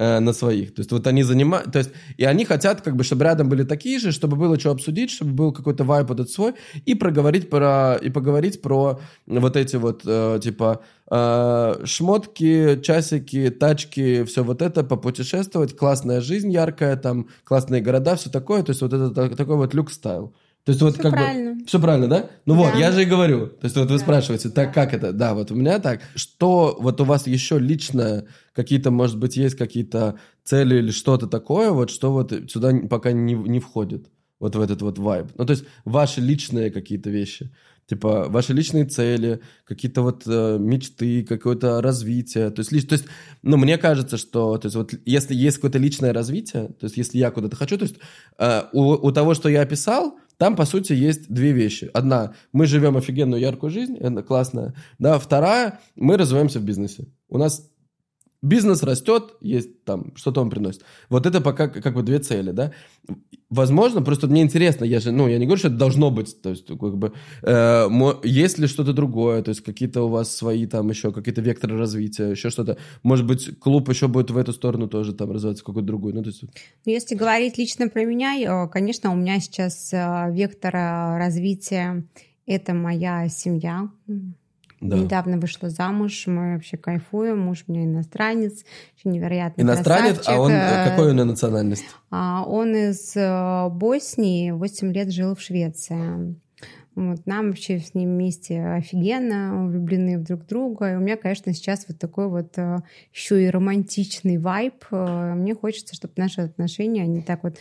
на 0.00 0.32
своих. 0.32 0.74
То 0.74 0.80
есть 0.80 0.92
вот 0.92 1.06
они 1.06 1.22
занимают, 1.22 1.72
то 1.72 1.78
есть 1.78 1.90
и 2.16 2.24
они 2.24 2.44
хотят, 2.44 2.80
как 2.80 2.96
бы, 2.96 3.04
чтобы 3.04 3.24
рядом 3.24 3.48
были 3.48 3.64
такие 3.64 3.98
же, 3.98 4.12
чтобы 4.12 4.36
было 4.36 4.58
что 4.58 4.70
обсудить, 4.70 5.10
чтобы 5.10 5.32
был 5.32 5.52
какой-то 5.52 5.84
вайп 5.84 6.10
этот 6.10 6.30
свой, 6.30 6.54
и 6.86 6.94
проговорить 6.94 7.50
про, 7.50 7.96
и 8.00 8.10
поговорить 8.10 8.62
про 8.62 8.98
вот 9.26 9.56
эти 9.56 9.76
вот, 9.76 10.02
э, 10.06 10.40
типа, 10.42 10.80
э, 11.10 11.84
шмотки, 11.84 12.80
часики, 12.82 13.50
тачки, 13.50 14.24
все 14.24 14.42
вот 14.42 14.62
это, 14.62 14.84
попутешествовать, 14.84 15.76
классная 15.76 16.20
жизнь 16.20 16.50
яркая, 16.50 16.96
там, 16.96 17.28
классные 17.44 17.82
города, 17.82 18.16
все 18.16 18.30
такое, 18.30 18.62
то 18.62 18.70
есть 18.70 18.80
вот 18.82 18.92
это 18.92 19.10
так- 19.10 19.36
такой 19.36 19.56
вот 19.56 19.74
люкс-стайл. 19.74 20.32
То 20.64 20.72
есть 20.72 20.82
вот 20.82 20.94
Всё 20.94 21.02
как 21.02 21.12
правильно. 21.12 21.54
бы... 21.54 21.64
Все 21.66 21.80
правильно, 21.80 22.06
да? 22.08 22.30
Ну 22.46 22.54
вот, 22.54 22.72
Да. 22.72 22.78
я 22.78 22.92
же 22.92 23.02
и 23.02 23.06
говорю. 23.06 23.46
То 23.46 23.64
есть 23.64 23.76
вот 23.76 23.90
вы 23.90 23.98
спрашиваете, 23.98 24.50
так 24.50 24.74
как 24.74 24.92
это? 24.92 25.12
Да, 25.12 25.34
вот 25.34 25.50
у 25.50 25.54
меня 25.54 25.78
так. 25.78 26.00
Что 26.14 26.76
вот 26.80 27.00
у 27.00 27.04
вас 27.04 27.26
еще 27.26 27.58
лично 27.58 28.26
какие-то, 28.52 28.90
может 28.90 29.18
быть, 29.18 29.36
есть 29.36 29.56
какие-то 29.56 30.18
цели 30.44 30.76
или 30.76 30.90
что-то 30.90 31.26
такое, 31.26 31.70
вот 31.70 31.90
что 31.90 32.12
вот 32.12 32.32
сюда 32.48 32.72
пока 32.88 33.12
не, 33.12 33.34
не 33.34 33.60
входит? 33.60 34.06
вот 34.38 34.56
в 34.56 34.60
этот 34.62 34.80
вот 34.80 34.98
вайб? 34.98 35.26
Ну, 35.36 35.44
то 35.44 35.50
есть 35.50 35.64
ваши 35.84 36.22
личные 36.22 36.70
какие-то 36.70 37.10
вещи, 37.10 37.52
типа 37.86 38.24
ваши 38.30 38.54
личные 38.54 38.86
цели, 38.86 39.40
какие-то 39.64 40.00
вот 40.00 40.22
э, 40.26 40.56
мечты, 40.58 41.22
какое-то 41.24 41.82
развитие. 41.82 42.48
То 42.48 42.60
есть, 42.60 42.72
лич- 42.72 42.86
то 42.86 42.94
есть, 42.94 43.04
ну, 43.42 43.58
мне 43.58 43.76
кажется, 43.76 44.16
что, 44.16 44.56
то 44.56 44.64
есть, 44.66 44.76
вот 44.76 44.94
если 45.04 45.34
есть 45.34 45.56
какое-то 45.56 45.76
личное 45.76 46.14
развитие, 46.14 46.68
то 46.68 46.84
есть, 46.84 46.96
если 46.96 47.18
я 47.18 47.30
куда-то 47.30 47.54
хочу, 47.56 47.76
то 47.76 47.84
есть, 47.84 47.96
э, 48.38 48.62
у, 48.72 48.92
у 48.92 49.12
того, 49.12 49.34
что 49.34 49.50
я 49.50 49.60
описал, 49.60 50.16
там, 50.40 50.56
по 50.56 50.64
сути, 50.64 50.94
есть 50.94 51.30
две 51.30 51.52
вещи. 51.52 51.90
Одна, 51.92 52.32
мы 52.50 52.64
живем 52.64 52.96
офигенную 52.96 53.42
яркую 53.42 53.70
жизнь, 53.70 53.98
это 53.98 54.22
классная. 54.22 54.72
Да, 54.98 55.18
вторая, 55.18 55.80
мы 55.96 56.16
развиваемся 56.16 56.60
в 56.60 56.64
бизнесе. 56.64 57.08
У 57.28 57.36
нас 57.36 57.70
бизнес 58.42 58.82
растет, 58.82 59.34
есть 59.40 59.84
там, 59.84 60.12
что-то 60.16 60.40
он 60.40 60.50
приносит. 60.50 60.84
Вот 61.08 61.26
это 61.26 61.40
пока 61.40 61.68
как 61.68 61.94
бы 61.94 62.02
две 62.02 62.18
цели, 62.18 62.52
да. 62.52 62.72
Возможно, 63.50 64.02
просто 64.02 64.28
мне 64.28 64.42
интересно, 64.42 64.84
я 64.84 65.00
же, 65.00 65.10
ну, 65.10 65.28
я 65.28 65.38
не 65.38 65.46
говорю, 65.46 65.58
что 65.58 65.68
это 65.68 65.76
должно 65.76 66.10
быть, 66.10 66.40
то 66.40 66.50
есть, 66.50 66.66
как 66.66 66.96
бы, 66.96 67.12
э, 67.42 67.88
есть 68.22 68.58
ли 68.58 68.68
что-то 68.68 68.92
другое, 68.92 69.42
то 69.42 69.48
есть, 69.48 69.62
какие-то 69.62 70.02
у 70.02 70.08
вас 70.08 70.34
свои 70.34 70.66
там 70.66 70.88
еще, 70.88 71.12
какие-то 71.12 71.40
векторы 71.40 71.76
развития, 71.76 72.30
еще 72.30 72.50
что-то. 72.50 72.78
Может 73.02 73.26
быть, 73.26 73.58
клуб 73.58 73.88
еще 73.88 74.06
будет 74.06 74.30
в 74.30 74.36
эту 74.36 74.52
сторону 74.52 74.88
тоже 74.88 75.12
там 75.14 75.32
развиваться, 75.32 75.62
в 75.62 75.66
какую-то 75.66 75.86
другую, 75.86 76.14
ну, 76.14 76.22
то 76.22 76.28
есть. 76.28 76.42
Ну, 76.42 76.48
Если 76.92 77.16
говорить 77.16 77.58
лично 77.58 77.88
про 77.88 78.04
меня, 78.04 78.36
э, 78.38 78.68
конечно, 78.68 79.12
у 79.12 79.16
меня 79.16 79.40
сейчас 79.40 79.92
э, 79.92 80.28
вектор 80.30 80.72
развития– 80.72 82.04
это 82.46 82.74
моя 82.74 83.28
семья. 83.28 83.90
Да. 84.80 84.96
Недавно 84.96 85.38
вышла 85.38 85.68
замуж, 85.68 86.24
мы 86.26 86.54
вообще 86.54 86.78
кайфуем, 86.78 87.38
муж 87.38 87.64
у 87.68 87.72
меня 87.72 87.84
иностранец, 87.84 88.64
очень 88.96 89.10
невероятный 89.10 89.62
Иностранец, 89.62 90.20
а 90.20 90.22
красавчик. 90.22 90.40
он, 90.40 90.52
Э, 90.52 90.88
какой 90.88 91.10
он 91.10 91.16
национальность? 91.28 91.84
А, 92.10 92.44
Он 92.46 92.74
из 92.74 93.14
э, 93.14 93.68
Боснии, 93.70 94.52
8 94.52 94.92
лет 94.92 95.12
жил 95.12 95.34
в 95.34 95.40
Швеции. 95.42 96.34
Вот, 96.96 97.24
нам 97.24 97.48
вообще 97.48 97.78
с 97.78 97.94
ним 97.94 98.10
вместе 98.10 98.60
офигенно, 98.62 99.66
влюблены 99.68 100.18
в 100.18 100.24
друг 100.24 100.46
друга. 100.46 100.92
И 100.92 100.96
у 100.96 101.00
меня, 101.00 101.16
конечно, 101.16 101.52
сейчас 101.54 101.84
вот 101.88 101.98
такой 101.98 102.28
вот 102.28 102.56
э, 102.56 102.78
еще 103.12 103.42
и 103.44 103.48
романтичный 103.50 104.38
вайб. 104.38 104.84
Мне 104.90 105.54
хочется, 105.54 105.94
чтобы 105.94 106.14
наши 106.16 106.40
отношения, 106.40 107.02
они 107.02 107.20
так 107.22 107.42
вот 107.44 107.58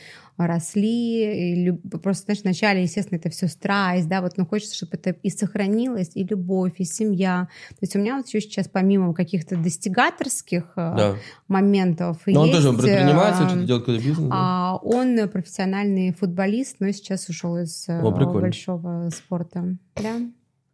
росли. 0.47 1.53
И 1.53 1.65
люб- 1.65 2.01
Просто, 2.01 2.25
знаешь, 2.25 2.41
вначале, 2.43 2.83
естественно, 2.83 3.17
это 3.17 3.29
все 3.29 3.47
страсть, 3.47 4.07
да, 4.07 4.21
вот, 4.21 4.37
но 4.37 4.45
хочется, 4.45 4.75
чтобы 4.75 4.91
это 4.93 5.11
и 5.11 5.29
сохранилось, 5.29 6.11
и 6.15 6.23
любовь, 6.23 6.73
и 6.77 6.83
семья. 6.85 7.47
То 7.71 7.77
есть 7.81 7.95
у 7.95 7.99
меня 7.99 8.17
вот 8.17 8.27
еще 8.27 8.41
сейчас, 8.41 8.67
помимо 8.67 9.13
каких-то 9.13 9.55
достигаторских 9.57 10.63
э, 10.75 10.93
Да. 10.97 11.15
моментов, 11.47 12.17
Но 12.25 12.41
он 12.41 12.51
тоже 12.51 12.69
он 12.69 12.75
есть, 12.75 12.85
предприниматель, 12.87 13.45
э, 13.45 13.49
что-то 13.49 13.65
делает 13.65 13.85
какой-то 13.85 14.05
бизнес. 14.05 14.29
да? 14.29 14.35
а 14.35 14.77
он 14.83 15.29
профессиональный 15.29 16.13
футболист, 16.13 16.77
но 16.79 16.91
сейчас 16.91 17.27
ушел 17.29 17.57
из 17.57 17.87
э, 17.89 17.99
О, 18.01 18.11
прикольно. 18.11 18.41
большого 18.41 19.09
спорта. 19.09 19.77
Да. 19.95 20.15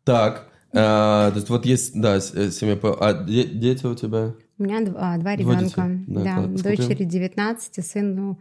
Так, 0.03 0.47
э, 0.71 0.75
то 0.77 1.31
есть 1.35 1.49
вот 1.49 1.65
есть, 1.65 1.99
да, 1.99 2.19
семья, 2.19 2.77
а 2.99 3.13
де- 3.23 3.47
дети 3.47 3.85
у 3.85 3.95
тебя? 3.95 4.33
У 4.57 4.63
меня 4.63 4.77
а, 4.97 5.17
два 5.17 5.35
Двое 5.35 5.37
ребенка. 5.37 5.81
детей. 5.89 6.05
Да. 6.07 6.43
Сколько 6.57 6.63
дочери 6.83 7.03
19, 7.03 7.85
сыну. 7.85 8.39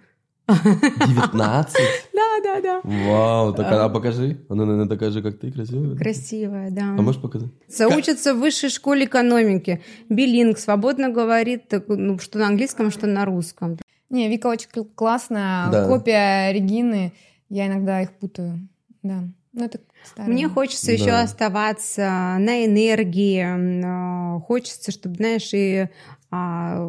19? 0.48 1.76
Да, 2.14 2.40
да, 2.42 2.60
да. 2.60 2.80
Вау, 2.84 3.54
так, 3.54 3.66
а 3.70 3.88
покажи. 3.88 4.38
А 4.48 4.54
ну, 4.54 4.64
наверное, 4.64 4.86
докажи, 4.88 5.22
как 5.22 5.38
ты 5.38 5.50
красивая. 5.52 5.96
Красивая, 5.96 6.70
да. 6.70 6.82
А 6.98 7.02
можешь 7.02 7.20
показать? 7.20 7.50
Учится 7.96 8.34
в 8.34 8.38
высшей 8.38 8.70
школе 8.70 9.04
экономики. 9.06 9.82
Билинг, 10.08 10.58
свободно 10.58 11.08
говорит, 11.10 11.72
ну, 11.88 12.18
что 12.18 12.38
на 12.38 12.48
английском, 12.48 12.90
что 12.90 13.06
на 13.06 13.24
русском. 13.24 13.78
Не, 14.10 14.28
Вика 14.28 14.48
очень 14.48 14.68
кл- 14.70 14.84
классная, 14.94 15.70
Да. 15.70 15.86
копия 15.88 16.52
Регины. 16.52 17.12
Я 17.48 17.66
иногда 17.68 18.02
их 18.02 18.12
путаю. 18.12 18.68
Да. 19.02 19.24
Ну, 19.52 19.64
это 19.64 19.78
старая. 20.04 20.30
Мне 20.32 20.48
хочется 20.48 20.86
Да. 20.86 20.92
еще 20.92 21.10
оставаться 21.12 22.36
на 22.38 22.64
энергии. 22.66 24.36
э, 24.36 24.40
Хочется, 24.40 24.90
чтобы, 24.92 25.14
знаешь, 25.16 25.50
и 25.54 25.88
а, 26.30 26.86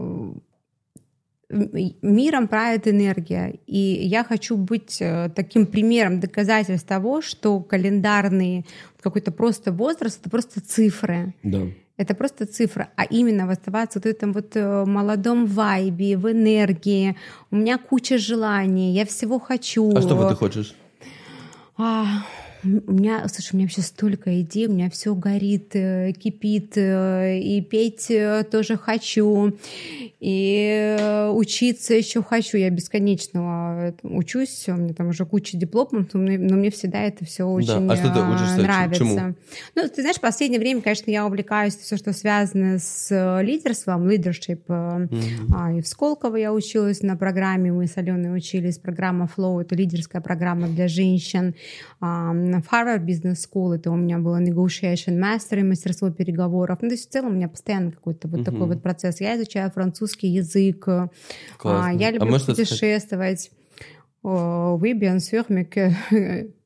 миром 1.49 2.47
правит 2.47 2.87
энергия. 2.87 3.59
И 3.67 3.77
я 3.77 4.23
хочу 4.23 4.57
быть 4.57 4.97
э, 4.99 5.29
таким 5.35 5.65
примером, 5.65 6.19
доказательств 6.19 6.87
того, 6.87 7.21
что 7.21 7.59
календарный 7.59 8.65
какой-то 9.01 9.31
просто 9.31 9.71
возраст— 9.71 10.19
это 10.21 10.29
просто 10.29 10.61
цифры. 10.61 11.33
Да. 11.43 11.61
Это 11.97 12.13
просто 12.13 12.45
цифра, 12.45 12.89
а 12.97 13.05
именно 13.05 13.49
оставаться 13.49 13.99
вот 13.99 14.05
в 14.05 14.09
этом 14.09 14.33
вот 14.33 14.55
э, 14.55 14.85
молодом 14.85 15.45
вайбе, 15.45 16.17
в 16.17 16.29
энергии. 16.29 17.15
У 17.51 17.55
меня 17.55 17.77
куча 17.77 18.17
желаний, 18.17 18.93
я 18.93 19.05
всего 19.05 19.39
хочу. 19.39 19.95
А 19.95 20.01
что 20.01 20.15
вот 20.15 20.29
ты 20.29 20.35
хочешь? 20.35 20.75
А, 21.77 22.05
у 22.65 22.91
меня, 22.91 23.27
слушай, 23.27 23.51
у 23.53 23.57
меня 23.57 23.67
вообще 23.67 23.81
столько 23.81 24.41
идей, 24.41 24.67
у 24.67 24.71
меня 24.71 24.89
все 24.89 25.13
горит, 25.13 25.75
э, 25.75 26.11
кипит, 26.13 26.73
э, 26.77 27.39
и 27.39 27.61
петь 27.61 28.09
э, 28.09 28.43
тоже 28.49 28.75
хочу, 28.77 29.57
и 30.19 31.29
учиться 31.33 31.93
еще 31.93 32.23
хочу. 32.23 32.57
Я 32.57 32.69
бесконечно 32.71 33.93
учусь, 34.01 34.65
у 34.67 34.73
меня 34.73 34.93
там 34.93 35.09
уже 35.09 35.25
куча 35.25 35.57
дипломов, 35.57 36.13
но 36.13 36.19
мне, 36.19 36.37
но 36.37 36.55
мне 36.55 36.71
всегда 36.71 37.01
это 37.01 37.25
все 37.25 37.43
очень 37.43 37.89
А 37.89 37.95
что 37.95 38.11
ты 38.11 38.19
учишься? 38.21 38.57
Нравится. 38.57 39.03
чему? 39.03 39.35
Ну, 39.75 39.87
ты 39.87 40.01
знаешь, 40.01 40.17
в 40.17 40.21
последнее 40.21 40.59
время, 40.59 40.81
конечно, 40.81 41.11
я 41.11 41.25
увлекаюсь 41.25 41.75
все, 41.75 41.97
что 41.97 42.13
связано 42.13 42.79
с 42.79 43.41
лидерством, 43.41 44.07
э, 44.07 45.07
а, 45.53 45.71
и 45.73 45.81
в 45.81 45.87
Сколково 45.87 46.37
я 46.37 46.51
училась 46.51 47.01
на 47.03 47.15
программе, 47.15 47.71
мы 47.71 47.87
с 47.87 47.97
Аленой 47.97 48.35
учились, 48.35 48.79
программа 48.79 49.29
Flow, 49.35 49.61
это 49.61 49.75
лидерская 49.75 50.21
программа 50.21 50.67
для 50.67 50.87
женщин. 50.87 51.53
А, 52.55 52.61
в 52.61 52.71
Harvard 52.71 53.05
Business 53.05 53.45
School 53.47 53.75
это 53.75 53.91
у 53.91 53.95
меня 53.95 54.17
было 54.17 54.41
negotiation 54.41 55.19
master, 55.19 55.59
и 55.59 55.63
мастерство 55.63 56.09
переговоров. 56.09 56.79
Ну, 56.81 56.89
то 56.89 56.95
есть 56.95 57.09
в 57.09 57.11
целом 57.11 57.31
у 57.31 57.35
меня 57.35 57.47
постоянно 57.47 57.91
какой-то 57.91 58.27
вот 58.27 58.45
такой 58.45 58.67
вот 58.67 58.81
процесс. 58.81 59.21
Я 59.21 59.35
изучаю 59.35 59.71
французский 59.71 60.27
язык, 60.27 60.87
а, 60.87 61.09
Классно. 61.57 61.97
я 61.97 62.07
А 62.07 62.11
люблю 62.11 62.39
что-то 62.39 62.61
путешествовать. 62.61 63.51
Oui, 64.23 64.93
bien 64.93 65.19
sûr, 65.19 65.45
mais 65.49 65.65
que, 65.65 65.91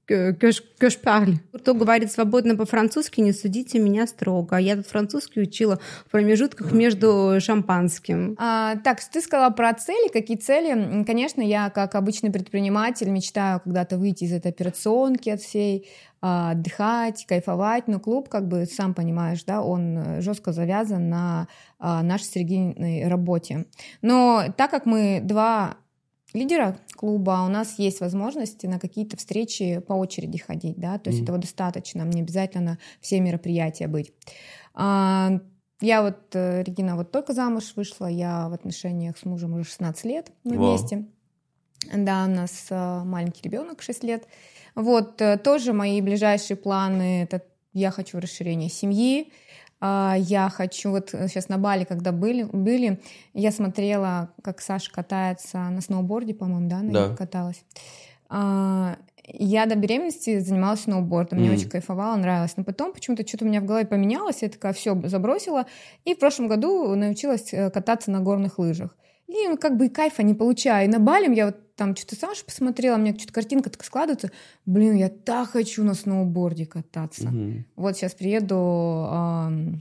que, 0.09 0.33
que 0.33 0.51
je- 0.51 0.63
que 0.79 0.89
je 0.89 0.97
parle. 0.97 1.35
Кто 1.53 1.73
говорит 1.75 2.11
свободно 2.11 2.55
по-французски, 2.55 3.21
не 3.21 3.31
судите 3.31 3.77
меня 3.79 4.07
строго. 4.07 4.57
Я 4.57 4.75
тут 4.75 4.87
французский 4.87 5.41
учила 5.41 5.79
в 6.07 6.11
промежутках 6.11 6.71
между 6.71 7.37
шампанским. 7.39 8.35
А, 8.39 8.75
так, 8.77 8.99
ты 9.13 9.21
сказала 9.21 9.51
про 9.51 9.73
цели. 9.73 10.09
Какие 10.11 10.37
цели? 10.37 11.03
Конечно, 11.03 11.41
я, 11.41 11.69
как 11.69 11.93
обычный 11.95 12.31
предприниматель, 12.31 13.09
мечтаю 13.09 13.59
когда-то 13.59 13.97
выйти 13.97 14.23
из 14.23 14.33
этой 14.33 14.51
операционки 14.51 15.29
от 15.29 15.41
всей, 15.41 15.87
а, 16.21 16.51
отдыхать, 16.51 17.25
кайфовать. 17.27 17.87
Но 17.87 17.99
клуб, 17.99 18.29
как 18.29 18.47
бы, 18.47 18.65
сам 18.65 18.93
понимаешь, 18.95 19.43
да, 19.43 19.61
он 19.61 20.21
жестко 20.21 20.51
завязан 20.53 21.09
на 21.09 21.47
а, 21.77 22.01
нашей 22.01 22.25
средней 22.25 23.05
работе. 23.07 23.65
Но 24.01 24.45
так 24.57 24.71
как 24.71 24.85
мы 24.87 25.21
два 25.23 25.77
лидера 26.33 26.79
клуба, 26.95 27.43
у 27.45 27.49
нас 27.49 27.79
есть 27.79 28.01
возможность 28.01 28.63
на 28.63 28.79
какие-то 28.79 29.17
встречи 29.17 29.79
по 29.79 29.93
очереди 29.93 30.37
ходить, 30.37 30.77
да, 30.77 30.97
то 30.97 31.09
есть 31.09 31.19
Мгм. 31.21 31.25
этого 31.25 31.37
достаточно, 31.39 32.05
мне 32.05 32.21
обязательно 32.21 32.71
на 32.71 32.77
все 33.01 33.19
мероприятия 33.19 33.87
быть. 33.87 34.13
А, 34.73 35.39
я 35.81 36.01
вот, 36.01 36.17
э, 36.33 36.63
Регина, 36.63 36.95
вот 36.95 37.11
только 37.11 37.33
замуж 37.33 37.73
вышла, 37.75 38.07
я 38.07 38.49
в 38.49 38.53
отношениях 38.53 39.17
с 39.17 39.25
мужем 39.25 39.53
уже 39.53 39.63
16 39.63 40.05
лет, 40.05 40.31
мы 40.43 40.57
Вау. 40.57 40.67
вместе. 40.69 41.05
Да, 41.93 42.25
у 42.25 42.29
нас 42.29 42.67
э, 42.69 43.03
маленький 43.05 43.41
ребенок 43.43 43.81
6 43.81 44.03
лет. 44.03 44.27
Вот, 44.75 45.21
э, 45.21 45.37
тоже 45.37 45.73
мои 45.73 46.01
ближайшие 46.01 46.57
планы, 46.57 47.23
это 47.23 47.43
я 47.73 47.91
хочу 47.91 48.19
расширения 48.19 48.69
семьи, 48.69 49.21
а, 49.21 49.48
я 49.81 50.49
хочу, 50.49 50.91
вот 50.91 51.09
сейчас 51.11 51.47
на 51.49 51.57
Бали, 51.57 51.83
когда 51.85 52.11
были, 52.11 52.43
были, 52.43 52.99
я 53.33 53.51
смотрела, 53.51 54.33
как 54.43 54.59
Саша 54.61 54.91
катается 54.91 55.57
на 55.69 55.81
сноуборде, 55.81 56.33
по-моему, 56.33 56.69
да, 56.69 56.81
на 56.81 56.91
Да. 56.93 57.15
каталась. 57.15 57.63
А, 58.29 58.97
Я 59.31 59.67
до 59.67 59.75
беременности 59.75 60.39
занималась 60.39 60.81
сноубордом, 60.81 61.37
мне 61.39 61.49
Мгм. 61.49 61.57
очень 61.59 61.69
кайфовало, 61.69 62.15
нравилось. 62.17 62.53
Но 62.57 62.63
потом 62.63 62.93
почему-то 62.93 63.27
что-то 63.27 63.45
у 63.45 63.47
меня 63.47 63.61
в 63.61 63.65
голове 63.65 63.85
поменялось, 63.85 64.41
я 64.41 64.49
такая 64.49 64.73
все 64.73 64.99
забросила. 65.07 65.67
И 66.03 66.15
в 66.15 66.19
прошлом 66.19 66.47
году 66.47 66.95
научилась 66.95 67.53
э, 67.53 67.69
кататься 67.69 68.09
на 68.09 68.21
горных 68.21 68.57
лыжах. 68.57 68.97
И 69.27 69.47
ну, 69.47 69.55
как 69.57 69.77
бы 69.77 69.85
и 69.85 69.89
кайфа 69.89 70.23
не 70.23 70.33
получаю. 70.33 70.85
И 70.87 70.91
на 70.91 70.97
Бале 70.99 71.31
я 71.35 71.45
вот 71.45 71.68
там 71.79 71.95
что-то 71.95 72.17
Саша 72.17 72.43
посмотрела, 72.43 72.97
у 72.97 72.99
меня 72.99 73.15
что-то 73.17 73.31
картинка 73.31 73.69
так 73.69 73.83
складывается. 73.85 74.31
Блин, 74.65 74.95
я 74.95 75.07
так 75.07 75.51
хочу 75.51 75.81
на 75.85 75.93
сноуборде 75.93 76.65
кататься. 76.65 77.29
Мгм. 77.29 77.65
Вот 77.77 77.95
сейчас 77.95 78.13
приеду 78.13 79.05
ам, 79.09 79.79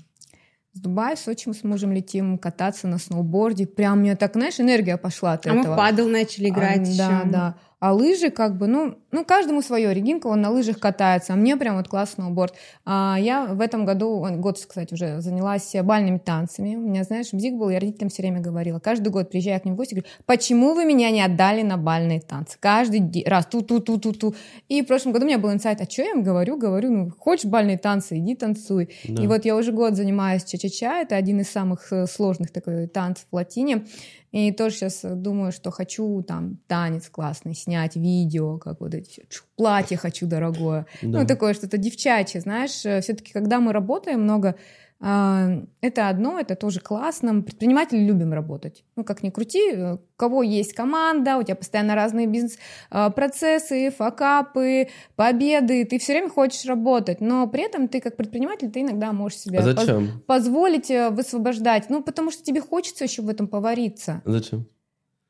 с 0.72 0.78
Дубая, 0.80 1.16
в 1.16 1.18
Сочи 1.18 1.48
мы 1.48 1.54
с 1.54 1.64
мужем 1.64 1.90
летим 1.92 2.38
кататься 2.38 2.86
на 2.86 2.98
сноуборде. 2.98 3.66
Прям 3.66 3.98
у 3.98 4.02
меня 4.02 4.14
так, 4.14 4.34
знаешь, 4.34 4.60
энергия 4.60 4.96
пошла 4.96 5.32
от 5.32 5.44
А 5.48 5.52
мы 5.52 5.58
в 5.58 5.60
этого. 5.62 5.76
падал 5.76 6.08
начали 6.08 6.48
играть 6.50 6.78
А, 6.78 6.82
еще. 6.82 6.96
Да, 6.98 7.22
да. 7.24 7.56
А 7.80 7.92
лыжи 7.92 8.30
как 8.30 8.58
бы, 8.58 8.66
ну, 8.66 8.98
ну 9.12 9.24
каждому 9.24 9.62
свое. 9.62 9.94
Регинка, 9.94 10.26
он 10.26 10.40
на 10.40 10.50
лыжах 10.50 10.80
катается, 10.80 11.32
а 11.32 11.36
мне 11.36 11.56
прям 11.56 11.76
вот 11.76 11.86
класс 11.86 12.14
сноуборд. 12.14 12.54
А 12.84 13.16
я 13.20 13.46
в 13.46 13.60
этом 13.60 13.84
году, 13.84 14.26
год, 14.38 14.58
кстати, 14.58 14.94
уже 14.94 15.20
занялась 15.20 15.74
бальными 15.82 16.18
танцами. 16.18 16.74
У 16.74 16.80
меня, 16.80 17.04
знаешь, 17.04 17.32
бзик 17.32 17.54
был, 17.54 17.70
я 17.70 17.78
родителям 17.78 18.08
все 18.08 18.22
время 18.22 18.40
говорила. 18.40 18.80
Каждый 18.80 19.10
год 19.10 19.30
приезжая 19.30 19.60
к 19.60 19.64
ним 19.64 19.74
в 19.74 19.76
гости, 19.76 19.94
говорю, 19.94 20.08
почему 20.26 20.74
вы 20.74 20.84
меня 20.84 21.10
не 21.10 21.22
отдали 21.22 21.62
на 21.62 21.76
бальные 21.76 22.20
танцы? 22.20 22.56
Каждый 22.58 23.24
раз 23.26 23.46
ту-ту-ту-ту-ту. 23.46 24.34
И 24.68 24.82
в 24.82 24.86
прошлом 24.86 25.12
году 25.12 25.24
у 25.24 25.28
меня 25.28 25.38
был 25.38 25.52
инсайт, 25.52 25.80
а 25.80 25.88
что 25.88 26.02
я 26.02 26.10
им 26.10 26.24
говорю? 26.24 26.56
Говорю, 26.56 26.90
ну, 26.90 27.12
хочешь 27.16 27.46
бальные 27.46 27.78
танцы, 27.78 28.18
иди 28.18 28.34
танцуй. 28.34 28.90
Да. 29.04 29.22
И 29.22 29.26
вот 29.28 29.44
я 29.44 29.54
уже 29.54 29.70
год 29.70 29.94
занимаюсь 29.94 30.44
ча-ча-ча, 30.44 31.02
это 31.02 31.14
один 31.14 31.40
из 31.40 31.48
самых 31.48 31.92
э, 31.92 32.06
сложных 32.06 32.50
такой 32.50 32.88
танцев 32.88 33.26
в 33.30 33.36
латине. 33.36 33.84
И 34.30 34.52
тоже 34.52 34.76
сейчас 34.76 35.00
думаю, 35.04 35.52
что 35.52 35.70
хочу 35.70 36.22
там 36.22 36.58
танец 36.66 37.08
классный 37.08 37.54
снять, 37.54 37.96
видео, 37.96 38.58
как 38.58 38.80
вот 38.80 38.94
эти 38.94 39.26
платье 39.56 39.96
хочу 39.96 40.26
дорогое. 40.26 40.86
Да. 41.02 41.20
Ну, 41.20 41.26
такое 41.26 41.54
что-то 41.54 41.78
девчачье, 41.78 42.40
знаешь. 42.40 42.70
Все-таки, 42.70 43.32
когда 43.32 43.58
мы 43.60 43.72
работаем 43.72 44.22
много, 44.22 44.56
это 45.00 46.08
одно, 46.08 46.40
это 46.40 46.56
тоже 46.56 46.80
классно. 46.80 47.32
Мы, 47.32 47.42
Предприниматели 47.42 47.98
любим 48.04 48.32
работать. 48.32 48.84
Ну, 48.96 49.04
как 49.04 49.22
ни 49.22 49.30
крути, 49.30 49.70
э, 49.72 49.94
у 49.94 49.98
кого 50.16 50.42
есть 50.42 50.72
команда, 50.72 51.36
у 51.38 51.42
тебя 51.44 51.54
постоянно 51.54 51.94
разные 51.94 52.26
бизнес-процессы, 52.26 53.90
факапы, 53.90 54.88
победы, 55.16 55.84
ты 55.84 55.98
все 55.98 56.14
время 56.14 56.28
хочешь 56.30 56.64
работать, 56.66 57.20
но 57.20 57.46
при 57.46 57.62
этом 57.64 57.86
ты 57.88 58.00
как 58.00 58.16
предприниматель, 58.16 58.70
ты 58.70 58.80
иногда 58.80 59.12
можешь 59.12 59.38
себе 59.38 59.60
А 59.60 59.62
поз- 59.62 59.76
зачем? 59.80 60.22
позволить 60.26 60.90
э, 60.90 61.10
высвобождать. 61.10 61.90
Ну, 61.90 62.02
потому 62.02 62.30
что 62.30 62.42
тебе 62.42 62.60
хочется 62.60 63.04
еще 63.04 63.22
в 63.22 63.28
этом 63.28 63.46
повариться. 63.46 64.22
Зачем? 64.24 64.66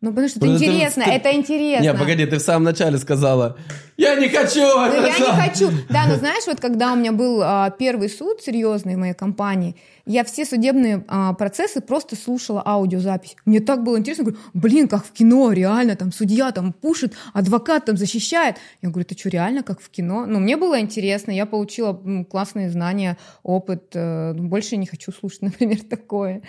Ну, 0.00 0.10
потому 0.10 0.28
что 0.28 0.38
это 0.38 0.46
Ну, 0.46 0.54
это 0.54 0.64
интересно, 0.64 1.04
ты- 1.04 1.10
это 1.10 1.32
интересно. 1.34 1.82
Не, 1.82 1.98
погоди, 1.98 2.24
ты 2.26 2.36
в 2.38 2.40
самом 2.40 2.62
начале 2.62 2.98
сказала, 2.98 3.58
я 3.96 4.14
не 4.14 4.28
хочу! 4.28 4.60
Ну, 4.60 4.84
это 4.84 5.06
я 5.08 5.18
не 5.18 5.24
сам». 5.24 5.36
хочу. 5.40 5.70
Да, 5.90 6.06
но 6.06 6.14
знаешь, 6.14 6.44
вот 6.46 6.60
когда 6.60 6.92
у 6.92 6.96
меня 6.96 7.10
был 7.10 7.40
а, 7.42 7.70
первый 7.70 8.08
суд 8.08 8.40
серьезный 8.40 8.94
в 8.94 8.98
моей 8.98 9.14
компании, 9.14 9.74
я 10.06 10.22
все 10.22 10.44
судебные 10.44 11.04
а, 11.08 11.32
процессы 11.34 11.80
просто 11.80 12.14
слушала 12.14 12.62
аудиозапись. 12.64 13.34
Мне 13.44 13.58
так 13.58 13.82
было 13.82 13.98
интересно, 13.98 14.22
говорю, 14.24 14.40
блин, 14.54 14.86
как 14.86 15.04
в 15.04 15.10
кино, 15.10 15.50
реально, 15.50 15.96
там 15.96 16.12
судья 16.12 16.52
там 16.52 16.72
пушит, 16.72 17.14
адвокат 17.34 17.86
там 17.86 17.96
защищает. 17.96 18.54
Я 18.82 18.90
говорю, 18.90 19.04
ты 19.04 19.18
что, 19.18 19.30
реально 19.30 19.64
как 19.64 19.80
в 19.80 19.90
кино? 19.90 20.26
Ну, 20.26 20.38
мне 20.38 20.56
было 20.56 20.78
интересно, 20.80 21.32
я 21.32 21.44
получила 21.44 21.90
м, 22.04 22.24
классные 22.24 22.70
знания, 22.70 23.18
опыт. 23.42 23.90
э, 23.94 24.32
Больше 24.34 24.76
не 24.76 24.86
хочу 24.86 25.10
слушать, 25.10 25.42
например, 25.42 25.80
такое. 25.82 26.42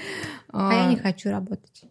А 0.53 0.71
я 0.71 0.85
не 0.85 0.97
хочу 0.97 1.31
работать. 1.31 1.81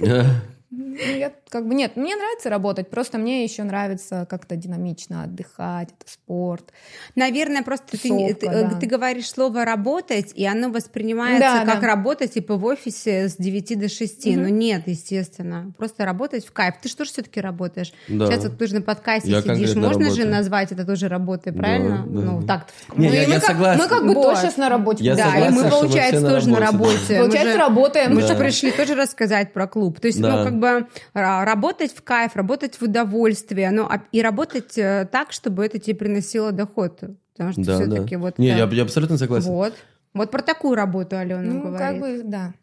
Ну, 0.76 0.96
я 0.96 1.30
как 1.54 1.68
бы 1.68 1.74
нет, 1.76 1.94
мне 1.96 2.16
нравится 2.16 2.50
работать, 2.50 2.90
просто 2.90 3.16
мне 3.16 3.44
еще 3.44 3.62
нравится 3.62 4.26
как-то 4.28 4.56
динамично 4.56 5.22
отдыхать, 5.22 5.90
это 6.00 6.10
спорт. 6.12 6.72
Наверное, 7.14 7.62
просто 7.62 7.86
ты, 7.92 7.98
Тусовка, 7.98 8.34
ты, 8.34 8.46
э, 8.48 8.70
да. 8.70 8.78
ты 8.80 8.86
говоришь 8.86 9.30
слово 9.30 9.64
работать, 9.64 10.32
и 10.34 10.44
оно 10.44 10.70
воспринимается 10.70 11.38
Да, 11.64 11.64
как 11.64 11.80
да. 11.80 11.86
работать 11.86 12.34
типа 12.34 12.56
в 12.56 12.64
офисе 12.64 13.28
с 13.28 13.36
9 13.36 13.78
до 13.78 13.88
6. 13.88 14.26
Мгм. 14.26 14.42
Ну 14.42 14.48
нет, 14.48 14.82
естественно. 14.86 15.72
Просто 15.78 16.04
работать 16.04 16.44
в 16.44 16.52
кайф. 16.52 16.74
Ты 16.82 16.88
что 16.88 17.04
же 17.04 17.12
все-таки 17.12 17.40
работаешь? 17.40 17.92
Да. 18.08 18.26
Сейчас 18.26 18.44
вот 18.46 18.58
ты 18.58 18.66
же 18.66 18.74
на 18.74 18.82
подкасте 18.82 19.30
Я 19.30 19.40
сидишь. 19.42 19.76
Можно 19.76 20.00
же 20.06 20.22
работаю. 20.22 20.30
назвать 20.30 20.72
это 20.72 20.84
тоже 20.84 21.06
работой, 21.08 21.52
Да, 21.52 21.58
правильно? 21.60 21.98
да. 21.98 22.20
Ну, 22.32 22.42
так 22.44 22.66
Не, 22.96 23.06
я- 23.10 23.22
и 23.22 23.26
мы 23.28 23.32
я 23.34 23.40
как, 23.40 23.48
согласен. 23.50 23.80
Мы 23.82 23.88
как 23.88 24.02
бы 24.06 24.14
Вот. 24.14 24.22
тоже 24.24 24.40
сейчас 24.42 24.56
на 24.56 24.68
работе. 24.68 25.04
Я 25.04 25.14
да, 25.14 25.24
согласен, 25.30 25.52
и 25.52 25.56
мы, 25.56 25.62
мы 25.62 25.70
получается, 25.70 26.20
тоже 26.28 26.48
на 26.48 26.58
работе, 26.58 26.98
да. 27.08 27.14
Мы 27.14 27.20
Получается, 27.20 27.52
же- 27.52 27.58
работаем. 27.58 28.14
Мы 28.16 28.20
Да. 28.22 28.26
же 28.26 28.34
пришли 28.36 28.72
тоже 28.72 28.94
рассказать 28.96 29.52
про 29.52 29.66
клуб. 29.68 30.00
То 30.00 30.08
есть, 30.08 30.20
Да. 30.20 30.38
ну, 30.38 30.44
как 30.44 30.58
бы 30.58 30.86
ра- 31.14 31.43
работать 31.44 31.92
в 31.94 32.02
кайф, 32.02 32.36
работать 32.36 32.76
в 32.80 32.82
удовольствие, 32.82 33.70
ну, 33.70 33.84
а- 33.84 34.02
и 34.12 34.22
работать 34.22 34.76
э, 34.78 35.08
так, 35.10 35.32
чтобы 35.32 35.64
это 35.64 35.78
тебе 35.78 35.96
приносило 35.96 36.52
доход. 36.52 37.00
Потому 37.32 37.52
что 37.52 37.62
Да, 37.64 37.78
да. 37.78 37.84
все-таки 37.84 38.16
вот... 38.16 38.38
Не, 38.38 38.50
да. 38.50 38.58
я, 38.58 38.68
я 38.68 38.82
абсолютно 38.82 39.18
согласен. 39.18 39.50
Вот. 39.50 39.74
Вот 40.12 40.30
про 40.30 40.42
такую 40.42 40.74
работу 40.76 41.16
Алена 41.16 41.42
Ну, 41.42 41.60
говорит. 41.60 41.78
как 41.78 42.00
бы, 42.00 42.22
да. 42.24 42.54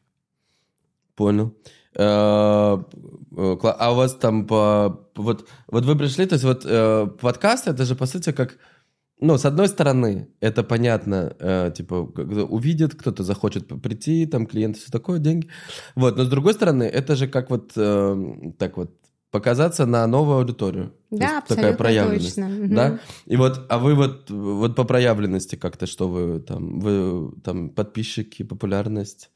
Понял. 1.15 1.53
Э, 1.95 2.77
э, 3.37 3.57
А 3.63 3.91
у 3.91 3.95
вас 3.95 4.15
там 4.15 4.47
по... 4.47 5.07
Вот, 5.15 5.47
вот 5.67 5.85
вы 5.85 5.97
пришли, 5.97 6.25
то 6.25 6.35
есть 6.35 6.45
вот 6.45 6.65
э, 6.65 7.07
подкаст, 7.19 7.67
это 7.67 7.83
же 7.85 7.95
по 7.95 8.05
сути 8.05 8.31
как... 8.31 8.57
Ну, 9.21 9.37
с 9.37 9.45
одной 9.45 9.67
стороны, 9.67 10.27
это 10.39 10.63
понятно, 10.63 11.35
э, 11.39 11.71
типа, 11.75 11.93
увидит, 12.49 12.95
кто-то 12.95 13.23
захочет 13.23 13.67
прийти, 13.81 14.25
там, 14.25 14.47
клиенты, 14.47 14.79
все 14.79 14.91
такое, 14.91 15.19
деньги. 15.19 15.47
Вот, 15.95 16.17
но 16.17 16.23
с 16.23 16.27
другой 16.27 16.53
стороны, 16.53 16.83
это 16.83 17.15
же 17.15 17.27
как 17.27 17.51
вот, 17.51 17.71
э, 17.75 18.53
так 18.57 18.77
вот, 18.77 18.91
показаться 19.29 19.85
на 19.85 20.07
новую 20.07 20.39
аудиторию. 20.39 20.89
То 21.11 21.17
Да, 21.17 21.37
абсолютно 21.37 21.55
такая 21.55 21.77
проявленность. 21.77 22.35
точно. 22.35 22.67
Да? 22.67 22.99
И 23.27 23.37
вот, 23.37 23.61
а 23.69 23.77
вы 23.77 23.93
вот, 23.95 24.29
вот 24.31 24.75
по 24.75 24.83
проявленности 24.83 25.55
как-то, 25.55 25.85
что 25.85 26.09
вы 26.09 26.39
там, 26.39 26.79
вы 26.79 27.31
там 27.43 27.69
подписчики, 27.69 28.43
популярность, 28.43 29.29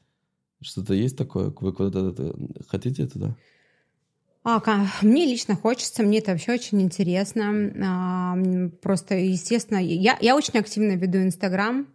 что-то 0.60 0.94
есть 0.94 1.16
такое? 1.16 1.52
Вы 1.60 1.72
куда-то 1.72 2.08
это- 2.10 2.34
хотите 2.68 3.06
туда? 3.06 3.36
А, 4.48 4.60
мне 5.02 5.26
лично 5.26 5.56
хочется, 5.56 6.04
мне 6.04 6.18
это 6.18 6.30
вообще 6.30 6.52
очень 6.52 6.80
интересно. 6.80 7.72
А, 7.84 8.36
Просто, 8.80 9.16
естественно, 9.16 9.78
я, 9.78 10.16
я 10.20 10.36
очень 10.36 10.56
активно 10.60 10.92
веду 10.92 11.18
Инстаграм. 11.18 11.88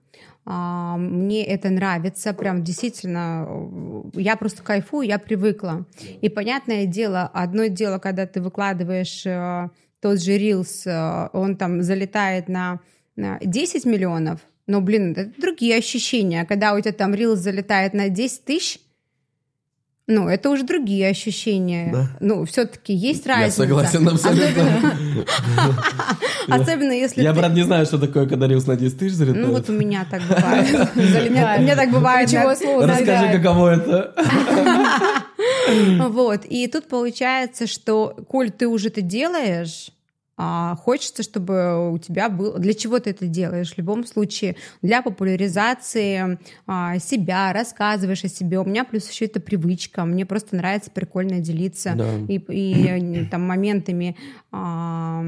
А, 0.43 0.97
Мне 0.97 1.45
это 1.45 1.69
нравится, 1.69 2.33
прям 2.33 2.61
действительно, 2.61 3.47
э, 3.47 4.19
я 4.21 4.35
просто 4.35 4.63
кайфую, 4.63 5.07
я 5.07 5.17
привыкла. 5.17 5.85
И 6.21 6.27
понятное 6.27 6.85
дело, 6.87 7.29
одно 7.33 7.67
дело, 7.67 7.99
когда 7.99 8.25
ты 8.25 8.41
выкладываешь 8.41 9.25
э, 9.25 9.69
тот 10.01 10.21
же 10.21 10.37
Reels, 10.37 10.81
э, 10.85 11.29
он 11.31 11.55
там 11.55 11.81
залетает 11.83 12.49
на 12.49 12.81
10 13.15 13.85
миллионов, 13.85 14.41
но, 14.67 14.81
блин, 14.81 15.11
это 15.11 15.31
другие 15.39 15.77
ощущения. 15.77 16.43
Когда 16.45 16.73
у 16.73 16.79
тебя 16.81 16.91
там 16.91 17.13
Reels 17.13 17.35
залетает 17.35 17.93
на 17.93 18.09
10 18.09 18.43
тысяч, 18.43 18.79
ну, 20.11 20.27
это 20.27 20.49
уже 20.49 20.63
другие 20.63 21.07
ощущения. 21.07 21.89
Да. 21.91 22.07
Ну, 22.19 22.45
все-таки 22.45 22.93
есть 22.93 23.25
Я 23.25 23.35
разница. 23.35 23.57
согласен 23.57 24.07
абсолютно. 24.07 24.95
Особенно 26.47 26.91
если 26.91 27.23
Я, 27.23 27.33
брат, 27.33 27.53
не 27.53 27.63
знаю, 27.63 27.85
что 27.85 27.97
такое, 27.97 28.27
когда 28.27 28.47
Рилс 28.47 28.67
на 28.67 28.75
10 28.75 28.99
тысяч 28.99 29.13
залетает. 29.13 29.47
Ну, 29.47 29.53
вот 29.53 29.69
у 29.69 29.73
меня 29.73 30.05
так 30.09 30.21
бывает. 30.23 30.89
У 30.95 30.99
меня- 31.61 31.75
так 31.75 31.91
бывает. 31.91 32.29
Ключевое 32.29 32.55
да. 32.55 32.61
слово 32.61 32.87
Расскажи, 32.87 33.37
каково 33.37 33.69
это. 33.69 34.13
Вот. 36.09 36.41
И 36.45 36.67
тут 36.67 36.87
получается, 36.87 37.65
что, 37.65 38.15
коль 38.27 38.51
ты 38.51 38.67
уже 38.67 38.89
это 38.89 39.01
делаешь, 39.01 39.91
а, 40.37 40.75
хочется, 40.75 41.21
чтобы 41.23 41.91
у 41.91 41.97
тебя 41.99 42.29
было... 42.29 42.57
Для 42.57 42.73
чего 42.73 42.97
ты 42.99 43.11
это 43.11 43.27
делаешь? 43.27 43.73
В 43.73 43.77
любом 43.77 44.05
случае, 44.05 44.55
для 44.81 45.01
популяризации 45.01 46.39
а, 46.65 46.97
себя, 46.99 47.53
рассказываешь 47.53 48.23
о 48.23 48.27
себе. 48.27 48.59
У 48.59 48.63
меня 48.65 48.83
плюс 48.83 49.09
еще 49.09 49.25
это 49.25 49.39
привычка. 49.39 50.03
Мне 50.05 50.25
просто 50.25 50.55
нравится 50.55 50.89
прикольно 50.89 51.39
делиться 51.39 51.93
Да. 51.95 52.07
и, 52.27 52.37
и, 52.37 53.25
там 53.29 53.45
моментами, 53.45 54.15
а, 54.51 55.23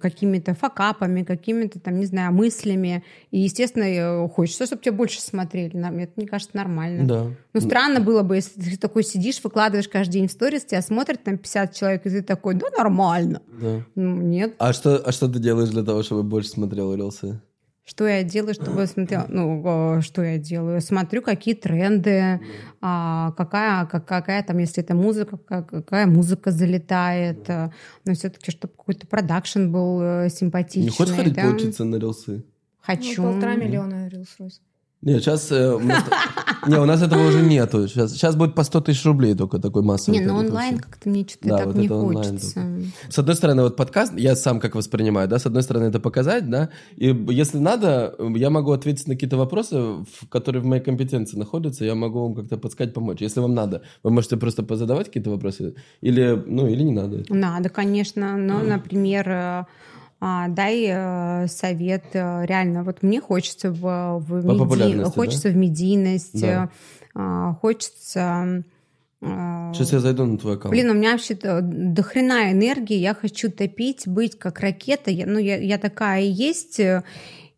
какими-то 0.00 0.54
факапами, 0.54 1.22
какими-то 1.22 1.78
там, 1.80 1.98
не 1.98 2.06
знаю, 2.06 2.32
мыслями. 2.32 3.02
И, 3.30 3.40
естественно, 3.40 3.84
э, 3.84 4.28
хочется, 4.28 4.66
чтобы 4.66 4.82
тебя 4.82 4.92
больше 4.92 5.20
смотрели. 5.22 5.76
Нам- 5.76 5.98
Это, 5.98 6.12
мне 6.16 6.26
кажется, 6.26 6.56
нормально. 6.56 7.04
Да. 7.06 7.26
Ну, 7.52 7.60
странно 7.60 8.00
было 8.00 8.22
бы, 8.22 8.36
если 8.36 8.60
ты 8.60 8.76
такой 8.76 9.04
сидишь, 9.04 9.42
выкладываешь 9.42 9.88
каждый 9.88 10.12
день 10.12 10.28
в 10.28 10.32
сторис, 10.32 10.64
тебя 10.64 10.82
смотрят 10.82 11.22
там 11.22 11.38
50 11.38 11.74
человек, 11.74 12.06
и 12.06 12.10
ты 12.10 12.22
такой, 12.22 12.54
да, 12.54 12.66
нормально. 12.76 13.42
Да. 13.60 13.82
Ну, 13.94 14.16
нет. 14.20 14.39
А 14.58 14.72
что, 14.72 14.96
а 14.96 15.12
что 15.12 15.28
ты 15.28 15.38
делаешь 15.38 15.68
для 15.70 15.82
того, 15.82 16.02
чтобы 16.02 16.22
больше 16.22 16.50
смотрел 16.50 16.94
Рилсы? 16.94 17.40
Что 17.84 18.06
я 18.06 18.22
делаю, 18.22 18.54
чтобы 18.54 18.86
смотрел? 18.86 19.24
Ну, 19.28 20.00
что 20.02 20.22
я 20.22 20.38
делаю? 20.38 20.80
Смотрю, 20.80 21.22
какие 21.22 21.54
тренды, 21.54 22.40
а, 22.80 23.32
какая, 23.32 23.86
как- 23.86 24.06
какая 24.06 24.42
там, 24.44 24.58
если 24.58 24.82
это 24.82 24.94
музыка, 24.94 25.36
как- 25.38 25.68
какая 25.70 26.06
музыка 26.06 26.52
залетает. 26.52 27.48
э, 27.48 27.70
Но 28.04 28.14
все-таки, 28.14 28.50
чтобы 28.52 28.74
какой-то 28.76 29.06
продакшн 29.08 29.70
был 29.72 30.00
э, 30.00 30.28
симпатичный. 30.30 30.84
Не 30.84 30.90
хочешь 30.90 31.14
ходить 31.16 31.34
да? 31.34 31.42
поучиться 31.42 31.84
на 31.84 31.96
Рилсы? 31.96 32.44
Хочу. 32.80 33.22
Ну, 33.22 33.32
полтора 33.32 33.56
миллиона 33.56 34.08
Рилс-Ройс. 34.08 34.60
Нет, 35.02 35.22
сейчас... 35.22 35.50
Не, 36.66 36.78
у 36.78 36.84
нас 36.84 37.00
этого 37.02 37.26
уже 37.26 37.40
нету. 37.40 37.88
Сейчас, 37.88 38.12
сейчас 38.12 38.36
будет 38.36 38.54
по 38.54 38.64
100 38.64 38.80
тысяч 38.82 39.04
рублей 39.06 39.34
только 39.34 39.58
такой 39.58 39.82
массовый. 39.82 40.20
Не, 40.20 40.26
ну 40.26 40.36
онлайн 40.36 40.78
как-то 40.78 41.08
мне 41.08 41.26
что-то 41.26 41.48
Да, 41.48 41.56
так 41.56 41.66
вот 41.68 41.76
не 41.76 41.88
хочется. 41.88 42.66
С 43.08 43.18
одной 43.18 43.34
стороны, 43.34 43.62
вот 43.62 43.76
подкаст, 43.76 44.12
я 44.18 44.36
сам 44.36 44.60
как 44.60 44.74
воспринимаю, 44.74 45.26
да, 45.26 45.38
с 45.38 45.46
одной 45.46 45.62
стороны, 45.62 45.84
это 45.84 46.00
показать, 46.00 46.50
да, 46.50 46.68
и 46.96 47.06
если 47.30 47.56
надо, 47.58 48.14
я 48.36 48.50
могу 48.50 48.72
ответить 48.72 49.08
на 49.08 49.14
какие-то 49.14 49.38
вопросы, 49.38 49.76
в- 49.78 50.28
которые 50.28 50.62
в 50.62 50.66
моей 50.66 50.82
компетенции 50.82 51.38
находятся, 51.38 51.86
я 51.86 51.94
могу 51.94 52.20
вам 52.22 52.34
как-то 52.34 52.58
подсказать, 52.58 52.92
помочь. 52.92 53.22
Если 53.22 53.40
вам 53.40 53.54
надо, 53.54 53.80
вы 54.02 54.10
можете 54.10 54.36
просто 54.36 54.62
позадавать 54.62 55.06
какие-то 55.06 55.30
вопросы, 55.30 55.74
или, 56.02 56.42
ну, 56.46 56.66
или 56.66 56.82
не 56.82 56.92
надо. 56.92 57.24
Надо, 57.30 57.70
конечно. 57.70 58.36
Но, 58.36 58.58
например, 58.58 59.28
э, 59.30 59.64
дай 60.48 60.84
э, 60.88 61.46
совет. 61.48 62.04
э, 62.12 62.44
Реально, 62.46 62.84
вот 62.84 63.02
мне 63.02 63.20
хочется 63.20 63.70
в, 63.72 64.18
в 64.18 64.44
меди- 64.44 65.04
хочется 65.14 65.48
в 65.48 65.56
медийность, 65.56 66.40
Да. 66.40 66.64
э, 66.64 66.68
а, 67.14 67.54
хочется 67.54 68.62
А, 69.22 69.72
Сейчас 69.74 69.92
я 69.92 70.00
зайду 70.00 70.24
на 70.24 70.38
твой 70.38 70.54
аккаунт. 70.54 70.70
Блин, 70.74 70.90
у 70.90 70.94
меня 70.94 71.12
вообще 71.12 71.34
до 71.34 72.02
хрена 72.02 72.52
энергии, 72.52 72.96
я 72.96 73.12
хочу 73.14 73.50
топить, 73.50 74.08
быть 74.08 74.38
как 74.38 74.60
ракета. 74.60 75.10
Я, 75.10 75.26
ну, 75.26 75.38
я, 75.38 75.56
я 75.58 75.76
такая 75.76 76.22
и 76.22 76.26
есть, 76.28 76.80
э, 76.80 77.02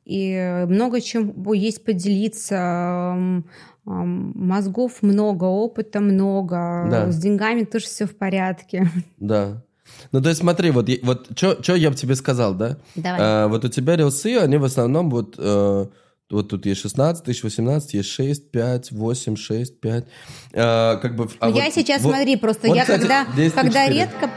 и 0.04 0.64
много 0.68 1.00
чем 1.00 1.32
есть 1.52 1.84
поделиться. 1.84 3.42
Мозгов 3.84 5.02
много, 5.02 5.44
опыта 5.44 6.00
много, 6.00 6.86
Да. 6.90 7.10
с 7.12 7.16
деньгами 7.18 7.62
тоже 7.64 7.86
все 7.86 8.06
в 8.06 8.16
порядке. 8.16 8.88
Да. 9.18 9.62
Ну, 10.12 10.20
то 10.20 10.28
есть 10.28 10.40
смотри, 10.40 10.70
вот, 10.70 10.88
вот 11.02 11.28
что 11.36 11.74
я 11.74 11.90
бы 11.90 11.96
тебе 11.96 12.14
сказал, 12.14 12.54
да? 12.54 12.76
Давай. 12.94 13.18
А, 13.20 13.48
вот 13.48 13.64
у 13.64 13.68
тебя 13.68 13.96
рилсы, 13.96 14.36
они 14.36 14.58
в 14.58 14.64
основном 14.64 15.10
вот... 15.10 15.36
э, 15.38 15.86
вот 16.30 16.48
тут 16.48 16.64
есть 16.66 16.80
16 16.80 17.24
тысяч, 17.24 17.42
18, 17.42 17.94
есть 17.94 18.08
6, 18.08 18.50
5, 18.50 18.92
8, 18.92 19.36
6, 19.36 19.80
5. 19.80 20.04
А, 20.54 20.96
как 20.96 21.16
бы, 21.16 21.28
а 21.40 21.48
я 21.48 21.64
вот- 21.64 21.74
сейчас, 21.74 22.02
вот- 22.02 22.14
смотри, 22.14 22.36
просто 22.36 22.68
вот, 22.68 22.76
я 22.76 22.82
кстати, 22.82 23.00
когда, 23.00 23.26
10 23.36 23.54
когда 23.54 23.86
4. 23.86 24.00
редко... 24.00 24.30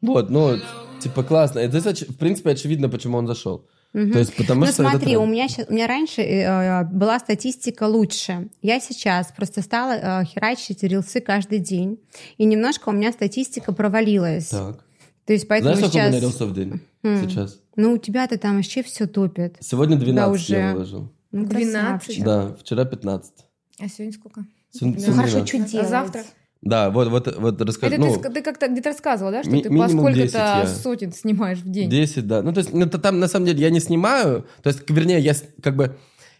Вот, 0.00 0.30
ну, 0.30 0.58
типа 1.00 1.22
классно. 1.22 1.60
Это, 1.60 1.78
в 1.80 2.16
принципе, 2.16 2.50
очевидно, 2.50 2.88
почему 2.88 3.18
он 3.18 3.26
зашел. 3.26 3.68
Мгм. 3.96 4.12
То 4.12 4.18
есть, 4.18 4.34
потому 4.36 4.60
ну 4.60 4.66
что 4.66 4.82
это 4.82 4.90
смотри, 4.90 5.06
тренд. 5.12 5.22
у 5.22 5.26
меня, 5.26 5.48
щас- 5.48 5.66
у 5.68 5.72
меня 5.72 5.86
раньше 5.86 6.20
э, 6.20 6.84
была 6.84 7.18
статистика 7.18 7.84
лучше. 7.84 8.48
Я 8.60 8.78
сейчас 8.78 9.32
просто 9.34 9.62
стала 9.62 9.92
э, 10.20 10.24
херачить 10.26 10.82
рилсы 10.82 11.20
каждый 11.20 11.60
день. 11.60 11.98
И 12.36 12.44
немножко 12.44 12.90
у 12.90 12.92
меня 12.92 13.10
статистика 13.12 13.72
провалилась. 13.72 14.48
Так. 14.48 14.84
То 15.24 15.32
есть 15.32 15.48
поэтому 15.48 15.74
Знаешь, 15.74 15.88
сколько 15.90 16.04
у 16.04 16.08
меня 16.10 16.20
сейчас... 16.20 16.30
рилсов 16.30 16.48
в 16.50 16.54
день 16.54 16.80
М. 17.02 17.28
сейчас? 17.28 17.58
Ну, 17.74 17.92
у 17.94 17.98
тебя-то 17.98 18.36
там 18.38 18.56
вообще 18.56 18.82
все 18.82 19.06
топит. 19.06 19.56
Сегодня 19.60 19.96
12 19.96 20.48
я 20.50 20.58
уже. 20.58 20.72
выложил. 20.74 21.12
Ну, 21.32 21.46
12? 21.46 21.72
красавчик. 21.72 22.24
Да, 22.24 22.54
вчера 22.60 22.84
15. 22.84 23.32
А 23.80 23.88
сегодня 23.88 24.12
сколько? 24.12 24.44
Сегодня- 24.72 24.94
Ну, 24.98 25.00
сегодня 25.00 25.16
хорошо, 25.22 25.36
12. 25.38 25.48
что 25.48 25.56
А 25.56 25.68
делать? 25.70 25.88
завтра? 25.88 26.24
Да, 26.62 26.90
вот, 26.90 27.08
вот, 27.08 27.36
вот 27.36 27.60
расскажи. 27.60 27.94
Это 27.94 28.02
ты 28.02 28.08
ну, 28.08 28.16
ск- 28.16 28.32
ты, 28.32 28.42
как-то 28.42 28.68
где-то 28.68 28.90
рассказывала, 28.90 29.32
да, 29.32 29.42
что 29.42 29.52
ми- 29.52 29.62
ты 29.62 29.68
по 29.68 29.72
минимум 29.72 30.12
10 30.12 30.30
сколько-то 30.30 30.38
я. 30.38 30.66
сотен 30.66 31.12
снимаешь 31.12 31.58
в 31.58 31.70
день? 31.70 31.88
10, 31.90 32.26
да. 32.26 32.42
Ну, 32.42 32.52
то 32.52 32.60
есть, 32.60 32.72
ну, 32.72 32.86
это 32.86 32.98
там, 32.98 33.20
на 33.20 33.28
самом 33.28 33.46
деле, 33.46 33.60
я 33.60 33.70
не 33.70 33.80
снимаю. 33.80 34.46
То 34.62 34.70
есть, 34.70 34.88
вернее, 34.90 35.20
я 35.20 35.34
как 35.62 35.76
бы... 35.76 35.96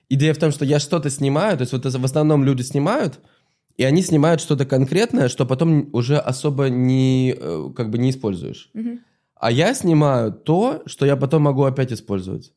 Идея 0.08 0.34
в 0.34 0.38
том, 0.38 0.52
что 0.52 0.64
я 0.64 0.78
что-то 0.78 1.10
снимаю, 1.10 1.56
то 1.56 1.62
есть, 1.62 1.72
вот 1.72 1.84
в 1.84 2.04
основном 2.04 2.44
люди 2.44 2.62
снимают, 2.62 3.18
и 3.76 3.82
они 3.84 4.02
снимают 4.02 4.40
что-то 4.40 4.64
конкретное, 4.64 5.28
что 5.28 5.46
потом 5.46 5.90
уже 5.92 6.16
особо 6.16 6.68
не, 6.68 7.34
э, 7.36 7.70
как 7.76 7.90
бы 7.90 7.98
не 7.98 8.10
используешь. 8.10 8.70
Мгм. 8.72 9.00
А 9.34 9.50
я 9.50 9.74
снимаю 9.74 10.32
то, 10.32 10.82
что 10.86 11.06
я 11.06 11.16
потом 11.16 11.42
могу 11.42 11.64
опять 11.64 11.92
использовать. 11.92 12.52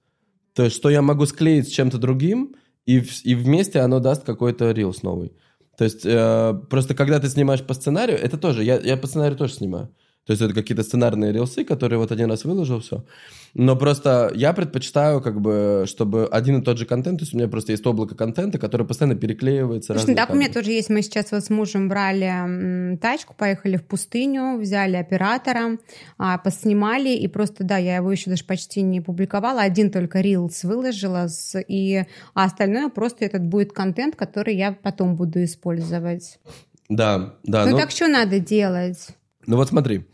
То 0.53 0.63
есть, 0.63 0.75
что 0.75 0.89
я 0.89 1.01
могу 1.01 1.25
склеить 1.25 1.67
с 1.67 1.71
чем-то 1.71 1.97
другим, 1.97 2.55
и, 2.85 3.03
и 3.23 3.35
вместе 3.35 3.79
оно 3.79 3.99
даст 3.99 4.23
какой-то 4.23 4.71
рилс 4.71 5.03
новый. 5.03 5.33
То 5.79 5.85
есть, 5.85 6.01
э, 6.05 6.61
просто 6.69 6.93
когда 6.93 7.21
ты 7.21 7.29
снимаешь 7.29 7.63
по 7.65 7.73
сценарию, 7.73 8.19
это 8.19 8.37
тоже, 8.37 8.65
я, 8.65 8.77
я 8.79 8.97
по 8.97 9.07
сценарию 9.07 9.37
тоже 9.37 9.53
снимаю. 9.53 9.87
То 10.29 10.33
есть, 10.33 10.43
это 10.43 10.53
какие-то 10.53 10.83
сценарные 10.83 11.31
рилсы, 11.33 11.63
которые 11.63 11.97
вот 11.97 12.11
один 12.11 12.29
раз 12.29 12.45
выложил, 12.45 12.81
все. 12.81 13.03
Но 13.55 13.75
просто 13.75 14.31
я 14.35 14.53
предпочитаю, 14.53 15.21
как 15.21 15.41
бы, 15.41 15.85
чтобы 15.87 16.27
один 16.27 16.59
и 16.59 16.63
тот 16.63 16.77
же 16.77 16.85
контент, 16.85 17.17
то 17.17 17.23
есть 17.23 17.33
у 17.33 17.37
меня 17.37 17.47
просто 17.47 17.71
есть 17.71 17.83
облако 17.87 18.13
контента, 18.13 18.59
который 18.59 18.85
постоянно 18.85 19.15
переклеивается. 19.15 19.97
Слушай, 19.97 20.13
так 20.13 20.29
у 20.29 20.35
меня 20.35 20.49
тоже 20.49 20.69
есть. 20.69 20.91
Мы 20.91 21.01
сейчас 21.01 21.31
вот 21.31 21.43
с 21.43 21.49
мужем 21.49 21.89
брали 21.89 22.95
тачку, 22.97 23.33
поехали 23.35 23.77
в 23.77 23.83
пустыню, 23.85 24.59
взяли 24.59 24.97
оператора, 24.97 25.79
а, 26.19 26.37
поснимали, 26.37 27.09
и 27.09 27.27
просто, 27.27 27.63
да, 27.63 27.77
я 27.77 27.95
его 27.95 28.11
еще 28.11 28.29
даже 28.29 28.43
почти 28.43 28.83
не 28.83 29.01
публиковала, 29.01 29.61
один 29.61 29.89
только 29.89 30.21
рилс 30.21 30.63
выложила, 30.63 31.27
и, 31.67 32.03
а 32.35 32.43
остальное 32.43 32.89
просто 32.89 33.25
этот 33.25 33.41
будет 33.41 33.73
контент, 33.73 34.15
который 34.15 34.55
я 34.55 34.73
потом 34.73 35.15
буду 35.15 35.43
использовать. 35.43 36.37
Да, 36.87 37.33
да. 37.43 37.65
ну 37.65 37.71
ну- 37.71 37.77
так 37.79 37.89
что 37.89 38.07
надо 38.07 38.39
делать? 38.39 39.09
Ну 39.47 39.55
вот 39.57 39.69
смотри. 39.69 40.05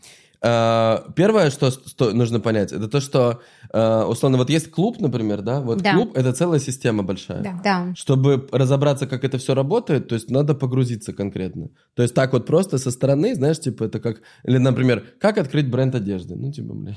Э, 0.42 0.98
Первое, 1.16 1.50
что 1.50 1.70
нужно 2.12 2.40
понять, 2.40 2.70
это 2.72 2.88
то, 2.88 3.00
что, 3.00 3.40
э, 3.72 4.02
условно, 4.04 4.38
вот 4.38 4.50
есть 4.50 4.70
клуб, 4.70 5.00
например, 5.00 5.40
да, 5.42 5.60
вот 5.60 5.78
Да. 5.82 5.94
клуб— 5.94 6.12
это 6.14 6.32
целая 6.32 6.60
система 6.60 7.02
большая. 7.02 7.42
Да. 7.42 7.60
Да. 7.64 7.94
Чтобы 7.96 8.46
разобраться, 8.52 9.06
как 9.06 9.24
это 9.24 9.38
все 9.38 9.54
работает, 9.54 10.08
то 10.08 10.14
есть 10.14 10.30
надо 10.30 10.54
погрузиться 10.54 11.12
конкретно. 11.12 11.70
То 11.94 12.02
есть 12.02 12.14
так 12.14 12.32
вот 12.32 12.46
просто 12.46 12.78
со 12.78 12.90
стороны, 12.90 13.34
знаешь, 13.34 13.58
типа 13.58 13.84
это 13.84 13.98
как... 13.98 14.20
Или, 14.44 14.58
например, 14.58 15.04
как 15.18 15.38
открыть 15.38 15.70
бренд 15.70 15.94
одежды? 15.94 16.36
Ну, 16.36 16.52
типа, 16.52 16.74
блин, 16.74 16.96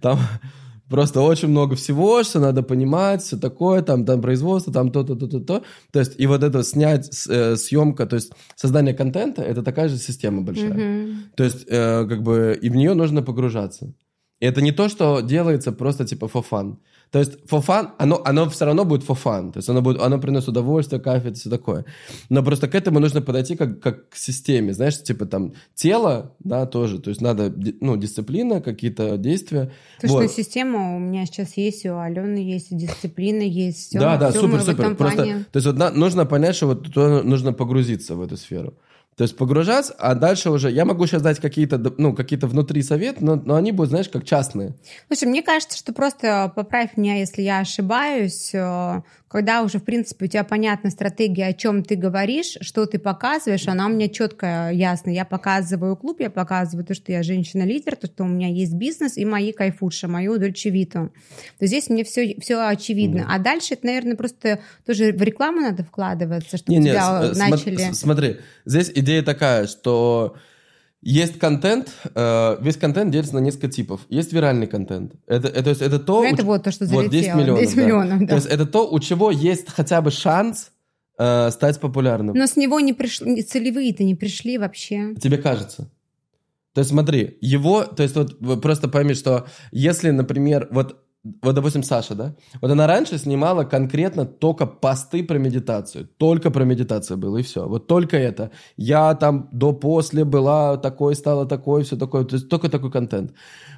там 0.00 0.18
просто 0.88 1.20
очень 1.20 1.48
много 1.48 1.74
всего, 1.74 2.22
что 2.22 2.40
надо 2.40 2.62
понимать, 2.62 3.22
все 3.22 3.36
такое, 3.36 3.82
там, 3.82 4.04
там 4.04 4.20
производство, 4.20 4.72
там 4.72 4.90
то-то, 4.90 5.14
то-то, 5.16 5.40
то. 5.40 5.62
То 5.92 6.00
есть 6.00 6.20
и 6.20 6.26
вот 6.26 6.42
это 6.42 6.62
снять, 6.62 7.08
э, 7.28 7.56
съемка, 7.56 8.06
то 8.06 8.16
есть 8.16 8.32
создание 8.56 8.94
контента, 8.94 9.42
это 9.42 9.62
такая 9.62 9.88
же 9.88 9.98
система 9.98 10.42
большая. 10.42 10.74
Мгм. 10.74 11.24
То 11.36 11.44
есть, 11.44 11.64
э, 11.68 12.06
как 12.06 12.22
бы, 12.22 12.58
и 12.62 12.70
в 12.70 12.76
нее 12.76 12.94
нужно 12.94 13.22
погружаться. 13.22 13.92
И 14.40 14.46
это 14.46 14.60
не 14.60 14.72
то, 14.72 14.88
что 14.88 15.20
делается 15.20 15.72
просто 15.72 16.04
типа 16.04 16.26
for 16.26 16.44
fun. 16.50 16.76
То 17.12 17.18
есть 17.18 17.32
for 17.44 17.62
fun, 17.64 17.90
оно, 17.98 18.22
оно 18.24 18.48
все 18.48 18.64
равно 18.64 18.86
будет 18.86 19.04
for 19.06 19.18
fun. 19.22 19.52
То 19.52 19.58
есть 19.58 19.68
оно, 19.68 19.82
будет, 19.82 20.00
оно 20.00 20.18
приносит 20.18 20.48
удовольствие, 20.48 20.98
кайф 20.98 21.26
и 21.26 21.32
все 21.34 21.50
такое. 21.50 21.84
Но 22.30 22.42
просто 22.42 22.68
к 22.68 22.74
этому 22.74 23.00
нужно 23.00 23.20
подойти 23.20 23.54
как, 23.54 23.80
как 23.80 24.08
к 24.08 24.16
системе. 24.16 24.72
Знаешь, 24.72 25.00
типа 25.02 25.26
там 25.26 25.52
тело, 25.74 26.34
да, 26.40 26.64
тоже. 26.64 26.98
То 26.98 27.10
есть 27.10 27.20
надо, 27.20 27.52
ну, 27.80 27.98
дисциплина, 27.98 28.62
какие-то 28.62 29.18
действия. 29.18 29.70
Слушай, 30.00 30.12
Вот. 30.12 30.22
ну 30.22 30.28
система 30.28 30.96
у 30.96 30.98
меня 30.98 31.26
сейчас 31.26 31.58
есть, 31.58 31.84
и 31.84 31.90
у 31.90 31.98
Алены 31.98 32.38
есть, 32.38 32.72
и 32.72 32.76
дисциплина 32.76 33.42
есть. 33.42 33.90
Всё, 33.90 34.00
да, 34.00 34.16
да, 34.16 34.30
всё 34.30 34.40
супер, 34.40 34.96
Просто, 34.96 35.24
то 35.52 35.56
есть 35.58 35.66
вот 35.66 35.76
на- 35.76 35.90
нужно 35.90 36.24
понять, 36.24 36.56
что 36.56 36.68
вот 36.68 36.94
туда 36.94 37.22
нужно 37.22 37.52
погрузиться 37.52 38.14
в 38.16 38.22
эту 38.22 38.38
сферу. 38.38 38.72
То 39.16 39.24
есть 39.24 39.36
погружаться, 39.36 39.94
а 39.98 40.14
дальше 40.14 40.50
уже... 40.50 40.70
Я 40.70 40.84
могу 40.84 41.06
сейчас 41.06 41.20
дать 41.20 41.38
какие-то, 41.38 41.78
ну, 41.98 42.14
какие-то 42.14 42.46
внутри 42.46 42.82
советы, 42.82 43.22
но, 43.22 43.36
но 43.36 43.56
они 43.56 43.70
будут, 43.70 43.90
знаешь, 43.90 44.08
как 44.08 44.24
частные. 44.24 44.74
Слушай, 45.08 45.28
мне 45.28 45.42
кажется, 45.42 45.76
что 45.76 45.92
просто 45.92 46.50
поправь 46.56 46.96
меня, 46.96 47.18
если 47.18 47.42
я 47.42 47.60
ошибаюсь, 47.60 48.54
э, 48.54 49.02
когда 49.32 49.62
уже, 49.62 49.78
в 49.78 49.84
принципе, 49.84 50.26
у 50.26 50.28
тебя 50.28 50.44
понятна 50.44 50.90
стратегия, 50.90 51.46
о 51.46 51.52
чем 51.54 51.82
ты 51.82 51.96
говоришь, 51.96 52.58
что 52.60 52.84
ты 52.84 52.98
показываешь, 52.98 53.66
она 53.66 53.86
у 53.86 53.88
меня 53.88 54.08
четко 54.08 54.70
ясна. 54.70 55.10
Я 55.10 55.24
показываю 55.24 55.96
клуб, 55.96 56.20
я 56.20 56.28
показываю 56.28 56.84
то, 56.84 56.92
что 56.92 57.12
я 57.12 57.22
женщина-лидер, 57.22 57.96
то, 57.96 58.08
что 58.08 58.24
у 58.24 58.26
меня 58.26 58.48
есть 58.48 58.74
бизнес 58.74 59.16
и 59.16 59.24
мои 59.24 59.52
кайфуши, 59.52 60.06
мою 60.06 60.36
дольчевиту. 60.36 61.14
То 61.58 61.66
здесь 61.66 61.88
мне 61.88 62.04
все, 62.04 62.36
все 62.40 62.68
очевидно. 62.68 63.26
А 63.26 63.38
дальше 63.38 63.72
это, 63.72 63.86
наверное, 63.86 64.16
просто 64.16 64.60
тоже 64.84 65.12
в 65.12 65.22
рекламу 65.22 65.62
надо 65.62 65.82
вкладываться, 65.82 66.58
чтобы 66.58 66.72
Не-не, 66.78 66.90
тебя 66.90 67.32
смо- 67.32 67.34
начали... 67.34 67.76
с- 67.76 68.00
смотри, 68.00 68.36
здесь 68.66 68.92
идея 68.94 69.22
такая, 69.22 69.66
что 69.66 70.36
есть 71.02 71.38
контент, 71.38 71.92
э, 72.14 72.56
весь 72.60 72.76
контент 72.76 73.10
делится 73.10 73.34
на 73.34 73.40
несколько 73.40 73.68
типов. 73.68 74.00
Есть 74.08 74.32
виральный 74.32 74.68
контент. 74.68 75.14
Это, 75.26 75.48
это, 75.48 75.64
то 75.64 75.70
есть 75.70 75.82
это 75.82 75.98
то... 75.98 76.22
Ну, 76.22 76.32
это 76.32 76.42
у- 76.42 76.46
вот 76.46 76.62
то, 76.62 76.70
что 76.70 76.86
вот 76.86 77.10
10 77.10 77.10
залетело. 77.10 77.40
миллионов. 77.40 77.60
10 77.62 77.76
да. 77.76 77.82
миллионов, 77.82 78.20
да. 78.20 78.26
То 78.26 78.34
есть 78.36 78.46
это 78.46 78.66
то, 78.66 78.88
у 78.88 79.00
чего 79.00 79.30
есть 79.32 79.68
хотя 79.68 80.00
бы 80.00 80.12
шанс 80.12 80.70
э, 81.18 81.50
стать 81.50 81.80
популярным. 81.80 82.36
Но 82.36 82.46
с 82.46 82.56
него 82.56 82.78
не 82.78 82.92
пришли, 82.92 83.42
целевые-то 83.42 84.04
не 84.04 84.14
пришли 84.14 84.58
вообще. 84.58 85.14
Тебе 85.20 85.38
кажется. 85.38 85.90
То 86.72 86.78
есть 86.80 86.90
смотри, 86.90 87.36
его, 87.40 87.84
то 87.84 88.02
есть 88.02 88.14
вот 88.14 88.62
просто 88.62 88.88
пойми, 88.88 89.14
что 89.14 89.46
если, 89.72 90.10
например, 90.10 90.68
вот, 90.70 91.02
вот 91.24 91.54
допустим, 91.54 91.84
Саша, 91.84 92.14
да, 92.14 92.34
вот 92.60 92.70
она 92.70 92.86
раньше 92.88 93.16
снимала 93.16 93.62
конкретно 93.62 94.26
только 94.26 94.66
посты 94.66 95.22
про 95.22 95.38
медитацию, 95.38 96.08
только 96.16 96.50
про 96.50 96.64
медитацию 96.64 97.16
было, 97.16 97.38
и 97.38 97.42
все, 97.42 97.68
вот 97.68 97.86
только 97.86 98.16
это. 98.16 98.50
Я 98.76 99.14
там 99.14 99.48
до-после 99.52 100.24
была 100.24 100.76
такой, 100.78 101.14
стала 101.14 101.46
такой, 101.46 101.84
все 101.84 101.96
такое, 101.96 102.24
то 102.24 102.34
есть 102.34 102.48
только 102.48 102.68
такой 102.68 102.90
контент. 102.90 103.34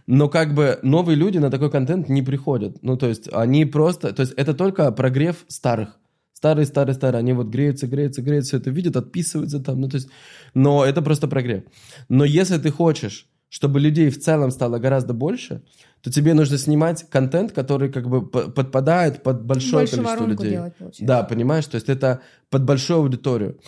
Но 0.06 0.28
как 0.28 0.54
бы 0.54 0.78
новые 0.82 1.16
люди 1.16 1.36
на 1.36 1.50
такой 1.50 1.70
контент 1.70 2.08
не 2.08 2.22
приходят, 2.22 2.78
ну 2.82 2.96
то 2.96 3.06
есть 3.06 3.28
они 3.30 3.66
просто, 3.66 4.14
то 4.14 4.22
есть 4.22 4.32
это 4.36 4.54
только 4.54 4.90
прогрев 4.92 5.44
старых. 5.48 5.98
Старые, 6.32 6.66
старые, 6.66 6.94
старые, 6.94 7.20
они 7.20 7.32
вот 7.32 7.46
греются, 7.46 7.86
греются, 7.86 8.22
греются, 8.22 8.56
это 8.56 8.70
видят, 8.70 8.96
отписываются 8.96 9.60
там, 9.60 9.80
ну 9.80 9.88
то 9.88 9.96
есть, 9.96 10.08
но 10.54 10.84
это 10.84 11.02
просто 11.02 11.28
прогрев. 11.28 11.64
Но 12.08 12.24
если 12.24 12.58
ты 12.58 12.70
хочешь, 12.70 13.28
чтобы 13.48 13.80
людей 13.80 14.10
в 14.10 14.20
целом 14.20 14.50
стало 14.50 14.78
гораздо 14.78 15.14
больше, 15.14 15.62
то 16.04 16.10
тебе 16.10 16.34
нужно 16.34 16.58
снимать 16.58 17.08
контент, 17.08 17.52
который 17.52 17.90
как 17.90 18.10
бы 18.10 18.26
подпадает 18.28 19.22
под 19.22 19.46
большое 19.46 19.84
Больше 19.86 19.96
количество 19.96 20.26
людей. 20.26 20.50
делать, 20.50 20.76
получается. 20.76 21.04
Да, 21.06 21.22
понимаешь, 21.22 21.64
то 21.64 21.76
есть 21.76 21.88
это 21.88 22.20
под 22.50 22.64
большую 22.64 22.98
аудиторию. 22.98 23.58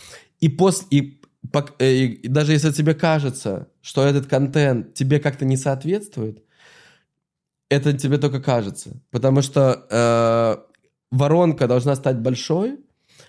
И, 0.40 0.50
пос, 0.50 0.86
и, 0.90 1.22
пок- 1.50 1.72
э, 1.78 1.94
и 1.94 2.28
даже 2.28 2.52
если 2.52 2.72
тебе 2.72 2.94
кажется, 2.94 3.68
что 3.80 4.04
этот 4.04 4.26
контент 4.26 4.92
тебе 4.92 5.18
как-то 5.18 5.46
не 5.46 5.56
соответствует, 5.56 6.42
это 7.70 7.94
тебе 7.94 8.18
только 8.18 8.42
кажется. 8.42 9.00
Потому 9.10 9.40
что 9.40 9.86
э, 9.90 10.56
воронка 11.10 11.66
должна 11.66 11.94
стать 11.94 12.18
большой, 12.18 12.80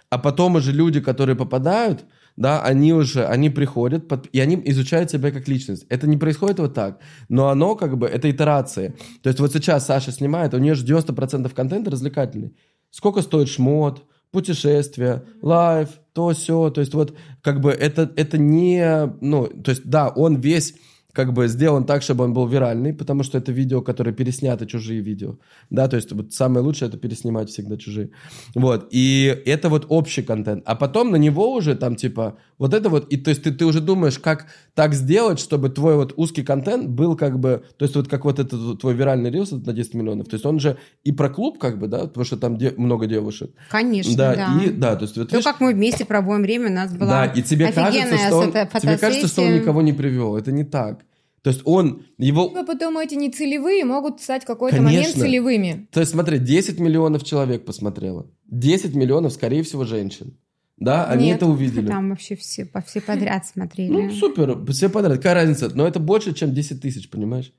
а 0.09 0.17
потом 0.17 0.55
уже 0.55 0.73
люди, 0.73 0.99
которые 0.99 1.37
попадают, 1.37 2.03
да, 2.37 2.61
они 2.61 2.93
уже, 2.93 3.25
они 3.25 3.49
приходят, 3.49 4.07
под- 4.07 4.27
и 4.31 4.39
они 4.39 4.61
изучают 4.65 5.11
себя 5.11 5.31
как 5.31 5.47
личность. 5.47 5.85
Это 5.89 6.07
не 6.07 6.17
происходит 6.17 6.59
вот 6.59 6.73
так, 6.73 6.99
но 7.29 7.49
оно 7.49 7.75
как 7.75 7.97
бы, 7.97 8.07
это 8.07 8.29
итерации. 8.29 8.95
То 9.21 9.29
есть 9.29 9.39
вот 9.39 9.51
сейчас 9.51 9.85
Саша 9.85 10.11
снимает, 10.11 10.53
у 10.53 10.59
нее 10.59 10.75
же 10.75 10.85
90% 10.85 11.53
контента 11.53 11.91
развлекательный. 11.91 12.55
Сколько 12.91 13.21
стоит 13.21 13.49
шмот, 13.49 14.03
путешествия, 14.31 15.23
лайф, 15.41 15.89
то 16.13 16.29
все, 16.29 16.69
то 16.69 16.81
есть 16.81 16.93
вот 16.93 17.15
как 17.41 17.59
бы 17.59 17.71
это, 17.71 18.11
это 18.15 18.37
не, 18.37 19.11
ну, 19.19 19.47
то 19.47 19.71
есть 19.71 19.85
да, 19.85 20.09
он 20.09 20.35
весь 20.39 20.75
как 21.17 21.33
бы 21.33 21.47
сделан 21.47 21.83
так, 21.83 22.03
чтобы 22.03 22.25
он 22.25 22.33
был 22.33 22.47
виральный, 22.47 22.93
потому 22.93 23.23
что 23.23 23.39
это 23.39 23.51
видео, 23.51 23.81
которое 23.81 24.11
переснято 24.11 24.67
чужие 24.67 25.01
видео, 25.01 25.39
да, 25.71 25.87
то 25.87 25.95
есть 25.95 26.11
вот 26.11 26.31
самое 26.31 26.63
лучшее 26.63 26.89
это 26.89 26.97
переснимать 26.99 27.49
всегда 27.49 27.75
чужие, 27.75 28.11
вот, 28.53 28.87
и 28.91 29.35
это 29.47 29.69
вот 29.69 29.87
общий 29.89 30.21
контент, 30.21 30.61
а 30.67 30.75
потом 30.75 31.09
на 31.09 31.15
него 31.15 31.55
уже 31.55 31.75
там 31.75 31.95
типа 31.95 32.37
вот 32.59 32.75
это 32.75 32.89
вот, 32.89 33.11
и 33.11 33.17
то 33.17 33.31
есть 33.31 33.41
ты, 33.41 33.51
ты 33.51 33.65
уже 33.65 33.81
думаешь, 33.81 34.19
как 34.19 34.45
так 34.75 34.93
сделать, 34.93 35.39
чтобы 35.39 35.69
твой 35.69 35.95
вот 35.95 36.13
узкий 36.17 36.43
контент 36.43 36.87
был 36.87 37.15
как 37.17 37.39
бы, 37.39 37.63
то 37.77 37.85
есть 37.85 37.95
вот 37.95 38.07
как 38.07 38.25
вот 38.25 38.37
этот 38.37 38.79
твой 38.79 38.93
виральный 38.93 39.31
рилс 39.31 39.51
на 39.51 39.73
10 39.73 39.95
миллионов, 39.95 40.27
то 40.27 40.35
есть 40.35 40.45
он 40.45 40.59
же 40.59 40.77
и 41.03 41.11
про 41.11 41.29
клуб 41.29 41.57
как 41.57 41.79
бы, 41.79 41.87
да, 41.87 42.05
потому 42.05 42.25
что 42.25 42.37
там 42.37 42.57
де- 42.57 42.75
много 42.77 43.07
девушек, 43.07 43.49
Конечно, 43.71 44.15
да, 44.15 44.35
да. 44.35 44.63
и 44.63 44.69
да, 44.69 44.95
то 44.95 45.05
есть 45.05 45.17
вот 45.17 45.29
То, 45.29 45.37
видишь, 45.37 45.51
как 45.51 45.61
мы 45.61 45.73
вместе 45.73 46.05
проводим 46.05 46.43
время, 46.43 46.69
у 46.69 46.73
нас 46.73 46.93
была 46.93 47.09
да, 47.09 47.25
и 47.25 47.41
тебе 47.41 47.71
кажется, 47.73 47.87
офигенная 47.87 48.27
что 48.27 48.37
он, 48.37 48.51
тебе 48.51 48.97
кажется, 48.97 49.27
что 49.27 49.41
он 49.41 49.53
никого 49.55 49.81
не 49.81 49.93
привел, 49.93 50.37
это 50.37 50.51
не 50.51 50.63
так. 50.63 51.06
То 51.41 51.51
есть 51.51 51.61
он, 51.65 52.03
его, 52.17 52.49
Либо 52.49 52.65
потом 52.65 52.97
эти 52.97 53.15
нецелевые 53.15 53.85
могут 53.85 54.21
стать 54.21 54.43
в 54.43 54.47
какой-то 54.47 54.81
момент 54.81 55.15
целевыми. 55.15 55.87
То 55.91 55.99
есть, 55.99 56.11
смотри, 56.11 56.39
10 56.39 56.79
миллионов 56.79 57.23
человек 57.23 57.63
посмотрело. 57.65 58.29
10 58.47 58.95
миллионов, 58.95 59.33
скорее 59.33 59.63
всего, 59.63 59.85
женщин. 59.85 60.37
Да, 60.77 61.05
они 61.05 61.25
Нет, 61.25 61.37
это 61.37 61.47
увидели. 61.47 61.87
Там 61.87 62.09
вообще 62.09 62.35
все, 62.35 62.65
по 62.65 62.81
все 62.81 63.01
подряд 63.01 63.47
смотрели. 63.47 63.91
Ну, 63.91 64.11
супер, 64.11 64.63
все 64.71 64.89
подряд. 64.89 65.17
Какая 65.17 65.33
разница? 65.33 65.71
Но 65.73 65.87
это 65.87 65.99
больше, 65.99 66.33
чем 66.33 66.53
10 66.53 66.81
тысяч, 66.81 67.09
понимаешь? 67.09 67.51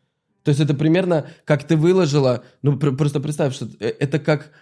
То 0.45 0.51
есть 0.51 0.61
это 0.61 0.73
примерно, 0.75 1.27
как 1.45 1.65
ты 1.65 1.77
выложила, 1.77 2.45
ну, 2.63 2.79
пр- 2.79 2.97
просто 2.97 3.21
представь, 3.21 3.55
что 3.55 3.69
э, 3.81 3.93
это 3.99 4.19
как 4.21 4.53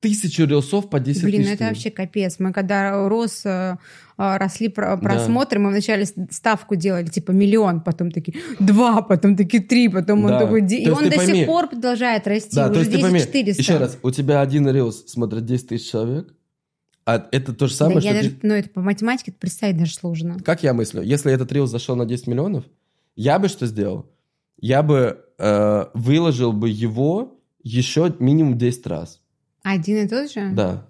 тысячу 0.00 0.44
рилсов 0.44 0.88
по 0.88 1.00
10 1.00 1.24
Блин, 1.24 1.40
тысяч. 1.40 1.48
ну 1.48 1.54
это 1.54 1.64
вообще 1.64 1.90
капец. 1.90 2.36
Мы 2.38 2.52
когда 2.52 3.08
рос, 3.08 3.44
э, 3.44 3.76
росли 4.16 4.68
про- 4.68 4.96
просмотры, 4.96 5.58
мы 5.58 5.70
вначале 5.70 6.06
ставку 6.30 6.76
делали, 6.76 7.06
типа 7.06 7.32
миллион, 7.32 7.80
потом 7.80 8.10
такие 8.10 8.38
два, 8.60 9.02
потом 9.02 9.36
такие 9.36 9.62
три, 9.62 9.88
потом 9.88 10.26
Да. 10.26 10.34
он 10.34 10.40
такой... 10.40 10.60
То 10.62 10.74
И 10.74 10.78
есть 10.78 10.88
он 10.92 11.08
до 11.10 11.16
пойми- 11.16 11.34
сих 11.34 11.46
пор 11.46 11.68
продолжает 11.68 12.26
расти, 12.26 12.54
Да, 12.56 12.66
то 12.66 12.72
уже 12.72 12.80
есть 12.80 12.90
ты 12.92 12.96
10 12.98 13.02
пойми, 13.02 13.20
400. 13.20 13.62
еще 13.62 13.76
раз, 13.78 13.98
у 14.02 14.10
тебя 14.10 14.40
один 14.40 14.68
рилс 14.68 15.04
смотрит 15.06 15.44
10 15.44 15.68
тысяч 15.68 15.90
человек, 15.90 16.32
а 17.06 17.26
это 17.32 17.52
то 17.52 17.66
же 17.66 17.72
Да 17.74 17.78
самое, 17.78 17.96
я 17.96 18.02
что 18.02 18.12
даже, 18.14 18.30
ты- 18.30 18.46
ну 18.46 18.54
это 18.54 18.70
по 18.70 18.80
математике 18.80 19.30
это 19.30 19.40
представить 19.40 19.76
даже 19.76 19.94
сложно. 19.94 20.38
Как 20.44 20.62
я 20.62 20.72
мыслю? 20.74 21.02
Если 21.02 21.32
этот 21.32 21.50
рилс 21.52 21.70
зашел 21.70 21.96
на 21.96 22.06
10 22.06 22.26
миллионов, 22.28 22.64
я 23.16 23.38
бы 23.38 23.48
что 23.48 23.66
сделал? 23.66 24.10
Я 24.60 24.82
бы 24.82 25.20
э, 25.38 25.84
выложил 25.94 26.52
бы 26.52 26.68
его 26.70 27.38
еще 27.62 28.14
минимум 28.20 28.56
10 28.56 28.86
раз. 28.86 29.20
Один 29.62 30.04
и 30.04 30.08
тот 30.08 30.30
же? 30.30 30.50
Да. 30.52 30.86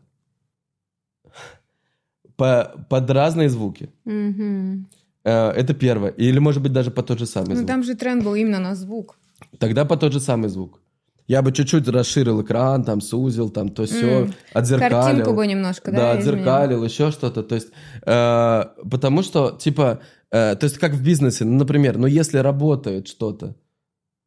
По, 2.37 2.73
под 2.91 3.11
разные 3.11 3.49
звуки. 3.49 3.91
Э, 4.07 5.51
это 5.51 5.75
первое. 5.75 6.11
Или, 6.11 6.39
может 6.41 6.63
быть, 6.63 6.73
даже 6.73 6.91
по 6.91 7.03
тот 7.03 7.19
же 7.19 7.27
самый 7.27 7.51
Ну 7.51 7.57
звук. 7.57 7.67
там 7.69 7.83
же 7.83 7.95
тренд 7.95 8.25
был 8.25 8.35
именно 8.35 8.59
на 8.59 8.75
звук. 8.75 9.17
Тогда 9.59 9.85
по 9.85 9.97
тот 9.97 10.13
же 10.13 10.21
самый 10.21 10.49
звук. 10.49 10.81
Я 11.27 11.41
бы 11.41 11.53
чуть-чуть 11.53 11.89
расширил 11.89 12.43
экран, 12.43 12.85
там, 12.85 13.01
сузил, 13.01 13.49
там, 13.51 13.69
то 13.71 13.85
все, 13.87 14.25
М. 14.25 14.33
отзеркалил. 14.53 15.01
Картинку 15.03 15.33
бы 15.35 15.47
немножко, 15.47 15.91
да, 15.91 15.97
Да, 15.97 16.21
изменил? 16.21 16.33
отзеркалил, 16.35 16.85
еще 16.85 17.11
что-то. 17.11 17.43
То 17.43 17.55
есть, 17.55 17.69
э, 18.05 18.65
потому 18.91 19.23
что, 19.23 19.51
типа, 19.59 20.01
э, 20.31 20.55
то 20.57 20.65
есть, 20.65 20.77
как 20.79 20.93
в 20.93 21.03
бизнесе, 21.03 21.45
ну, 21.47 21.57
например, 21.57 21.97
ну, 21.97 22.07
если 22.07 22.37
работает 22.39 23.09
что-то, 23.09 23.55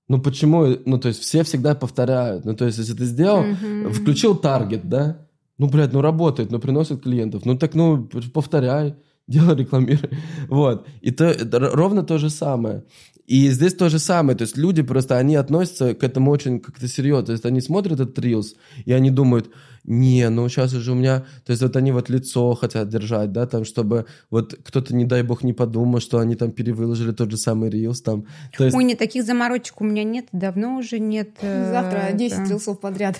ну, 0.07 0.19
почему, 0.21 0.65
ну, 0.85 0.97
то 0.97 1.09
есть, 1.09 1.21
все 1.21 1.43
всегда 1.43 1.75
повторяют. 1.75 2.45
Ну, 2.45 2.55
то 2.55 2.65
есть, 2.65 2.79
если 2.79 2.93
ты 2.95 3.05
сделал, 3.05 3.43
Мгм. 3.43 3.91
включил 3.93 4.35
таргет, 4.35 4.89
да, 4.89 5.26
ну, 5.57 5.67
блядь, 5.67 5.93
ну, 5.93 6.01
работает, 6.01 6.51
ну, 6.51 6.59
приносит 6.59 7.01
клиентов, 7.01 7.45
ну, 7.45 7.57
так, 7.57 7.73
ну, 7.75 8.09
повторяй, 8.33 8.95
делай, 9.27 9.55
рекламируй. 9.55 10.09
Вот. 10.47 10.87
И 11.01 11.11
то, 11.11 11.35
ровно 11.51 12.03
то 12.03 12.17
же 12.17 12.29
самое. 12.29 12.83
И 13.25 13.49
здесь 13.49 13.73
то 13.73 13.89
же 13.89 13.99
самое. 13.99 14.37
То 14.37 14.43
есть 14.43 14.57
люди 14.57 14.81
просто, 14.81 15.17
они 15.17 15.35
относятся 15.35 15.93
к 15.93 16.03
этому 16.03 16.31
очень 16.31 16.61
как-то 16.61 16.87
серьезно. 16.87 17.25
То 17.25 17.31
есть 17.33 17.45
они 17.45 17.59
смотрят 17.59 17.99
этот 17.99 18.17
рилс, 18.19 18.55
и 18.85 18.93
они 18.93 19.11
думают, 19.11 19.49
не, 19.87 20.29
ну 20.29 20.47
сейчас 20.49 20.73
уже 20.73 20.91
у 20.91 20.95
меня... 20.95 21.25
То 21.45 21.51
есть 21.51 21.61
вот 21.63 21.75
они 21.77 21.91
вот 21.93 22.09
лицо 22.09 22.53
хотят 22.55 22.89
держать, 22.89 23.31
да, 23.31 23.47
там, 23.47 23.63
чтобы 23.65 24.05
вот 24.29 24.53
кто-то, 24.63 24.93
не 24.93 25.05
дай 25.05 25.23
бог, 25.23 25.43
не 25.43 25.53
подумал, 25.53 26.01
что 26.01 26.19
они 26.19 26.35
там 26.35 26.51
перевыложили 26.51 27.13
тот 27.13 27.31
же 27.31 27.37
самый 27.37 27.69
рилс 27.69 28.01
там. 28.01 28.25
То 28.57 28.65
есть, 28.65 28.75
Ой, 28.75 28.83
нет, 28.83 28.99
таких 28.99 29.23
заморочек 29.23 29.79
у 29.81 29.85
меня 29.85 30.03
нет, 30.03 30.25
давно 30.33 30.77
уже 30.77 30.99
нет. 30.99 31.29
э, 31.41 31.71
Завтра 31.71 32.11
10 32.15 32.37
это. 32.39 32.49
рилсов 32.49 32.79
подряд. 32.81 33.15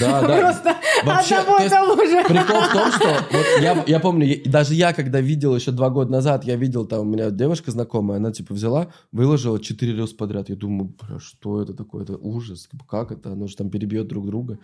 да, 0.00 0.22
да. 0.26 0.38
Просто 0.40 0.76
Вообще, 1.04 1.34
одного 1.36 1.68
того 1.68 2.04
же. 2.06 2.22
Прикол 2.24 2.60
в 2.62 2.72
том, 2.72 2.92
что 2.92 3.08
вот 3.32 3.46
я, 3.60 3.84
я 3.86 3.98
помню, 4.00 4.26
я- 4.26 4.50
даже 4.50 4.74
я, 4.74 4.92
когда 4.92 5.20
видел 5.20 5.56
еще 5.56 5.72
два 5.72 5.90
года 5.90 6.12
назад, 6.12 6.44
я 6.44 6.54
видел, 6.54 6.86
там 6.86 7.00
у 7.00 7.04
меня 7.04 7.30
девушка 7.30 7.72
знакомая, 7.72 8.18
она 8.18 8.30
типа 8.30 8.54
взяла, 8.54 8.92
выложила 9.10 9.58
4 9.58 9.92
рилс 9.92 10.12
подряд. 10.12 10.48
Я 10.48 10.54
думаю, 10.54 10.94
бля, 11.00 11.18
что 11.18 11.60
это 11.60 11.74
такое? 11.74 12.04
Это 12.04 12.16
ужас. 12.16 12.68
Как 12.88 13.10
это? 13.10 13.32
Оно 13.32 13.48
же 13.48 13.56
там 13.56 13.70
перебьет 13.70 14.06
друг 14.06 14.24
друга. 14.26 14.58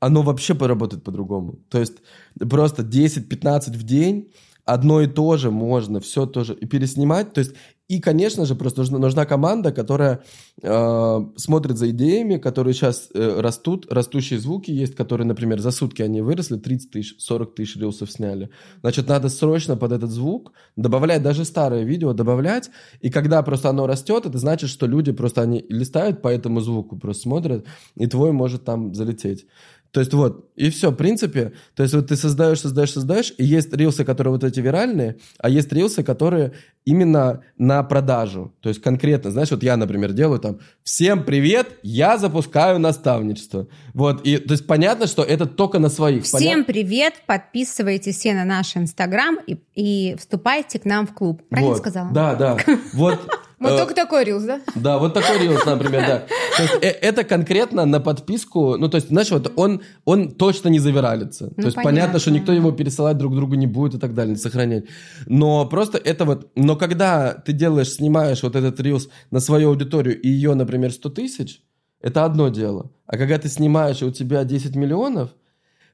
Оно 0.00 0.22
вообще 0.22 0.54
поработает 0.54 1.04
по-другому. 1.04 1.60
То 1.68 1.78
есть 1.78 1.98
просто 2.38 2.82
10-15 2.82 3.72
в 3.72 3.82
день 3.82 4.32
одно 4.64 5.00
и 5.00 5.06
то 5.06 5.36
же 5.36 5.50
можно, 5.50 6.00
все 6.00 6.26
тоже 6.26 6.54
и 6.54 6.66
переснимать. 6.66 7.32
То 7.32 7.40
есть 7.40 7.54
и, 7.90 7.98
конечно 7.98 8.46
же, 8.46 8.54
просто 8.54 8.82
нужна, 8.82 8.98
нужна 8.98 9.26
команда, 9.26 9.72
которая 9.72 10.22
э, 10.62 11.20
смотрит 11.36 11.76
за 11.76 11.90
идеями, 11.90 12.36
которые 12.36 12.72
сейчас 12.72 13.08
э, 13.12 13.40
растут, 13.40 13.92
растущие 13.92 14.38
звуки 14.38 14.70
есть, 14.70 14.94
которые, 14.94 15.26
например, 15.26 15.58
за 15.58 15.72
сутки 15.72 16.00
они 16.00 16.20
выросли, 16.20 16.56
30 16.56 16.90
тысяч, 16.92 17.16
40 17.18 17.52
тысяч 17.56 17.74
рилсов 17.74 18.12
сняли. 18.12 18.50
Значит, 18.80 19.08
надо 19.08 19.28
срочно 19.28 19.76
под 19.76 19.90
этот 19.90 20.10
звук 20.10 20.52
добавлять 20.76 21.24
даже 21.24 21.44
старое 21.44 21.82
видео, 21.82 22.12
добавлять, 22.12 22.70
и 23.00 23.10
когда 23.10 23.42
просто 23.42 23.70
оно 23.70 23.88
растет, 23.88 24.24
это 24.24 24.38
значит, 24.38 24.70
что 24.70 24.86
люди 24.86 25.10
просто 25.10 25.42
они 25.42 25.66
листают 25.68 26.22
по 26.22 26.28
этому 26.28 26.60
звуку, 26.60 26.96
просто 26.96 27.22
смотрят, 27.22 27.66
и 27.96 28.06
твой 28.06 28.30
может 28.30 28.64
там 28.64 28.94
залететь. 28.94 29.46
То 29.92 30.00
есть 30.00 30.12
вот, 30.14 30.50
и 30.54 30.70
все, 30.70 30.90
в 30.90 30.94
принципе, 30.94 31.52
то 31.74 31.82
есть 31.82 31.94
вот 31.94 32.08
ты 32.08 32.16
создаешь, 32.16 32.60
создаешь, 32.60 32.92
создаешь, 32.92 33.32
и 33.38 33.44
есть 33.44 33.72
рилсы, 33.74 34.04
которые 34.04 34.32
вот 34.32 34.44
эти 34.44 34.60
виральные, 34.60 35.16
а 35.38 35.48
есть 35.48 35.72
рилсы, 35.72 36.02
которые 36.04 36.52
именно 36.84 37.42
на 37.58 37.82
продажу. 37.82 38.54
То 38.60 38.68
есть 38.68 38.80
конкретно, 38.80 39.30
знаешь, 39.30 39.50
вот 39.50 39.62
я, 39.62 39.76
например, 39.76 40.12
делаю 40.12 40.38
там, 40.38 40.60
всем 40.84 41.24
привет, 41.24 41.68
я 41.82 42.18
запускаю 42.18 42.78
наставничество. 42.78 43.66
Вот, 43.92 44.24
и 44.24 44.38
то 44.38 44.52
есть 44.52 44.66
понятно, 44.66 45.06
что 45.06 45.22
это 45.22 45.46
только 45.46 45.78
на 45.78 45.88
своих. 45.88 46.24
Всем 46.24 46.60
Понят- 46.60 46.66
привет, 46.66 47.14
подписывайтесь 47.26 48.16
все 48.16 48.34
на 48.34 48.44
наш 48.44 48.76
инстаграм 48.76 49.38
и, 49.46 49.58
и 49.74 50.16
вступайте 50.16 50.78
к 50.78 50.84
нам 50.84 51.06
в 51.06 51.14
клуб. 51.14 51.42
Правильно 51.48 51.72
Вот. 51.72 51.78
сказала? 51.78 52.10
Да, 52.12 52.34
да. 52.34 52.56
Вот. 52.92 53.18
Вот 53.60 53.72
э, 53.72 53.76
только 53.76 53.94
такой 53.94 54.24
рилс, 54.24 54.42
да? 54.44 54.60
Да, 54.74 54.98
вот 54.98 55.12
такой 55.12 55.38
рилс, 55.38 55.64
например, 55.66 56.06
да. 56.06 56.18
То 56.56 56.62
есть 56.62 56.74
э, 56.80 56.88
это 56.88 57.24
конкретно 57.24 57.84
на 57.84 58.00
подписку, 58.00 58.76
ну, 58.78 58.88
то 58.88 58.96
есть, 58.96 59.08
знаешь, 59.08 59.30
вот 59.30 59.52
он, 59.56 59.82
он 60.06 60.30
точно 60.30 60.70
не 60.70 60.78
завиралится. 60.78 61.52
Ну, 61.56 61.62
то 61.62 61.66
есть 61.66 61.76
понятно. 61.76 62.00
понятно. 62.00 62.18
что 62.20 62.30
никто 62.30 62.52
его 62.52 62.72
пересылать 62.72 63.18
друг 63.18 63.36
другу 63.36 63.56
не 63.56 63.66
будет 63.66 63.94
и 63.94 63.98
так 63.98 64.14
далее, 64.14 64.32
не 64.32 64.40
сохранять. 64.40 64.84
Но 65.26 65.66
просто 65.66 65.98
это 65.98 66.24
вот, 66.24 66.50
но 66.54 66.74
когда 66.76 67.34
ты 67.34 67.52
делаешь, 67.52 67.92
снимаешь 67.92 68.42
вот 68.42 68.56
этот 68.56 68.80
рилс 68.80 69.10
на 69.30 69.40
свою 69.40 69.68
аудиторию 69.68 70.18
и 70.18 70.28
ее, 70.28 70.54
например, 70.54 70.90
100 70.90 71.10
тысяч, 71.10 71.62
это 72.00 72.24
одно 72.24 72.48
дело. 72.48 72.90
А 73.06 73.18
когда 73.18 73.36
ты 73.36 73.48
снимаешь, 73.48 74.00
и 74.00 74.06
у 74.06 74.10
тебя 74.10 74.44
10 74.44 74.74
миллионов, 74.74 75.30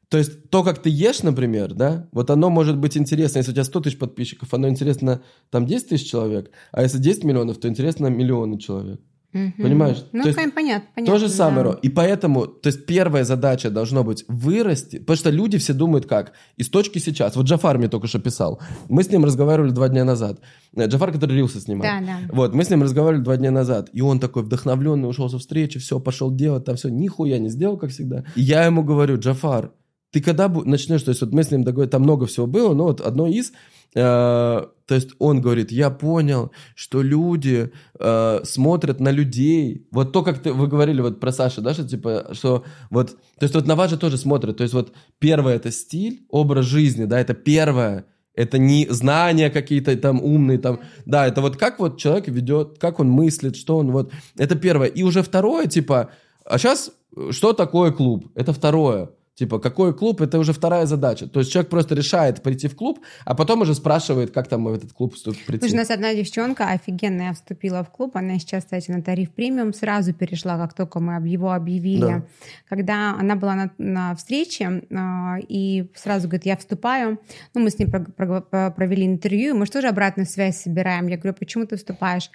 то 0.09 0.19
есть 0.19 0.51
то, 0.51 0.63
как 0.63 0.83
ты 0.83 0.89
ешь, 0.89 1.23
например, 1.23 1.75
да, 1.75 2.09
вот 2.13 2.31
оно 2.31 2.49
может 2.49 2.77
быть 2.79 2.97
интересно, 2.97 3.39
если 3.39 3.51
у 3.51 3.55
тебя 3.55 3.65
100 3.65 3.81
тысяч 3.81 3.99
подписчиков, 3.99 4.55
оно 4.55 4.69
интересно 4.69 5.23
там 5.51 5.67
10 5.67 5.89
тысяч 5.89 6.11
человек, 6.11 6.51
а 6.73 6.83
если 6.83 6.99
10 6.99 7.25
миллионов, 7.25 7.59
то 7.59 7.69
интересно 7.69 8.07
миллионы 8.07 8.59
человек. 8.59 9.01
Мгм. 9.33 9.53
Понимаешь? 9.59 10.05
Ну, 10.13 10.23
То 10.23 10.29
есть 10.29 10.55
понятно, 10.55 10.89
понятно. 10.95 11.15
То 11.15 11.19
же 11.19 11.29
самое, 11.29 11.73
да. 11.73 11.79
И 11.83 11.89
поэтому, 11.91 12.47
то 12.47 12.69
есть 12.69 12.87
первая 12.87 13.25
задача 13.25 13.71
должно 13.71 14.03
быть 14.03 14.25
вырасти, 14.29 14.99
потому 14.99 15.17
что 15.17 15.31
люди 15.31 15.59
все 15.59 15.75
думают 15.75 16.07
как? 16.07 16.33
Из 16.57 16.71
точки 16.71 16.99
сейчас. 16.99 17.37
Вот 17.37 17.47
Джафар 17.47 17.77
мне 17.77 17.89
только 17.89 18.07
что 18.07 18.19
писал. 18.19 18.61
Мы 18.89 19.03
с 19.03 19.11
ним 19.11 19.25
разговаривали 19.25 19.73
два 19.73 19.89
дня 19.89 20.05
назад. 20.05 20.41
Э, 20.75 20.87
Джафар, 20.87 21.13
который 21.13 21.37
рилсы 21.37 21.61
снимал. 21.61 21.87
Да, 21.87 22.01
да. 22.01 22.19
Вот, 22.33 22.55
мы 22.55 22.65
с 22.65 22.71
ним 22.71 22.83
разговаривали 22.83 23.25
два 23.25 23.37
дня 23.37 23.51
назад. 23.51 23.91
И 23.93 24.01
он 24.01 24.21
такой 24.21 24.43
вдохновленный, 24.43 25.09
ушел 25.09 25.29
со 25.29 25.39
встречи, 25.39 25.79
все, 25.79 26.01
пошел 26.01 26.35
делать, 26.35 26.65
там 26.65 26.77
все, 26.77 26.89
нихуя 26.89 27.39
не 27.39 27.51
сделал, 27.51 27.77
как 27.77 27.91
всегда. 27.91 28.25
И 28.37 28.41
я 28.41 28.65
ему 28.65 28.85
говорю, 28.85 29.19
Джафар, 29.19 29.73
ты 30.17 30.23
когда 30.23 30.49
начнешь, 30.49 31.03
то 31.03 31.11
есть 31.11 31.21
вот 31.21 31.35
мы 31.35 31.43
с 31.43 31.51
ним 31.51 31.63
договорились, 31.63 31.93
там 31.93 32.01
много 32.01 32.25
всего 32.25 32.47
было, 32.47 32.73
но 32.73 32.85
вот 32.85 33.03
одно 33.03 33.27
из, 33.27 33.53
э, 33.95 34.01
то 34.01 34.95
есть 34.95 35.11
он 35.19 35.43
говорит, 35.43 35.71
я 35.71 35.91
понял, 35.91 36.53
что 36.75 37.03
люди 37.03 37.71
э, 38.01 38.41
смотрят 38.45 38.99
на 38.99 39.11
людей. 39.11 39.87
Вот 39.91 40.13
то, 40.13 40.23
как 40.23 40.39
ты, 40.39 40.55
вы 40.55 40.69
говорили 40.69 41.03
вот 41.03 41.21
про 41.21 41.33
Сашу, 41.33 41.61
да, 41.61 41.75
что 41.75 41.87
типа, 41.87 42.31
что 42.33 42.65
вот, 42.89 43.11
то 43.11 43.43
есть 43.43 43.55
вот 43.55 43.67
на 43.67 43.75
вас 43.75 43.91
же 43.91 43.99
тоже 43.99 44.17
смотрят. 44.17 44.57
То 44.57 44.63
есть 44.63 44.73
вот 44.73 44.95
первое 45.19 45.57
это 45.57 45.71
стиль, 45.71 46.25
образ 46.31 46.65
жизни, 46.65 47.05
да, 47.05 47.21
это 47.21 47.35
первое. 47.35 48.07
Это 48.33 48.57
не 48.57 48.87
знания 48.89 49.51
какие-то 49.51 49.95
там 49.99 50.25
умные, 50.25 50.57
там, 50.57 50.81
да, 51.05 51.27
это 51.27 51.43
вот 51.43 51.59
как 51.59 51.79
вот 51.79 51.99
человек 51.99 52.29
ведет, 52.29 52.79
как 52.79 53.01
он 53.01 53.11
мыслит, 53.11 53.55
что 53.55 53.77
он 53.77 53.91
вот, 53.91 54.13
это 54.39 54.57
первое. 54.57 54.89
И 54.89 55.03
уже 55.03 55.23
второе, 55.23 55.67
типа, 55.67 56.09
а 56.47 56.57
сейчас 56.57 56.91
что 57.33 57.53
такое 57.53 57.93
клуб? 57.93 58.31
Это 58.35 58.55
второе. 58.55 59.11
Типа, 59.37 59.59
какой 59.59 59.93
клуб, 59.93 60.23
это 60.23 60.39
уже 60.39 60.55
вторая 60.55 60.87
задача. 60.87 61.27
То 61.29 61.41
есть 61.41 61.53
человек 61.53 61.69
просто 61.69 61.95
решает 61.95 62.43
прийти 62.43 62.69
в 62.69 62.75
клуб, 62.75 63.01
а 63.27 63.35
потом 63.35 63.61
уже 63.61 63.75
спрашивает, 63.75 64.31
как 64.31 64.49
там 64.49 64.65
в 64.65 64.73
этот 64.73 64.95
клуб 64.95 65.15
прийти. 65.47 65.59
Слушай, 65.59 65.75
у 65.75 65.77
нас 65.77 65.91
одна 65.91 66.15
девчонка 66.15 66.71
офигенная 66.71 67.35
вступила 67.35 67.85
в 67.85 67.91
клуб, 67.91 68.17
она 68.17 68.39
сейчас, 68.39 68.65
кстати, 68.65 68.91
на 68.91 69.03
тариф 69.03 69.31
премиум 69.33 69.75
сразу 69.75 70.15
перешла, 70.15 70.57
как 70.57 70.73
только 70.73 71.01
мы 71.01 71.29
его 71.29 71.53
объявили. 71.53 72.01
Да. 72.01 72.23
Когда 72.67 73.11
она 73.11 73.37
была 73.37 73.55
на, 73.55 73.71
на 73.77 74.15
встрече 74.17 74.83
а, 74.91 75.37
и 75.47 75.91
сразу 75.95 76.29
говорит, 76.29 76.47
я 76.47 76.57
вступаю, 76.57 77.21
ну, 77.53 77.61
мы 77.61 77.69
с 77.69 77.79
ней 77.79 77.89
провели 77.89 79.05
интервью, 79.05 79.55
мы 79.55 79.67
же 79.67 79.73
тоже 79.73 79.89
обратную 79.89 80.27
связь 80.27 80.63
собираем. 80.63 81.09
Я 81.09 81.19
говорю, 81.19 81.37
почему 81.39 81.67
ты 81.67 81.77
вступаешь? 81.77 82.31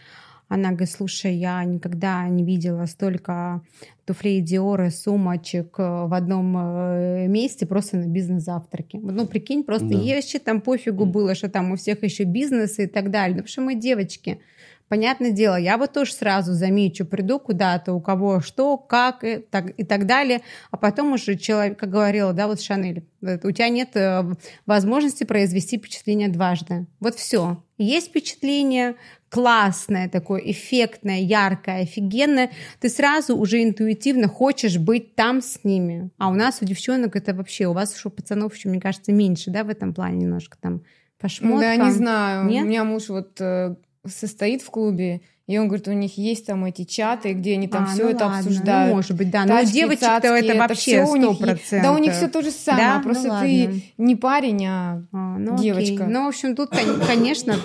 Она 0.54 0.72
говорит, 0.72 0.92
слушай, 0.92 1.34
я 1.34 1.64
никогда 1.64 2.28
не 2.28 2.44
видела 2.44 2.86
столько 2.86 3.62
туфлей 4.04 4.42
Диора, 4.42 4.90
сумочек 4.90 5.76
э, 5.78 5.82
в 6.08 6.14
одном 6.14 6.58
э, 6.58 7.28
месте 7.28 7.66
просто 7.66 7.96
на 7.96 8.08
бизнес-завтраке. 8.08 9.00
Ну, 9.02 9.26
прикинь, 9.28 9.64
просто 9.64 9.88
Да. 9.88 9.98
ей 9.98 10.16
вообще 10.16 10.40
там 10.40 10.60
пофигу 10.60 11.06
было, 11.06 11.36
что 11.36 11.48
там 11.48 11.72
у 11.72 11.78
всех 11.78 12.04
еще 12.04 12.26
бизнесы 12.26 12.84
и 12.84 12.88
так 12.88 13.12
далее. 13.12 13.38
Ну, 13.38 13.44
потому 13.44 13.48
что 13.48 13.62
мы 13.62 13.76
девочки. 13.76 14.42
Понятное 14.90 15.32
дело, 15.32 15.56
я 15.56 15.78
вот 15.78 15.94
тоже 15.94 16.12
сразу 16.12 16.52
замечу, 16.52 17.06
приду 17.06 17.40
куда-то, 17.40 17.94
у 17.94 18.02
кого 18.02 18.42
что, 18.42 18.76
как 18.76 19.24
и 19.24 19.38
так, 19.38 19.72
и 19.80 19.86
так 19.86 20.06
далее, 20.06 20.42
а 20.70 20.76
потом 20.76 21.14
уже 21.14 21.38
человек, 21.38 21.80
как 21.80 21.90
говорила, 21.90 22.34
да, 22.34 22.48
вот 22.48 22.60
Шанель, 22.60 23.06
э, 23.22 23.38
у 23.42 23.52
тебя 23.52 23.70
нет 23.70 23.96
э, 23.96 24.22
возможности 24.66 25.24
произвести 25.24 25.78
впечатление 25.78 26.28
дважды. 26.28 26.88
Вот 27.00 27.16
все. 27.16 27.64
Есть 27.78 28.10
впечатление 28.10 28.96
классное 29.32 30.10
такое, 30.10 30.42
эффектное, 30.42 31.22
яркое, 31.22 31.84
офигенное, 31.84 32.52
ты 32.82 32.90
сразу 32.90 33.38
уже 33.38 33.64
интуитивно 33.64 34.28
хочешь 34.28 34.78
быть 34.78 35.16
там 35.16 35.42
с 35.42 35.64
ними. 35.64 36.12
А 36.18 36.30
у 36.30 36.34
нас 36.34 36.58
у 36.62 36.66
девчонок 36.66 37.16
это 37.16 37.34
вообще, 37.34 37.66
у 37.68 37.74
вас, 37.74 37.96
что 37.96 38.10
пацанов 38.10 38.54
еще, 38.54 38.68
мне 38.68 38.82
кажется, 38.82 39.14
меньше, 39.14 39.50
да, 39.50 39.64
в 39.64 39.70
этом 39.70 39.94
плане 39.94 40.18
немножко 40.18 40.58
там 40.60 40.84
по 41.18 41.30
шмоткам. 41.30 41.62
Да, 41.62 41.76
не 41.78 41.92
знаю. 41.92 42.46
Нет? 42.46 42.66
У 42.66 42.68
меня 42.68 42.84
муж 42.84 43.08
вот 43.08 43.40
э, 43.40 43.76
состоит 44.06 44.62
в 44.64 44.70
клубе, 44.70 45.22
и 45.52 45.58
он 45.58 45.68
говорит, 45.68 45.88
у 45.88 45.92
них 45.94 46.18
есть 46.18 46.46
там 46.46 46.66
эти 46.66 46.84
чаты, 46.84 47.34
где 47.34 47.54
они 47.54 47.68
там 47.68 47.84
А, 47.84 47.88
все 47.88 48.04
ну 48.04 48.10
это 48.10 48.26
ладно, 48.26 48.40
обсуждают. 48.40 48.90
Ну, 48.90 48.96
может 48.96 49.18
быть, 49.18 49.30
да. 49.30 49.46
Но 49.46 49.54
у 49.56 49.58
Тачки, 49.58 49.74
девочек-то 49.74 50.06
цацки, 50.22 50.46
это 50.46 50.58
вообще 50.60 51.06
сто 51.06 51.34
процентов. 51.36 51.82
Да, 51.84 51.92
у 51.94 51.98
них 51.98 52.14
все 52.14 52.28
то 52.28 52.42
же 52.42 52.52
самое. 52.52 52.86
Да? 52.88 52.98
Ну 52.98 53.04
Просто 53.04 53.30
ладно. 53.30 53.48
ты 53.48 53.84
не 53.98 54.16
парень, 54.16 54.66
а 54.66 55.04
А, 55.12 55.38
ну, 55.38 55.58
девочка. 55.58 56.04
окей. 56.04 56.08
Ну, 56.14 56.26
в 56.26 56.28
общем, 56.30 56.56
тут, 56.56 56.70
кон- 56.70 57.00
конечно, 57.06 57.56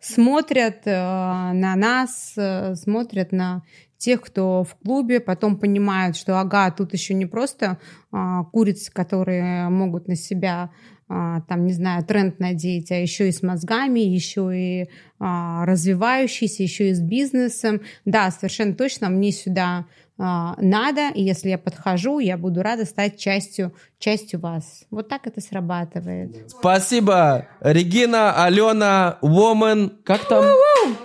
смотрят 0.00 0.82
э, 0.86 0.92
на 0.92 1.76
нас, 1.76 2.32
э, 2.36 2.74
смотрят 2.74 3.32
на 3.32 3.62
тех, 3.98 4.22
кто 4.22 4.64
в 4.64 4.74
клубе, 4.76 5.20
потом 5.20 5.56
понимают, 5.58 6.16
что, 6.16 6.40
ага, 6.40 6.70
тут 6.70 6.94
еще 6.94 7.12
не 7.12 7.26
просто 7.26 7.78
а, 8.10 8.44
курицы, 8.44 8.90
которые 8.90 9.68
могут 9.68 10.08
на 10.08 10.16
себя 10.16 10.70
там, 11.10 11.66
не 11.66 11.72
знаю, 11.72 12.04
тренд 12.04 12.38
надеть, 12.38 12.92
а 12.92 12.94
еще 12.94 13.28
и 13.28 13.32
с 13.32 13.42
мозгами, 13.42 13.98
еще 13.98 14.50
и 14.54 14.88
а, 15.18 15.66
развивающийся, 15.66 16.62
еще 16.62 16.90
и 16.90 16.94
с 16.94 17.00
бизнесом. 17.00 17.80
Да, 18.04 18.30
совершенно 18.30 18.74
точно, 18.74 19.08
мне 19.08 19.32
сюда 19.32 19.86
а, 20.18 20.54
надо, 20.58 21.08
и 21.12 21.22
если 21.22 21.48
я 21.48 21.58
подхожу, 21.58 22.20
я 22.20 22.36
буду 22.36 22.62
рада 22.62 22.84
стать 22.84 23.18
частью, 23.18 23.74
частью 23.98 24.38
вас. 24.38 24.84
Вот 24.92 25.08
так 25.08 25.26
это 25.26 25.40
срабатывает. 25.40 26.48
Спасибо, 26.48 27.48
Регина, 27.60 28.44
Алена, 28.44 29.18
Woman, 29.20 29.90
как 30.04 30.28
там? 30.28 30.44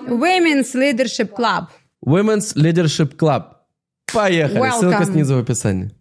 Women's 0.07 0.75
Leadership 0.75 1.31
Club. 1.35 1.69
Women's 2.05 2.55
Leadership 2.55 3.15
Club. 3.15 3.45
Поехали, 4.13 4.69
ссылка 4.69 4.97
Welcome. 4.97 5.11
снизу 5.11 5.35
в 5.35 5.39
описании. 5.39 5.91